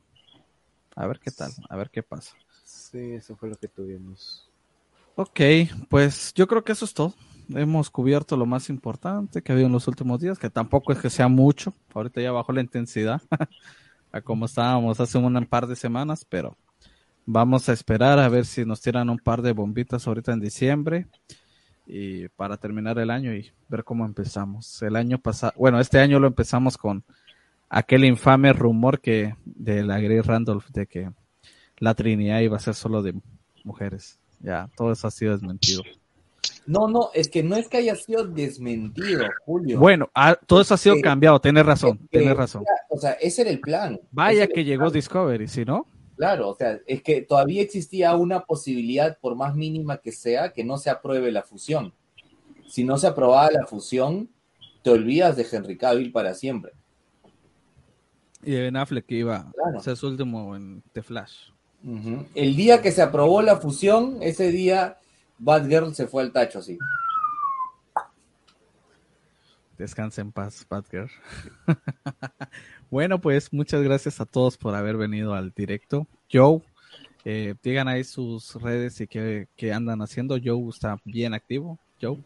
A 0.94 1.07
ver 1.07 1.20
qué 1.20 1.30
tal, 1.30 1.52
a 1.68 1.76
ver 1.76 1.90
qué 1.90 2.02
pasa. 2.02 2.34
Sí, 2.64 3.12
eso 3.12 3.36
fue 3.36 3.50
lo 3.50 3.57
que 3.57 3.68
tuvimos. 3.68 4.48
Ok, 5.14 5.40
pues 5.88 6.32
yo 6.34 6.46
creo 6.46 6.64
que 6.64 6.72
eso 6.72 6.84
es 6.84 6.94
todo. 6.94 7.14
Hemos 7.50 7.90
cubierto 7.90 8.36
lo 8.36 8.46
más 8.46 8.70
importante 8.70 9.42
que 9.42 9.52
ha 9.52 9.54
habido 9.54 9.66
en 9.66 9.72
los 9.72 9.86
últimos 9.88 10.20
días, 10.20 10.38
que 10.38 10.50
tampoco 10.50 10.92
es 10.92 10.98
que 10.98 11.11
sea 11.11 11.28
mucho. 11.28 11.74
Ahorita 11.94 12.20
ya 12.20 12.32
bajó 12.32 12.52
la 12.52 12.61
intensidad 12.61 13.20
a 14.12 14.20
como 14.20 14.46
estábamos 14.46 14.98
hace 15.00 15.18
un 15.18 15.46
par 15.46 15.66
de 15.66 15.76
semanas, 15.76 16.24
pero 16.28 16.57
vamos 17.26 17.68
a 17.68 17.72
esperar 17.72 18.18
a 18.18 18.28
ver 18.28 18.46
si 18.46 18.64
nos 18.64 18.80
tiran 18.80 19.11
un 19.11 19.18
par 19.18 19.42
de 19.42 19.52
bombitas 19.52 20.07
ahorita 20.07 20.32
en 20.32 20.40
diciembre 20.40 21.07
y 21.87 22.28
para 22.28 22.57
terminar 22.57 22.99
el 22.99 23.11
año 23.11 23.32
y 23.32 23.51
ver 23.68 23.84
cómo 23.84 24.05
empezamos. 24.05 24.82
El 24.82 24.97
año 24.97 25.18
pasado, 25.18 25.53
bueno, 25.57 25.80
este 25.80 25.99
año 25.99 26.18
lo 26.18 26.26
empezamos 26.26 26.76
con 26.76 27.05
aquel 27.68 28.05
infame 28.05 28.53
rumor 28.53 29.01
que 29.01 29.34
de 29.45 29.82
la 29.82 30.01
Grace 30.01 30.22
Randolph 30.22 30.68
de 30.70 30.87
que 30.87 31.11
la 31.78 31.95
Trinidad 31.95 32.41
iba 32.41 32.57
a 32.57 32.61
ser 32.61 32.74
solo 32.74 33.03
de 33.03 33.14
mujeres. 33.64 34.18
Ya, 34.41 34.68
todo 34.76 34.93
eso 34.93 35.07
ha 35.07 35.11
sido 35.11 35.32
desmentido. 35.32 35.82
No, 36.66 36.89
no, 36.89 37.11
es 37.14 37.28
que 37.28 37.43
no 37.43 37.57
es 37.57 37.68
que 37.68 37.76
haya 37.76 37.95
sido 37.95 38.26
desmentido, 38.26 39.24
Julio. 39.45 39.78
Bueno, 39.78 40.11
ah, 40.14 40.37
todo 40.47 40.61
eso 40.61 40.74
ha 40.74 40.76
sido 40.76 40.97
que- 40.97 41.03
cambiado, 41.03 41.41
tienes 41.41 41.64
razón, 41.64 41.99
que, 42.11 42.18
tienes 42.18 42.37
razón. 42.37 42.64
O 42.89 42.99
sea, 42.99 43.12
ese 43.12 43.43
era 43.43 43.51
el 43.51 43.61
plan. 43.61 44.01
Vaya 44.11 44.49
que 44.49 44.64
llegó 44.64 44.84
plan. 44.84 44.93
Discovery, 44.93 45.47
si 45.47 45.64
no, 45.64 45.87
Claro, 46.16 46.48
o 46.50 46.56
sea, 46.56 46.80
es 46.86 47.02
que 47.02 47.20
todavía 47.22 47.60
existía 47.62 48.14
una 48.16 48.40
posibilidad, 48.44 49.18
por 49.18 49.34
más 49.36 49.54
mínima 49.54 49.98
que 49.98 50.12
sea, 50.12 50.52
que 50.52 50.64
no 50.64 50.78
se 50.78 50.88
apruebe 50.90 51.30
la 51.30 51.42
fusión. 51.42 51.92
Si 52.68 52.84
no 52.84 52.96
se 52.98 53.06
aprobaba 53.06 53.50
la 53.50 53.66
fusión, 53.66 54.30
te 54.82 54.90
olvidas 54.90 55.36
de 55.36 55.46
Henry 55.50 55.76
Cavill 55.76 56.12
para 56.12 56.34
siempre. 56.34 56.72
y 58.42 58.52
de 58.52 58.60
Ben 58.62 58.76
Affleck 58.76 59.06
que 59.06 59.16
iba 59.16 59.50
Claro. 59.54 59.78
a 59.78 59.82
ser 59.82 59.96
su 59.96 60.06
último 60.06 60.54
en 60.54 60.80
The 60.92 61.02
Flash. 61.02 61.50
El 62.34 62.54
día 62.54 62.80
que 62.80 62.92
se 62.92 63.02
aprobó 63.02 63.42
la 63.42 63.56
fusión, 63.56 64.18
ese 64.20 64.50
día 64.52 64.98
Batgirl 65.38 65.94
se 65.94 66.06
fue 66.06 66.22
al 66.22 66.32
tacho, 66.32 66.62
sí. 66.62 66.78
Descansa 69.78 70.22
en 70.22 70.32
paz, 70.32 70.66
Batgirl. 70.68 71.10
bueno, 72.90 73.20
pues 73.20 73.52
muchas 73.52 73.82
gracias 73.82 74.20
a 74.20 74.24
todos 74.24 74.56
por 74.56 74.74
haber 74.74 74.96
venido 74.96 75.34
al 75.34 75.52
directo. 75.54 76.06
Joe, 76.32 76.62
eh, 77.24 77.54
digan 77.62 77.88
ahí 77.88 78.04
sus 78.04 78.54
redes 78.54 79.00
y 79.00 79.06
qué, 79.06 79.48
qué 79.56 79.72
andan 79.72 80.00
haciendo. 80.00 80.38
Joe 80.42 80.70
está 80.70 80.96
bien 81.04 81.34
activo. 81.34 81.78
Joe. 82.00 82.18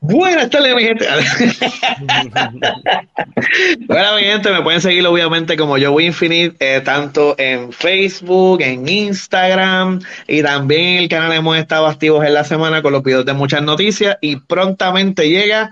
Buenas 0.00 0.50
tardes, 0.50 0.76
mi 0.76 0.82
gente. 0.82 1.06
bueno, 3.86 4.16
mi 4.16 4.22
gente, 4.22 4.52
me 4.52 4.62
pueden 4.62 4.80
seguir 4.80 5.06
obviamente 5.06 5.56
como 5.56 5.78
Joe 5.78 6.04
Infinite, 6.04 6.56
eh, 6.60 6.80
tanto 6.82 7.34
en 7.38 7.72
Facebook, 7.72 8.60
en 8.62 8.88
Instagram 8.88 10.00
y 10.28 10.42
también 10.42 10.82
en 10.82 11.02
el 11.04 11.08
canal 11.08 11.32
hemos 11.32 11.56
estado 11.56 11.86
activos 11.86 12.24
en 12.24 12.34
la 12.34 12.44
semana 12.44 12.82
con 12.82 12.92
los 12.92 13.02
videos 13.02 13.24
de 13.24 13.32
muchas 13.32 13.62
noticias 13.62 14.18
y 14.20 14.36
prontamente 14.36 15.28
llega 15.28 15.70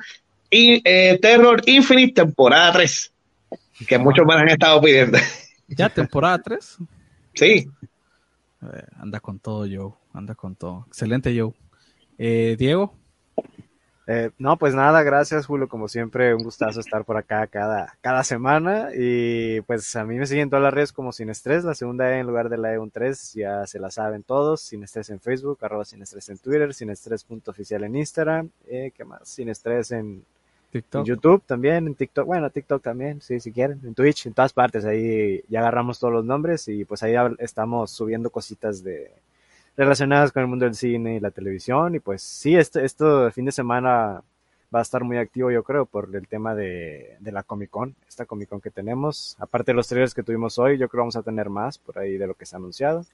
eh, 0.84 1.18
Terror 1.20 1.61
Infinite 1.66 2.22
temporada 2.22 2.72
3, 2.72 3.12
que 3.88 3.98
muchos 3.98 4.24
me 4.26 4.34
han 4.34 4.48
estado 4.48 4.80
pidiendo. 4.80 5.18
Ya 5.66 5.88
temporada 5.88 6.38
3. 6.42 6.76
sí, 7.32 7.66
anda 8.98 9.18
con 9.18 9.38
todo, 9.38 9.66
Joe. 9.70 9.92
Anda 10.12 10.34
con 10.34 10.55
todo. 10.55 10.84
Excelente, 10.88 11.34
Joe. 11.36 11.52
Eh, 12.18 12.55
Diego. 12.59 12.94
Eh, 14.07 14.30
no, 14.36 14.59
pues 14.59 14.74
nada, 14.74 15.02
gracias 15.02 15.46
Julio, 15.46 15.66
como 15.66 15.88
siempre, 15.88 16.34
un 16.34 16.42
gustazo 16.42 16.80
estar 16.80 17.07
por 17.07 17.16
acá 17.16 17.46
cada, 17.46 17.96
cada 18.02 18.22
semana 18.22 18.90
y 18.94 19.62
pues 19.62 19.96
a 19.96 20.05
mí 20.05 20.16
me 20.18 20.26
siguen 20.26 20.50
todas 20.50 20.62
las 20.62 20.74
redes 20.74 20.92
como 20.92 21.11
Sin 21.11 21.30
Estrés, 21.30 21.64
la 21.64 21.74
segunda 21.74 22.11
E 22.11 22.18
en 22.18 22.26
lugar 22.26 22.50
de 22.50 22.59
la 22.59 22.74
E 22.74 22.78
un 22.78 22.90
3, 22.90 23.32
ya 23.32 23.66
se 23.66 23.78
la 23.78 23.90
saben 23.90 24.22
todos, 24.22 24.61
Sin 24.61 24.82
Estrés 24.82 25.09
en 25.09 25.20
Facebook, 25.20 25.59
arroba 25.62 25.86
Sin 25.86 26.02
Estrés 26.02 26.28
en 26.28 26.36
Twitter, 26.36 26.74
Sin 26.74 26.90
Estrés 26.90 27.24
punto 27.24 27.50
oficial 27.50 27.82
en 27.82 27.96
Instagram, 27.96 28.50
eh, 28.66 28.92
¿qué 28.94 29.07
más? 29.07 29.26
Sin 29.26 29.48
Estrés 29.48 29.90
en, 29.90 30.22
en 30.75 30.83
TikTok. 30.83 31.07
YouTube 31.07 31.43
también, 31.47 31.87
en 31.87 31.95
TikTok, 31.95 32.27
bueno, 32.27 32.51
TikTok 32.51 32.83
también, 32.83 33.20
sí, 33.20 33.39
si 33.41 33.53
quieren, 33.53 33.81
en 33.85 33.95
Twitch, 33.95 34.27
en 34.27 34.33
todas 34.33 34.53
partes, 34.53 34.85
ahí 34.85 35.43
ya 35.49 35.61
agarramos 35.61 35.99
todos 35.99 36.12
los 36.12 36.25
nombres 36.25 36.66
y 36.68 36.85
pues 36.85 37.03
ahí 37.03 37.14
estamos 37.39 37.91
subiendo 37.91 38.31
cositas 38.31 38.83
de 38.83 39.11
relacionadas 39.77 40.33
con 40.33 40.43
el 40.43 40.49
mundo 40.49 40.64
del 40.64 40.75
cine 40.75 41.16
y 41.16 41.20
la 41.20 41.31
televisión 41.31 41.95
y 41.95 42.01
pues 42.01 42.22
sí, 42.22 42.57
esto, 42.57 42.81
esto 42.81 43.27
el 43.27 43.33
fin 43.33 43.45
de 43.45 43.53
semana 43.53 44.22
va 44.75 44.79
a 44.79 44.83
estar 44.83 45.03
muy 45.03 45.18
activo 45.18 45.51
yo 45.51 45.62
creo 45.62 45.85
por 45.85 46.14
el 46.14 46.27
tema 46.29 46.55
de, 46.55 47.16
de 47.20 47.33
la 47.33 47.43
Comic 47.43 47.70
Con, 47.70 47.95
esta 48.09 48.27
Comic 48.27 48.49
Con 48.49 48.61
que 48.61 48.70
tenemos, 48.70 49.37
aparte 49.39 49.72
de 49.72 49.77
los 49.77 49.89
trailers 49.89 50.14
que 50.14 50.22
tuvimos 50.22 50.59
hoy, 50.59 50.79
yo 50.79 50.89
creo 50.89 51.03
vamos 51.03 51.16
a 51.16 51.22
tener 51.22 51.51
más 51.51 51.79
por 51.79 51.99
ahí 51.99 52.16
de 52.16 52.27
lo 52.27 52.35
que 52.35 52.47
se 52.47 52.57
ha 52.57 52.59
anunciado, 52.59 53.05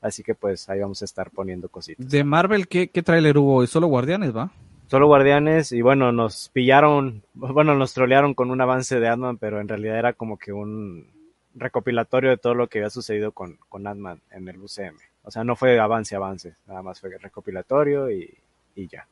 así 0.00 0.22
que 0.22 0.34
pues 0.34 0.68
ahí 0.68 0.80
vamos 0.80 1.02
a 1.02 1.04
estar 1.04 1.30
poniendo 1.30 1.68
cositas. 1.68 2.08
De 2.08 2.24
Marvel, 2.24 2.68
¿qué, 2.68 2.88
qué 2.88 3.02
tráiler 3.02 3.38
hubo 3.38 3.56
hoy? 3.56 3.66
Solo 3.66 3.86
Guardianes, 3.86 4.36
¿va? 4.36 4.50
Solo 4.92 5.06
Guardianes 5.06 5.72
y 5.72 5.80
bueno, 5.80 6.12
nos 6.12 6.50
pillaron, 6.50 7.22
bueno, 7.32 7.74
nos 7.74 7.94
trolearon 7.94 8.34
con 8.34 8.50
un 8.50 8.60
avance 8.60 9.00
de 9.00 9.08
Ant-Man, 9.08 9.38
pero 9.38 9.58
en 9.58 9.66
realidad 9.66 9.98
era 9.98 10.12
como 10.12 10.36
que 10.36 10.52
un 10.52 11.06
recopilatorio 11.54 12.28
de 12.28 12.36
todo 12.36 12.52
lo 12.52 12.66
que 12.68 12.80
había 12.80 12.90
sucedido 12.90 13.32
con, 13.32 13.56
con 13.70 13.86
Ant-Man 13.86 14.20
en 14.32 14.46
el 14.46 14.58
UCM. 14.58 14.96
O 15.24 15.30
sea, 15.30 15.44
no 15.44 15.56
fue 15.56 15.80
avance, 15.80 16.14
avance, 16.14 16.56
nada 16.66 16.82
más 16.82 17.00
fue 17.00 17.08
recopilatorio 17.16 18.10
y, 18.10 18.34
y 18.74 18.86
ya. 18.86 19.06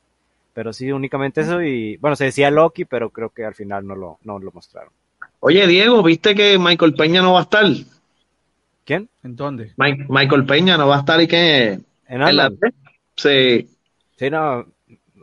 Pero 0.52 0.74
sí, 0.74 0.92
únicamente 0.92 1.40
eso 1.40 1.62
y 1.62 1.96
bueno, 1.96 2.14
se 2.14 2.26
decía 2.26 2.50
Loki, 2.50 2.84
pero 2.84 3.08
creo 3.08 3.30
que 3.30 3.46
al 3.46 3.54
final 3.54 3.86
no 3.86 3.96
lo, 3.96 4.18
no 4.24 4.38
lo 4.38 4.52
mostraron. 4.52 4.92
Oye, 5.40 5.66
Diego, 5.66 6.02
¿viste 6.02 6.34
que 6.34 6.58
Michael 6.58 6.92
Peña 6.92 7.22
no 7.22 7.32
va 7.32 7.38
a 7.38 7.42
estar? 7.44 7.64
¿Quién? 8.84 9.08
¿En 9.22 9.34
dónde? 9.34 9.72
Mi- 9.78 9.96
Michael 10.10 10.44
Peña 10.44 10.76
no 10.76 10.88
va 10.88 10.96
a 10.96 11.00
estar 11.00 11.18
y 11.22 11.26
que 11.26 11.70
En 12.06 12.22
en 12.22 12.36
la. 12.36 12.52
Sí. 13.16 13.66
Sí, 14.18 14.28
no. 14.28 14.66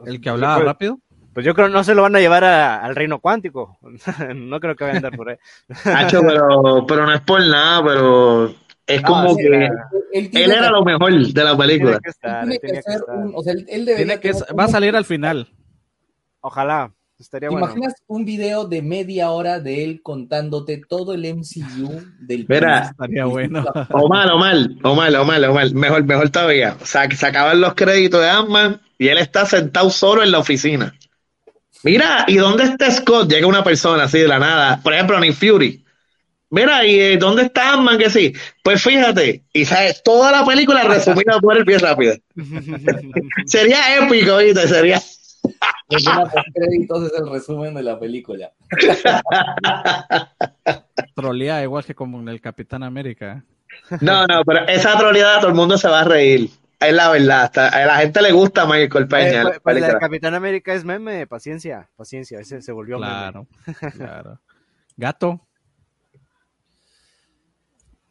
¿El 0.06 0.22
que 0.22 0.30
hablaba 0.30 0.56
Pues- 0.56 0.66
rápido? 0.66 1.00
Pues 1.34 1.46
yo 1.46 1.54
creo 1.54 1.68
que 1.68 1.74
no 1.74 1.84
se 1.84 1.94
lo 1.94 2.02
van 2.02 2.16
a 2.16 2.20
llevar 2.20 2.44
a- 2.44 2.84
al 2.84 2.96
reino 2.96 3.20
cuántico. 3.20 3.78
no 4.36 4.60
creo 4.60 4.76
que 4.76 4.84
vaya 4.86 4.94
a 4.94 4.98
andar 4.98 5.16
por 5.16 5.30
ahí. 5.30 5.38
Hacho, 5.86 6.22
pero, 6.22 6.86
pero 6.88 7.06
no 7.06 7.14
es 7.14 7.22
por 7.22 7.46
nada, 7.46 7.84
pero 7.84 8.56
es 8.88 9.02
No, 9.04 9.08
como 9.08 9.36
sí, 9.36 9.44
que 9.44 9.70
Él, 10.14 10.32
era 10.52 10.66
que- 10.66 10.70
lo 10.72 10.84
mejor 10.84 11.14
de 11.14 11.44
la 11.44 11.56
película. 11.56 12.00
Tiene 12.00 12.02
que 12.02 12.08
él 12.08 12.10
estar, 12.10 12.40
tiene 12.42 12.56
él 12.56 12.60
que 12.62 12.68
tenía 12.68 12.82
que 12.82 12.90
hacer 12.90 13.02
estar. 13.02 13.16
un, 13.18 13.32
o 13.36 13.42
sea, 13.44 13.54
él, 13.54 13.66
él 13.70 13.86
debería 13.86 14.06
Tiene 14.08 14.20
que, 14.20 14.32
tener 14.34 14.60
va 14.60 14.64
a 14.64 14.68
salir 14.68 14.96
al 14.96 15.06
final. 15.06 15.48
Ojalá, 16.42 16.92
estaría 17.20 17.50
¿Te 17.50 17.56
bueno. 17.56 17.68
imaginas 17.68 17.96
un 18.08 18.26
video 18.26 18.66
de 18.66 18.82
media 18.82 19.32
hora 19.32 19.60
de 19.60 19.84
él 19.84 20.02
contándote 20.04 20.82
todo 20.88 21.14
el 21.14 21.26
MCU 21.26 22.04
del 22.20 22.46
Mira. 22.48 22.90
Estaría 22.92 23.26
bueno. 23.26 23.66
Omar, 23.92 24.32
Omar, 24.32 24.56
Omar, 24.84 25.16
Omar, 25.16 25.46
Omar, 25.46 25.74
mejor, 25.74 26.04
mejor 26.04 26.30
todavía. 26.30 26.78
O 26.82 26.86
sea, 26.86 27.08
que 27.08 27.16
se 27.16 27.26
acaban 27.26 27.60
los 27.62 27.74
créditos 27.74 28.22
de 28.22 28.30
Ant-Man 28.30 28.82
y 28.98 29.08
él 29.08 29.18
está 29.18 29.46
sentado 29.46 29.90
solo 29.90 30.24
en 30.24 30.32
la 30.32 30.40
oficina. 30.40 30.94
Mira, 31.84 32.26
¿y 32.28 32.38
dónde 32.38 32.64
está 32.64 32.92
Scott? 32.92 33.30
Llega 33.30 33.48
una 33.48 33.64
persona 33.64 34.04
así 34.04 34.20
de 34.20 34.28
la 34.28 34.40
nada. 34.40 34.80
Por 34.82 34.94
ejemplo, 34.94 35.20
Nick 35.20 35.34
Fury. 35.34 35.84
Mira, 36.50 36.86
¿y 36.86 37.00
eh, 37.00 37.18
dónde 37.18 37.44
está 37.44 37.74
Ant-Man? 37.74 37.98
Que 37.98 38.10
sí. 38.10 38.34
Pues 38.64 38.82
fíjate, 38.82 39.44
y 39.52 39.66
sabes, 39.66 40.02
toda 40.02 40.32
la 40.32 40.46
película 40.46 40.84
resumida 40.84 41.40
por 41.40 41.58
el 41.58 41.66
pie 41.66 41.78
rápido. 41.78 42.16
Sería 43.46 43.98
épico, 43.98 44.38
¿viste? 44.38 44.68
Sería. 44.68 45.02
La 45.90 45.98
escena 45.98 46.24
post 46.24 46.48
créditos 46.54 47.12
es 47.12 47.20
el 47.20 47.30
resumen 47.30 47.74
de 47.74 47.84
la 47.84 48.00
película. 48.00 48.52
Trolea 51.16 51.64
igual 51.64 51.86
que 51.86 51.96
como 51.96 52.20
en 52.20 52.30
el 52.30 52.42
Capitán 52.42 52.84
América. 52.84 53.44
No, 54.02 54.26
no, 54.28 54.44
pero 54.46 54.68
esa 54.68 54.98
troleada 54.98 55.40
todo 55.40 55.50
el 55.50 55.56
mundo 55.56 55.78
se 55.78 55.88
va 55.88 56.02
a 56.02 56.04
reír. 56.04 56.50
Es 56.80 56.94
la 56.94 57.10
verdad. 57.10 57.44
hasta 57.44 57.70
a 57.70 57.86
la 57.86 57.96
gente 57.98 58.22
le 58.22 58.32
gusta 58.32 58.66
Michael 58.66 59.08
Peña. 59.08 59.28
Eh, 59.28 59.36
la 59.36 59.44
pues, 59.44 59.60
pues, 59.64 59.82
la 59.82 59.88
de. 59.88 60.00
Capitán 60.00 60.36
América 60.36 60.74
es 60.74 60.84
meme, 60.84 61.26
paciencia, 61.26 61.90
paciencia, 61.96 62.40
ese 62.40 62.62
se 62.62 62.72
volvió 62.72 63.00
meme. 63.00 63.14
Claro, 63.14 63.48
claro. 63.96 64.40
Gato. 64.96 65.47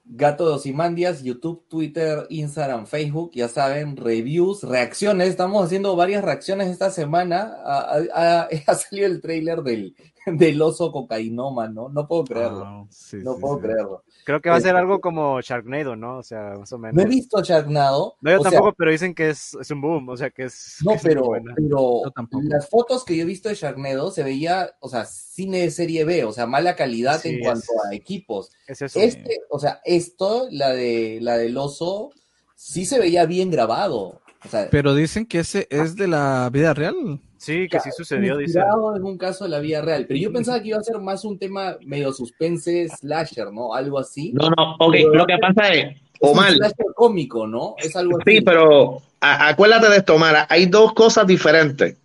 Gato 0.08 0.46
de 0.46 0.54
Osimandias, 0.54 1.22
YouTube, 1.22 1.64
Twitter, 1.68 2.26
Instagram, 2.30 2.86
Facebook, 2.86 3.32
ya 3.34 3.48
saben, 3.48 3.96
reviews, 3.96 4.62
reacciones. 4.62 5.28
Estamos 5.28 5.64
haciendo 5.64 5.96
varias 5.96 6.24
reacciones 6.24 6.68
esta 6.68 6.90
semana. 6.90 7.56
Ha, 8.14 8.74
salido 8.74 9.06
el 9.06 9.20
tráiler 9.20 9.62
del, 9.62 9.94
del 10.26 10.62
oso 10.62 10.92
cocainómano. 10.92 11.88
No 11.88 12.06
puedo 12.06 12.24
creerlo. 12.24 12.64
Ah, 12.64 12.86
sí, 12.90 13.18
no 13.22 13.34
sí, 13.34 13.40
puedo 13.40 13.56
sí. 13.56 13.62
creerlo. 13.62 14.04
Creo 14.26 14.40
que 14.42 14.50
va 14.50 14.56
a 14.56 14.60
ser 14.60 14.70
Este- 14.70 14.80
algo 14.80 15.00
como 15.00 15.40
Sharknado, 15.40 15.94
¿no? 15.94 16.18
O 16.18 16.22
sea, 16.24 16.54
más 16.58 16.72
o 16.72 16.78
menos. 16.78 16.96
No 16.96 17.02
he 17.02 17.06
visto 17.06 17.40
Sharknado. 17.44 18.16
No, 18.20 18.32
yo 18.32 18.40
sea, 18.42 18.50
tampoco, 18.50 18.74
pero 18.76 18.90
dicen 18.90 19.14
que 19.14 19.30
es, 19.30 19.54
es 19.60 19.70
un 19.70 19.80
boom, 19.80 20.08
o 20.08 20.16
sea, 20.16 20.30
que 20.30 20.46
es. 20.46 20.78
No, 20.84 20.94
que 20.94 20.98
pero, 21.04 21.22
buena. 21.26 21.54
pero 21.54 22.02
las 22.48 22.68
fotos 22.68 23.04
que 23.04 23.16
yo 23.16 23.22
he 23.22 23.26
visto 23.26 23.48
de 23.48 23.54
Sharknado 23.54 24.10
se 24.10 24.24
veía, 24.24 24.72
o 24.80 24.88
sea, 24.88 25.04
cine 25.04 25.60
de 25.60 25.70
serie 25.70 26.04
B, 26.04 26.24
o 26.24 26.32
sea, 26.32 26.44
mala 26.46 26.74
calidad 26.74 27.20
Sí, 27.20 27.28
en 27.28 27.34
es- 27.36 27.42
cuanto 27.44 27.66
a 27.88 27.94
equipos. 27.94 28.50
Es 28.66 28.82
eso. 28.82 28.98
Este, 28.98 29.38
o 29.48 29.60
sea, 29.60 29.80
esto, 29.84 30.48
la 30.50 30.70
de 30.70 31.20
la 31.22 31.38
del 31.38 31.56
oso, 31.56 32.10
sí 32.56 32.84
se 32.84 32.98
veía 32.98 33.26
bien 33.26 33.52
grabado. 33.52 34.20
O 34.44 34.48
sea, 34.50 34.68
Pero 34.72 34.94
dicen 34.96 35.26
que 35.26 35.38
ese 35.38 35.68
es 35.70 35.94
de 35.94 36.08
la 36.08 36.50
vida 36.52 36.74
real. 36.74 37.20
Sí, 37.46 37.68
que 37.68 37.78
sí 37.78 37.90
sucedió, 37.96 38.36
dice. 38.36 38.58
inspirado 38.58 38.96
en 38.96 39.04
un 39.04 39.16
caso 39.16 39.44
de 39.44 39.50
la 39.50 39.60
vida 39.60 39.80
real. 39.80 40.04
Pero 40.08 40.18
yo 40.18 40.32
pensaba 40.32 40.60
que 40.60 40.68
iba 40.68 40.78
a 40.78 40.82
ser 40.82 40.98
más 40.98 41.24
un 41.24 41.38
tema 41.38 41.76
medio 41.84 42.12
suspense 42.12 42.88
slasher, 42.88 43.52
¿no? 43.52 43.72
Algo 43.72 43.98
así. 44.00 44.32
No, 44.32 44.50
no, 44.50 44.74
ok, 44.80 44.94
lo 45.12 45.26
que 45.26 45.38
pasa 45.38 45.72
es, 45.72 45.84
Es 45.94 46.00
un 46.20 46.30
Omar, 46.30 46.52
slasher 46.52 46.86
cómico, 46.94 47.46
¿no? 47.46 47.76
Es 47.78 47.94
algo 47.94 48.18
así. 48.20 48.36
sí, 48.38 48.40
pero 48.40 49.00
a- 49.20 49.48
acuérdate 49.48 49.88
de 49.90 49.96
esto, 49.98 50.14
Omar, 50.16 50.46
hay 50.48 50.66
dos 50.66 50.92
cosas 50.92 51.26
diferentes. 51.26 51.96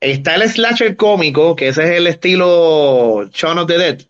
Está 0.00 0.36
el 0.36 0.48
slasher 0.48 0.96
cómico, 0.96 1.54
que 1.54 1.68
ese 1.68 1.82
es 1.84 1.90
el 1.98 2.06
estilo 2.06 3.28
Shaun 3.32 3.58
of 3.58 3.66
the 3.66 3.76
Dead, 3.78 4.00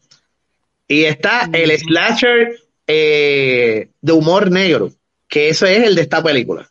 y 0.87 1.05
está 1.05 1.49
el 1.53 1.77
slasher 1.77 2.57
eh, 2.87 3.89
de 4.01 4.13
humor 4.13 4.51
negro, 4.51 4.91
que 5.29 5.49
ese 5.49 5.77
es 5.77 5.85
el 5.85 5.95
de 5.95 6.03
esta 6.03 6.23
película. 6.23 6.71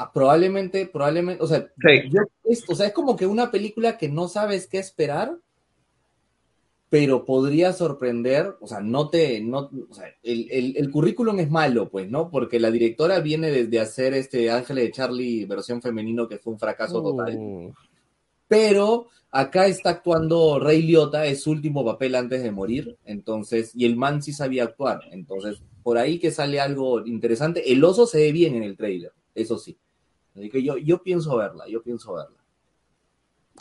Ah, 0.00 0.12
probablemente, 0.12 0.86
probablemente, 0.86 1.42
o 1.42 1.46
sea, 1.48 1.66
Sí. 1.76 2.08
yo- 2.10 2.22
es, 2.44 2.62
o 2.68 2.74
sea, 2.76 2.86
es 2.86 2.92
como 2.92 3.16
que 3.16 3.26
una 3.26 3.50
película 3.50 3.98
que 3.98 4.08
no 4.08 4.28
sabes 4.28 4.66
qué 4.68 4.78
esperar. 4.78 5.36
pero 6.90 7.26
podría 7.26 7.74
sorprender, 7.74 8.56
o 8.60 8.66
sea, 8.66 8.80
no 8.80 9.10
te, 9.10 9.42
no, 9.42 9.68
o 9.90 9.92
sea, 9.94 10.06
el, 10.22 10.50
el, 10.50 10.74
el 10.74 10.90
currículum 10.90 11.38
es 11.38 11.50
malo, 11.50 11.90
pues, 11.90 12.10
¿no? 12.10 12.30
Porque 12.30 12.58
la 12.58 12.70
directora 12.70 13.20
viene 13.20 13.50
desde 13.50 13.78
hacer 13.78 14.14
este 14.14 14.50
Ángeles 14.50 14.84
de 14.84 14.92
Charlie 14.92 15.44
versión 15.44 15.82
femenino 15.82 16.26
que 16.26 16.38
fue 16.38 16.54
un 16.54 16.58
fracaso 16.58 17.02
total. 17.02 17.36
Uh, 17.36 17.72
Pero 18.48 19.08
acá 19.30 19.66
está 19.66 19.90
actuando 19.90 20.58
Rey 20.58 20.80
Liotta, 20.80 21.26
es 21.26 21.42
su 21.42 21.50
último 21.50 21.84
papel 21.84 22.14
antes 22.14 22.42
de 22.42 22.52
morir, 22.52 22.96
entonces, 23.04 23.72
y 23.74 23.84
el 23.84 23.94
man 23.96 24.22
sí 24.22 24.32
sabía 24.32 24.62
actuar, 24.64 25.00
entonces, 25.10 25.60
por 25.82 25.98
ahí 25.98 26.18
que 26.18 26.30
sale 26.30 26.58
algo 26.58 27.04
interesante. 27.06 27.70
El 27.70 27.84
oso 27.84 28.06
se 28.06 28.16
ve 28.22 28.32
bien 28.32 28.54
en 28.54 28.62
el 28.62 28.78
trailer, 28.78 29.12
eso 29.34 29.58
sí. 29.58 29.76
Así 30.38 30.50
que 30.50 30.62
yo, 30.62 30.76
yo 30.78 31.02
pienso 31.02 31.36
verla, 31.36 31.64
yo 31.68 31.82
pienso 31.82 32.14
verla. 32.14 32.36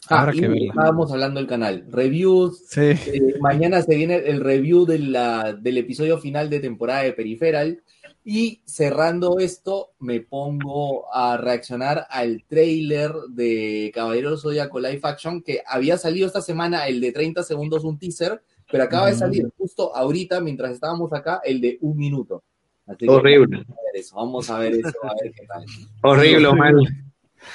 Ah, 0.10 0.22
Habrá 0.22 0.36
y 0.36 0.40
que 0.40 0.48
verla. 0.48 0.70
estábamos 0.70 1.12
hablando 1.12 1.40
del 1.40 1.48
canal. 1.49 1.86
Reviews, 1.90 2.64
sí. 2.68 2.82
eh, 2.82 3.36
mañana 3.41 3.82
se 3.82 3.95
viene 3.95 4.16
el 4.18 4.41
review 4.41 4.86
de 4.86 4.99
la- 4.99 5.54
del 5.54 5.78
episodio 5.80 6.18
final 6.20 6.49
de 6.49 6.60
temporada 6.60 7.02
de 7.04 7.14
Peripheral. 7.14 7.82
Y 8.24 8.62
cerrando 8.66 9.40
esto, 9.40 9.91
me 9.99 10.20
pongo 10.20 11.14
a 11.14 11.38
reaccionar 11.38 12.06
al 12.10 12.44
trailer 12.45 13.12
de 13.30 13.90
Caballero 13.95 14.38
Zodíaco 14.38 14.80
Live 14.80 14.99
Action, 15.04 15.41
que 15.41 15.62
había 15.66 15.98
salido 15.98 16.28
esta 16.28 16.41
semana 16.41 16.88
el 16.88 16.99
de 16.99 17.14
30 17.14 17.41
segundos, 17.44 17.86
un 17.86 17.98
teaser, 17.98 18.41
pero 18.70 18.84
acaba 18.84 19.08
de 19.08 19.16
salir 19.16 19.49
justo 19.58 19.95
ahorita, 19.95 20.41
mientras 20.41 20.74
estábamos 20.74 21.12
acá, 21.14 21.40
el 21.44 21.62
de 21.62 21.78
un 21.82 21.98
minuto. 21.98 22.44
Así 22.88 23.05
que 23.05 23.09
Horrible. 23.09 23.65
Vamos 23.65 23.69
a 23.69 23.81
ver 23.84 23.95
eso, 23.95 24.15
vamos 24.15 24.49
a 24.49 24.59
ver 24.59 24.73
eso, 24.73 24.97
a 25.03 25.14
ver 25.22 25.34
qué 25.34 25.45
tal. 25.45 25.65
Horrible, 26.01 26.47
Omar. 26.47 26.73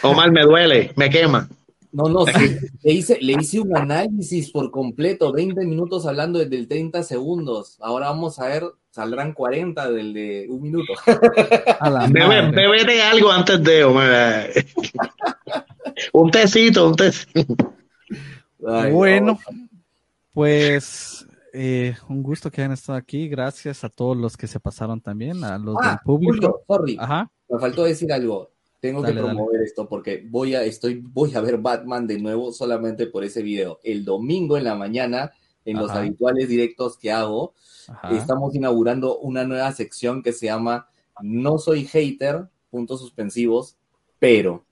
Omar, 0.03 0.33
me 0.33 0.43
duele, 0.43 0.93
me 0.97 1.11
quema. 1.11 1.49
No, 1.93 2.05
no, 2.05 2.25
sí, 2.25 2.57
le 2.83 2.93
hice, 2.93 3.19
le 3.21 3.35
hice 3.35 3.61
un 3.61 3.77
análisis 3.77 4.51
por 4.51 4.71
completo, 4.71 5.31
20 5.31 5.67
minutos 5.67 6.07
hablando 6.07 6.39
desde 6.39 6.57
el 6.57 6.67
30 6.67 7.03
segundos. 7.03 7.77
Ahora 7.81 8.09
vamos 8.09 8.39
a 8.39 8.49
ver, 8.49 8.65
saldrán 8.91 9.35
40 9.35 9.91
del 9.91 10.15
de 10.15 10.47
un 10.49 10.63
minuto. 10.63 10.93
Bebe, 12.11 12.51
bebete 12.51 13.03
algo 13.03 13.31
antes 13.31 13.63
de, 13.63 13.85
Omar. 13.85 14.51
un 16.15 16.31
tecito, 16.31 16.89
un 16.89 16.97
tecito. 16.97 17.75
Ay, 18.67 18.91
Bueno, 18.91 19.39
pues 20.33 21.27
eh, 21.53 21.95
un 22.09 22.23
gusto 22.23 22.51
que 22.51 22.61
hayan 22.63 22.73
estado 22.73 22.99
aquí. 22.99 23.29
Gracias 23.29 23.85
a 23.85 23.89
todos 23.89 24.17
los 24.17 24.37
que 24.37 24.47
se 24.47 24.61
pasaron 24.61 25.01
también, 25.01 25.43
a 25.45 25.59
los 25.59 25.77
Ah, 25.81 25.91
del 25.91 25.99
público. 26.05 26.35
Julio, 26.35 26.61
sorry, 26.67 26.97
Ajá. 27.01 27.31
me 27.49 27.59
faltó 27.59 27.85
decir 27.85 28.13
algo. 28.13 28.51
Tengo 28.81 29.01
Dale, 29.03 29.15
que 29.15 29.21
dale. 29.21 29.35
promover 29.35 29.63
esto 29.63 29.89
porque 29.89 30.27
voy 30.29 30.55
a, 30.57 30.65
estoy, 30.65 31.01
voy 31.01 31.35
a 31.37 31.41
ver 31.41 31.59
Batman 31.59 32.07
de 32.07 32.19
nuevo 32.19 32.53
solamente 32.53 33.07
por 33.07 33.23
ese 33.23 33.43
video. 33.43 33.79
El 33.85 34.05
domingo 34.05 34.57
en 34.57 34.65
la 34.65 34.75
mañana, 34.75 35.33
en 35.65 35.79
los 35.79 35.91
habituales 35.93 36.49
directos 36.49 36.99
que 36.99 37.13
hago, 37.13 37.55
Ajá. 37.89 38.17
estamos 38.17 38.55
inaugurando 38.57 39.19
una 39.19 39.45
nueva 39.45 39.71
sección 39.73 40.23
que 40.23 40.33
se 40.33 40.47
llama 40.47 40.89
No 41.21 41.59
soy 41.59 41.85
hater, 41.85 42.49
puntos 42.71 43.01
suspensivos, 43.01 43.77
pero 44.19 44.65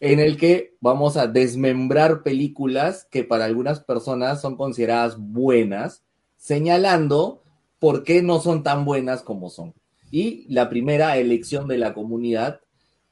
en 0.00 0.20
el 0.20 0.36
que 0.36 0.74
vamos 0.80 1.16
a 1.16 1.26
desmembrar 1.26 2.22
películas 2.22 3.06
que 3.10 3.24
para 3.24 3.46
algunas 3.46 3.80
personas 3.80 4.42
son 4.42 4.56
consideradas 4.56 5.16
buenas, 5.18 6.02
señalando 6.46 7.42
por 7.80 8.04
qué 8.04 8.22
no 8.22 8.38
son 8.38 8.62
tan 8.62 8.84
buenas 8.84 9.22
como 9.22 9.50
son. 9.50 9.74
Y 10.12 10.46
la 10.48 10.68
primera 10.68 11.16
elección 11.16 11.66
de 11.66 11.76
la 11.76 11.92
comunidad 11.92 12.60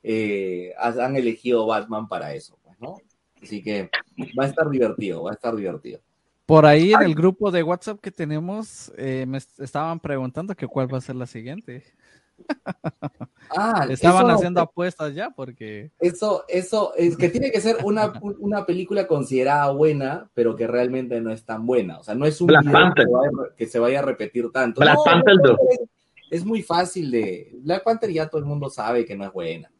eh, 0.04 0.72
han 0.78 1.16
elegido 1.16 1.66
Batman 1.66 2.06
para 2.06 2.32
eso, 2.32 2.56
pues, 2.62 2.78
¿no? 2.80 2.94
Así 3.42 3.60
que 3.60 3.90
va 4.38 4.44
a 4.44 4.46
estar 4.46 4.70
divertido, 4.70 5.24
va 5.24 5.32
a 5.32 5.34
estar 5.34 5.56
divertido. 5.56 5.98
Por 6.46 6.64
ahí 6.64 6.92
en 6.92 7.02
el 7.02 7.14
grupo 7.16 7.50
de 7.50 7.64
WhatsApp 7.64 7.98
que 8.00 8.12
tenemos, 8.12 8.92
eh, 8.96 9.24
me 9.26 9.38
est- 9.38 9.58
estaban 9.58 9.98
preguntando 9.98 10.54
que 10.54 10.68
cuál 10.68 10.92
va 10.92 10.98
a 10.98 11.00
ser 11.00 11.16
la 11.16 11.26
siguiente. 11.26 11.82
Ah, 13.56 13.86
Estaban 13.88 14.26
eso- 14.26 14.34
haciendo 14.36 14.60
apuestas 14.62 15.14
ya 15.14 15.30
porque 15.30 15.92
Eso, 16.00 16.44
eso, 16.48 16.92
es 16.96 17.16
que 17.16 17.28
tiene 17.28 17.52
que 17.52 17.60
ser 17.60 17.76
una, 17.84 18.12
una 18.40 18.66
película 18.66 19.06
considerada 19.06 19.70
buena, 19.70 20.28
pero 20.34 20.56
que 20.56 20.66
realmente 20.66 21.20
no 21.20 21.30
es 21.30 21.44
tan 21.44 21.64
buena. 21.64 21.98
O 21.98 22.02
sea, 22.02 22.14
no 22.16 22.26
es 22.26 22.40
un 22.40 22.48
Black 22.48 22.64
Panther. 22.72 23.06
que, 23.06 23.12
vaya- 23.12 23.54
que 23.56 23.66
se 23.66 23.78
vaya 23.78 24.00
a 24.00 24.02
repetir 24.02 24.50
tanto. 24.50 24.80
Black 24.80 24.96
No, 24.96 25.04
Panther 25.04 25.34
Black 25.34 25.46
2. 25.46 25.56
Panther 25.58 25.78
Es, 26.30 26.40
es 26.40 26.44
muy 26.44 26.62
fácil 26.62 27.10
de. 27.12 27.52
Black 27.60 27.84
Panther 27.84 28.10
ya 28.10 28.28
todo 28.28 28.40
el 28.40 28.46
mundo 28.46 28.70
sabe 28.70 29.04
que 29.04 29.14
no 29.14 29.24
es 29.26 29.32
buena. 29.32 29.70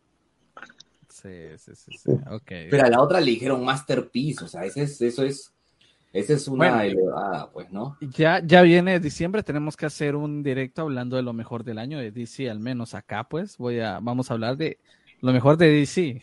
sí, 1.08 1.30
sí, 1.56 1.72
sí, 1.74 1.90
sí. 1.96 2.10
Ok. 2.30 2.46
Pero 2.70 2.84
a 2.84 2.90
la 2.90 3.00
otra 3.00 3.18
le 3.20 3.30
dijeron 3.30 3.64
Masterpiece. 3.64 4.44
O 4.44 4.48
sea, 4.48 4.64
ese 4.66 4.82
es, 4.82 5.00
eso 5.00 5.24
es. 5.24 5.53
Esa 6.14 6.32
es 6.34 6.48
una 6.48 6.68
Bueno. 6.70 6.80
elevada, 6.80 7.50
pues, 7.52 7.70
¿no? 7.72 7.98
Ya, 8.16 8.40
ya 8.42 8.62
viene 8.62 9.00
diciembre, 9.00 9.42
tenemos 9.42 9.76
que 9.76 9.84
hacer 9.86 10.14
un 10.14 10.42
directo 10.42 10.82
hablando 10.82 11.16
de 11.16 11.22
lo 11.22 11.32
mejor 11.32 11.64
del 11.64 11.78
año 11.78 11.98
de 11.98 12.12
DC, 12.12 12.48
al 12.48 12.60
menos 12.60 12.94
acá, 12.94 13.24
pues, 13.24 13.58
voy 13.58 13.80
a, 13.80 13.98
vamos 14.00 14.30
a 14.30 14.34
hablar 14.34 14.56
de 14.56 14.78
lo 15.20 15.32
mejor 15.32 15.56
de 15.56 15.70
DC. 15.70 16.22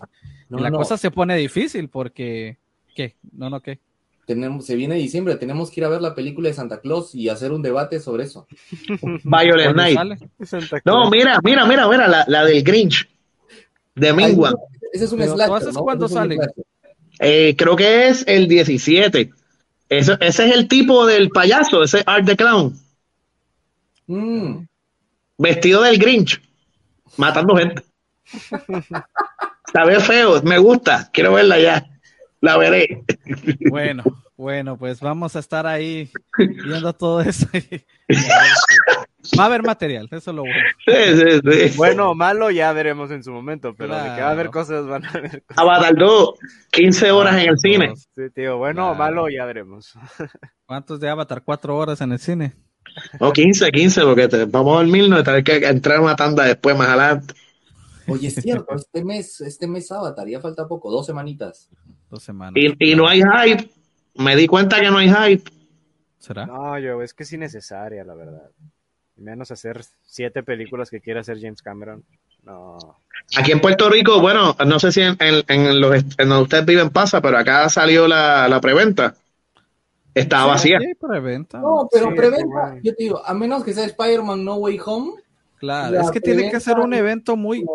No, 0.49 0.59
la 0.59 0.69
no, 0.69 0.77
cosa 0.77 0.97
se 0.97 1.11
pone 1.11 1.35
difícil 1.35 1.89
porque, 1.89 2.57
¿qué? 2.95 3.15
No, 3.34 3.49
no, 3.49 3.59
¿qué? 3.59 3.80
tenemos, 4.26 4.65
se 4.65 4.76
viene 4.76 4.95
diciembre, 4.95 5.35
tenemos 5.35 5.69
que 5.69 5.81
ir 5.81 5.85
a 5.85 5.89
ver 5.89 6.01
la 6.01 6.15
película 6.15 6.47
de 6.47 6.53
Santa 6.55 6.80
Claus 6.80 7.13
y 7.13 7.27
hacer 7.27 7.51
un 7.51 7.61
debate 7.61 7.99
sobre 7.99 8.23
eso. 8.23 8.47
Violet 9.23 9.73
¿Cuándo 9.73 9.73
Night. 9.73 9.97
sale? 10.45 10.81
No, 10.85 11.09
mira, 11.09 11.39
mira, 11.43 11.65
mira, 11.65 11.88
mira, 11.89 12.07
la, 12.07 12.23
la 12.27 12.45
del 12.45 12.63
Grinch. 12.63 13.09
De 13.95 14.13
Mingwan. 14.13 14.53
Ese 14.93 15.05
es 15.05 15.11
un 15.11 15.22
slasher, 15.22 15.73
cuándo 15.73 16.05
es 16.05 16.11
slasher. 16.13 16.53
Eh, 17.19 17.55
creo 17.57 17.76
que 17.76 18.07
es 18.07 18.23
el 18.26 18.47
17. 18.47 19.31
Eso, 19.91 20.13
ese 20.22 20.47
es 20.47 20.55
el 20.55 20.69
tipo 20.69 21.05
del 21.05 21.30
payaso, 21.31 21.84
ese 21.84 22.01
Art 22.05 22.26
the 22.26 22.38
Clown. 22.38 22.73
Mm. 24.07 24.65
Vestido 25.38 25.81
del 25.81 25.97
Grinch. 25.97 26.41
Matando 27.18 27.57
gente. 27.57 27.84
Sabe 29.73 29.99
feo, 29.99 30.41
me 30.43 30.57
gusta. 30.59 31.09
Quiero 31.11 31.34
verla 31.34 31.59
ya. 31.59 31.85
La 32.39 32.55
veré. 32.57 33.03
Bueno, 33.69 34.03
bueno, 34.38 34.77
pues 34.77 35.01
vamos 35.01 35.35
a 35.35 35.39
estar 35.39 35.68
ahí 35.68 36.09
viendo 36.38 36.93
todo 36.93 37.19
eso. 37.19 37.45
y- 37.53 37.84
Va 39.39 39.43
a 39.43 39.45
haber 39.48 39.64
material, 39.64 40.07
eso 40.11 40.31
es 40.31 40.35
lo 40.35 40.41
bueno. 40.43 40.56
Sí, 40.85 41.39
sí, 41.52 41.69
sí. 41.69 41.77
Bueno 41.77 42.11
o 42.11 42.15
malo 42.15 42.49
ya 42.52 42.73
veremos 42.73 43.11
en 43.11 43.23
su 43.23 43.31
momento, 43.31 43.73
pero 43.76 43.95
de 43.95 44.02
que 44.15 44.22
va 44.22 44.27
a 44.27 44.31
haber 44.31 44.49
cosas, 44.49 44.85
van 44.88 45.06
a 45.06 45.10
haber 45.10 45.43
cosas. 45.43 45.57
Avatar 45.57 45.95
2, 45.95 46.30
15 46.72 47.11
horas 47.11 47.41
en 47.41 47.49
el 47.49 47.57
cine. 47.60 47.93
Sí, 48.15 48.23
tío, 48.34 48.57
bueno 48.57 48.91
o 48.91 48.95
malo 48.95 49.30
ya 49.30 49.45
veremos. 49.45 49.93
¿Cuántos 50.65 50.99
de 50.99 51.10
Avatar? 51.10 51.43
¿Cuatro 51.43 51.77
horas 51.77 52.02
en 52.02 52.11
el 52.14 52.19
cine? 52.19 52.53
No, 53.19 53.31
15, 53.31 53.72
15, 53.72 54.02
porque 54.02 54.27
te- 54.27 54.45
vamos 54.45 54.73
a 54.73 54.77
dormirnos 54.84 55.22
y 55.22 55.23
tener 55.23 55.43
que 55.43 55.57
entrar 55.68 55.98
en 55.98 56.03
una 56.03 56.15
tanda 56.15 56.43
después 56.45 56.76
más 56.77 56.88
adelante. 56.88 57.34
Oye, 58.07 58.27
es 58.27 58.35
cierto, 58.35 58.76
este 58.76 59.03
mes, 59.06 59.39
este 59.41 59.68
mes 59.68 59.91
Avatar, 59.91 60.27
ya 60.27 60.41
falta 60.41 60.68
poco, 60.68 60.89
dos 60.91 61.06
semanitas. 61.06 61.69
Dos 62.10 62.23
semanas. 62.23 62.53
Y, 62.56 62.91
y 62.91 62.95
no 62.95 63.07
hay 63.07 63.22
hype. 63.22 63.69
Me 64.15 64.35
di 64.35 64.48
cuenta 64.48 64.81
que 64.81 64.89
no 64.89 64.98
hay 64.98 65.10
hype. 65.10 65.49
¿Será? 66.18 66.45
No, 66.48 66.77
yo, 66.80 67.02
es 67.02 67.14
que 67.14 67.23
es 67.23 67.31
innecesaria, 67.34 68.03
la 68.03 68.15
verdad. 68.15 68.49
Y 69.18 69.22
Menos 69.22 69.52
hacer 69.52 69.82
siete 70.06 70.44
películas 70.44 70.90
que 70.90 71.02
quiere 71.02 71.20
hacer 71.20 71.40
James 71.40 71.62
Cameron. 71.62 72.04
No. 72.44 72.78
Aquí 73.38 73.52
en 73.52 73.60
Puerto 73.62 73.90
Rico, 73.90 74.20
bueno, 74.20 74.56
no 74.66 74.80
sé 74.80 74.92
si 74.92 75.02
en, 75.02 75.16
en- 75.20 75.44
en 75.48 75.80
los 75.80 75.96
en 75.96 76.30
donde 76.30 76.42
ustedes 76.44 76.66
viven 76.66 76.90
pasa, 76.90 77.22
pero 77.22 77.38
acá 77.38 77.70
salió 77.70 78.08
la, 78.08 78.48
la 78.50 78.60
preventa. 78.60 79.16
Estaba 80.14 80.48
vacía. 80.48 80.80
Sí, 80.80 80.94
preventa. 80.96 81.60
No, 81.60 81.88
pero 81.92 82.10
Sí, 82.10 82.16
preventa, 82.16 82.80
yo 82.84 82.96
te 82.96 83.04
digo, 83.04 83.22
a 83.26 83.34
menos 83.34 83.64
que 83.64 83.74
sea 83.74 83.86
Spider-Man 83.86 84.44
No 84.44 84.56
Way 84.56 84.80
Home, 84.86 85.12
Claro, 85.58 85.94
La 85.94 86.02
es 86.02 86.10
que 86.12 86.20
tiene 86.20 86.50
que 86.50 86.60
ser 86.60 86.80
un 86.80 86.92
evento 86.94 87.36
muy... 87.38 87.62
no, 87.64 87.70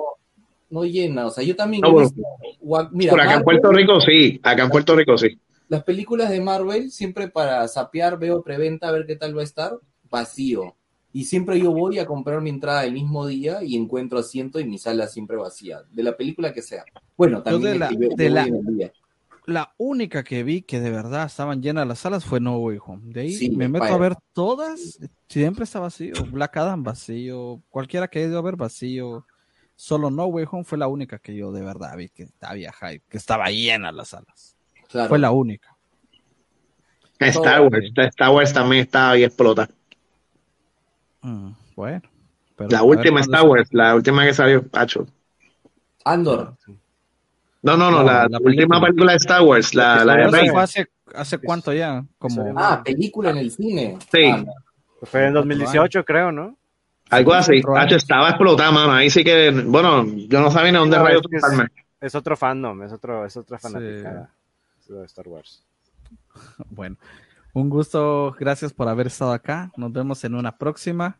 no 0.70 0.84
llena. 0.84 1.26
O 1.26 1.30
sea, 1.30 1.44
yo 1.44 1.54
también 1.54 1.82
No, 1.82 1.92
bueno. 1.92 2.08
visto, 2.10 2.88
mira, 2.90 3.12
Por 3.12 3.20
acá 3.20 3.34
en 3.34 3.42
Puerto 3.44 3.70
Rico 3.70 4.00
sí. 4.00 4.40
Acá 4.42 4.64
en 4.64 4.70
Puerto 4.70 4.96
Rico 4.96 5.16
sí. 5.16 5.38
las 5.68 5.84
películas 5.84 6.28
de 6.30 6.40
Marvel, 6.40 6.90
siempre 6.90 7.28
para 7.28 7.66
sapear, 7.68 8.18
veo 8.18 8.42
preventa, 8.42 8.88
a 8.88 8.92
ver 8.92 9.06
qué 9.06 9.14
tal 9.14 9.36
va 9.36 9.42
a 9.42 9.44
estar, 9.44 9.72
vacío. 10.10 10.74
Y 11.16 11.24
siempre 11.24 11.58
yo 11.58 11.72
voy 11.72 11.98
a 11.98 12.04
comprar 12.04 12.42
mi 12.42 12.50
entrada 12.50 12.84
el 12.84 12.92
mismo 12.92 13.26
día 13.26 13.62
y 13.62 13.74
encuentro 13.74 14.18
asiento 14.18 14.60
y 14.60 14.66
mi 14.66 14.76
sala 14.76 15.06
siempre 15.06 15.38
vacía, 15.38 15.80
de 15.90 16.02
la 16.02 16.14
película 16.14 16.52
que 16.52 16.60
sea. 16.60 16.84
Bueno, 17.16 17.42
también 17.42 17.72
de 17.72 17.78
la- 17.78 17.90
yo- 17.90 17.98
de 18.14 18.24
yo 18.28 18.30
la- 18.34 18.42
el 18.44 18.76
día. 18.76 18.92
La 19.46 19.72
única 19.78 20.22
que 20.22 20.42
vi 20.42 20.60
que 20.60 20.78
de 20.78 20.90
verdad 20.90 21.24
estaban 21.24 21.62
llenas 21.62 21.86
las 21.86 22.00
salas 22.00 22.22
fue 22.22 22.38
No 22.38 22.58
Way 22.58 22.78
Home. 22.84 23.14
De 23.14 23.22
ahí 23.22 23.32
Sí, 23.32 23.48
me 23.48 23.66
meto 23.66 23.86
a 23.86 23.96
ver 23.96 24.14
todas, 24.34 24.98
siempre 25.26 25.64
está 25.64 25.80
vacío. 25.80 26.12
Black 26.30 26.54
Adam 26.58 26.82
vacío, 26.82 27.62
cualquiera 27.70 28.08
que 28.08 28.18
haya 28.18 28.28
ido 28.28 28.38
a 28.38 28.42
ver 28.42 28.56
vacío. 28.56 29.24
Solo 29.74 30.10
No 30.10 30.26
Way 30.26 30.44
Home 30.50 30.64
fue 30.64 30.76
la 30.76 30.86
única 30.88 31.18
que 31.18 31.34
yo 31.34 31.50
de 31.50 31.62
verdad 31.62 31.96
vi 31.96 32.10
que 32.10 32.28
había 32.42 32.74
hype, 32.74 33.04
que 33.08 33.16
estaba 33.16 33.48
llena 33.48 33.90
las 33.90 34.08
salas. 34.08 34.54
Claro. 34.90 35.08
Fue 35.08 35.18
la 35.18 35.30
única. 35.30 35.74
Star 37.18 37.62
Wars. 37.62 37.90
Star 37.96 38.34
Wars 38.34 38.52
también 38.52 38.82
está 38.82 39.12
ahí 39.12 39.24
explota. 39.24 39.70
Mm, 41.26 41.50
bueno. 41.74 42.02
pero 42.56 42.70
La 42.70 42.82
última 42.84 43.20
Star 43.20 43.42
Wars, 43.44 43.68
la 43.72 43.94
última 43.96 44.24
que 44.24 44.32
salió, 44.32 44.62
Pacho. 44.66 45.06
Andor. 46.04 46.54
No, 47.62 47.76
no, 47.76 47.90
no, 47.90 47.98
No, 47.98 48.02
la, 48.04 48.28
la 48.28 48.38
última 48.38 48.78
película. 48.78 48.80
película 48.80 49.12
de 49.12 49.16
Star 49.16 49.42
Wars, 49.42 49.74
la, 49.74 50.04
la 50.04 50.16
de 50.16 50.52
hace 50.56 50.86
¿Hace 51.14 51.38
cuánto 51.38 51.72
ya? 51.72 52.04
Como 52.18 52.52
Ah, 52.56 52.82
película 52.84 53.30
en 53.30 53.38
el 53.38 53.50
cine. 53.50 53.98
Sí. 54.12 54.22
Ah, 54.24 54.44
Fue 55.02 55.26
en 55.26 55.34
2018, 55.34 56.04
creo, 56.04 56.30
¿no? 56.30 56.56
Algo 57.10 57.32
así. 57.34 57.62
Hacho, 57.76 57.96
estaba 57.96 58.28
explotado, 58.30 58.72
mano. 58.72 58.92
Ahí 58.92 59.10
sí 59.10 59.22
que, 59.24 59.50
bueno, 59.50 60.04
yo 60.28 60.40
no 60.40 60.50
sabía 60.50 60.72
ni 60.72 60.78
dónde 60.78 60.96
No, 60.96 61.04
rayos 61.04 61.22
es 61.22 61.28
que 61.30 61.36
es- 62.06 62.14
otro 62.14 62.36
fandom, 62.36 62.82
es, 62.82 62.92
otro, 62.92 63.24
es 63.24 63.36
otra 63.36 63.58
Sí. 63.58 63.62
fanaticada 63.62 64.30
eso 64.80 64.94
de 64.94 65.06
Star 65.06 65.26
Wars. 65.28 65.62
Bueno, 66.70 66.96
un 67.56 67.70
gusto, 67.70 68.36
gracias 68.38 68.74
por 68.74 68.86
haber 68.86 69.06
estado 69.06 69.32
acá. 69.32 69.72
Nos 69.78 69.90
vemos 69.90 70.22
en 70.24 70.34
una 70.34 70.58
próxima. 70.58 71.18